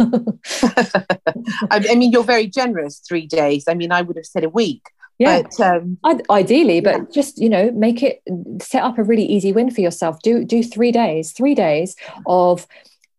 I 1.71 1.79
mean, 1.95 2.11
you're 2.11 2.23
very 2.23 2.47
generous, 2.47 2.99
three 2.99 3.27
days. 3.27 3.65
I 3.67 3.73
mean, 3.73 3.91
I 3.91 4.01
would 4.01 4.15
have 4.15 4.25
said 4.25 4.43
a 4.43 4.49
week. 4.49 4.89
Yeah, 5.19 5.41
but, 5.41 5.59
um, 5.59 5.97
ideally, 6.29 6.79
but 6.79 6.95
yeah. 6.95 7.05
just 7.11 7.39
you 7.39 7.49
know, 7.49 7.71
make 7.71 8.01
it 8.01 8.21
set 8.61 8.83
up 8.83 8.97
a 8.97 9.03
really 9.03 9.25
easy 9.25 9.51
win 9.51 9.69
for 9.69 9.81
yourself. 9.81 10.21
Do 10.21 10.45
do 10.45 10.63
three 10.63 10.93
days, 10.93 11.33
three 11.33 11.53
days 11.53 11.97
of 12.25 12.65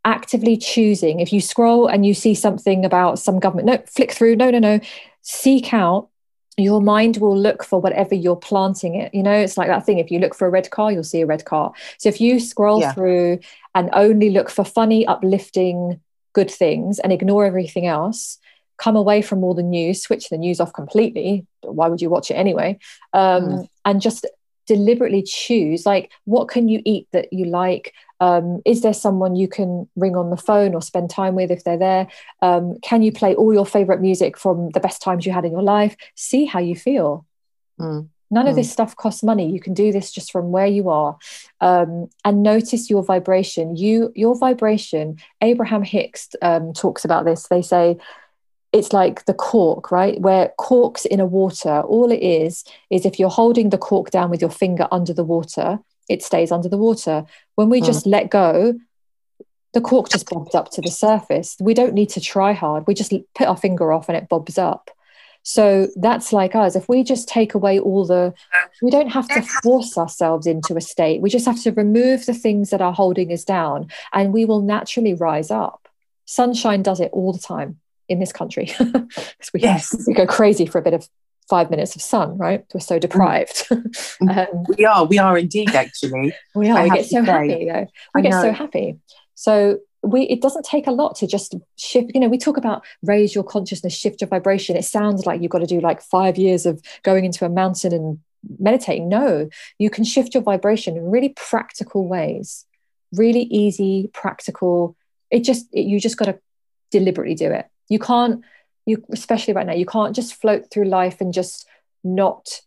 actively 0.05 0.57
choosing. 0.57 1.21
If 1.21 1.31
you 1.31 1.43
scroll 1.43 1.87
and 1.87 2.07
you 2.07 2.15
see 2.15 2.35
something 2.35 2.87
about 2.87 3.19
some 3.19 3.39
government, 3.39 3.67
no, 3.67 3.79
flick 3.87 4.13
through. 4.13 4.37
No, 4.37 4.51
no, 4.51 4.59
no. 4.59 4.81
Seek 5.21 5.75
out 5.75 6.09
your 6.63 6.81
mind 6.81 7.17
will 7.19 7.37
look 7.37 7.65
for 7.65 7.81
whatever 7.81 8.15
you're 8.15 8.37
planting 8.37 8.95
it 8.95 9.13
you 9.15 9.23
know 9.23 9.33
it's 9.33 9.57
like 9.57 9.69
that 9.69 9.85
thing 9.85 9.99
if 9.99 10.11
you 10.11 10.19
look 10.19 10.35
for 10.35 10.47
a 10.47 10.51
red 10.51 10.71
car 10.71 10.93
you'll 10.93 11.05
see 11.05 11.21
a 11.21 11.27
red 11.27 11.45
car 11.45 11.73
so 11.99 12.09
if 12.09 12.21
you 12.21 12.41
scroll 12.41 12.81
yeah. 12.81 12.93
through 12.93 13.39
and 13.75 13.91
only 13.93 14.31
look 14.31 14.51
for 14.51 14.65
funny 14.65 15.07
uplifting 15.07 16.01
good 16.33 16.51
things 16.51 16.99
and 16.99 17.13
ignore 17.13 17.45
everything 17.45 17.87
else 17.87 18.39
come 18.79 18.97
away 18.97 19.21
from 19.21 19.45
all 19.45 19.55
the 19.55 19.63
news 19.63 20.03
switch 20.03 20.29
the 20.29 20.39
news 20.39 20.61
off 20.61 20.73
completely 20.73 21.47
why 21.63 21.89
would 21.89 22.01
you 22.01 22.09
watch 22.09 22.31
it 22.31 22.35
anyway 22.35 22.79
um, 23.13 23.43
mm. 23.43 23.69
and 23.85 24.01
just 24.01 24.27
deliberately 24.67 25.23
choose 25.23 25.85
like 25.85 26.13
what 26.25 26.49
can 26.49 26.69
you 26.69 26.81
eat 26.85 27.09
that 27.13 27.33
you 27.33 27.45
like 27.45 27.93
um, 28.21 28.61
is 28.65 28.83
there 28.83 28.93
someone 28.93 29.35
you 29.35 29.49
can 29.49 29.89
ring 29.97 30.15
on 30.15 30.31
the 30.31 30.37
phone 30.37 30.75
or 30.75 30.83
spend 30.83 31.11
time 31.11 31.35
with 31.35 31.51
if 31.51 31.65
they're 31.65 31.79
there? 31.79 32.07
Um, 32.43 32.79
can 32.83 33.03
you 33.03 33.13
play 33.13 33.35
all 33.35 33.53
your 33.53 33.67
favorite 33.67 34.01
music 34.01 34.39
from 34.39 34.71
the 34.71 34.81
best 34.81 35.03
times 35.03 35.27
you 35.27 35.33
had 35.33 35.45
in 35.45 35.53
your 35.53 35.63
life? 35.63 35.97
See 36.15 36.45
how 36.45 36.61
you 36.61 36.77
feel. 36.77 37.27
Mm. 37.81 38.11
none 38.31 38.45
mm. 38.45 38.51
of 38.51 38.57
this 38.57 38.71
stuff 38.71 38.95
costs 38.95 39.23
money. 39.23 39.51
You 39.51 39.59
can 39.59 39.73
do 39.73 39.91
this 39.91 40.13
just 40.13 40.31
from 40.31 40.51
where 40.51 40.67
you 40.67 40.91
are. 40.91 41.17
Um, 41.63 42.11
and 42.27 42.43
notice 42.43 42.91
your 42.91 43.03
vibration. 43.03 43.75
You 43.75 44.13
your 44.15 44.37
vibration 44.37 45.17
abraham 45.41 45.83
hicks 45.83 46.29
um, 46.43 46.75
talks 46.75 47.07
about 47.07 47.25
this. 47.25 47.49
They 47.49 47.63
say 47.63 47.97
it's 48.73 48.93
like 48.93 49.25
the 49.25 49.35
cork, 49.35 49.91
right? 49.91 50.21
Where 50.21 50.53
corks 50.59 51.05
in 51.07 51.21
a 51.21 51.27
water, 51.27 51.81
all 51.81 52.13
it 52.13 52.23
is, 52.23 52.65
is 52.91 53.05
if 53.05 53.19
you're 53.19 53.31
holding 53.31 53.71
the 53.71 53.79
cork 53.79 54.11
down 54.11 54.31
with 54.31 54.41
your 54.41 54.51
finger 54.51 54.87
under 54.93 55.13
the 55.13 55.25
water, 55.25 55.81
it 56.11 56.23
stays 56.23 56.51
under 56.51 56.69
the 56.69 56.77
water. 56.77 57.25
When 57.55 57.71
we 57.71 57.81
mm. 57.81 57.87
just 57.87 58.05
let 58.05 58.31
go, 58.31 58.75
the 59.73 59.81
cork 59.81 60.09
just 60.11 60.29
bobs 60.29 60.55
up 60.55 60.71
to 60.73 60.83
the 60.83 60.91
surface. 60.91 61.57
We 61.61 61.73
don't 61.73 61.95
need 61.95 62.09
to 62.11 62.21
try 62.21 62.53
hard. 62.53 62.85
We 62.87 62.95
just 62.95 63.15
put 63.35 63.47
our 63.47 63.57
finger 63.57 63.93
off 63.93 64.09
and 64.09 64.19
it 64.19 64.29
bobs 64.29 64.59
up. 64.59 64.91
So 65.43 65.89
that's 65.97 66.33
like 66.33 66.55
us. 66.55 66.77
If 66.77 66.89
we 66.89 67.03
just 67.05 67.29
take 67.29 67.55
away 67.55 67.79
all 67.79 68.05
the, 68.05 68.35
we 68.83 68.91
don't 68.91 69.09
have 69.09 69.29
to 69.29 69.41
force 69.63 69.97
ourselves 69.97 70.47
into 70.47 70.77
a 70.77 70.81
state. 70.81 71.23
We 71.23 71.31
just 71.31 71.47
have 71.47 71.63
to 71.63 71.73
remove 71.73 72.27
the 72.27 72.35
things 72.35 72.71
that 72.71 72.83
are 72.83 72.93
holding 72.93 73.33
us 73.33 73.45
down 73.45 73.89
and 74.13 74.35
we 74.35 74.45
will 74.45 74.61
naturally 74.61 75.15
rise 75.15 75.51
up. 75.51 75.89
Sunshine 76.27 76.83
does 76.83 77.01
it 77.01 77.11
all 77.13 77.33
the 77.33 77.39
time 77.39 77.79
in 78.09 78.19
this 78.19 78.33
country. 78.33 78.75
we, 79.55 79.61
yes. 79.61 79.97
we 80.07 80.13
go 80.13 80.27
crazy 80.27 80.67
for 80.67 80.79
a 80.79 80.83
bit 80.83 80.95
of 80.95 81.09
five 81.51 81.71
minutes 81.71 81.97
of 81.97 82.01
sun, 82.01 82.39
right? 82.39 82.65
We're 82.73 82.81
so 82.81 82.99
deprived. 82.99 83.69
Mm. 83.69 84.49
um, 84.55 84.65
we 84.79 84.85
are, 84.87 85.05
we 85.05 85.19
are 85.19 85.37
indeed, 85.37 85.75
actually. 85.75 86.33
We 86.55 86.71
are. 86.71 86.79
I 86.79 86.85
we 86.85 86.91
get 86.91 87.07
so 87.07 87.25
say. 87.25 87.31
happy, 87.31 87.65
though. 87.67 87.87
We 88.15 88.21
I 88.21 88.23
get 88.23 88.31
know. 88.31 88.43
so 88.43 88.53
happy. 88.53 88.99
So 89.35 89.79
we 90.03 90.23
it 90.23 90.41
doesn't 90.41 90.65
take 90.65 90.87
a 90.87 90.93
lot 90.93 91.17
to 91.17 91.27
just 91.27 91.55
shift 91.77 92.11
you 92.15 92.21
know 92.21 92.29
we 92.29 92.39
talk 92.39 92.57
about 92.57 92.83
raise 93.03 93.35
your 93.35 93.45
consciousness 93.45 93.95
shift 93.95 94.21
your 94.21 94.29
vibration 94.29 94.75
it 94.75 94.85
sounds 94.85 95.27
like 95.27 95.43
you've 95.43 95.51
got 95.51 95.59
to 95.59 95.67
do 95.67 95.81
like 95.81 96.01
five 96.01 96.39
years 96.39 96.65
of 96.65 96.81
going 97.03 97.27
into 97.27 97.45
a 97.45 97.51
mountain 97.51 97.93
and 97.93 98.19
meditating 98.59 99.11
no 99.11 99.49
you 99.79 99.91
can 99.91 100.05
shift 100.05 100.33
your 100.33 100.43
vibration 100.43 100.97
in 100.97 101.11
really 101.11 101.35
practical 101.37 102.09
ways 102.09 102.65
really 103.13 103.43
easy 103.43 104.09
practical 104.15 104.97
it 105.31 105.41
just 105.41 105.67
it, 105.73 105.83
you 105.83 106.01
just 106.01 106.17
got 106.17 106.25
to 106.25 106.39
deliberately 106.91 107.35
do 107.35 107.51
it 107.51 107.67
you 107.91 107.99
can't 107.99 108.43
you 108.91 109.05
especially 109.11 109.55
right 109.55 109.67
now 109.67 109.73
you 109.73 109.87
can't 109.87 110.15
just 110.15 110.35
float 110.35 110.71
through 110.71 110.85
life 110.85 111.21
and 111.21 111.33
just 111.33 111.67
not 112.05 112.61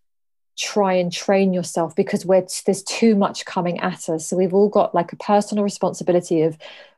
try 0.58 0.94
and 0.94 1.12
train 1.12 1.54
yourself 1.54 1.96
because 1.96 2.26
we're, 2.26 2.46
there's 2.66 2.84
too 2.84 3.16
much 3.16 3.46
coming 3.46 3.80
at 3.80 4.08
us. 4.10 4.28
So 4.28 4.38
we've 4.38 4.54
all 4.54 4.70
got 4.70 4.94
like 4.94 5.12
a 5.12 5.18
personal 5.18 5.64
responsibility 5.64 6.42
of 6.42 6.58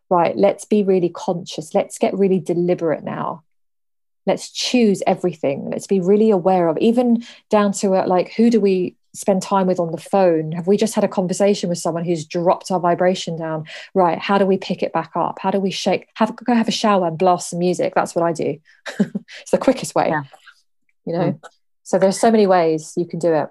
right 0.10 0.38
let's 0.38 0.66
be 0.66 0.84
really 0.84 1.10
conscious. 1.10 1.74
Let's 1.74 1.98
get 1.98 2.18
really 2.18 2.40
deliberate 2.40 3.04
now. 3.04 3.44
Let's 4.26 4.52
choose 4.52 5.02
everything. 5.08 5.70
Let's 5.70 5.88
be 5.88 6.00
really 6.00 6.32
aware 6.32 6.68
of 6.68 6.78
even 6.80 7.24
down 7.50 7.72
to 7.74 7.96
uh, 7.96 8.08
like 8.08 8.34
who 8.34 8.50
do 8.50 8.60
we 8.60 8.96
spend 9.16 9.42
time 9.42 9.68
with 9.68 9.80
on 9.80 9.92
the 9.92 9.98
phone? 9.98 10.52
Have 10.52 10.68
we 10.68 10.78
just 10.78 10.94
had 10.94 11.04
a 11.04 11.08
conversation 11.08 11.70
with 11.70 11.78
someone 11.78 12.04
who's 12.04 12.26
dropped 12.26 12.72
our 12.72 12.80
vibration 12.80 13.38
down? 13.38 13.66
Right 13.94 14.20
how 14.20 14.38
do 14.38 14.46
we 14.46 14.58
pick 14.58 14.84
it 14.84 14.94
back 14.94 15.12
up? 15.16 15.40
How 15.40 15.52
do 15.52 15.60
we 15.60 15.72
shake 15.72 16.08
have 16.16 16.36
go 16.36 16.54
have 16.54 16.68
a 16.68 16.72
shower 16.72 17.08
and 17.08 17.18
blast 17.18 17.50
some 17.50 17.60
music? 17.60 17.94
That's 17.96 18.16
what 18.16 18.24
i 18.24 18.34
do. 18.34 18.60
It's 19.42 19.52
the 19.52 19.58
quickest 19.58 19.96
way 19.96 20.10
yeah. 20.10 20.24
you 21.06 21.14
know? 21.14 21.32
Mm. 21.32 21.40
so 21.84 21.98
there's 21.98 22.20
so 22.20 22.32
many 22.32 22.48
ways 22.48 22.94
you 22.96 23.06
can 23.06 23.20
do 23.20 23.34
it. 23.34 23.50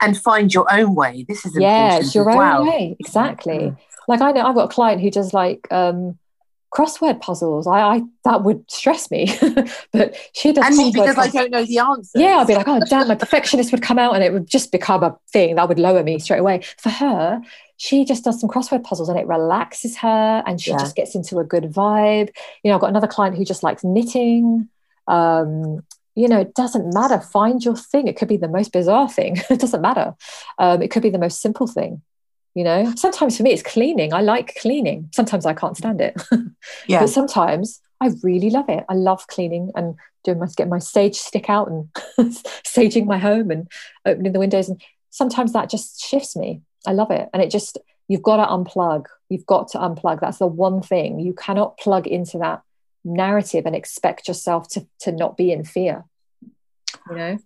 And 0.00 0.16
find 0.16 0.54
your 0.54 0.72
own 0.72 0.94
way. 0.94 1.24
This 1.28 1.44
is 1.44 1.56
yeah 1.58 1.98
it's 1.98 2.14
your 2.14 2.30
own 2.30 2.36
well. 2.36 2.64
way. 2.66 2.96
Exactly. 3.00 3.58
Mm. 3.58 3.78
like 4.06 4.20
i 4.20 4.32
know 4.32 4.42
i've 4.46 4.54
got 4.54 4.70
a 4.70 4.74
client 4.74 5.00
who 5.02 5.10
does 5.10 5.34
like 5.34 5.66
um 5.70 6.18
crossword 6.72 7.20
puzzles. 7.20 7.66
I, 7.66 7.80
I 7.80 8.02
that 8.24 8.42
would 8.44 8.70
stress 8.70 9.10
me, 9.10 9.26
but 9.92 10.16
she 10.32 10.52
does. 10.52 10.66
And 10.66 10.76
me 10.76 10.90
because 10.92 11.14
puzzles. 11.14 11.34
I 11.34 11.38
don't 11.38 11.50
know 11.50 11.64
the 11.64 11.78
answer. 11.78 12.18
Yeah, 12.18 12.38
I'd 12.38 12.46
be 12.46 12.54
like, 12.54 12.68
oh 12.68 12.80
damn, 12.88 13.08
my 13.08 13.14
perfectionist 13.14 13.72
would 13.72 13.82
come 13.82 13.98
out, 13.98 14.14
and 14.14 14.24
it 14.24 14.32
would 14.32 14.46
just 14.46 14.72
become 14.72 15.02
a 15.02 15.16
thing 15.32 15.56
that 15.56 15.68
would 15.68 15.78
lower 15.78 16.02
me 16.02 16.18
straight 16.18 16.40
away. 16.40 16.62
For 16.78 16.90
her, 16.90 17.40
she 17.76 18.04
just 18.04 18.24
does 18.24 18.40
some 18.40 18.50
crossword 18.50 18.84
puzzles, 18.84 19.08
and 19.08 19.18
it 19.18 19.26
relaxes 19.26 19.96
her, 19.98 20.42
and 20.46 20.60
she 20.60 20.70
yeah. 20.70 20.78
just 20.78 20.96
gets 20.96 21.14
into 21.14 21.38
a 21.38 21.44
good 21.44 21.64
vibe. 21.64 22.30
You 22.62 22.70
know, 22.70 22.74
I've 22.74 22.80
got 22.80 22.90
another 22.90 23.06
client 23.06 23.36
who 23.36 23.44
just 23.44 23.62
likes 23.62 23.84
knitting. 23.84 24.68
Um, 25.06 25.84
you 26.14 26.26
know, 26.26 26.40
it 26.40 26.54
doesn't 26.54 26.92
matter. 26.92 27.20
Find 27.20 27.64
your 27.64 27.76
thing. 27.76 28.08
It 28.08 28.16
could 28.16 28.28
be 28.28 28.36
the 28.36 28.48
most 28.48 28.72
bizarre 28.72 29.08
thing. 29.08 29.36
it 29.50 29.60
doesn't 29.60 29.80
matter. 29.80 30.14
Um, 30.58 30.82
it 30.82 30.90
could 30.90 31.02
be 31.02 31.10
the 31.10 31.18
most 31.18 31.40
simple 31.40 31.66
thing 31.66 32.02
you 32.58 32.64
know? 32.64 32.92
Sometimes 32.96 33.36
for 33.36 33.44
me 33.44 33.52
it's 33.52 33.62
cleaning. 33.62 34.12
I 34.12 34.20
like 34.20 34.56
cleaning. 34.60 35.08
Sometimes 35.14 35.46
i 35.46 35.54
can't 35.54 35.76
stand 35.76 36.00
it. 36.00 36.20
Yeah. 36.88 37.00
but 37.00 37.08
sometimes 37.08 37.80
i 38.00 38.10
really 38.24 38.50
love 38.50 38.68
it. 38.68 38.84
I 38.88 38.94
love 38.94 39.28
cleaning 39.28 39.70
and 39.76 39.94
doing 40.24 40.40
my 40.40 40.46
getting 40.56 40.70
my 40.70 40.80
sage 40.80 41.14
stick 41.14 41.48
out 41.48 41.70
and 41.70 41.88
saging 42.66 43.06
my 43.06 43.18
home 43.18 43.52
and 43.52 43.70
opening 44.04 44.32
the 44.32 44.40
windows. 44.40 44.68
And 44.68 44.82
sometimes 45.10 45.52
that 45.52 45.70
just 45.70 46.04
shifts 46.04 46.34
me. 46.34 46.62
I 46.84 46.92
love 46.92 47.12
it. 47.12 47.28
And 47.32 47.40
it 47.40 47.50
just 47.50 47.78
you've 48.08 48.22
got 48.22 48.38
to 48.38 48.50
unplug. 48.50 49.06
You've 49.28 49.46
got 49.46 49.68
to 49.68 49.78
unplug. 49.78 50.20
That's 50.20 50.38
the 50.38 50.48
one 50.48 50.82
thing. 50.82 51.20
You 51.20 51.34
cannot 51.34 51.78
plug 51.78 52.08
into 52.08 52.38
that 52.38 52.62
narrative 53.04 53.66
and 53.66 53.76
expect 53.76 54.26
yourself 54.26 54.68
to 54.70 54.84
to 55.02 55.12
not 55.12 55.36
be 55.36 55.52
in 55.52 55.62
fear. 55.62 56.04
You 57.08 57.16
know? 57.16 57.38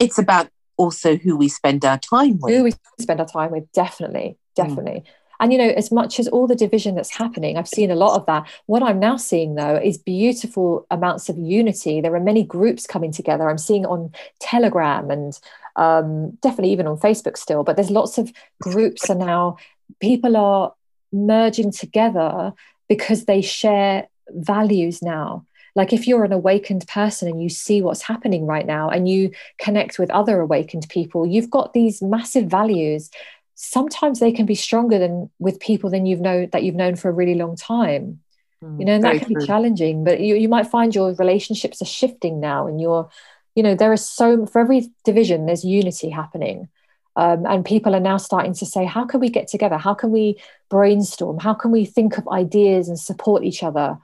It's 0.00 0.18
about 0.18 0.48
also 0.76 1.16
who 1.16 1.36
we 1.36 1.48
spend 1.48 1.84
our 1.84 1.98
time 1.98 2.38
with. 2.40 2.54
Who 2.54 2.64
we 2.64 2.72
spend 3.00 3.20
our 3.20 3.26
time 3.26 3.50
with, 3.50 3.70
definitely, 3.72 4.36
definitely. 4.56 5.00
Mm. 5.00 5.06
And 5.40 5.52
you 5.52 5.58
know, 5.58 5.70
as 5.70 5.90
much 5.90 6.20
as 6.20 6.28
all 6.28 6.46
the 6.46 6.54
division 6.54 6.94
that's 6.94 7.16
happening, 7.16 7.58
I've 7.58 7.66
seen 7.66 7.90
a 7.90 7.96
lot 7.96 8.16
of 8.16 8.26
that. 8.26 8.48
What 8.66 8.82
I'm 8.82 9.00
now 9.00 9.16
seeing 9.16 9.56
though 9.56 9.74
is 9.74 9.98
beautiful 9.98 10.86
amounts 10.88 11.28
of 11.28 11.36
unity. 11.36 12.00
There 12.00 12.14
are 12.14 12.20
many 12.20 12.44
groups 12.44 12.86
coming 12.86 13.10
together. 13.10 13.50
I'm 13.50 13.58
seeing 13.58 13.84
on 13.84 14.12
Telegram 14.38 15.10
and 15.10 15.38
um, 15.74 16.30
definitely 16.42 16.70
even 16.70 16.86
on 16.86 16.96
Facebook 16.96 17.36
still, 17.36 17.64
but 17.64 17.74
there's 17.74 17.90
lots 17.90 18.18
of 18.18 18.32
groups 18.60 19.10
and 19.10 19.18
now 19.18 19.56
people 20.00 20.36
are 20.36 20.74
merging 21.12 21.72
together 21.72 22.52
because 22.88 23.24
they 23.24 23.42
share 23.42 24.06
values 24.30 25.02
now 25.02 25.44
like 25.74 25.92
if 25.92 26.06
you're 26.06 26.24
an 26.24 26.32
awakened 26.32 26.86
person 26.88 27.28
and 27.28 27.42
you 27.42 27.48
see 27.48 27.80
what's 27.82 28.02
happening 28.02 28.46
right 28.46 28.66
now 28.66 28.90
and 28.90 29.08
you 29.08 29.30
connect 29.58 29.98
with 29.98 30.10
other 30.10 30.40
awakened 30.40 30.86
people 30.88 31.26
you've 31.26 31.50
got 31.50 31.72
these 31.72 32.02
massive 32.02 32.46
values. 32.46 33.10
Sometimes 33.54 34.18
they 34.18 34.32
can 34.32 34.46
be 34.46 34.54
stronger 34.54 34.98
than 34.98 35.30
with 35.38 35.60
people 35.60 35.88
than 35.90 36.06
you've 36.06 36.20
known 36.20 36.48
that 36.52 36.62
you've 36.64 36.74
known 36.74 36.96
for 36.96 37.08
a 37.08 37.12
really 37.12 37.34
long 37.34 37.56
time. 37.56 38.20
Mm, 38.62 38.80
you 38.80 38.84
know 38.84 38.94
and 38.94 39.04
that 39.04 39.18
can 39.18 39.32
true. 39.32 39.40
be 39.40 39.46
challenging 39.46 40.04
but 40.04 40.20
you, 40.20 40.36
you 40.36 40.48
might 40.48 40.68
find 40.68 40.94
your 40.94 41.14
relationships 41.14 41.82
are 41.82 41.86
shifting 41.86 42.38
now 42.38 42.66
and 42.66 42.80
you're 42.80 43.10
you 43.56 43.62
know 43.62 43.74
there 43.74 43.92
is 43.92 44.08
so 44.08 44.46
for 44.46 44.60
every 44.60 44.88
division 45.04 45.46
there's 45.46 45.64
unity 45.64 46.10
happening. 46.10 46.68
Um, 47.14 47.44
and 47.44 47.62
people 47.62 47.94
are 47.94 48.00
now 48.00 48.16
starting 48.16 48.54
to 48.54 48.64
say 48.64 48.86
how 48.86 49.04
can 49.04 49.20
we 49.20 49.28
get 49.28 49.46
together? 49.46 49.76
How 49.76 49.92
can 49.92 50.10
we 50.10 50.40
brainstorm? 50.70 51.38
How 51.38 51.52
can 51.52 51.70
we 51.70 51.84
think 51.84 52.16
of 52.16 52.26
ideas 52.28 52.88
and 52.88 52.98
support 52.98 53.44
each 53.44 53.62
other 53.62 53.98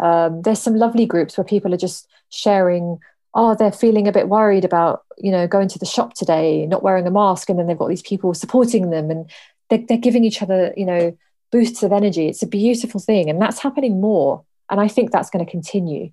um, 0.00 0.42
there's 0.42 0.60
some 0.60 0.76
lovely 0.76 1.06
groups 1.06 1.36
where 1.36 1.44
people 1.44 1.72
are 1.72 1.78
just 1.78 2.08
sharing 2.30 2.98
oh 3.34 3.54
they're 3.54 3.72
feeling 3.72 4.08
a 4.08 4.12
bit 4.12 4.28
worried 4.28 4.64
about 4.64 5.04
you 5.18 5.30
know 5.30 5.46
going 5.46 5.68
to 5.68 5.78
the 5.78 5.86
shop 5.86 6.14
today 6.14 6.66
not 6.66 6.82
wearing 6.82 7.06
a 7.06 7.10
mask 7.10 7.48
and 7.48 7.58
then 7.58 7.66
they've 7.66 7.78
got 7.78 7.88
these 7.88 8.02
people 8.02 8.34
supporting 8.34 8.90
them 8.90 9.10
and 9.10 9.30
they're, 9.70 9.84
they're 9.88 9.98
giving 9.98 10.24
each 10.24 10.42
other 10.42 10.72
you 10.76 10.86
know 10.86 11.16
boosts 11.50 11.82
of 11.82 11.92
energy 11.92 12.28
it's 12.28 12.42
a 12.42 12.46
beautiful 12.46 13.00
thing 13.00 13.28
and 13.28 13.40
that's 13.40 13.60
happening 13.60 14.00
more 14.00 14.44
and 14.70 14.80
i 14.80 14.88
think 14.88 15.10
that's 15.10 15.30
going 15.30 15.44
to 15.44 15.50
continue 15.50 16.10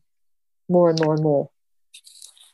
more 0.68 0.90
and 0.90 1.00
more 1.02 1.14
and 1.14 1.24
more 1.24 1.50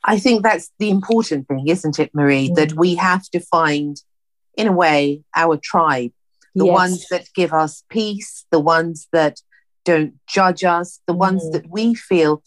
i 0.04 0.18
think 0.20 0.44
that's 0.44 0.72
the 0.80 0.90
important 0.90 1.48
thing 1.48 1.68
isn't 1.68 2.00
it 2.00 2.14
marie 2.14 2.50
mm. 2.50 2.56
that 2.56 2.74
we 2.74 2.96
have 2.96 3.24
to 3.30 3.40
find 3.40 4.02
in 4.56 4.68
a 4.68 4.72
way 4.72 5.22
our 5.36 5.58
tribe 5.58 6.12
the 6.54 6.66
yes. 6.66 6.74
ones 6.74 7.08
that 7.10 7.28
give 7.36 7.54
us 7.54 7.84
peace 7.90 8.46
the 8.52 8.60
ones 8.60 9.08
that 9.12 9.42
don't 9.86 10.14
judge 10.28 10.64
us, 10.64 10.99
the 11.07 11.14
mm. 11.14 11.20
ones 11.20 11.49
that 11.52 11.70
we 11.70 11.95
feel 11.95 12.44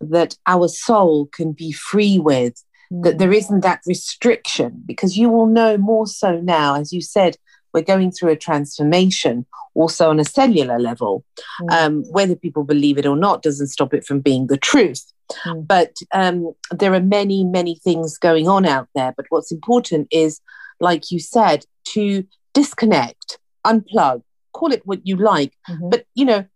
that 0.00 0.36
our 0.46 0.68
soul 0.68 1.26
can 1.26 1.52
be 1.52 1.72
free 1.72 2.18
with, 2.18 2.54
mm. 2.92 3.02
that 3.02 3.18
there 3.18 3.32
isn't 3.32 3.60
that 3.60 3.80
restriction, 3.86 4.82
because 4.86 5.18
you 5.18 5.28
will 5.28 5.46
know 5.46 5.76
more 5.76 6.06
so 6.06 6.40
now, 6.40 6.74
as 6.74 6.92
you 6.92 7.02
said, 7.02 7.36
we're 7.74 7.82
going 7.82 8.10
through 8.10 8.30
a 8.30 8.36
transformation 8.36 9.44
also 9.74 10.08
on 10.08 10.18
a 10.18 10.24
cellular 10.24 10.78
level. 10.78 11.24
Mm. 11.60 11.72
Um, 11.72 12.04
whether 12.10 12.34
people 12.34 12.64
believe 12.64 12.96
it 12.96 13.04
or 13.04 13.16
not 13.16 13.42
doesn't 13.42 13.66
stop 13.66 13.92
it 13.92 14.06
from 14.06 14.20
being 14.20 14.46
the 14.46 14.56
truth. 14.56 15.04
Mm. 15.44 15.66
But 15.66 15.92
um, 16.14 16.52
there 16.70 16.94
are 16.94 17.00
many, 17.00 17.44
many 17.44 17.74
things 17.74 18.16
going 18.16 18.48
on 18.48 18.64
out 18.64 18.88
there. 18.94 19.12
But 19.16 19.26
what's 19.28 19.52
important 19.52 20.08
is, 20.10 20.40
like 20.80 21.10
you 21.10 21.18
said, 21.18 21.64
to 21.88 22.24
disconnect, 22.54 23.38
unplug, 23.66 24.22
call 24.52 24.72
it 24.72 24.86
what 24.86 25.06
you 25.06 25.16
like. 25.16 25.52
Mm-hmm. 25.68 25.90
But, 25.90 26.06
you 26.14 26.24
know, 26.24 26.46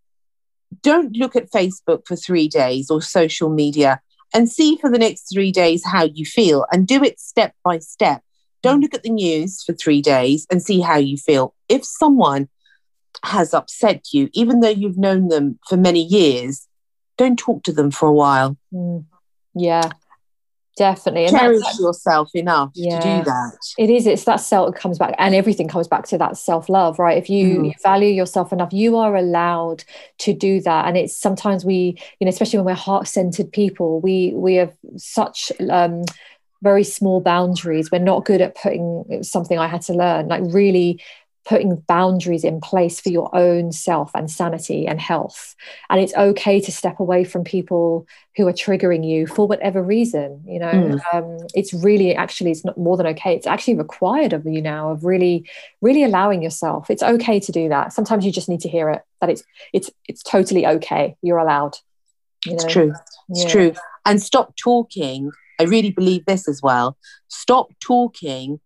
don't 0.83 1.17
look 1.17 1.37
at 1.37 1.51
Facebook 1.51 2.07
for 2.07 2.17
three 2.17 2.49
days 2.49 2.91
or 2.91 3.03
social 3.03 3.51
media 3.51 4.01
and 4.33 4.49
see 4.49 4.77
for 4.77 4.91
the 4.91 4.99
next 4.99 5.33
three 5.33 5.51
days 5.51 5.85
how 5.85 6.05
you 6.05 6.25
feel 6.25 6.67
and 6.71 6.87
do 6.87 7.03
it 7.03 7.19
step 7.19 7.55
by 7.65 7.79
step. 7.79 8.23
Don't 8.63 8.81
look 8.81 8.95
at 8.95 9.03
the 9.03 9.11
news 9.11 9.63
for 9.63 9.73
three 9.73 10.03
days 10.03 10.47
and 10.51 10.63
see 10.63 10.81
how 10.81 10.97
you 10.97 11.17
feel. 11.17 11.55
If 11.69 11.85
someone 11.85 12.49
has 13.25 13.55
upset 13.55 14.13
you, 14.13 14.29
even 14.33 14.61
though 14.61 14.69
you've 14.69 14.99
known 14.99 15.29
them 15.29 15.59
for 15.69 15.77
many 15.77 16.03
years, 16.03 16.67
don't 17.17 17.39
talk 17.39 17.63
to 17.65 17.73
them 17.73 17.91
for 17.91 18.09
a 18.09 18.13
while. 18.13 18.57
Mm. 18.73 19.05
Yeah 19.55 19.91
definitely. 20.81 21.27
And 21.27 21.37
cherish 21.37 21.79
yourself 21.79 22.31
enough 22.35 22.71
yeah, 22.75 23.01
to 23.01 23.19
do 23.19 23.25
that. 23.25 23.59
It 23.77 23.91
is 23.91 24.07
it's 24.07 24.25
that 24.25 24.41
self 24.41 24.75
comes 24.75 24.99
back 24.99 25.15
and 25.19 25.35
everything 25.35 25.69
comes 25.69 25.87
back 25.87 26.07
to 26.07 26.19
that 26.19 26.39
self-love 26.39 26.99
right? 26.99 27.19
If 27.19 27.29
you, 27.29 27.59
mm. 27.59 27.67
you, 27.67 27.73
value 27.83 28.09
yourself 28.09 28.51
enough 28.51 28.73
you 28.73 28.97
are 28.97 29.15
allowed 29.15 29.85
to 30.19 30.33
do 30.33 30.61
that. 30.63 30.87
And 30.87 30.97
it's 30.97 31.15
sometimes 31.15 31.67
we 31.67 31.99
you 32.19 32.25
know 32.25 32.31
especially 32.31 32.61
when 32.61 32.67
we're 32.67 32.75
heart-centered 32.75 33.53
people 33.53 34.01
we 34.01 34.33
we 34.35 34.55
have 34.55 34.75
such 34.97 35.53
um 35.69 36.03
very 36.63 36.85
small 36.85 37.21
boundaries. 37.21 37.91
We're 37.91 38.01
not 38.01 38.25
good 38.25 38.41
at 38.41 38.55
putting 38.55 39.23
something 39.23 39.59
i 39.59 39.67
had 39.67 39.83
to 39.83 39.95
learn 39.95 40.29
like 40.29 40.43
really 40.47 41.03
putting 41.51 41.75
boundaries 41.89 42.45
in 42.45 42.61
place 42.61 43.01
for 43.01 43.09
your 43.09 43.29
own 43.35 43.73
self 43.73 44.13
and 44.15 44.31
sanity 44.31 44.87
and 44.87 45.01
health. 45.01 45.57
And 45.91 46.01
it's 46.01 46.15
okay 46.15 46.61
to 46.61 46.71
step 46.71 47.01
away 47.01 47.25
from 47.25 47.43
people 47.43 48.07
who 48.37 48.47
are 48.47 48.53
triggering 48.53 49.05
you 49.05 49.27
for 49.27 49.49
whatever 49.49 49.83
reason. 49.83 50.45
You 50.47 50.61
know, 50.61 50.71
mm. 50.71 51.01
um, 51.13 51.49
it's 51.53 51.75
really 51.75 52.15
actually 52.15 52.53
it's 52.53 52.65
not 52.65 52.79
more 52.79 52.97
than 52.97 53.09
okay. 53.09 53.35
It's 53.35 53.49
actually 53.49 53.75
required 53.75 54.33
of 54.33 54.47
you 54.47 54.63
now 54.63 54.93
of 54.93 55.05
really, 55.05 55.51
really 55.81 56.05
allowing 56.05 56.41
yourself. 56.41 56.89
It's 56.89 57.03
okay 57.03 57.41
to 57.41 57.51
do 57.51 57.69
that. 57.69 57.93
Sometimes 57.93 58.25
you 58.25 58.31
just 58.31 58.49
need 58.49 58.61
to 58.61 58.69
hear 58.69 58.89
it 58.89 59.03
that 59.21 59.29
it's 59.29 59.43
it's 59.73 59.91
it's 60.07 60.23
totally 60.23 60.65
okay. 60.65 61.17
You're 61.21 61.39
allowed. 61.39 61.75
You 62.47 62.53
know? 62.53 62.55
It's 62.55 62.73
true. 62.73 62.95
It's 63.29 63.43
yeah. 63.43 63.51
true. 63.51 63.75
And 64.07 64.23
stop 64.23 64.55
talking. 64.55 65.33
I 65.59 65.65
really 65.65 65.91
believe 65.91 66.27
this 66.27 66.47
as 66.47 66.63
well. 66.63 66.97
Stop 67.27 67.73
talking 67.81 68.61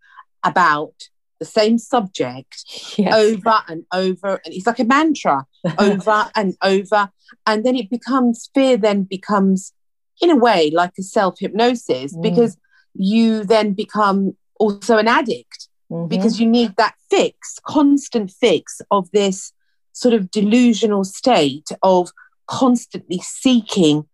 about 0.44 1.08
the 1.38 1.44
same 1.44 1.78
subject 1.78 2.64
yes. 2.96 3.14
over 3.14 3.62
and 3.68 3.84
over 3.92 4.40
and 4.44 4.54
it's 4.54 4.66
like 4.66 4.78
a 4.78 4.84
mantra 4.84 5.44
over 5.78 6.30
and 6.34 6.56
over 6.62 7.10
and 7.46 7.64
then 7.64 7.76
it 7.76 7.90
becomes 7.90 8.50
fear 8.54 8.76
then 8.76 9.02
becomes 9.02 9.72
in 10.20 10.30
a 10.30 10.36
way 10.36 10.70
like 10.70 10.92
a 10.98 11.02
self 11.02 11.38
hypnosis 11.38 12.14
mm. 12.14 12.22
because 12.22 12.56
you 12.94 13.44
then 13.44 13.72
become 13.72 14.36
also 14.58 14.98
an 14.98 15.08
addict 15.08 15.68
mm-hmm. 15.90 16.08
because 16.08 16.40
you 16.40 16.46
need 16.46 16.74
that 16.76 16.94
fix 17.10 17.58
constant 17.66 18.30
fix 18.30 18.80
of 18.90 19.10
this 19.10 19.52
sort 19.92 20.14
of 20.14 20.30
delusional 20.30 21.04
state 21.04 21.68
of 21.82 22.10
constantly 22.46 23.18
seeking 23.18 24.06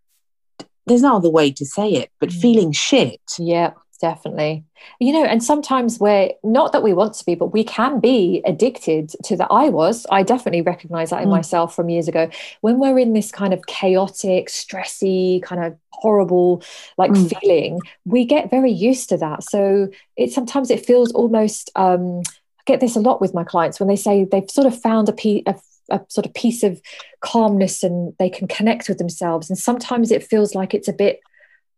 there's 0.87 1.03
no 1.03 1.17
other 1.17 1.31
way 1.31 1.51
to 1.51 1.67
say 1.67 1.91
it 1.91 2.11
but 2.19 2.31
mm. 2.31 2.41
feeling 2.41 2.73
shit 2.73 3.21
yeah 3.39 3.73
definitely 4.01 4.65
you 4.99 5.13
know 5.13 5.25
and 5.25 5.43
sometimes 5.45 6.01
we're 6.01 6.31
not 6.43 6.73
that 6.73 6.83
we 6.83 6.93
want 6.93 7.13
to 7.13 7.25
be 7.25 7.35
but 7.35 7.53
we 7.53 7.63
can 7.63 8.01
be 8.01 8.43
addicted 8.47 9.11
to 9.23 9.37
that 9.37 9.49
i 9.51 9.69
was 9.69 10.07
i 10.11 10.23
definitely 10.23 10.63
recognize 10.63 11.11
that 11.11 11.23
in 11.23 11.29
mm. 11.29 11.33
myself 11.33 11.75
from 11.75 11.89
years 11.89 12.09
ago 12.09 12.29
when 12.63 12.79
we're 12.79 12.99
in 12.99 13.13
this 13.13 13.31
kind 13.31 13.53
of 13.53 13.67
chaotic 13.67 14.49
stressy 14.49 15.43
kind 15.43 15.63
of 15.63 15.77
horrible 15.91 16.63
like 16.97 17.11
mm. 17.11 17.39
feeling 17.41 17.79
we 18.05 18.25
get 18.25 18.51
very 18.51 18.73
used 18.73 19.09
to 19.09 19.17
that 19.17 19.43
so 19.45 19.89
it 20.17 20.33
sometimes 20.33 20.71
it 20.71 20.85
feels 20.85 21.13
almost 21.13 21.71
um 21.77 22.21
I 22.59 22.63
get 22.67 22.81
this 22.81 22.97
a 22.97 23.01
lot 23.01 23.21
with 23.21 23.35
my 23.35 23.43
clients 23.43 23.81
when 23.81 23.89
they 23.89 23.97
say 23.97 24.25
they've 24.25 24.51
sort 24.51 24.67
of 24.67 24.79
found 24.79 25.09
a, 25.09 25.13
piece, 25.13 25.43
a 25.47 25.57
a 25.91 26.01
sort 26.09 26.27
of 26.27 26.35
piece 26.35 26.63
of 26.63 26.81
calmness 27.21 27.83
and 27.83 28.15
they 28.19 28.31
can 28.31 28.49
connect 28.49 28.89
with 28.89 28.99
themselves. 28.99 29.51
And 29.51 29.59
sometimes 29.59 30.11
it 30.11 30.23
feels 30.23 30.55
like 30.55 30.73
it's 30.73 30.89
a 30.89 30.93
bit 30.93 31.21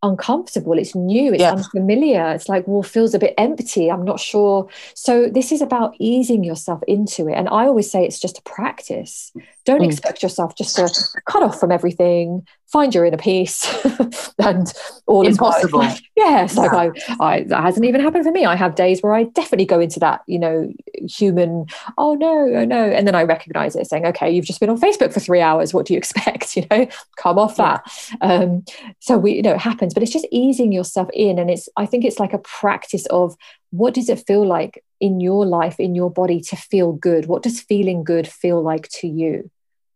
uncomfortable. 0.02 0.78
It's 0.78 0.94
new. 0.94 1.32
It's 1.32 1.40
yeah. 1.40 1.52
unfamiliar. 1.52 2.32
It's 2.32 2.48
like 2.48 2.66
well 2.66 2.82
feels 2.82 3.14
a 3.14 3.18
bit 3.18 3.34
empty. 3.38 3.90
I'm 3.90 4.04
not 4.04 4.20
sure. 4.20 4.68
So 4.94 5.28
this 5.28 5.52
is 5.52 5.62
about 5.62 5.94
easing 5.98 6.44
yourself 6.44 6.82
into 6.88 7.28
it. 7.28 7.34
And 7.34 7.48
i 7.48 7.66
always 7.66 7.90
say 7.90 8.04
it's 8.04 8.20
just 8.20 8.38
a 8.38 8.42
practice 8.42 9.32
don't 9.64 9.80
mm. 9.80 9.86
expect 9.86 10.22
yourself 10.22 10.54
just 10.56 10.76
to 10.76 10.88
cut 11.26 11.42
off 11.42 11.58
from 11.58 11.72
everything 11.72 12.46
find 12.66 12.94
your 12.94 13.04
inner 13.04 13.18
peace 13.18 13.66
and 14.38 14.72
all 15.06 15.26
impossible 15.26 15.78
like, 15.80 16.02
yes 16.16 16.54
yeah. 16.56 16.62
like 16.62 16.72
I, 16.72 17.24
I 17.24 17.42
that 17.44 17.62
hasn't 17.62 17.84
even 17.84 18.00
happened 18.00 18.24
for 18.24 18.32
me 18.32 18.46
i 18.46 18.56
have 18.56 18.74
days 18.74 19.02
where 19.02 19.14
i 19.14 19.24
definitely 19.24 19.66
go 19.66 19.78
into 19.78 20.00
that 20.00 20.22
you 20.26 20.38
know 20.38 20.72
human 21.06 21.66
oh 21.98 22.14
no 22.14 22.48
oh 22.54 22.64
no 22.64 22.84
and 22.84 23.06
then 23.06 23.14
i 23.14 23.22
recognize 23.22 23.76
it 23.76 23.86
saying 23.86 24.06
okay 24.06 24.30
you've 24.30 24.46
just 24.46 24.58
been 24.58 24.70
on 24.70 24.80
facebook 24.80 25.12
for 25.12 25.20
three 25.20 25.40
hours 25.40 25.74
what 25.74 25.86
do 25.86 25.92
you 25.92 25.98
expect 26.02 26.56
you 26.56 26.66
know 26.70 26.86
come 27.16 27.38
off 27.38 27.56
yeah. 27.58 27.78
that 28.20 28.20
um, 28.20 28.64
so 29.00 29.18
we 29.18 29.34
you 29.34 29.42
know 29.42 29.52
it 29.52 29.60
happens 29.60 29.92
but 29.92 30.02
it's 30.02 30.12
just 30.12 30.26
easing 30.30 30.72
yourself 30.72 31.08
in 31.12 31.38
and 31.38 31.50
it's 31.50 31.68
i 31.76 31.84
think 31.84 32.04
it's 32.04 32.18
like 32.18 32.32
a 32.32 32.38
practice 32.38 33.06
of 33.06 33.36
what 33.72 33.94
does 33.94 34.08
it 34.08 34.24
feel 34.26 34.46
like 34.46 34.84
in 35.00 35.18
your 35.18 35.44
life 35.44 35.80
in 35.80 35.96
your 35.96 36.10
body 36.10 36.40
to 36.40 36.56
feel 36.56 36.92
good? 36.92 37.26
What 37.26 37.42
does 37.42 37.60
feeling 37.60 38.04
good 38.04 38.28
feel 38.28 38.62
like 38.62 38.88
to 39.00 39.08
you? 39.08 39.50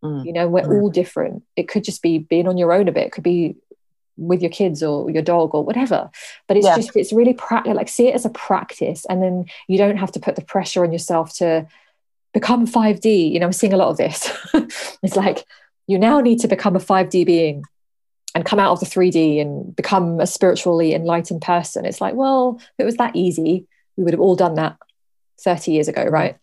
Mm. 0.05 0.27
you 0.27 0.33
know 0.33 0.47
we're 0.47 0.63
mm. 0.63 0.83
all 0.83 0.91
different. 0.91 1.43
It 1.57 1.69
could 1.69 1.85
just 1.85 2.03
be 2.03 2.19
being 2.19 2.49
on 2.49 2.59
your 2.59 2.73
own 2.73 2.89
a 2.89 2.93
bit. 2.93 3.07
It 3.07 3.13
could 3.13 3.25
be 3.25 3.57
with 4.17 4.41
your 4.41 4.51
kids 4.51 4.83
or 4.83 5.11
your 5.11 5.23
dog 5.23 5.55
or 5.55 5.65
whatever. 5.65 6.11
But 6.49 6.57
it's 6.57 6.67
yeah. 6.67 6.77
just 6.77 6.97
it's 6.97 7.13
really 7.13 7.35
practical 7.35 7.77
like 7.77 7.89
see 7.89 8.09
it 8.09 8.15
as 8.15 8.25
a 8.25 8.31
practice 8.31 9.05
and 9.07 9.23
then 9.23 9.47
you 9.69 9.79
don't 9.79 9.97
have 9.97 10.13
to 10.13 10.21
put 10.21 10.37
the 10.37 10.43
pressure 10.43 10.85
on 10.85 10.93
yourself 10.93 11.35
to 11.37 11.67
become 12.33 12.67
5d 12.67 13.33
you 13.33 13.41
know 13.41 13.47
i'm 13.47 13.53
seeing 13.53 13.73
a 13.73 13.79
lot 13.79 13.89
of 13.89 13.97
this. 13.97 14.31
It's 15.03 15.17
like 15.17 15.45
you 15.87 15.99
now 15.99 16.21
need 16.21 16.41
to 16.41 16.49
become 16.49 16.77
a 16.77 16.81
5d 16.81 17.25
being 17.25 17.65
and 18.37 18.45
come 18.45 18.61
out 18.61 18.71
of 18.71 18.81
the 18.81 18.87
3d 18.87 19.41
and 19.41 19.75
become 19.75 20.21
a 20.21 20.27
spiritually 20.27 20.93
enlightened 20.93 21.41
person 21.41 21.87
it's 21.87 22.03
like 22.03 22.15
well 22.15 22.59
if 22.61 22.75
it 22.79 22.85
was 22.85 22.97
that 22.97 23.17
easy 23.17 23.67
we 23.97 24.05
would 24.05 24.13
have 24.13 24.21
all 24.21 24.37
done 24.37 24.55
that 24.55 24.77
30 25.41 25.73
years 25.73 25.89
ago 25.89 26.05
right? 26.05 26.37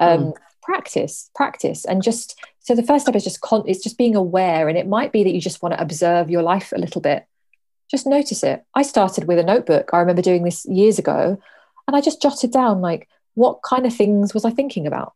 Mm. 0.00 0.28
um, 0.28 0.34
practice 0.62 1.28
practice 1.34 1.84
and 1.84 2.02
just 2.02 2.38
so 2.60 2.76
the 2.76 2.84
first 2.84 3.04
step 3.04 3.16
is 3.16 3.24
just 3.24 3.40
con- 3.40 3.64
it's 3.66 3.82
just 3.82 3.98
being 3.98 4.14
aware 4.14 4.68
and 4.68 4.78
it 4.78 4.86
might 4.86 5.10
be 5.10 5.24
that 5.24 5.34
you 5.34 5.40
just 5.40 5.60
want 5.60 5.74
to 5.74 5.80
observe 5.80 6.30
your 6.30 6.42
life 6.42 6.72
a 6.72 6.78
little 6.78 7.00
bit. 7.00 7.26
Just 7.90 8.06
notice 8.06 8.44
it. 8.44 8.64
I 8.74 8.82
started 8.82 9.24
with 9.26 9.38
a 9.40 9.42
notebook 9.42 9.90
i 9.92 9.98
remember 9.98 10.22
doing 10.22 10.44
this 10.44 10.64
years 10.66 10.98
ago 10.98 11.36
and 11.88 11.96
i 11.96 12.00
just 12.00 12.22
jotted 12.22 12.52
down 12.52 12.80
like 12.80 13.08
what 13.34 13.62
kind 13.62 13.86
of 13.86 13.94
things 13.94 14.32
was 14.32 14.44
i 14.44 14.50
thinking 14.50 14.86
about? 14.86 15.14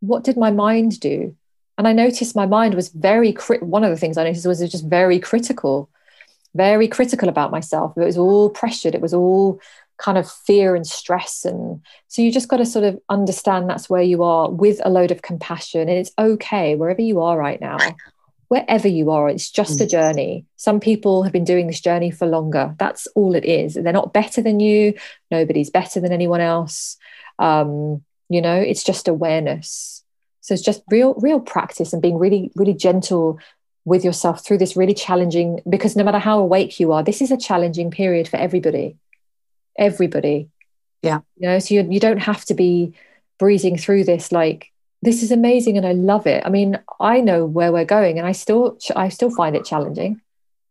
What 0.00 0.24
did 0.24 0.38
my 0.38 0.50
mind 0.50 0.98
do 0.98 1.36
and 1.78 1.88
i 1.88 1.92
noticed 1.92 2.36
my 2.36 2.46
mind 2.46 2.74
was 2.74 2.88
very 2.88 3.32
crit- 3.32 3.62
one 3.62 3.84
of 3.84 3.90
the 3.90 3.96
things 3.96 4.16
i 4.16 4.24
noticed 4.24 4.46
was 4.46 4.60
it 4.60 4.64
was 4.64 4.72
just 4.72 4.86
very 4.86 5.18
critical 5.18 5.88
very 6.54 6.88
critical 6.88 7.28
about 7.28 7.50
myself. 7.50 7.96
It 7.96 8.04
was 8.04 8.18
all 8.18 8.50
pressured 8.50 8.94
it 8.94 9.00
was 9.00 9.14
all 9.14 9.60
kind 9.98 10.18
of 10.18 10.30
fear 10.30 10.74
and 10.74 10.86
stress. 10.86 11.44
And 11.44 11.80
so 12.08 12.22
you 12.22 12.32
just 12.32 12.48
got 12.48 12.56
to 12.56 12.66
sort 12.66 12.84
of 12.84 12.98
understand 13.08 13.68
that's 13.68 13.88
where 13.88 14.02
you 14.02 14.22
are 14.22 14.50
with 14.50 14.80
a 14.84 14.90
load 14.90 15.10
of 15.10 15.22
compassion. 15.22 15.82
And 15.82 15.90
it's 15.90 16.12
okay 16.18 16.74
wherever 16.74 17.00
you 17.00 17.20
are 17.20 17.38
right 17.38 17.60
now 17.60 17.78
wherever 18.48 18.86
you 18.86 19.10
are 19.10 19.30
it's 19.30 19.50
just 19.50 19.80
a 19.80 19.84
mm. 19.84 19.90
journey. 19.90 20.44
Some 20.56 20.78
people 20.78 21.22
have 21.22 21.32
been 21.32 21.44
doing 21.44 21.68
this 21.68 21.80
journey 21.80 22.10
for 22.10 22.26
longer. 22.26 22.74
That's 22.78 23.06
all 23.14 23.34
it 23.34 23.46
is. 23.46 23.72
They're 23.72 23.94
not 23.94 24.12
better 24.12 24.42
than 24.42 24.60
you. 24.60 24.92
Nobody's 25.30 25.70
better 25.70 26.00
than 26.00 26.12
anyone 26.12 26.42
else. 26.42 26.98
Um, 27.38 28.02
you 28.28 28.40
know 28.40 28.56
it's 28.56 28.84
just 28.84 29.08
awareness 29.08 30.01
so 30.42 30.52
it's 30.52 30.62
just 30.62 30.82
real 30.90 31.14
real 31.14 31.40
practice 31.40 31.94
and 31.94 32.02
being 32.02 32.18
really 32.18 32.52
really 32.54 32.74
gentle 32.74 33.38
with 33.84 34.04
yourself 34.04 34.44
through 34.44 34.58
this 34.58 34.76
really 34.76 34.94
challenging 34.94 35.60
because 35.68 35.96
no 35.96 36.04
matter 36.04 36.18
how 36.18 36.38
awake 36.38 36.78
you 36.78 36.92
are 36.92 37.02
this 37.02 37.22
is 37.22 37.30
a 37.30 37.36
challenging 37.36 37.90
period 37.90 38.28
for 38.28 38.36
everybody 38.36 38.96
everybody. 39.76 40.48
Yeah. 41.02 41.20
You 41.38 41.48
know, 41.48 41.58
so 41.58 41.74
you, 41.74 41.86
you 41.90 42.00
don't 42.00 42.18
have 42.18 42.44
to 42.46 42.54
be 42.54 42.94
breezing 43.38 43.76
through 43.76 44.04
this 44.04 44.30
like 44.30 44.70
this 45.02 45.22
is 45.22 45.32
amazing 45.32 45.76
and 45.76 45.86
I 45.86 45.92
love 45.92 46.26
it. 46.26 46.44
I 46.46 46.48
mean, 46.48 46.78
I 47.00 47.20
know 47.20 47.44
where 47.44 47.72
we're 47.72 47.84
going 47.84 48.18
and 48.18 48.26
I 48.26 48.32
still 48.32 48.78
I 48.94 49.08
still 49.08 49.34
find 49.34 49.56
it 49.56 49.64
challenging 49.64 50.20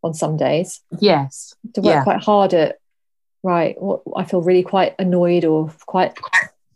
on 0.04 0.14
some 0.14 0.38
days. 0.38 0.82
Yes. 1.00 1.54
To 1.74 1.82
work 1.82 1.96
yeah. 1.96 2.04
quite 2.04 2.24
hard 2.24 2.54
at 2.54 2.78
right, 3.44 3.80
what 3.82 4.02
I 4.16 4.24
feel 4.24 4.42
really 4.42 4.64
quite 4.64 4.96
annoyed 5.00 5.44
or 5.44 5.74
quite 5.86 6.18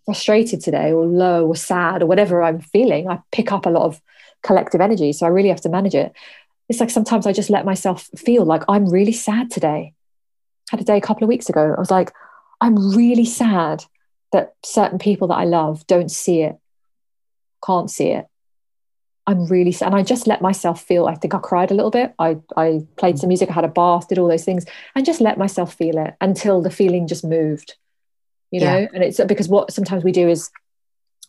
frustrated 0.05 0.61
today 0.61 0.91
or 0.91 1.05
low 1.05 1.47
or 1.47 1.55
sad 1.55 2.01
or 2.01 2.05
whatever 2.05 2.41
I'm 2.41 2.59
feeling. 2.59 3.09
I 3.09 3.19
pick 3.31 3.51
up 3.51 3.65
a 3.65 3.69
lot 3.69 3.83
of 3.83 4.01
collective 4.43 4.81
energy. 4.81 5.11
So 5.13 5.25
I 5.25 5.29
really 5.29 5.49
have 5.49 5.61
to 5.61 5.69
manage 5.69 5.95
it. 5.95 6.13
It's 6.69 6.79
like 6.79 6.89
sometimes 6.89 7.27
I 7.27 7.33
just 7.33 7.49
let 7.49 7.65
myself 7.65 8.09
feel 8.17 8.45
like 8.45 8.63
I'm 8.67 8.89
really 8.89 9.11
sad 9.11 9.51
today 9.51 9.93
had 10.69 10.81
a 10.81 10.83
day 10.83 10.97
a 10.97 11.01
couple 11.01 11.23
of 11.23 11.29
weeks 11.29 11.49
ago. 11.49 11.73
I 11.75 11.79
was 11.79 11.91
like, 11.91 12.11
I'm 12.61 12.95
really 12.95 13.25
sad 13.25 13.83
that 14.31 14.53
certain 14.63 14.99
people 14.99 15.27
that 15.29 15.35
I 15.35 15.45
love 15.45 15.85
don't 15.87 16.09
see 16.09 16.41
it, 16.41 16.57
can't 17.65 17.89
see 17.89 18.09
it. 18.09 18.25
I'm 19.27 19.45
really 19.47 19.71
sad. 19.71 19.87
And 19.87 19.95
I 19.95 20.03
just 20.03 20.27
let 20.27 20.41
myself 20.41 20.83
feel, 20.83 21.07
I 21.07 21.15
think 21.15 21.33
I 21.33 21.39
cried 21.39 21.71
a 21.71 21.73
little 21.73 21.89
bit. 21.91 22.13
I, 22.19 22.37
I 22.55 22.81
played 22.95 23.17
some 23.17 23.27
mm. 23.27 23.29
music, 23.29 23.49
I 23.49 23.53
had 23.53 23.63
a 23.63 23.69
bath, 23.69 24.07
did 24.07 24.19
all 24.19 24.27
those 24.27 24.45
things, 24.45 24.65
and 24.95 25.05
just 25.05 25.21
let 25.21 25.37
myself 25.37 25.73
feel 25.73 25.97
it 25.97 26.15
until 26.21 26.61
the 26.61 26.69
feeling 26.69 27.07
just 27.07 27.23
moved, 27.23 27.75
you 28.55 28.61
know? 28.61 28.79
Yeah. 28.79 28.87
And 28.93 29.03
it's 29.03 29.19
because 29.25 29.47
what 29.49 29.71
sometimes 29.71 30.03
we 30.03 30.11
do 30.11 30.29
is 30.29 30.49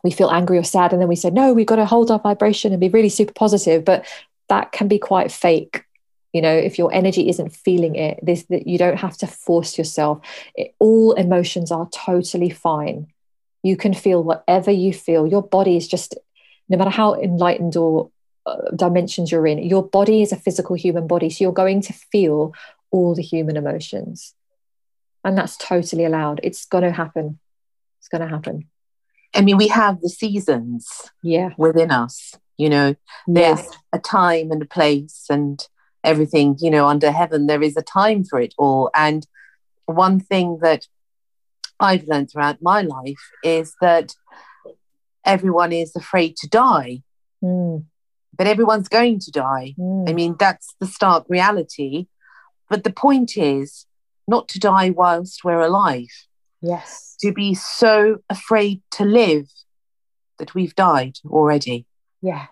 we 0.05 0.11
feel 0.11 0.31
angry 0.31 0.59
or 0.59 0.65
sad, 0.65 0.93
and 0.93 1.01
then 1.01 1.09
we 1.09 1.17
say, 1.17 1.31
no, 1.31 1.53
we've 1.53 1.67
got 1.67 1.77
to 1.77 1.87
hold 1.87 2.11
our 2.11 2.21
vibration 2.21 2.73
and 2.73 2.81
be 2.81 2.89
really 2.89 3.09
super 3.09 3.33
positive. 3.33 3.85
But 3.85 4.07
that 4.49 4.71
can 4.73 4.87
be 4.89 4.99
quite 4.99 5.33
fake 5.33 5.83
you 6.33 6.43
know 6.43 6.53
if 6.53 6.79
your 6.79 6.93
energy 6.93 7.29
isn't 7.31 7.57
feeling 7.57 7.95
it 7.97 8.19
this 8.23 8.45
that 8.51 8.67
you 8.67 8.77
don't 8.77 8.99
have 8.99 9.17
to 9.17 9.27
force 9.27 9.79
yourself 9.79 10.21
it, 10.55 10.75
all 10.79 11.13
emotions 11.13 11.73
are 11.73 11.89
totally 11.95 12.51
fine 12.51 13.07
you 13.63 13.77
can 13.77 13.95
feel 13.95 14.23
whatever 14.23 14.71
you 14.71 14.93
feel 14.93 15.27
your 15.27 15.43
body 15.43 15.77
is 15.77 15.89
just 15.89 16.15
no 16.69 16.77
matter 16.77 16.91
how 16.91 17.15
enlightened 17.15 17.77
or 17.77 18.11
uh, 18.45 18.71
dimensions 18.77 19.33
you're 19.33 19.47
in 19.47 19.59
your 19.59 19.83
body 19.83 20.21
is 20.21 20.31
a 20.31 20.37
physical 20.37 20.77
human 20.77 21.07
body 21.07 21.31
so 21.31 21.43
you're 21.43 21.53
going 21.65 21.81
to 21.81 21.93
feel 21.93 22.53
all 22.91 23.15
the 23.15 23.23
human 23.23 23.57
emotions 23.57 24.35
and 25.27 25.37
that's 25.37 25.57
totally 25.59 26.07
allowed 26.07 26.41
it's 26.43 26.65
going 26.65 26.85
to 26.85 26.93
happen 26.93 27.39
it's 27.99 28.09
going 28.09 28.23
to 28.23 28.29
happen 28.29 28.67
i 29.35 29.43
mean 29.43 29.59
we 29.59 29.69
have 29.69 30.01
the 30.01 30.09
seasons 30.09 31.11
yeah 31.23 31.51
within 31.59 31.91
us 31.91 32.35
you 32.57 32.71
know 32.71 32.95
there's 33.27 33.65
yeah. 33.65 33.71
a 33.93 33.99
time 33.99 34.51
and 34.51 34.63
a 34.63 34.67
place 34.67 35.27
and 35.29 35.69
everything, 36.07 36.57
you 36.61 36.71
know, 36.71 36.87
under 36.87 37.11
heaven, 37.11 37.47
there 37.47 37.63
is 37.63 37.77
a 37.77 37.83
time 37.83 38.25
for 38.25 38.41
it 38.41 38.55
all. 38.57 38.89
And 38.95 39.27
one 39.85 40.21
thing 40.21 40.59
that 40.63 40.87
I've 41.79 42.07
learned 42.07 42.31
throughout 42.31 42.63
my 42.63 42.81
life 42.81 43.25
is 43.43 43.75
that 43.83 44.15
everyone 45.25 45.73
is 45.73 45.95
afraid 45.95 46.37
to 46.37 46.49
die. 46.49 47.03
Mm. 47.43 47.85
But 48.39 48.47
everyone's 48.47 48.89
going 48.89 49.19
to 49.21 49.31
die. 49.31 49.75
Mm. 49.79 50.09
I 50.09 50.13
mean, 50.13 50.37
that's 50.39 50.75
the 50.79 50.87
stark 50.87 51.27
reality. 51.29 52.07
But 52.71 52.85
the 52.85 52.93
point 52.93 53.37
is 53.37 53.87
not 54.29 54.49
to 54.49 54.59
die 54.59 54.91
whilst 54.91 55.45
we're 55.45 55.61
alive. 55.61 56.09
Yes. 56.61 57.17
To 57.21 57.33
be 57.33 57.55
so 57.55 58.19
afraid 58.29 58.83
to 58.93 59.05
live 59.05 59.49
that 60.39 60.55
we've 60.55 60.75
died 60.75 61.19
already. 61.27 61.87
Yeah. 62.23 62.47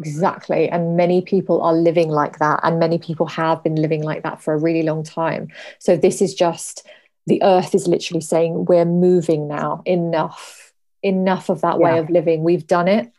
Exactly. 0.00 0.68
And 0.68 0.96
many 0.96 1.20
people 1.20 1.60
are 1.60 1.74
living 1.74 2.08
like 2.08 2.38
that. 2.38 2.60
And 2.62 2.78
many 2.78 2.98
people 2.98 3.26
have 3.26 3.62
been 3.62 3.76
living 3.76 4.02
like 4.02 4.22
that 4.22 4.42
for 4.42 4.54
a 4.54 4.58
really 4.58 4.82
long 4.82 5.04
time. 5.04 5.48
So 5.78 5.96
this 5.96 6.22
is 6.22 6.34
just 6.34 6.86
the 7.26 7.42
earth 7.42 7.74
is 7.74 7.86
literally 7.86 8.22
saying, 8.22 8.64
we're 8.64 8.86
moving 8.86 9.46
now. 9.46 9.82
Enough. 9.84 10.72
Enough 11.02 11.50
of 11.50 11.60
that 11.60 11.78
yeah. 11.78 11.84
way 11.84 11.98
of 11.98 12.08
living. 12.10 12.42
We've 12.42 12.66
done 12.66 12.88
it. 12.88 13.12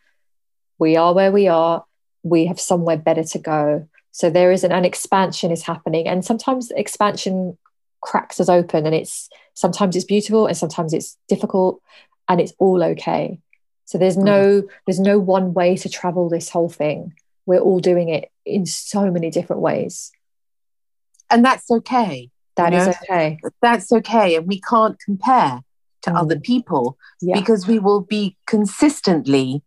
We 0.80 0.98
are 0.98 1.14
where 1.14 1.32
we 1.32 1.48
are. 1.48 1.86
We 2.24 2.48
have 2.48 2.60
somewhere 2.60 2.98
better 2.98 3.24
to 3.24 3.40
go. 3.40 3.88
So 4.12 4.30
there 4.30 4.52
is 4.52 4.64
an, 4.64 4.72
an 4.72 4.86
expansion 4.86 5.52
is 5.52 5.64
happening. 5.64 6.08
And 6.08 6.24
sometimes 6.24 6.72
expansion 6.72 7.58
cracks 8.02 8.40
us 8.40 8.50
open 8.50 8.86
and 8.86 8.96
it's 8.96 9.30
sometimes 9.54 9.96
it's 9.96 10.06
beautiful 10.06 10.48
and 10.48 10.58
sometimes 10.58 10.92
it's 10.92 11.18
difficult 11.28 11.82
and 12.28 12.42
it's 12.42 12.54
all 12.58 12.84
okay 12.84 13.40
so 13.92 13.98
there's 13.98 14.16
mm. 14.16 14.24
no 14.24 14.64
there's 14.88 15.02
no 15.02 15.20
one 15.20 15.54
way 15.54 15.76
to 15.76 15.90
travel 15.90 16.30
this 16.30 16.50
whole 16.50 16.70
thing. 16.70 17.14
We're 17.46 17.60
all 17.60 17.82
doing 17.82 18.08
it 18.08 18.32
in 18.46 18.66
so 18.66 19.12
many 19.12 19.30
different 19.30 19.62
ways. 19.62 20.14
And 21.30 21.44
that's 21.44 21.70
okay. 21.70 22.30
That 22.56 22.74
is 22.74 22.88
okay. 22.88 23.38
That's 23.62 23.92
okay. 23.92 24.38
And 24.38 24.48
we 24.48 24.62
can't 24.62 24.98
compare 24.98 25.62
to 26.04 26.10
mm. 26.10 26.16
other 26.16 26.40
people 26.40 26.98
yeah. 27.20 27.38
because 27.38 27.68
we 27.68 27.80
will 27.80 28.00
be 28.00 28.38
consistently 28.48 29.62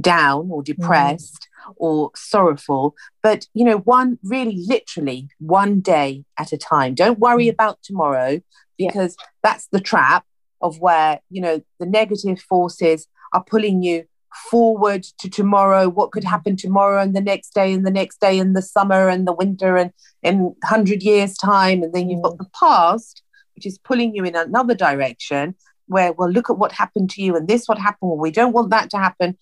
down 0.00 0.50
or 0.50 0.62
mm-hmm. 0.62 0.72
depressed 0.72 1.46
mm. 1.46 1.49
Or 1.76 2.10
sorrowful. 2.14 2.94
But, 3.22 3.46
you 3.54 3.64
know, 3.64 3.78
one 3.78 4.18
really 4.22 4.64
literally 4.66 5.28
one 5.38 5.80
day 5.80 6.24
at 6.38 6.52
a 6.52 6.58
time. 6.58 6.94
Don't 6.94 7.18
worry 7.18 7.46
mm. 7.46 7.52
about 7.52 7.82
tomorrow 7.82 8.40
because 8.78 9.16
yeah. 9.18 9.26
that's 9.42 9.68
the 9.72 9.80
trap 9.80 10.24
of 10.62 10.78
where, 10.78 11.20
you 11.30 11.40
know, 11.40 11.62
the 11.78 11.86
negative 11.86 12.40
forces 12.40 13.06
are 13.32 13.44
pulling 13.44 13.82
you 13.82 14.04
forward 14.50 15.02
to 15.18 15.28
tomorrow 15.28 15.88
what 15.88 16.12
could 16.12 16.24
happen 16.24 16.56
tomorrow 16.56 17.02
and 17.02 17.16
the 17.16 17.20
next 17.20 17.52
day 17.52 17.72
and 17.72 17.84
the 17.84 17.90
next 17.90 18.20
day 18.20 18.38
and 18.38 18.56
the 18.56 18.62
summer 18.62 19.08
and 19.08 19.26
the 19.26 19.32
winter 19.32 19.76
and 19.76 19.92
in 20.22 20.38
100 20.38 21.02
years 21.02 21.36
time 21.36 21.82
and 21.82 21.92
then 21.92 22.08
you've 22.08 22.22
got 22.22 22.34
mm. 22.34 22.38
the 22.38 22.50
past 22.58 23.22
which 23.54 23.66
is 23.66 23.78
pulling 23.78 24.14
you 24.14 24.24
in 24.24 24.36
another 24.36 24.74
direction 24.74 25.54
where 25.86 26.12
well 26.12 26.30
look 26.30 26.48
at 26.48 26.58
what 26.58 26.72
happened 26.72 27.10
to 27.10 27.22
you 27.22 27.34
and 27.34 27.48
this 27.48 27.66
what 27.66 27.78
happened 27.78 28.08
well 28.08 28.18
we 28.18 28.30
don't 28.30 28.52
want 28.52 28.70
that 28.70 28.88
to 28.88 28.96
happen 28.96 29.36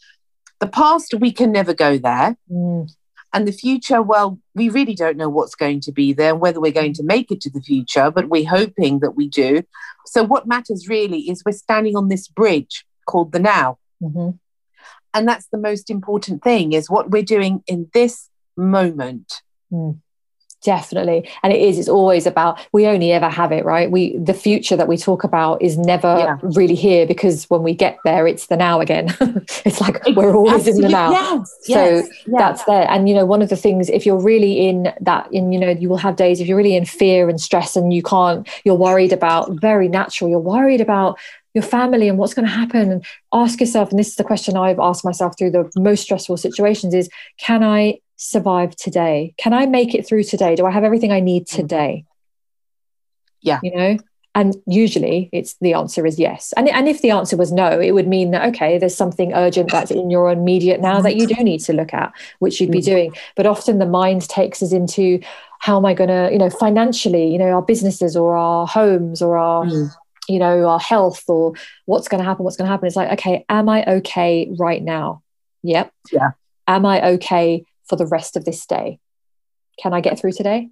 the 0.60 0.66
past 0.66 1.14
we 1.14 1.32
can 1.32 1.52
never 1.52 1.74
go 1.74 1.98
there. 1.98 2.36
Mm. 2.50 2.90
and 3.34 3.46
the 3.46 3.52
future 3.52 4.00
well 4.00 4.38
we 4.54 4.68
really 4.70 4.94
don't 4.94 5.16
know 5.16 5.28
what's 5.28 5.54
going 5.54 5.80
to 5.80 5.92
be 5.92 6.12
there 6.14 6.32
and 6.32 6.40
whether 6.40 6.60
we're 6.60 6.72
going 6.72 6.94
to 6.94 7.02
make 7.02 7.30
it 7.30 7.40
to 7.42 7.50
the 7.50 7.60
future 7.60 8.10
but 8.10 8.28
we're 8.28 8.48
hoping 8.48 9.00
that 9.00 9.12
we 9.12 9.28
do. 9.28 9.62
So 10.06 10.22
what 10.22 10.46
matters 10.46 10.88
really 10.88 11.20
is 11.30 11.42
we're 11.44 11.52
standing 11.52 11.96
on 11.96 12.08
this 12.08 12.28
bridge 12.28 12.86
called 13.06 13.32
the 13.32 13.38
now. 13.38 13.78
Mm-hmm. 14.02 14.30
And 15.14 15.28
that's 15.28 15.48
the 15.48 15.58
most 15.58 15.90
important 15.90 16.42
thing 16.42 16.72
is 16.72 16.90
what 16.90 17.10
we're 17.10 17.22
doing 17.22 17.62
in 17.66 17.90
this 17.92 18.28
moment. 18.56 19.42
Mm, 19.72 19.98
definitely. 20.62 21.28
And 21.42 21.52
it 21.52 21.60
is 21.60 21.78
it's 21.78 21.88
always 21.88 22.26
about 22.26 22.58
we 22.72 22.86
only 22.86 23.12
ever 23.12 23.28
have 23.28 23.52
it 23.52 23.64
right? 23.64 23.90
We 23.90 24.16
the 24.16 24.34
future 24.34 24.76
that 24.76 24.88
we 24.88 24.96
talk 24.96 25.24
about 25.24 25.62
is 25.62 25.76
never 25.78 26.18
yeah. 26.18 26.38
really 26.42 26.74
here 26.74 27.06
because 27.06 27.48
when 27.50 27.62
we 27.62 27.74
get 27.74 27.98
there 28.04 28.26
it's 28.26 28.46
the 28.46 28.56
now 28.56 28.80
again. 28.80 29.14
It's 29.64 29.80
like 29.80 30.02
we're 30.16 30.34
always 30.34 30.66
in 30.66 30.80
the 30.80 30.88
now. 30.88 31.10
yes, 31.10 31.58
so 31.62 31.84
yes, 31.84 32.08
that's 32.26 32.64
there. 32.64 32.86
And 32.90 33.08
you 33.08 33.14
know 33.14 33.24
one 33.24 33.42
of 33.42 33.48
the 33.48 33.56
things 33.56 33.88
if 33.88 34.06
you're 34.06 34.20
really 34.20 34.68
in 34.68 34.92
that 35.00 35.28
in 35.32 35.52
you 35.52 35.58
know 35.58 35.70
you 35.70 35.88
will 35.88 35.96
have 35.96 36.16
days 36.16 36.40
if 36.40 36.46
you're 36.46 36.56
really 36.56 36.76
in 36.76 36.84
fear 36.84 37.28
and 37.28 37.40
stress 37.40 37.76
and 37.76 37.92
you 37.92 38.02
can't 38.02 38.48
you're 38.64 38.74
worried 38.74 39.12
about 39.12 39.52
very 39.60 39.88
natural 39.88 40.30
you're 40.30 40.38
worried 40.38 40.80
about 40.80 41.18
your 41.54 41.62
family 41.62 42.08
and 42.08 42.18
what's 42.18 42.34
going 42.34 42.46
to 42.46 42.52
happen 42.52 42.90
and 42.92 43.04
ask 43.32 43.60
yourself 43.60 43.90
and 43.90 43.98
this 43.98 44.08
is 44.08 44.16
the 44.16 44.24
question 44.24 44.56
i've 44.56 44.78
asked 44.78 45.04
myself 45.04 45.36
through 45.36 45.50
the 45.50 45.70
most 45.76 46.02
stressful 46.02 46.36
situations 46.36 46.94
is 46.94 47.08
can 47.38 47.62
i 47.62 47.98
survive 48.18 48.74
today 48.76 49.32
can 49.38 49.54
i 49.54 49.64
make 49.64 49.94
it 49.94 50.06
through 50.06 50.22
today 50.22 50.54
do 50.54 50.66
i 50.66 50.70
have 50.70 50.84
everything 50.84 51.12
i 51.12 51.20
need 51.20 51.46
mm. 51.46 51.56
today 51.56 52.04
yeah 53.40 53.60
you 53.62 53.74
know 53.74 53.96
and 54.34 54.56
usually 54.66 55.30
it's 55.32 55.54
the 55.60 55.72
answer 55.72 56.04
is 56.04 56.18
yes 56.18 56.52
and, 56.56 56.68
and 56.68 56.88
if 56.88 57.00
the 57.00 57.10
answer 57.10 57.36
was 57.36 57.50
no 57.50 57.80
it 57.80 57.92
would 57.92 58.08
mean 58.08 58.30
that 58.32 58.46
okay 58.46 58.76
there's 58.76 58.94
something 58.94 59.32
urgent 59.32 59.70
that's 59.70 59.90
in 59.90 60.10
your 60.10 60.30
immediate 60.30 60.80
now 60.80 61.00
that 61.00 61.16
you 61.16 61.26
do 61.26 61.42
need 61.42 61.60
to 61.60 61.72
look 61.72 61.94
at 61.94 62.12
which 62.40 62.60
you'd 62.60 62.70
be 62.70 62.80
mm. 62.80 62.84
doing 62.84 63.14
but 63.36 63.46
often 63.46 63.78
the 63.78 63.86
mind 63.86 64.28
takes 64.28 64.62
us 64.62 64.72
into 64.72 65.20
how 65.60 65.76
am 65.78 65.86
i 65.86 65.94
going 65.94 66.10
to 66.10 66.28
you 66.30 66.38
know 66.38 66.50
financially 66.50 67.30
you 67.30 67.38
know 67.38 67.50
our 67.50 67.62
businesses 67.62 68.16
or 68.16 68.36
our 68.36 68.66
homes 68.66 69.22
or 69.22 69.38
our 69.38 69.64
mm 69.64 69.90
you 70.28 70.38
know, 70.38 70.68
our 70.68 70.78
health 70.78 71.24
or 71.26 71.54
what's 71.86 72.06
going 72.06 72.22
to 72.22 72.24
happen, 72.24 72.44
what's 72.44 72.56
going 72.56 72.66
to 72.66 72.70
happen. 72.70 72.86
It's 72.86 72.96
like, 72.96 73.12
okay, 73.12 73.44
am 73.48 73.68
I 73.68 73.84
okay 73.84 74.48
right 74.58 74.82
now? 74.82 75.22
Yep. 75.62 75.92
Yeah. 76.12 76.30
Am 76.66 76.84
I 76.84 77.12
okay 77.12 77.64
for 77.88 77.96
the 77.96 78.06
rest 78.06 78.36
of 78.36 78.44
this 78.44 78.66
day? 78.66 78.98
Can 79.80 79.92
I 79.92 80.00
get 80.00 80.18
through 80.18 80.32
today? 80.32 80.68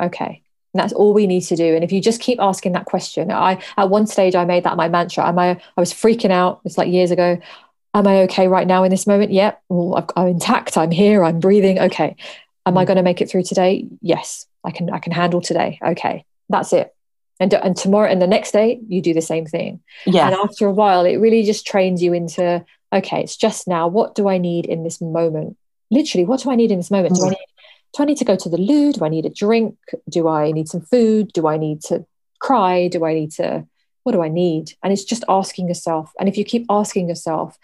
Okay. 0.00 0.42
And 0.72 0.82
that's 0.82 0.92
all 0.92 1.14
we 1.14 1.26
need 1.26 1.42
to 1.42 1.56
do. 1.56 1.74
And 1.74 1.84
if 1.84 1.92
you 1.92 2.00
just 2.00 2.20
keep 2.20 2.40
asking 2.40 2.72
that 2.72 2.86
question, 2.86 3.30
I 3.30 3.62
at 3.76 3.90
one 3.90 4.06
stage 4.06 4.34
I 4.34 4.44
made 4.44 4.64
that 4.64 4.76
my 4.76 4.88
mantra. 4.88 5.26
Am 5.26 5.38
I 5.38 5.50
I 5.50 5.80
was 5.80 5.92
freaking 5.92 6.30
out. 6.30 6.60
It's 6.64 6.78
like 6.78 6.90
years 6.90 7.10
ago. 7.10 7.38
Am 7.94 8.06
I 8.08 8.22
okay 8.22 8.48
right 8.48 8.66
now 8.66 8.82
in 8.82 8.90
this 8.90 9.06
moment? 9.06 9.30
Yep. 9.30 9.62
Well, 9.68 10.04
I'm 10.16 10.26
intact. 10.26 10.76
I'm 10.76 10.90
here. 10.90 11.22
I'm 11.22 11.38
breathing. 11.38 11.78
Okay. 11.78 12.16
Am 12.66 12.76
I 12.76 12.82
mm. 12.82 12.86
going 12.88 12.96
to 12.96 13.04
make 13.04 13.20
it 13.20 13.30
through 13.30 13.44
today? 13.44 13.86
Yes. 14.00 14.46
I 14.64 14.72
can 14.72 14.90
I 14.90 14.98
can 14.98 15.12
handle 15.12 15.40
today. 15.40 15.78
Okay. 15.82 16.24
That's 16.48 16.72
it 16.72 16.94
and 17.40 17.52
and 17.54 17.76
tomorrow 17.76 18.10
and 18.10 18.22
the 18.22 18.26
next 18.26 18.52
day 18.52 18.80
you 18.88 19.00
do 19.00 19.14
the 19.14 19.20
same 19.20 19.46
thing 19.46 19.80
yeah 20.06 20.26
and 20.26 20.36
after 20.36 20.66
a 20.66 20.72
while 20.72 21.04
it 21.04 21.16
really 21.16 21.42
just 21.42 21.66
trains 21.66 22.02
you 22.02 22.12
into 22.12 22.64
okay 22.92 23.22
it's 23.22 23.36
just 23.36 23.66
now 23.66 23.88
what 23.88 24.14
do 24.14 24.28
i 24.28 24.38
need 24.38 24.66
in 24.66 24.84
this 24.84 25.00
moment 25.00 25.56
literally 25.94 26.24
what 26.24 26.40
do 26.40 26.50
i 26.50 26.56
need 26.56 26.70
in 26.70 26.78
this 26.78 26.90
moment 26.90 27.14
do 27.14 27.24
i 27.24 27.28
mm. 27.28 27.30
need 27.30 27.46
do 27.96 28.02
i 28.02 28.06
need 28.06 28.18
to 28.18 28.24
go 28.24 28.36
to 28.36 28.48
the 28.48 28.58
loo 28.58 28.92
do 28.92 29.04
i 29.04 29.08
need 29.08 29.26
a 29.26 29.30
drink 29.30 29.76
do 30.08 30.28
i 30.28 30.50
need 30.50 30.68
some 30.68 30.80
food 30.80 31.32
do 31.32 31.46
i 31.46 31.56
need 31.56 31.80
to 31.80 32.04
cry 32.40 32.88
do 32.88 33.04
i 33.04 33.14
need 33.14 33.30
to 33.30 33.66
what 34.02 34.12
do 34.12 34.22
i 34.22 34.28
need 34.28 34.72
and 34.82 34.92
it's 34.92 35.04
just 35.04 35.24
asking 35.28 35.68
yourself 35.68 36.12
and 36.18 36.28
if 36.28 36.36
you 36.36 36.44
keep 36.44 36.66
asking 36.68 37.08
yourself 37.08 37.58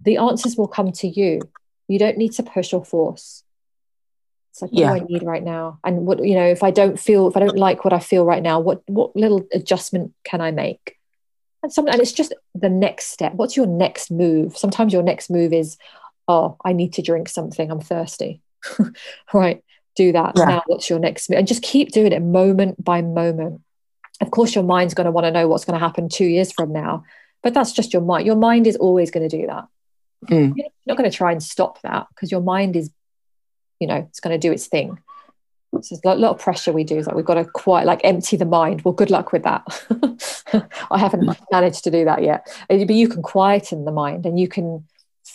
the 0.00 0.16
answers 0.16 0.56
will 0.56 0.68
come 0.68 0.92
to 0.92 1.08
you 1.08 1.40
you 1.88 1.98
don't 1.98 2.18
need 2.18 2.32
to 2.32 2.42
push 2.42 2.72
or 2.72 2.84
force 2.84 3.42
it's 4.52 4.60
like, 4.60 4.70
what 4.70 4.80
yeah. 4.80 4.98
do 4.98 5.04
I 5.04 5.06
need 5.08 5.22
right 5.22 5.42
now? 5.42 5.78
And 5.82 6.04
what, 6.04 6.22
you 6.22 6.34
know, 6.34 6.44
if 6.44 6.62
I 6.62 6.70
don't 6.70 7.00
feel, 7.00 7.26
if 7.26 7.38
I 7.38 7.40
don't 7.40 7.56
like 7.56 7.84
what 7.84 7.94
I 7.94 7.98
feel 8.00 8.26
right 8.26 8.42
now, 8.42 8.60
what 8.60 8.82
what 8.86 9.16
little 9.16 9.46
adjustment 9.54 10.12
can 10.24 10.42
I 10.42 10.50
make? 10.50 10.98
And 11.62 11.72
some, 11.72 11.88
and 11.88 12.00
it's 12.00 12.12
just 12.12 12.34
the 12.54 12.68
next 12.68 13.06
step. 13.06 13.32
What's 13.32 13.56
your 13.56 13.66
next 13.66 14.10
move? 14.10 14.56
Sometimes 14.56 14.92
your 14.92 15.02
next 15.02 15.30
move 15.30 15.54
is, 15.54 15.78
oh, 16.28 16.56
I 16.64 16.72
need 16.72 16.94
to 16.94 17.02
drink 17.02 17.28
something. 17.28 17.70
I'm 17.70 17.80
thirsty. 17.80 18.40
right. 19.32 19.62
Do 19.96 20.12
that. 20.12 20.32
Yeah. 20.36 20.44
Now 20.44 20.62
what's 20.66 20.88
your 20.88 20.98
next? 20.98 21.30
And 21.30 21.46
just 21.46 21.62
keep 21.62 21.92
doing 21.92 22.12
it 22.12 22.22
moment 22.22 22.82
by 22.82 23.02
moment. 23.02 23.60
Of 24.20 24.30
course, 24.30 24.54
your 24.54 24.64
mind's 24.64 24.94
going 24.94 25.06
to 25.06 25.10
want 25.10 25.24
to 25.26 25.30
know 25.30 25.48
what's 25.48 25.64
going 25.64 25.78
to 25.78 25.84
happen 25.84 26.08
two 26.08 26.24
years 26.24 26.52
from 26.52 26.72
now. 26.72 27.04
But 27.42 27.54
that's 27.54 27.72
just 27.72 27.92
your 27.92 28.02
mind. 28.02 28.26
Your 28.26 28.36
mind 28.36 28.66
is 28.66 28.76
always 28.76 29.10
going 29.10 29.28
to 29.28 29.36
do 29.36 29.46
that. 29.48 29.66
Mm. 30.30 30.54
You're 30.56 30.68
not 30.86 30.96
going 30.96 31.10
to 31.10 31.16
try 31.16 31.32
and 31.32 31.42
stop 31.42 31.82
that 31.82 32.06
because 32.10 32.30
your 32.30 32.40
mind 32.40 32.76
is 32.76 32.90
you 33.82 33.88
know 33.88 33.96
it's 33.96 34.20
going 34.20 34.32
to 34.32 34.38
do 34.38 34.52
its 34.52 34.68
thing 34.68 34.96
so 35.80 35.96
there's 35.96 36.16
a 36.16 36.20
lot 36.20 36.36
of 36.36 36.38
pressure 36.38 36.70
we 36.70 36.84
do 36.84 36.98
is 36.98 37.06
like 37.06 37.16
we've 37.16 37.24
got 37.24 37.34
to 37.34 37.44
quite 37.44 37.84
like 37.84 38.00
empty 38.04 38.36
the 38.36 38.44
mind 38.44 38.82
well 38.82 38.94
good 38.94 39.10
luck 39.10 39.32
with 39.32 39.42
that 39.42 39.64
i 40.92 40.98
haven't 40.98 41.28
managed 41.50 41.82
to 41.82 41.90
do 41.90 42.04
that 42.04 42.22
yet 42.22 42.46
but 42.68 42.88
you 42.90 43.08
can 43.08 43.22
quieten 43.22 43.84
the 43.84 43.90
mind 43.90 44.24
and 44.24 44.38
you 44.38 44.46
can 44.46 44.86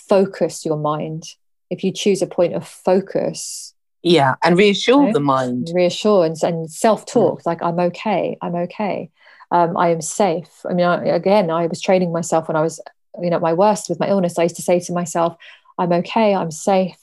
focus 0.09 0.65
your 0.65 0.77
mind 0.77 1.23
if 1.69 1.83
you 1.83 1.91
choose 1.91 2.21
a 2.21 2.27
point 2.27 2.53
of 2.53 2.67
focus 2.67 3.73
yeah 4.03 4.35
and 4.43 4.57
reassure 4.57 5.01
you 5.01 5.07
know, 5.07 5.13
the 5.13 5.19
mind 5.19 5.69
reassurance 5.73 6.43
and 6.43 6.71
self-talk 6.71 7.45
like 7.45 7.61
i'm 7.61 7.79
okay 7.79 8.37
i'm 8.41 8.55
okay 8.55 9.09
um, 9.51 9.75
i 9.77 9.89
am 9.89 10.01
safe 10.01 10.65
i 10.69 10.73
mean 10.73 10.85
I, 10.85 11.05
again 11.05 11.49
i 11.49 11.67
was 11.67 11.81
training 11.81 12.11
myself 12.11 12.47
when 12.47 12.57
i 12.57 12.61
was 12.61 12.79
you 13.21 13.29
know 13.29 13.37
at 13.37 13.41
my 13.41 13.53
worst 13.53 13.89
with 13.89 13.99
my 13.99 14.07
illness 14.07 14.37
i 14.37 14.43
used 14.43 14.55
to 14.57 14.61
say 14.61 14.79
to 14.81 14.93
myself 14.93 15.35
i'm 15.77 15.91
okay 15.91 16.35
i'm 16.35 16.51
safe 16.51 16.97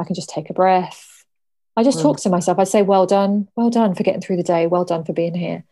I 0.00 0.04
can 0.04 0.14
just 0.14 0.30
take 0.30 0.50
a 0.50 0.54
breath. 0.54 1.24
I 1.76 1.84
just 1.84 1.98
mm. 1.98 2.02
talk 2.02 2.20
to 2.20 2.30
myself. 2.30 2.58
I'd 2.58 2.68
say, 2.68 2.82
well 2.82 3.06
done, 3.06 3.48
well 3.54 3.70
done 3.70 3.94
for 3.94 4.02
getting 4.02 4.20
through 4.20 4.38
the 4.38 4.42
day, 4.42 4.66
well 4.66 4.84
done 4.84 5.04
for 5.04 5.12
being 5.12 5.34
here. 5.34 5.64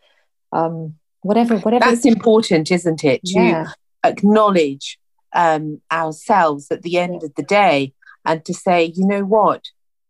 Um, 0.51 0.95
whatever, 1.21 1.57
whatever. 1.57 1.83
That's 1.83 2.05
important, 2.05 2.71
isn't 2.71 3.03
it? 3.03 3.23
To 3.25 3.39
yeah. 3.39 3.65
acknowledge 4.03 4.99
um, 5.33 5.81
ourselves 5.91 6.71
at 6.71 6.81
the 6.81 6.97
end 6.97 7.23
of 7.23 7.35
the 7.35 7.43
day 7.43 7.93
and 8.25 8.43
to 8.45 8.53
say, 8.53 8.93
you 8.95 9.05
know 9.05 9.23
what, 9.23 9.65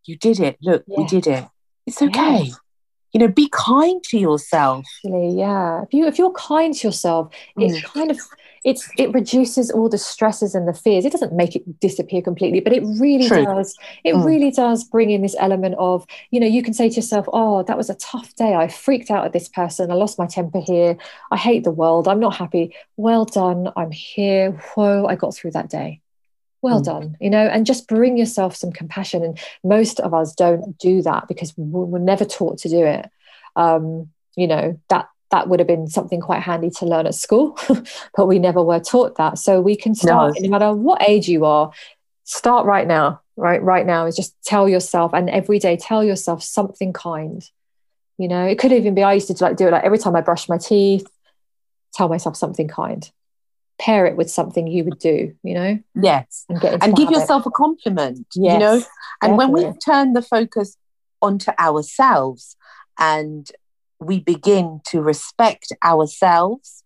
you 0.05 0.17
did 0.17 0.39
it. 0.39 0.57
Look, 0.61 0.83
we 0.87 1.05
did 1.05 1.27
it. 1.27 1.45
It's 1.85 2.01
okay. 2.01 2.51
You 3.11 3.19
know, 3.19 3.27
be 3.27 3.49
kind 3.51 4.03
to 4.05 4.19
yourself. 4.19 4.85
Actually, 5.05 5.37
yeah. 5.37 5.81
If 5.83 5.93
you 5.93 6.05
if 6.05 6.19
you're 6.19 6.33
kind 6.33 6.73
to 6.75 6.87
yourself, 6.87 7.33
mm. 7.57 7.75
it 7.75 7.83
kind 7.83 8.11
of 8.11 8.19
it's 8.63 8.89
it 8.97 9.13
reduces 9.13 9.71
all 9.71 9.89
the 9.89 9.97
stresses 9.97 10.55
and 10.55 10.67
the 10.67 10.73
fears. 10.73 11.05
It 11.05 11.11
doesn't 11.11 11.33
make 11.33 11.55
it 11.55 11.79
disappear 11.79 12.21
completely 12.21 12.59
but 12.59 12.73
it 12.73 12.83
really 12.99 13.27
True. 13.27 13.45
does. 13.45 13.77
It 14.03 14.15
mm. 14.15 14.25
really 14.25 14.51
does 14.51 14.83
bring 14.83 15.11
in 15.11 15.21
this 15.21 15.35
element 15.39 15.75
of 15.77 16.05
you 16.31 16.39
know 16.39 16.47
you 16.47 16.63
can 16.63 16.73
say 16.73 16.89
to 16.89 16.95
yourself 16.95 17.25
oh 17.31 17.63
that 17.63 17.77
was 17.77 17.89
a 17.89 17.95
tough 17.95 18.35
day. 18.35 18.55
I 18.55 18.67
freaked 18.67 19.11
out 19.11 19.25
at 19.25 19.33
this 19.33 19.49
person. 19.49 19.91
I 19.91 19.95
lost 19.95 20.19
my 20.19 20.27
temper 20.27 20.59
here. 20.59 20.97
I 21.31 21.37
hate 21.37 21.63
the 21.63 21.71
world. 21.71 22.07
I'm 22.07 22.19
not 22.19 22.35
happy. 22.35 22.75
Well 22.97 23.25
done. 23.25 23.71
I'm 23.75 23.91
here. 23.91 24.51
Whoa 24.75 25.05
i 25.05 25.15
got 25.15 25.35
through 25.35 25.51
that 25.51 25.69
day. 25.69 26.01
Well 26.61 26.81
mm. 26.81 26.85
done 26.85 27.17
you 27.21 27.29
know 27.29 27.47
and 27.47 27.65
just 27.65 27.87
bring 27.87 28.17
yourself 28.17 28.55
some 28.55 28.71
compassion. 28.71 29.23
And 29.23 29.39
most 29.63 29.99
of 29.99 30.13
us 30.13 30.33
don't 30.33 30.77
do 30.77 31.01
that 31.03 31.27
because 31.27 31.53
we're 31.57 31.99
never 31.99 32.25
taught 32.25 32.59
to 32.59 32.69
do 32.69 32.83
it. 32.85 33.09
Um, 33.55 34.09
you 34.35 34.47
know 34.47 34.79
that 34.89 35.09
that 35.31 35.47
would 35.47 35.59
have 35.59 35.67
been 35.67 35.87
something 35.87 36.19
quite 36.19 36.41
handy 36.41 36.69
to 36.71 36.85
learn 36.85 37.05
at 37.05 37.15
school, 37.15 37.57
but 38.15 38.25
we 38.25 38.39
never 38.39 38.63
were 38.63 38.79
taught 38.79 39.15
that. 39.17 39.37
So 39.37 39.61
we 39.61 39.75
can 39.75 39.93
start 39.95 40.35
no. 40.35 40.47
no 40.47 40.49
matter 40.49 40.73
what 40.73 41.07
age 41.07 41.27
you 41.27 41.45
are, 41.45 41.71
start 42.23 42.65
right 42.65 42.87
now. 42.87 43.21
Right, 43.35 43.63
right 43.63 43.85
now 43.85 44.05
is 44.05 44.17
just 44.17 44.35
tell 44.43 44.67
yourself, 44.67 45.13
and 45.13 45.29
every 45.29 45.59
day 45.59 45.77
tell 45.77 46.03
yourself 46.03 46.43
something 46.43 46.91
kind. 46.91 47.41
You 48.17 48.27
know, 48.27 48.45
it 48.45 48.59
could 48.59 48.73
even 48.73 48.95
be 48.95 49.01
I 49.01 49.13
used 49.13 49.27
to 49.27 49.43
like 49.43 49.55
do 49.55 49.67
it 49.67 49.71
like 49.71 49.85
every 49.85 49.97
time 49.97 50.13
I 50.13 50.19
brush 50.19 50.49
my 50.49 50.57
teeth, 50.57 51.09
tell 51.93 52.09
myself 52.09 52.35
something 52.35 52.67
kind. 52.67 53.09
Pair 53.79 54.05
it 54.05 54.17
with 54.17 54.29
something 54.29 54.67
you 54.67 54.83
would 54.83 54.99
do, 54.99 55.33
you 55.41 55.53
know? 55.53 55.79
Yes. 55.95 56.43
And, 56.49 56.61
and 56.83 56.95
give 56.97 57.11
yourself 57.11 57.45
a 57.45 57.51
compliment, 57.51 58.27
yes, 58.35 58.53
you 58.53 58.59
know? 58.59 58.73
And 59.21 59.37
definitely. 59.37 59.63
when 59.63 59.73
we 59.73 59.79
turn 59.79 60.11
the 60.11 60.21
focus 60.21 60.75
onto 61.21 61.51
ourselves 61.57 62.57
and 62.97 63.49
we 63.99 64.19
begin 64.19 64.81
to 64.87 65.01
respect 65.01 65.71
ourselves 65.83 66.83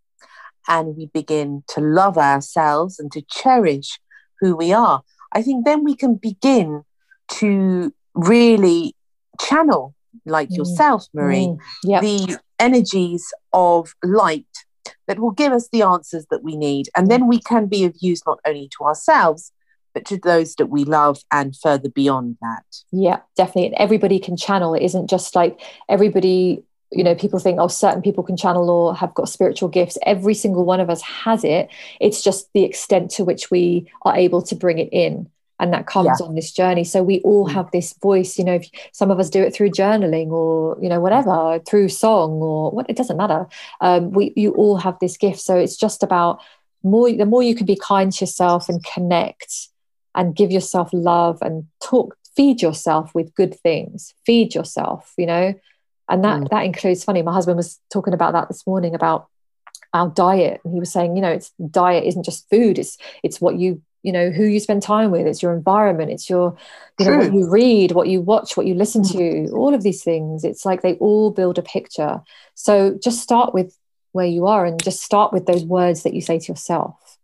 and 0.68 0.96
we 0.96 1.08
begin 1.08 1.64
to 1.68 1.82
love 1.82 2.18
ourselves 2.18 3.00
and 3.00 3.12
to 3.12 3.22
cherish 3.22 4.00
who 4.40 4.56
we 4.56 4.74
are, 4.74 5.04
I 5.32 5.42
think 5.42 5.66
then 5.66 5.84
we 5.84 5.96
can 5.96 6.16
begin 6.16 6.84
to 7.34 7.94
really 8.14 8.96
channel, 9.40 9.96
like 10.26 10.50
mm. 10.50 10.58
yourself, 10.58 11.08
Marie, 11.14 11.48
mm. 11.48 11.58
yep. 11.84 12.02
the 12.02 12.38
energies 12.60 13.34
of 13.52 13.94
light 14.04 14.46
that 15.08 15.20
will 15.20 15.32
give 15.32 15.52
us 15.52 15.70
the 15.72 15.82
answers 15.82 16.26
that 16.30 16.44
we 16.44 16.56
need. 16.56 16.88
And 16.96 17.10
then 17.10 17.28
we 17.28 17.40
can 17.40 17.68
be 17.68 17.84
of 17.84 17.96
use 18.00 18.22
not 18.26 18.40
only 18.46 18.70
to 18.78 18.86
ourselves, 18.86 19.52
but 19.94 20.06
to 20.06 20.18
those 20.18 20.56
that 20.56 20.68
we 20.68 20.84
love 20.86 21.22
and 21.32 21.56
further 21.56 21.90
beyond 21.90 22.38
that. 22.42 22.64
Yeah, 22.92 23.20
definitely. 23.36 23.78
Everybody 23.78 24.20
can 24.20 24.38
channel. 24.38 24.74
It 24.74 24.84
isn't 24.84 25.10
just 25.10 25.36
like 25.36 25.62
everybody 25.88 26.64
you 26.94 27.04
know 27.04 27.16
people 27.16 27.40
think 27.40 27.60
oh 27.60 27.68
certain 27.68 28.02
people 28.02 28.24
can 28.24 28.38
channel 28.38 28.70
or 28.70 28.96
have 28.96 29.14
got 29.14 29.30
spiritual 29.30 29.70
gifts. 29.70 29.98
Every 30.06 30.34
single 30.34 30.66
one 30.66 30.80
of 30.80 30.90
us 30.90 31.02
has 31.02 31.44
it. 31.44 31.70
It's 32.00 32.24
just 32.24 32.52
the 32.54 32.64
extent 32.64 33.12
to 33.12 33.24
which 33.24 33.52
we 33.52 33.92
are 34.04 34.16
able 34.16 34.42
to 34.44 34.56
bring 34.56 34.80
it 34.80 34.90
in 34.92 35.30
and 35.60 35.72
that 35.74 35.88
comes 35.88 36.20
yeah. 36.20 36.26
on 36.26 36.36
this 36.36 36.52
journey. 36.52 36.84
So 36.84 37.04
we 37.04 37.22
all 37.22 37.48
mm. 37.48 37.54
have 37.54 37.72
this 37.72 37.94
voice 37.94 38.38
you 38.38 38.44
know 38.44 38.60
some 38.92 39.12
of 39.12 39.20
us 39.20 39.30
do 39.30 39.42
it 39.42 39.54
through 39.54 39.70
journaling 39.70 40.28
or 40.28 40.78
you 40.82 40.90
know 40.90 41.00
whatever 41.00 41.60
through 41.66 41.90
song 41.90 42.32
or 42.34 42.72
what 42.72 42.90
it 42.90 42.98
doesn't 42.98 43.18
matter. 43.18 43.48
Um, 43.82 44.12
we 44.12 44.34
you 44.36 44.52
all 44.52 44.78
have 44.78 44.98
this 45.00 45.18
gift. 45.18 45.40
So 45.40 45.58
it's 45.58 45.78
just 45.78 46.04
about 46.04 46.42
more 46.84 47.12
the 47.12 47.26
more 47.26 47.44
you 47.44 47.56
can 47.56 47.66
be 47.66 47.80
kind 47.82 48.12
to 48.12 48.26
yourself 48.26 48.68
and 48.68 48.84
connect 48.84 49.70
and 50.16 50.36
give 50.36 50.52
yourself 50.52 50.90
love 50.92 51.40
and 51.42 51.68
talk 51.82 52.18
feed 52.36 52.62
yourself 52.62 53.14
with 53.16 53.36
good 53.36 53.58
things. 53.62 54.14
Feed 54.26 54.54
yourself 54.56 55.14
you 55.18 55.28
know 55.28 55.54
and 56.10 56.24
that 56.24 56.42
mm. 56.42 56.50
that 56.50 56.66
includes 56.66 57.04
funny 57.04 57.22
my 57.22 57.34
husband 57.34 57.58
was 57.58 57.80
talking 57.92 58.14
about 58.14 58.34
that 58.34 58.48
this 58.48 58.66
morning 58.68 58.96
about 58.96 59.28
our 59.94 60.10
diet. 60.10 60.62
And 60.64 60.74
he 60.74 60.80
was 60.80 60.92
saying 60.92 61.16
you 61.16 61.22
know 61.22 61.32
it's 61.32 61.52
diet 61.70 62.04
isn't 62.06 62.24
just 62.24 62.50
food. 62.50 62.80
It's 62.80 62.98
it's 63.24 63.40
what 63.40 63.58
you 63.58 63.82
you 64.02 64.12
know 64.12 64.30
who 64.32 64.44
you 64.44 64.60
spend 64.60 64.82
time 64.82 65.12
with. 65.12 65.26
It's 65.26 65.42
your 65.42 65.54
environment. 65.54 66.12
It's 66.12 66.30
your 66.30 66.58
you 67.00 67.06
know 67.06 67.18
what 67.18 67.34
you 67.34 67.50
read 67.50 67.92
what 67.94 68.08
you 68.08 68.22
watch 68.22 68.58
what 68.58 68.66
you 68.66 68.74
listen 68.74 69.04
mm. 69.04 69.48
to 69.48 69.56
all 69.56 69.74
of 69.74 69.84
these 69.84 70.04
things. 70.04 70.44
It's 70.44 70.66
like 70.66 70.82
they 70.82 70.96
all 70.96 71.32
build 71.32 71.58
a 71.58 71.64
picture. 71.64 72.22
So 72.56 72.98
just 73.02 73.22
start 73.22 73.54
with 73.54 73.78
where 74.12 74.28
you 74.28 74.46
are 74.48 74.66
and 74.66 74.82
just 74.84 75.02
start 75.02 75.34
with 75.34 75.46
those 75.46 75.64
words 75.64 76.04
that 76.04 76.14
you 76.14 76.22
say 76.22 76.40
to 76.40 76.52
yourself. 76.52 77.18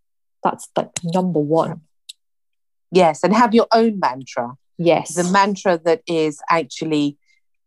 That's 0.43 0.69
like 0.75 0.91
number 1.03 1.39
one. 1.39 1.81
Yes 2.91 3.23
and 3.23 3.35
have 3.35 3.53
your 3.53 3.67
own 3.71 3.99
mantra. 3.99 4.55
Yes. 4.79 5.13
The 5.13 5.25
mantra 5.25 5.77
that 5.83 6.01
is 6.07 6.41
actually 6.49 7.17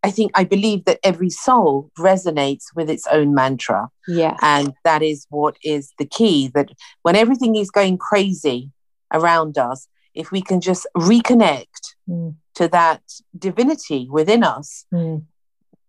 I 0.03 0.11
think 0.11 0.31
I 0.35 0.43
believe 0.43 0.83
that 0.85 0.99
every 1.03 1.29
soul 1.29 1.89
resonates 1.97 2.65
with 2.75 2.89
its 2.89 3.07
own 3.07 3.33
mantra. 3.33 3.89
Yeah. 4.07 4.35
And 4.41 4.73
that 4.83 5.01
is 5.01 5.25
what 5.29 5.55
is 5.63 5.93
the 5.97 6.05
key 6.05 6.51
that 6.53 6.69
when 7.03 7.15
everything 7.15 7.55
is 7.55 7.71
going 7.71 7.97
crazy 7.97 8.71
around 9.13 9.57
us, 9.57 9.87
if 10.13 10.31
we 10.31 10.41
can 10.41 10.59
just 10.59 10.85
reconnect 10.95 11.95
mm. 12.07 12.35
to 12.55 12.67
that 12.67 13.01
divinity 13.37 14.07
within 14.11 14.43
us, 14.43 14.85
mm. 14.93 15.23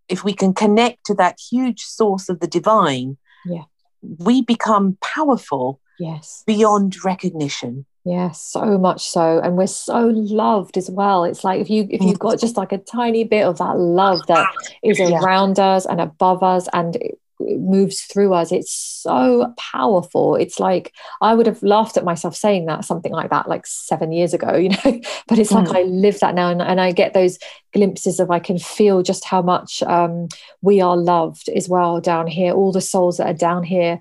if 0.09 0.23
we 0.23 0.33
can 0.33 0.55
connect 0.55 1.05
to 1.07 1.15
that 1.15 1.39
huge 1.51 1.83
source 1.83 2.29
of 2.29 2.39
the 2.39 2.47
divine, 2.47 3.17
yeah. 3.45 3.65
we 4.01 4.43
become 4.43 4.97
powerful 5.01 5.81
yes. 5.99 6.45
beyond 6.47 7.05
recognition. 7.05 7.85
Yeah, 8.05 8.33
so 8.33 8.77
much 8.77 9.03
so. 9.09 9.41
And 9.41 9.57
we're 9.57 9.67
so 9.67 10.09
loved 10.09 10.77
as 10.77 10.91
well. 10.91 11.25
It's 11.25 11.43
like 11.43 11.61
if 11.61 11.71
you 11.71 11.87
if 11.91 12.03
you've 12.03 12.19
got 12.19 12.39
just 12.39 12.59
like 12.59 12.73
a 12.73 12.79
tiny 12.79 13.25
bit 13.25 13.45
of 13.45 13.57
that 13.59 13.79
love 13.79 14.21
that 14.27 14.47
is 14.83 15.01
around 15.01 15.57
yeah. 15.57 15.69
us 15.69 15.87
and 15.87 16.03
above 16.03 16.43
us 16.43 16.69
and 16.75 16.97
it, 16.97 17.19
it 17.41 17.59
moves 17.61 18.03
through 18.03 18.35
us, 18.35 18.53
it's 18.53 18.71
so 18.71 19.55
powerful. 19.57 20.37
It's 20.37 20.61
like 20.61 20.93
I 21.23 21.35
would 21.35 21.47
have 21.47 21.63
laughed 21.63 21.97
at 21.97 22.05
myself 22.05 22.37
saying 22.37 22.67
that, 22.67 22.85
something 22.85 23.11
like 23.11 23.31
that, 23.31 23.49
like 23.49 23.67
seven 23.67 24.13
years 24.13 24.35
ago, 24.35 24.55
you 24.57 24.69
know. 24.69 25.01
but 25.27 25.39
it's 25.39 25.53
like 25.53 25.69
mm. 25.69 25.77
I 25.77 25.83
live 25.85 26.21
that 26.21 26.35
now 26.35 26.51
and, 26.51 26.61
and 26.61 26.83
I 26.83 26.93
get 26.93 27.15
those 27.15 27.39
glimpses 27.73 28.21
of 28.21 28.31
I 28.31 28.39
can 28.39 28.59
feel 28.59 29.03
just 29.03 29.25
how 29.25 29.41
much 29.41 29.83
um, 29.83 30.29
we 30.61 30.83
are 30.83 30.97
loved 30.97 31.49
as 31.49 31.71
well 31.71 32.03
down 32.03 32.27
here, 32.27 32.53
all 32.53 32.71
the 32.71 32.83
souls 32.83 33.17
that 33.17 33.29
are 33.29 33.33
down 33.33 33.63
here 33.63 33.99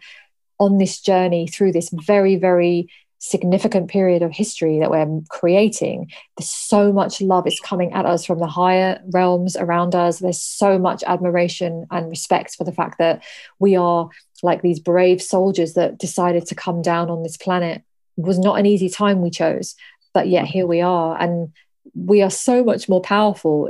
on 0.59 0.77
this 0.77 0.99
journey 0.99 1.47
through 1.47 1.71
this 1.71 1.89
very, 2.05 2.35
very 2.35 2.89
significant 3.23 3.89
period 3.89 4.21
of 4.21 4.33
history 4.33 4.79
that 4.79 4.91
we're 4.91 5.21
creating, 5.29 6.11
there's 6.37 6.49
so 6.49 6.91
much 6.91 7.21
love 7.21 7.47
is 7.47 7.57
coming 7.61 7.93
at 7.93 8.05
us 8.05 8.25
from 8.25 8.37
the 8.39 8.47
higher 8.47 9.01
realms 9.13 9.55
around 9.55 9.95
us. 9.95 10.19
There's 10.19 10.41
so 10.41 10.77
much 10.77 11.05
admiration 11.07 11.85
and 11.89 12.09
respect 12.09 12.55
for 12.55 12.65
the 12.65 12.73
fact 12.73 12.97
that 12.97 13.23
we 13.59 13.77
are 13.77 14.09
like 14.43 14.61
these 14.61 14.81
brave 14.81 15.21
soldiers 15.21 15.73
that 15.75 15.97
decided 15.97 16.45
to 16.47 16.55
come 16.55 16.81
down 16.81 17.09
on 17.09 17.23
this 17.23 17.37
planet. 17.37 17.81
It 18.17 18.25
was 18.25 18.39
not 18.39 18.59
an 18.59 18.65
easy 18.65 18.89
time 18.89 19.21
we 19.21 19.29
chose, 19.29 19.75
but 20.13 20.27
yet 20.27 20.45
here 20.45 20.67
we 20.67 20.81
are. 20.81 21.17
And 21.17 21.53
we 21.95 22.21
are 22.21 22.29
so 22.29 22.61
much 22.61 22.89
more 22.89 23.01
powerful. 23.01 23.69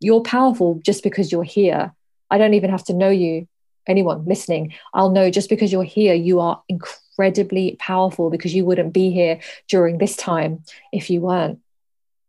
You're 0.00 0.20
powerful 0.20 0.80
just 0.84 1.02
because 1.02 1.32
you're 1.32 1.44
here. 1.44 1.94
I 2.30 2.36
don't 2.36 2.54
even 2.54 2.70
have 2.70 2.84
to 2.84 2.94
know 2.94 3.08
you 3.08 3.48
anyone 3.86 4.24
listening, 4.26 4.74
I'll 4.94 5.10
know 5.10 5.30
just 5.30 5.48
because 5.48 5.72
you're 5.72 5.82
here, 5.82 6.14
you 6.14 6.40
are 6.40 6.62
incredibly 7.12 7.76
powerful 7.78 8.30
because 8.30 8.54
you 8.54 8.64
wouldn't 8.64 8.92
be 8.92 9.10
here 9.10 9.40
during 9.68 9.98
this 9.98 10.16
time 10.16 10.62
if 10.92 11.10
you 11.10 11.20
weren't. 11.20 11.60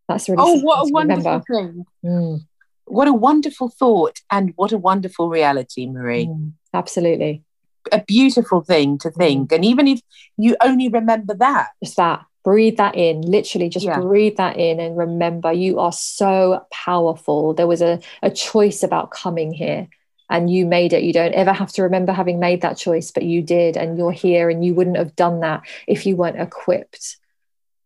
That's 0.08 0.28
really 0.28 0.44
oh, 0.44 0.60
what 0.60 0.88
a 0.88 0.92
wonderful 0.92 1.24
remember. 1.24 1.46
thing! 1.50 1.86
Mm. 2.04 2.46
What 2.86 3.08
a 3.08 3.14
wonderful 3.14 3.70
thought, 3.70 4.20
and 4.30 4.54
what 4.56 4.74
a 4.74 4.78
wonderful 4.78 5.30
reality, 5.30 5.88
Marie. 5.88 6.28
Mm, 6.28 6.54
absolutely, 6.74 7.44
a 7.92 8.04
beautiful 8.04 8.62
thing 8.62 8.98
to 9.00 9.12
think. 9.12 9.50
Mm. 9.50 9.56
And 9.56 9.66
even 9.66 9.88
if 9.88 10.02
you 10.38 10.58
only 10.62 10.90
remember 10.90 11.34
that, 11.36 11.70
just 11.82 11.96
that, 11.96 12.26
breathe 12.44 12.76
that 12.76 12.96
in 12.96 13.22
literally 13.22 13.70
just 13.70 13.86
yeah. 13.86 14.00
breathe 14.00 14.36
that 14.36 14.58
in 14.58 14.80
and 14.82 14.98
remember 14.98 15.54
you 15.54 15.80
are 15.80 15.94
so 15.94 16.66
powerful 16.72 17.54
there 17.54 17.68
was 17.68 17.82
a, 17.82 18.02
a 18.22 18.30
choice 18.30 18.84
about 18.84 19.12
coming 19.12 19.54
here 19.54 19.88
and 20.34 20.50
you 20.50 20.66
made 20.66 20.94
it. 20.94 21.04
You 21.04 21.14
don't 21.14 21.36
ever 21.36 21.54
have 21.54 21.72
to 21.74 21.84
remember 21.84 22.12
having 22.12 22.40
made 22.40 22.62
that 22.62 22.76
choice, 22.76 23.12
but 23.12 23.24
you 23.24 23.44
did, 23.44 23.78
and 23.78 23.98
you're 23.98 24.12
here, 24.12 24.50
and 24.50 24.66
you 24.66 24.74
wouldn't 24.74 24.98
have 24.98 25.16
done 25.16 25.42
that 25.42 25.62
if 25.88 26.08
you 26.08 26.16
weren't 26.16 26.42
equipped. 26.42 27.18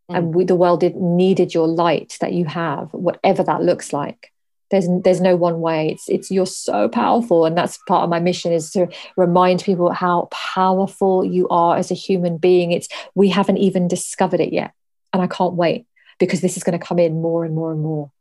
Mm. 0.10 0.18
And 0.18 0.34
we, 0.34 0.45
the 0.45 0.56
world 0.56 0.80
did, 0.80 0.95
needed 0.95 1.53
your 1.53 1.68
light 1.68 2.18
that 2.22 2.32
you 2.32 2.45
have, 2.45 2.90
whatever 2.94 3.44
that 3.44 3.64
looks 3.64 3.91
like. 3.91 4.32
There's 4.72 4.88
there's 5.03 5.22
no 5.22 5.36
one 5.36 5.60
way. 5.60 5.90
It's 5.90 6.10
it's 6.10 6.32
you're 6.32 6.45
so 6.45 6.88
powerful, 6.88 7.45
and 7.45 7.57
that's 7.57 7.78
part 7.88 8.06
of 8.06 8.10
my 8.10 8.19
mission 8.19 8.53
is 8.53 8.72
to 8.72 8.88
remind 9.18 9.64
people 9.64 9.91
how 9.91 10.30
powerful 10.32 11.26
you 11.26 11.49
are 11.49 11.78
as 11.78 11.91
a 11.91 11.95
human 11.95 12.38
being. 12.38 12.72
It's 12.72 12.88
we 13.14 13.30
haven't 13.30 13.57
even 13.57 13.90
discovered 13.90 14.40
it 14.40 14.53
yet, 14.53 14.72
and 15.11 15.22
I 15.22 15.28
can't 15.28 15.53
wait 15.53 15.86
because 16.18 16.41
this 16.41 16.57
is 16.57 16.64
going 16.64 16.78
to 16.78 16.86
come 16.86 16.99
in 16.99 17.22
more 17.22 17.45
and 17.45 17.53
more 17.53 17.72
and 17.72 17.82
more. 17.82 18.11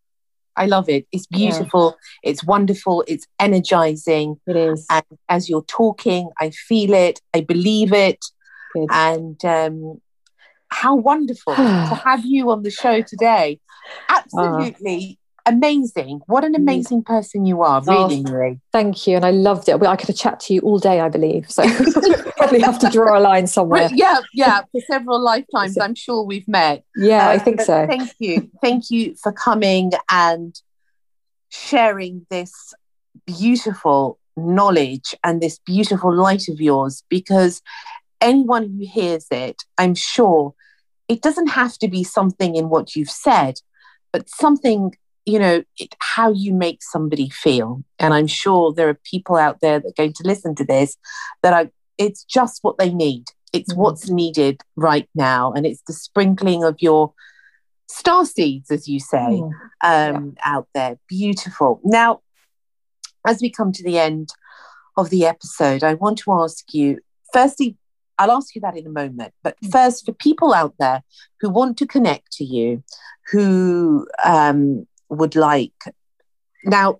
I 0.57 0.67
love 0.67 0.89
it. 0.89 1.07
It's 1.13 1.27
beautiful. 1.27 1.97
Yeah. 2.23 2.31
It's 2.31 2.45
wonderful. 2.45 3.05
It's 3.07 3.27
energizing. 3.39 4.41
It 4.47 4.57
is. 4.57 4.87
And 4.91 5.05
as 5.29 5.49
you're 5.49 5.65
talking, 5.65 6.31
I 6.41 6.51
feel 6.51 6.95
it. 6.95 7.21
I 7.35 7.41
believe 7.41 7.93
it. 7.93 8.25
Good. 8.73 8.89
And 8.91 9.45
um, 9.45 10.01
how 10.69 10.97
wonderful 10.97 11.55
to 11.57 12.01
have 12.05 12.25
you 12.25 12.51
on 12.51 12.63
the 12.63 12.71
show 12.71 13.03
today. 13.03 13.61
Absolutely 14.09 15.19
amazing. 15.47 16.21
What 16.27 16.45
an 16.45 16.55
amazing 16.55 17.05
person 17.05 17.47
you 17.47 17.63
are, 17.63 17.83
really, 17.83 18.25
oh. 18.29 18.57
Thank 18.73 19.07
you. 19.07 19.17
And 19.17 19.25
I 19.25 19.31
loved 19.31 19.69
it. 19.69 19.83
I 19.83 19.97
could 19.97 20.09
have 20.09 20.17
chat 20.17 20.41
to 20.41 20.55
you 20.55 20.61
all 20.61 20.79
day, 20.79 21.01
I 21.01 21.09
believe. 21.09 21.51
So 21.51 21.63
probably 22.37 22.61
have 22.61 22.79
to 22.81 22.91
draw 22.91 23.19
a 23.19 23.21
line 23.21 23.47
somewhere. 23.47 23.89
yeah, 23.95 24.21
yeah. 24.35 24.63
For 24.73 24.81
several 24.81 25.21
lifetimes, 25.21 25.79
I'm 25.79 25.95
sure 25.95 26.23
we've 26.23 26.49
met. 26.49 26.85
Yeah, 26.97 27.29
uh, 27.29 27.31
I 27.31 27.39
think 27.39 27.61
so. 27.61 27.87
Thank 27.87 28.11
you. 28.19 28.51
Thank 28.61 28.91
you 28.91 29.15
for 29.23 29.33
coming 29.33 29.93
and 30.11 30.61
sharing 31.49 32.27
this 32.29 32.75
beautiful 33.27 34.19
knowledge 34.37 35.15
and 35.25 35.41
this 35.41 35.59
beautiful 35.61 36.15
light 36.15 36.49
of 36.49 36.61
yours 36.61 37.03
because 37.09 37.63
anyone 38.21 38.69
who 38.69 38.87
hears 38.87 39.27
it, 39.31 39.63
I'm 39.79 39.95
sure 39.95 40.55
it 41.09 41.23
doesn't 41.23 41.49
have 41.49 41.79
to 41.79 41.89
be 41.89 42.05
something 42.05 42.57
in 42.57 42.69
what 42.69 42.97
you've 42.97 43.11
said, 43.11 43.61
but 44.13 44.29
something 44.29 44.95
you 45.27 45.39
know 45.39 45.63
it, 45.79 45.95
how 45.99 46.33
you 46.33 46.55
make 46.55 46.83
somebody 46.83 47.29
feel 47.29 47.83
and 47.99 48.15
i'm 48.15 48.27
sure 48.27 48.73
there 48.73 48.89
are 48.89 49.01
people 49.05 49.37
out 49.37 49.61
there 49.61 49.81
that 49.81 49.89
are 49.89 50.03
going 50.03 50.13
to 50.13 50.27
listen 50.27 50.55
to 50.55 50.65
this 50.65 50.97
that 51.43 51.53
are 51.53 51.71
it's 51.99 52.25
just 52.25 52.61
what 52.63 52.79
they 52.79 52.95
need 52.95 53.25
it's 53.53 53.73
mm-hmm. 53.73 53.83
what's 53.83 54.09
needed 54.09 54.63
right 54.77 55.09
now 55.15 55.53
and 55.53 55.67
it's 55.67 55.83
the 55.87 55.93
sprinkling 55.93 56.65
of 56.65 56.77
your 56.81 57.13
star 57.89 58.25
seeds 58.25 58.71
as 58.71 58.89
you 58.89 58.99
say 58.99 59.17
mm. 59.17 59.51
um, 59.85 60.35
yeah. 60.37 60.43
out 60.45 60.69
there 60.75 60.99
beautiful 61.09 61.81
now 61.85 62.21
as 63.27 63.41
we 63.43 63.51
come 63.51 63.73
to 63.73 63.83
the 63.83 63.99
end 63.99 64.29
of 64.97 65.11
the 65.11 65.27
episode 65.27 65.83
i 65.83 65.95
want 65.95 66.19
to 66.19 66.33
ask 66.33 66.73
you 66.73 66.99
firstly 67.33 67.77
I'll 68.19 68.33
ask 68.33 68.55
you 68.55 68.63
that 68.63 68.77
in 68.77 68.87
a 68.87 68.91
moment. 68.91 69.35
But 69.43 69.57
mm. 69.61 69.71
first, 69.71 70.07
for 70.07 70.13
people 70.13 70.55
out 70.55 70.75
there 70.79 71.03
who 71.41 71.51
want 71.51 71.77
to 71.77 71.87
connect 71.87 72.33
to 72.33 72.45
you, 72.45 72.83
who 73.31 74.07
um, 74.25 74.87
would 75.09 75.37
like. 75.37 75.73
Now, 76.65 76.99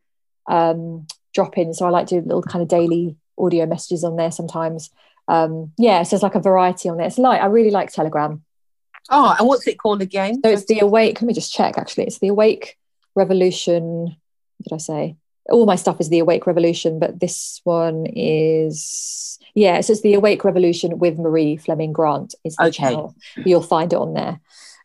um, 0.47 1.07
drop 1.33 1.57
in. 1.57 1.73
So 1.73 1.85
I 1.85 1.89
like 1.89 2.07
to 2.07 2.21
do 2.21 2.27
little 2.27 2.41
kind 2.41 2.61
of 2.61 2.67
daily 2.67 3.15
audio 3.37 3.65
messages 3.65 4.03
on 4.03 4.15
there 4.15 4.31
sometimes. 4.31 4.89
Um, 5.27 5.71
yeah, 5.77 6.03
so 6.03 6.11
there's 6.11 6.23
like 6.23 6.35
a 6.35 6.39
variety 6.41 6.89
on 6.89 6.97
there. 6.97 7.07
It's 7.07 7.17
like 7.17 7.41
I 7.41 7.45
really 7.47 7.71
like 7.71 7.91
Telegram. 7.91 8.43
oh 9.09 9.35
and 9.37 9.47
what's 9.47 9.67
it 9.67 9.77
called 9.79 10.01
again 10.01 10.41
So 10.43 10.49
it's 10.51 10.65
the 10.65 10.79
Awake. 10.79 11.21
Let 11.21 11.27
me 11.27 11.33
just 11.33 11.53
check. 11.53 11.77
Actually, 11.77 12.05
it's 12.05 12.19
the 12.19 12.27
Awake 12.29 12.77
Revolution. 13.15 13.83
What 14.57 14.63
did 14.63 14.73
I 14.73 14.77
say? 14.77 15.15
All 15.49 15.65
my 15.65 15.75
stuff 15.75 15.99
is 15.99 16.09
the 16.09 16.19
Awake 16.19 16.45
Revolution, 16.47 16.99
but 16.99 17.19
this 17.19 17.61
one 17.63 18.05
is 18.07 19.39
yeah. 19.55 19.81
So 19.81 19.93
it's 19.93 20.01
the 20.01 20.13
Awake 20.13 20.43
Revolution 20.43 20.99
with 20.99 21.17
Marie 21.17 21.57
Fleming 21.57 21.91
Grant. 21.93 22.35
Is 22.43 22.55
the 22.55 22.65
Okay. 22.65 22.71
channel. 22.71 23.15
You'll 23.45 23.61
find 23.63 23.91
it 23.91 23.95
on 23.97 24.13
there. 24.13 24.39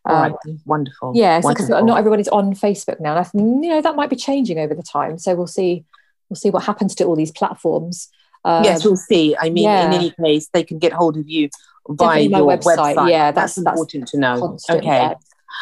All 0.07 0.15
right. 0.15 0.33
Um, 0.33 0.61
wonderful 0.65 1.13
yeah, 1.15 1.39
because 1.41 1.69
wonderful. 1.69 1.85
not 1.87 1.99
everybody's 1.99 2.29
on 2.29 2.55
Facebook 2.55 3.01
now. 3.01 3.17
And 3.17 3.27
I 3.27 3.29
you 3.65 3.71
know 3.71 3.81
that 3.83 3.97
might 3.97 4.09
be 4.11 4.17
changing 4.17 4.59
over 4.59 4.75
the 4.75 4.83
time. 4.83 5.19
So 5.19 5.35
we'll 5.35 5.47
see. 5.47 5.85
We'll 6.29 6.37
see 6.37 6.51
what 6.51 6.65
happens 6.65 6.95
to 6.97 7.05
all 7.05 7.17
these 7.17 7.31
platforms. 7.33 8.09
Um, 8.45 8.65
yes, 8.65 8.85
we'll 8.85 8.97
see. 8.97 9.37
I 9.39 9.51
mean, 9.51 9.65
yeah. 9.65 9.87
in 9.87 9.93
any 9.93 10.13
case, 10.25 10.49
they 10.53 10.65
can 10.65 10.79
get 10.79 10.93
hold 10.93 11.17
of 11.17 11.29
you 11.29 11.51
via 11.89 12.23
Definitely 12.25 12.39
your 12.39 12.57
website. 12.57 12.95
website. 12.97 13.11
Yeah, 13.11 13.31
that's, 13.33 13.55
that's- 13.57 13.65
that's 13.65 13.67
important 13.81 14.09
to 14.09 14.19
know. 14.19 14.57
okay. 14.71 14.87
yeah, 14.87 15.15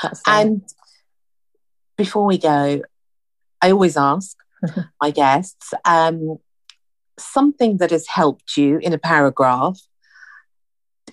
that's 0.03 0.23
the- 0.23 0.31
And 0.31 0.62
before 1.97 2.27
we 2.27 2.39
go, 2.39 2.83
I 3.62 3.71
always 3.71 3.97
ask 3.97 4.37
my 5.01 5.11
guests 5.11 5.73
um, 5.85 6.39
something 7.19 7.78
that 7.78 7.91
has 7.91 8.07
helped 8.09 8.57
you 8.57 8.78
in 8.78 8.93
a 8.93 8.99
paragraph 8.99 9.78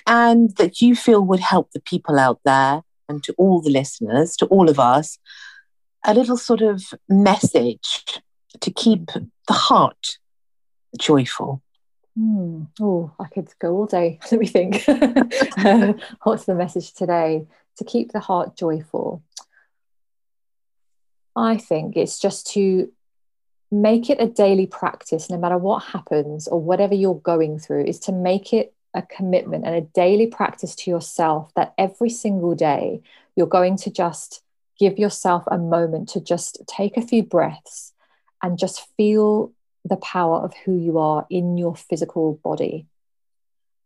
and 0.07 0.55
that 0.57 0.81
you 0.81 0.95
feel 0.95 1.21
would 1.21 1.39
help 1.39 1.71
the 1.71 1.79
people 1.81 2.17
out 2.17 2.39
there 2.43 2.81
and 3.07 3.23
to 3.23 3.33
all 3.37 3.61
the 3.61 3.69
listeners, 3.69 4.35
to 4.37 4.45
all 4.47 4.69
of 4.69 4.79
us, 4.79 5.19
a 6.05 6.13
little 6.13 6.37
sort 6.37 6.61
of 6.61 6.83
message 7.07 8.05
to 8.59 8.71
keep 8.71 9.11
the 9.47 9.53
heart 9.53 10.17
joyful. 10.97 11.61
Hmm. 12.17 12.63
Oh, 12.79 13.11
I 13.19 13.27
could 13.27 13.49
go 13.59 13.75
all 13.75 13.85
day. 13.85 14.19
Let 14.31 14.41
me 14.41 14.47
think. 14.47 14.83
Uh, 15.63 15.93
What's 16.23 16.45
the 16.45 16.55
message 16.55 16.93
today? 16.93 17.45
To 17.77 17.83
keep 17.83 18.11
the 18.11 18.19
heart 18.19 18.57
joyful. 18.57 19.23
I 21.35 21.57
think 21.57 21.95
it's 21.95 22.19
just 22.19 22.47
to 22.53 22.91
make 23.71 24.09
it 24.09 24.21
a 24.21 24.27
daily 24.27 24.67
practice, 24.67 25.29
no 25.29 25.37
matter 25.37 25.57
what 25.57 25.83
happens 25.83 26.47
or 26.47 26.59
whatever 26.59 26.93
you're 26.93 27.15
going 27.15 27.57
through, 27.57 27.85
is 27.85 27.99
to 27.99 28.11
make 28.11 28.53
it 28.53 28.73
a 28.93 29.01
commitment 29.01 29.65
and 29.65 29.75
a 29.75 29.81
daily 29.81 30.27
practice 30.27 30.75
to 30.75 30.91
yourself 30.91 31.51
that 31.55 31.73
every 31.77 32.09
single 32.09 32.53
day 32.53 33.01
you're 33.35 33.47
going 33.47 33.77
to 33.77 33.89
just 33.89 34.43
give 34.77 34.99
yourself 34.99 35.43
a 35.47 35.57
moment 35.57 36.09
to 36.09 36.19
just 36.19 36.61
take 36.67 36.97
a 36.97 37.01
few 37.01 37.23
breaths 37.23 37.93
and 38.43 38.59
just 38.59 38.85
feel 38.97 39.53
the 39.85 39.97
power 39.97 40.39
of 40.39 40.53
who 40.65 40.77
you 40.77 40.97
are 40.97 41.25
in 41.29 41.57
your 41.57 41.75
physical 41.75 42.39
body. 42.43 42.85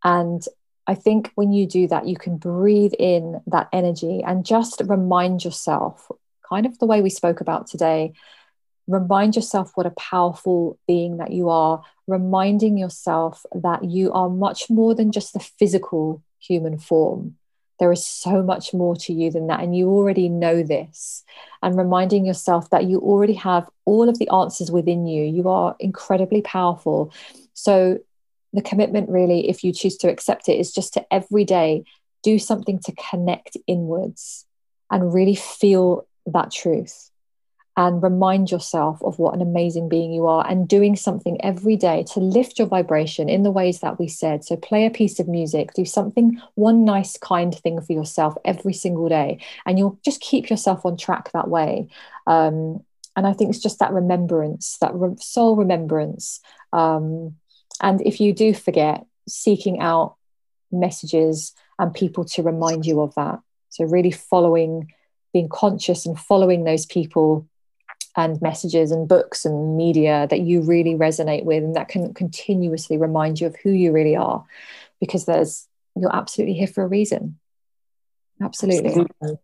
And 0.03 0.43
I 0.87 0.95
think 0.95 1.31
when 1.35 1.51
you 1.51 1.67
do 1.67 1.87
that, 1.87 2.07
you 2.07 2.15
can 2.15 2.37
breathe 2.37 2.93
in 2.97 3.41
that 3.47 3.69
energy 3.73 4.23
and 4.25 4.45
just 4.45 4.81
remind 4.85 5.43
yourself, 5.43 6.09
kind 6.47 6.65
of 6.65 6.77
the 6.79 6.85
way 6.85 7.01
we 7.01 7.09
spoke 7.09 7.41
about 7.41 7.67
today, 7.67 8.13
remind 8.87 9.35
yourself 9.35 9.71
what 9.75 9.85
a 9.85 9.91
powerful 9.91 10.77
being 10.87 11.17
that 11.17 11.31
you 11.31 11.49
are, 11.49 11.83
reminding 12.07 12.77
yourself 12.77 13.45
that 13.53 13.83
you 13.83 14.11
are 14.13 14.29
much 14.29 14.69
more 14.69 14.93
than 14.93 15.11
just 15.11 15.33
the 15.33 15.39
physical 15.39 16.21
human 16.39 16.77
form. 16.77 17.35
There 17.79 17.91
is 17.91 18.05
so 18.05 18.41
much 18.41 18.73
more 18.73 18.95
to 18.97 19.13
you 19.13 19.31
than 19.31 19.47
that. 19.47 19.59
And 19.59 19.75
you 19.75 19.89
already 19.89 20.29
know 20.29 20.63
this. 20.63 21.23
And 21.61 21.77
reminding 21.77 22.25
yourself 22.25 22.69
that 22.69 22.85
you 22.85 22.99
already 22.99 23.33
have 23.33 23.67
all 23.85 24.07
of 24.07 24.17
the 24.17 24.29
answers 24.29 24.71
within 24.71 25.07
you. 25.07 25.25
You 25.25 25.49
are 25.49 25.75
incredibly 25.79 26.41
powerful. 26.41 27.11
So, 27.53 27.99
the 28.53 28.61
commitment, 28.61 29.09
really, 29.09 29.49
if 29.49 29.65
you 29.65 29.73
choose 29.73 29.97
to 29.97 30.07
accept 30.07 30.47
it, 30.47 30.57
is 30.57 30.71
just 30.71 30.93
to 30.93 31.05
every 31.11 31.43
day 31.43 31.83
do 32.23 32.39
something 32.39 32.79
to 32.79 32.93
connect 32.93 33.57
inwards 33.67 34.45
and 34.89 35.13
really 35.13 35.35
feel 35.35 36.07
that 36.27 36.51
truth 36.51 37.11
and 37.77 38.01
remind 38.01 38.51
yourself 38.51 39.01
of 39.03 39.19
what 39.19 39.33
an 39.33 39.41
amazing 39.41 39.89
being 39.89 40.13
you 40.13 40.27
are 40.27 40.47
and 40.49 40.67
doing 40.67 40.95
something 40.95 41.43
every 41.43 41.75
day 41.75 42.05
to 42.13 42.19
lift 42.21 42.57
your 42.57 42.67
vibration 42.67 43.27
in 43.27 43.43
the 43.43 43.51
ways 43.51 43.81
that 43.81 43.99
we 43.99 44.07
said. 44.07 44.45
So, 44.45 44.55
play 44.55 44.85
a 44.85 44.91
piece 44.91 45.19
of 45.19 45.27
music, 45.27 45.73
do 45.73 45.83
something, 45.83 46.41
one 46.55 46.85
nice, 46.85 47.17
kind 47.17 47.53
thing 47.53 47.81
for 47.81 47.91
yourself 47.91 48.35
every 48.45 48.73
single 48.73 49.09
day, 49.09 49.39
and 49.65 49.77
you'll 49.77 49.99
just 50.05 50.21
keep 50.21 50.49
yourself 50.49 50.85
on 50.85 50.95
track 50.95 51.31
that 51.33 51.49
way. 51.49 51.89
Um, 52.27 52.83
and 53.17 53.27
I 53.27 53.33
think 53.33 53.49
it's 53.49 53.63
just 53.63 53.79
that 53.79 53.93
remembrance, 53.93 54.77
that 54.79 54.93
re- 54.93 55.15
soul 55.19 55.55
remembrance. 55.55 56.41
Um, 56.71 57.35
and 57.81 58.01
if 58.01 58.21
you 58.21 58.33
do 58.33 58.53
forget, 58.53 59.05
seeking 59.27 59.79
out 59.79 60.15
messages 60.71 61.53
and 61.77 61.93
people 61.93 62.23
to 62.25 62.43
remind 62.43 62.85
you 62.85 63.01
of 63.01 63.15
that. 63.15 63.39
So, 63.69 63.83
really 63.83 64.11
following, 64.11 64.93
being 65.33 65.49
conscious 65.49 66.05
and 66.05 66.17
following 66.17 66.63
those 66.63 66.85
people 66.85 67.45
and 68.17 68.41
messages 68.41 68.91
and 68.91 69.07
books 69.07 69.45
and 69.45 69.75
media 69.77 70.27
that 70.29 70.39
you 70.41 70.61
really 70.61 70.93
resonate 70.95 71.43
with 71.43 71.63
and 71.63 71.75
that 71.75 71.87
can 71.89 72.13
continuously 72.13 72.97
remind 72.97 73.39
you 73.41 73.47
of 73.47 73.55
who 73.63 73.71
you 73.71 73.91
really 73.91 74.15
are 74.15 74.43
because 74.99 75.25
there's 75.25 75.67
you're 75.95 76.15
absolutely 76.15 76.53
here 76.53 76.67
for 76.67 76.83
a 76.83 76.87
reason 76.87 77.37
absolutely, 78.41 78.89
Absolutely. 78.89 79.37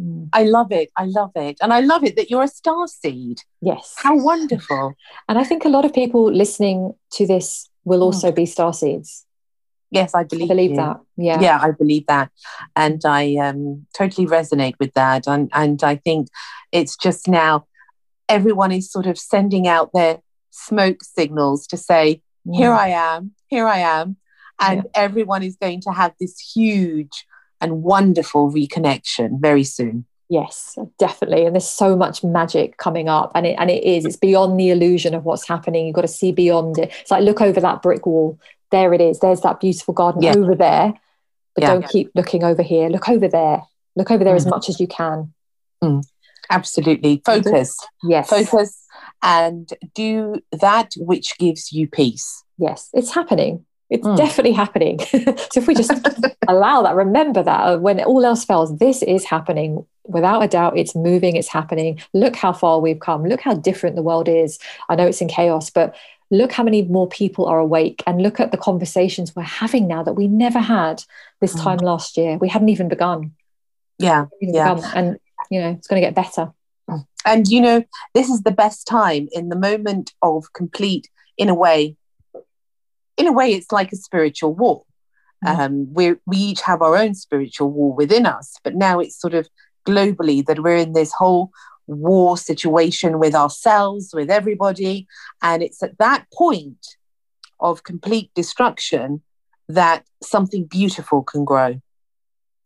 Mm. 0.00 0.28
I 0.32 0.42
love 0.42 0.72
it. 0.72 0.90
I 0.96 1.04
love 1.04 1.30
it. 1.36 1.56
And 1.62 1.72
I 1.72 1.78
love 1.78 2.02
it 2.02 2.16
that 2.16 2.28
you're 2.28 2.42
a 2.42 2.48
star 2.48 2.88
seed. 2.88 3.38
yes 3.60 3.94
How 3.96 4.16
wonderful. 4.16 4.94
and 5.28 5.38
i 5.38 5.44
think 5.44 5.64
a 5.64 5.68
lot 5.68 5.84
of 5.84 5.92
people 5.92 6.32
listening 6.32 6.94
to 7.12 7.26
this 7.26 7.68
will 7.84 8.00
Mm. 8.00 8.06
also 8.06 8.32
be 8.32 8.46
star 8.46 8.72
seeds 8.72 9.24
Yes, 9.90 10.12
I 10.12 10.24
believe, 10.24 10.46
I 10.50 10.54
believe 10.54 10.70
you. 10.70 10.76
that. 10.76 10.96
Yeah. 11.16 11.40
Yeah, 11.40 11.58
I 11.62 11.70
believe 11.70 12.04
that. 12.08 12.32
And 12.74 13.00
I 13.04 13.36
um, 13.36 13.86
totally 13.96 14.26
resonate 14.26 14.74
with 14.80 14.92
that. 14.94 15.28
And, 15.28 15.48
and 15.52 15.84
I 15.84 15.94
think 15.94 16.26
it's 16.72 16.96
just 16.96 17.28
now 17.28 17.66
everyone 18.28 18.72
is 18.72 18.90
sort 18.90 19.06
of 19.06 19.18
sending 19.18 19.66
out 19.68 19.90
their 19.92 20.20
smoke 20.50 21.02
signals 21.02 21.66
to 21.68 21.76
say, 21.76 22.22
here 22.50 22.70
Mm. 22.70 22.78
I 22.78 22.88
am, 22.88 23.32
here 23.48 23.66
I 23.66 23.78
am. 23.78 24.16
And 24.60 24.86
everyone 24.94 25.42
is 25.42 25.56
going 25.56 25.80
to 25.82 25.90
have 25.90 26.12
this 26.20 26.38
huge 26.38 27.26
and 27.60 27.82
wonderful 27.82 28.50
reconnection 28.52 29.40
very 29.40 29.64
soon. 29.64 30.06
Yes, 30.28 30.76
definitely. 30.98 31.44
And 31.44 31.54
there's 31.54 31.68
so 31.68 31.96
much 31.96 32.22
magic 32.24 32.76
coming 32.78 33.08
up. 33.08 33.32
And 33.34 33.46
it 33.46 33.56
and 33.58 33.70
it 33.70 33.82
is. 33.84 34.04
It's 34.04 34.16
beyond 34.16 34.58
the 34.58 34.70
illusion 34.70 35.14
of 35.14 35.24
what's 35.24 35.46
happening. 35.46 35.86
You've 35.86 35.94
got 35.94 36.02
to 36.02 36.08
see 36.08 36.32
beyond 36.32 36.78
it. 36.78 36.92
It's 37.00 37.10
like 37.10 37.22
look 37.22 37.40
over 37.40 37.60
that 37.60 37.82
brick 37.82 38.06
wall. 38.06 38.38
There 38.70 38.94
it 38.94 39.00
is. 39.00 39.20
There's 39.20 39.40
that 39.42 39.60
beautiful 39.60 39.92
garden 39.92 40.22
Yeah. 40.22 40.34
over 40.34 40.54
there. 40.54 40.94
But 41.54 41.62
Yeah. 41.62 41.72
don't 41.74 41.88
keep 41.88 42.10
looking 42.14 42.42
over 42.44 42.62
here. 42.62 42.88
Look 42.88 43.08
over 43.08 43.28
there. 43.28 43.62
Look 43.96 44.10
over 44.10 44.24
there 44.24 44.34
as 44.34 44.46
Mm. 44.46 44.50
much 44.50 44.68
as 44.68 44.80
you 44.80 44.86
can. 44.86 45.32
Absolutely. 46.50 47.22
Focus, 47.24 47.76
Yes. 48.02 48.28
focus, 48.28 48.84
and 49.22 49.72
do 49.94 50.40
that 50.60 50.92
which 50.98 51.38
gives 51.38 51.72
you 51.72 51.88
peace. 51.88 52.42
Yes. 52.58 52.90
It's 52.92 53.12
happening. 53.14 53.64
It's 53.90 54.06
Mm. 54.06 54.16
definitely 54.16 54.52
happening. 54.52 54.98
so 55.10 55.60
if 55.60 55.66
we 55.66 55.74
just 55.74 55.92
allow 56.48 56.82
that, 56.82 56.94
remember 56.94 57.42
that 57.42 57.60
uh, 57.60 57.78
when 57.78 58.00
all 58.02 58.24
else 58.24 58.44
fails, 58.44 58.76
this 58.78 59.02
is 59.02 59.24
happening. 59.24 59.84
Without 60.06 60.42
a 60.42 60.48
doubt, 60.48 60.76
it's 60.78 60.94
moving, 60.94 61.36
it's 61.36 61.48
happening. 61.48 62.00
Look 62.12 62.36
how 62.36 62.52
far 62.52 62.80
we've 62.80 63.00
come. 63.00 63.24
Look 63.24 63.40
how 63.40 63.54
different 63.54 63.96
the 63.96 64.02
world 64.02 64.28
is. 64.28 64.58
I 64.88 64.96
know 64.96 65.06
it's 65.06 65.20
in 65.20 65.28
chaos, 65.28 65.70
but 65.70 65.94
look 66.30 66.52
how 66.52 66.62
many 66.64 66.82
more 66.82 67.08
people 67.08 67.46
are 67.46 67.58
awake 67.58 68.02
and 68.06 68.22
look 68.22 68.40
at 68.40 68.50
the 68.50 68.56
conversations 68.58 69.36
we're 69.36 69.42
having 69.42 69.86
now 69.86 70.02
that 70.02 70.14
we 70.14 70.26
never 70.28 70.58
had 70.58 71.02
this 71.40 71.54
Mm. 71.54 71.62
time 71.62 71.78
last 71.78 72.16
year. 72.16 72.36
We 72.38 72.48
hadn't 72.48 72.70
even 72.70 72.88
begun. 72.88 73.32
Yeah. 73.98 74.26
Even 74.40 74.54
Yeah. 74.54 74.74
begun. 74.74 74.90
And, 74.96 75.18
you 75.50 75.60
know, 75.60 75.70
it's 75.70 75.86
going 75.86 76.00
to 76.00 76.06
get 76.06 76.14
better. 76.14 76.52
And 77.24 77.48
you 77.48 77.60
know, 77.60 77.82
this 78.12 78.28
is 78.28 78.42
the 78.42 78.50
best 78.50 78.86
time 78.86 79.28
in 79.32 79.48
the 79.48 79.56
moment 79.56 80.12
of 80.20 80.52
complete, 80.52 81.08
in 81.38 81.48
a 81.48 81.54
way, 81.54 81.96
in 83.16 83.26
a 83.26 83.32
way, 83.32 83.52
it's 83.52 83.72
like 83.72 83.92
a 83.92 83.96
spiritual 83.96 84.54
war. 84.54 84.84
Mm. 85.44 85.58
Um, 85.58 85.94
we 85.94 86.16
we 86.26 86.36
each 86.36 86.60
have 86.62 86.82
our 86.82 86.96
own 86.96 87.14
spiritual 87.14 87.70
war 87.70 87.94
within 87.94 88.26
us, 88.26 88.56
but 88.62 88.74
now 88.74 89.00
it's 89.00 89.18
sort 89.18 89.34
of 89.34 89.48
globally 89.86 90.44
that 90.46 90.62
we're 90.62 90.76
in 90.76 90.92
this 90.92 91.12
whole 91.12 91.50
war 91.86 92.36
situation 92.36 93.18
with 93.18 93.34
ourselves, 93.34 94.10
with 94.14 94.30
everybody, 94.30 95.06
and 95.42 95.62
it's 95.62 95.82
at 95.82 95.98
that 95.98 96.26
point 96.32 96.96
of 97.60 97.84
complete 97.84 98.30
destruction 98.34 99.22
that 99.68 100.04
something 100.22 100.64
beautiful 100.64 101.22
can 101.22 101.44
grow. 101.44 101.80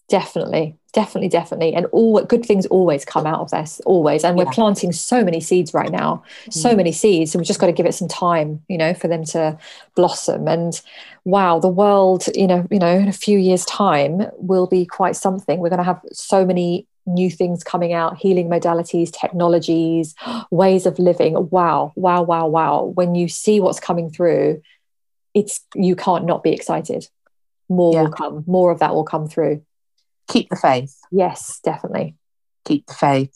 Definitely, 0.08 0.77
definitely, 0.92 1.28
definitely. 1.28 1.74
And 1.74 1.86
all 1.92 2.22
good 2.24 2.44
things 2.44 2.66
always 2.66 3.04
come 3.04 3.26
out 3.26 3.40
of 3.40 3.50
this, 3.50 3.80
always. 3.84 4.24
And 4.24 4.36
we're 4.36 4.44
Yeah. 4.44 4.50
planting 4.52 4.92
so 4.92 5.22
many 5.24 5.40
seeds 5.40 5.74
right 5.74 5.90
now, 5.92 6.22
so 6.50 6.72
Mm. 6.72 6.76
many 6.78 6.92
seeds. 6.92 7.34
And 7.34 7.40
we've 7.40 7.46
just 7.46 7.60
got 7.60 7.66
to 7.66 7.72
give 7.72 7.86
it 7.86 7.94
some 7.94 8.08
time, 8.08 8.62
you 8.68 8.78
know, 8.78 8.94
for 8.94 9.08
them 9.08 9.24
to 9.24 9.58
blossom. 9.94 10.48
And 10.48 10.80
wow, 11.24 11.58
the 11.58 11.68
world, 11.68 12.26
you 12.34 12.46
know, 12.46 12.66
you 12.70 12.78
know, 12.78 12.94
in 12.96 13.08
a 13.08 13.12
few 13.12 13.38
years' 13.38 13.64
time 13.66 14.26
will 14.38 14.66
be 14.66 14.86
quite 14.86 15.16
something. 15.16 15.60
We're 15.60 15.68
going 15.68 15.78
to 15.78 15.84
have 15.84 16.00
so 16.12 16.44
many 16.46 16.86
new 17.06 17.30
things 17.30 17.64
coming 17.64 17.92
out, 17.92 18.16
healing 18.18 18.48
modalities, 18.48 19.10
technologies, 19.10 20.14
ways 20.50 20.86
of 20.86 20.98
living. 20.98 21.48
Wow, 21.50 21.92
wow, 21.96 22.22
wow, 22.22 22.46
wow. 22.46 22.84
When 22.94 23.14
you 23.14 23.28
see 23.28 23.60
what's 23.60 23.80
coming 23.80 24.10
through, 24.10 24.62
it's 25.34 25.60
you 25.74 25.94
can't 25.96 26.24
not 26.24 26.42
be 26.42 26.52
excited. 26.52 27.08
More 27.68 27.92
Yeah. 27.92 28.02
will 28.04 28.10
come, 28.10 28.44
more 28.46 28.70
of 28.70 28.78
that 28.80 28.94
will 28.94 29.04
come 29.04 29.28
through. 29.28 29.62
Keep 30.28 30.50
the 30.50 30.56
faith. 30.56 30.94
Yes, 31.10 31.60
definitely. 31.62 32.14
Keep 32.64 32.86
the 32.86 32.94
faith. 32.94 33.30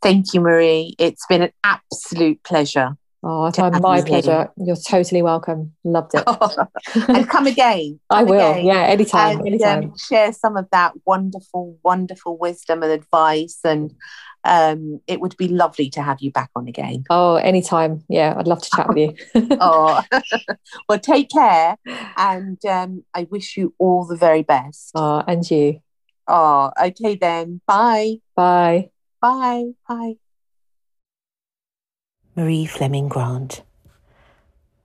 Thank 0.00 0.34
you, 0.34 0.40
Marie. 0.40 0.94
It's 0.98 1.26
been 1.26 1.42
an 1.42 1.52
absolute 1.62 2.42
pleasure. 2.42 2.96
Oh, 3.24 3.46
it's 3.46 3.58
my, 3.58 3.70
have 3.70 3.98
you 3.98 4.02
pleasure. 4.04 4.50
You're 4.56 4.76
totally 4.76 5.22
welcome. 5.22 5.74
Loved 5.84 6.14
it. 6.14 6.24
and 7.08 7.28
come 7.28 7.46
again. 7.46 8.00
I 8.10 8.24
will. 8.24 8.50
again. 8.52 8.66
Yeah, 8.66 8.82
anytime. 8.82 9.38
and 9.38 9.46
anytime. 9.46 9.84
um, 9.84 9.94
share 9.96 10.32
some 10.32 10.56
of 10.56 10.68
that 10.72 10.94
wonderful, 11.06 11.78
wonderful 11.84 12.36
wisdom 12.36 12.82
and 12.82 12.90
advice. 12.90 13.60
And 13.62 13.94
um, 14.42 15.00
it 15.06 15.20
would 15.20 15.36
be 15.36 15.46
lovely 15.46 15.88
to 15.90 16.02
have 16.02 16.20
you 16.20 16.32
back 16.32 16.50
on 16.56 16.66
again. 16.66 17.04
oh, 17.10 17.36
anytime. 17.36 18.02
Yeah, 18.08 18.34
I'd 18.36 18.48
love 18.48 18.62
to 18.62 18.70
chat 18.74 18.88
with 18.88 18.98
you. 18.98 19.16
oh, 19.60 20.02
well, 20.88 20.98
take 20.98 21.30
care, 21.30 21.76
and 22.16 22.58
um, 22.64 23.04
I 23.14 23.28
wish 23.30 23.56
you 23.56 23.72
all 23.78 24.04
the 24.04 24.16
very 24.16 24.42
best. 24.42 24.90
oh, 24.96 25.22
and 25.28 25.48
you. 25.48 25.80
Oh, 26.26 26.70
okay 26.82 27.16
then. 27.16 27.60
Bye. 27.66 28.20
Bye. 28.34 28.90
Bye. 29.20 29.72
Bye. 29.88 30.16
Marie 32.34 32.64
Fleming 32.64 33.08
Grant. 33.08 33.62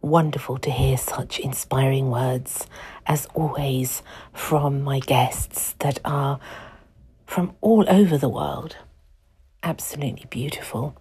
Wonderful 0.01 0.57
to 0.59 0.69
hear 0.69 0.97
such 0.97 1.39
inspiring 1.39 2.09
words, 2.09 2.67
as 3.05 3.25
always, 3.33 4.03
from 4.33 4.81
my 4.83 4.99
guests 4.99 5.75
that 5.79 5.99
are 6.05 6.39
from 7.25 7.55
all 7.61 7.85
over 7.89 8.17
the 8.17 8.29
world. 8.29 8.77
Absolutely 9.63 10.25
beautiful. 10.29 10.95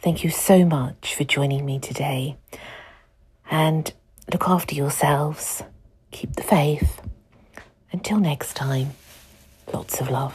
Thank 0.00 0.24
you 0.24 0.30
so 0.30 0.64
much 0.64 1.14
for 1.14 1.24
joining 1.24 1.66
me 1.66 1.78
today. 1.78 2.36
And 3.50 3.92
look 4.32 4.48
after 4.48 4.74
yourselves, 4.74 5.62
keep 6.10 6.34
the 6.36 6.42
faith. 6.42 7.00
Until 7.92 8.18
next 8.18 8.54
time, 8.54 8.90
lots 9.72 10.00
of 10.00 10.10
love. 10.10 10.34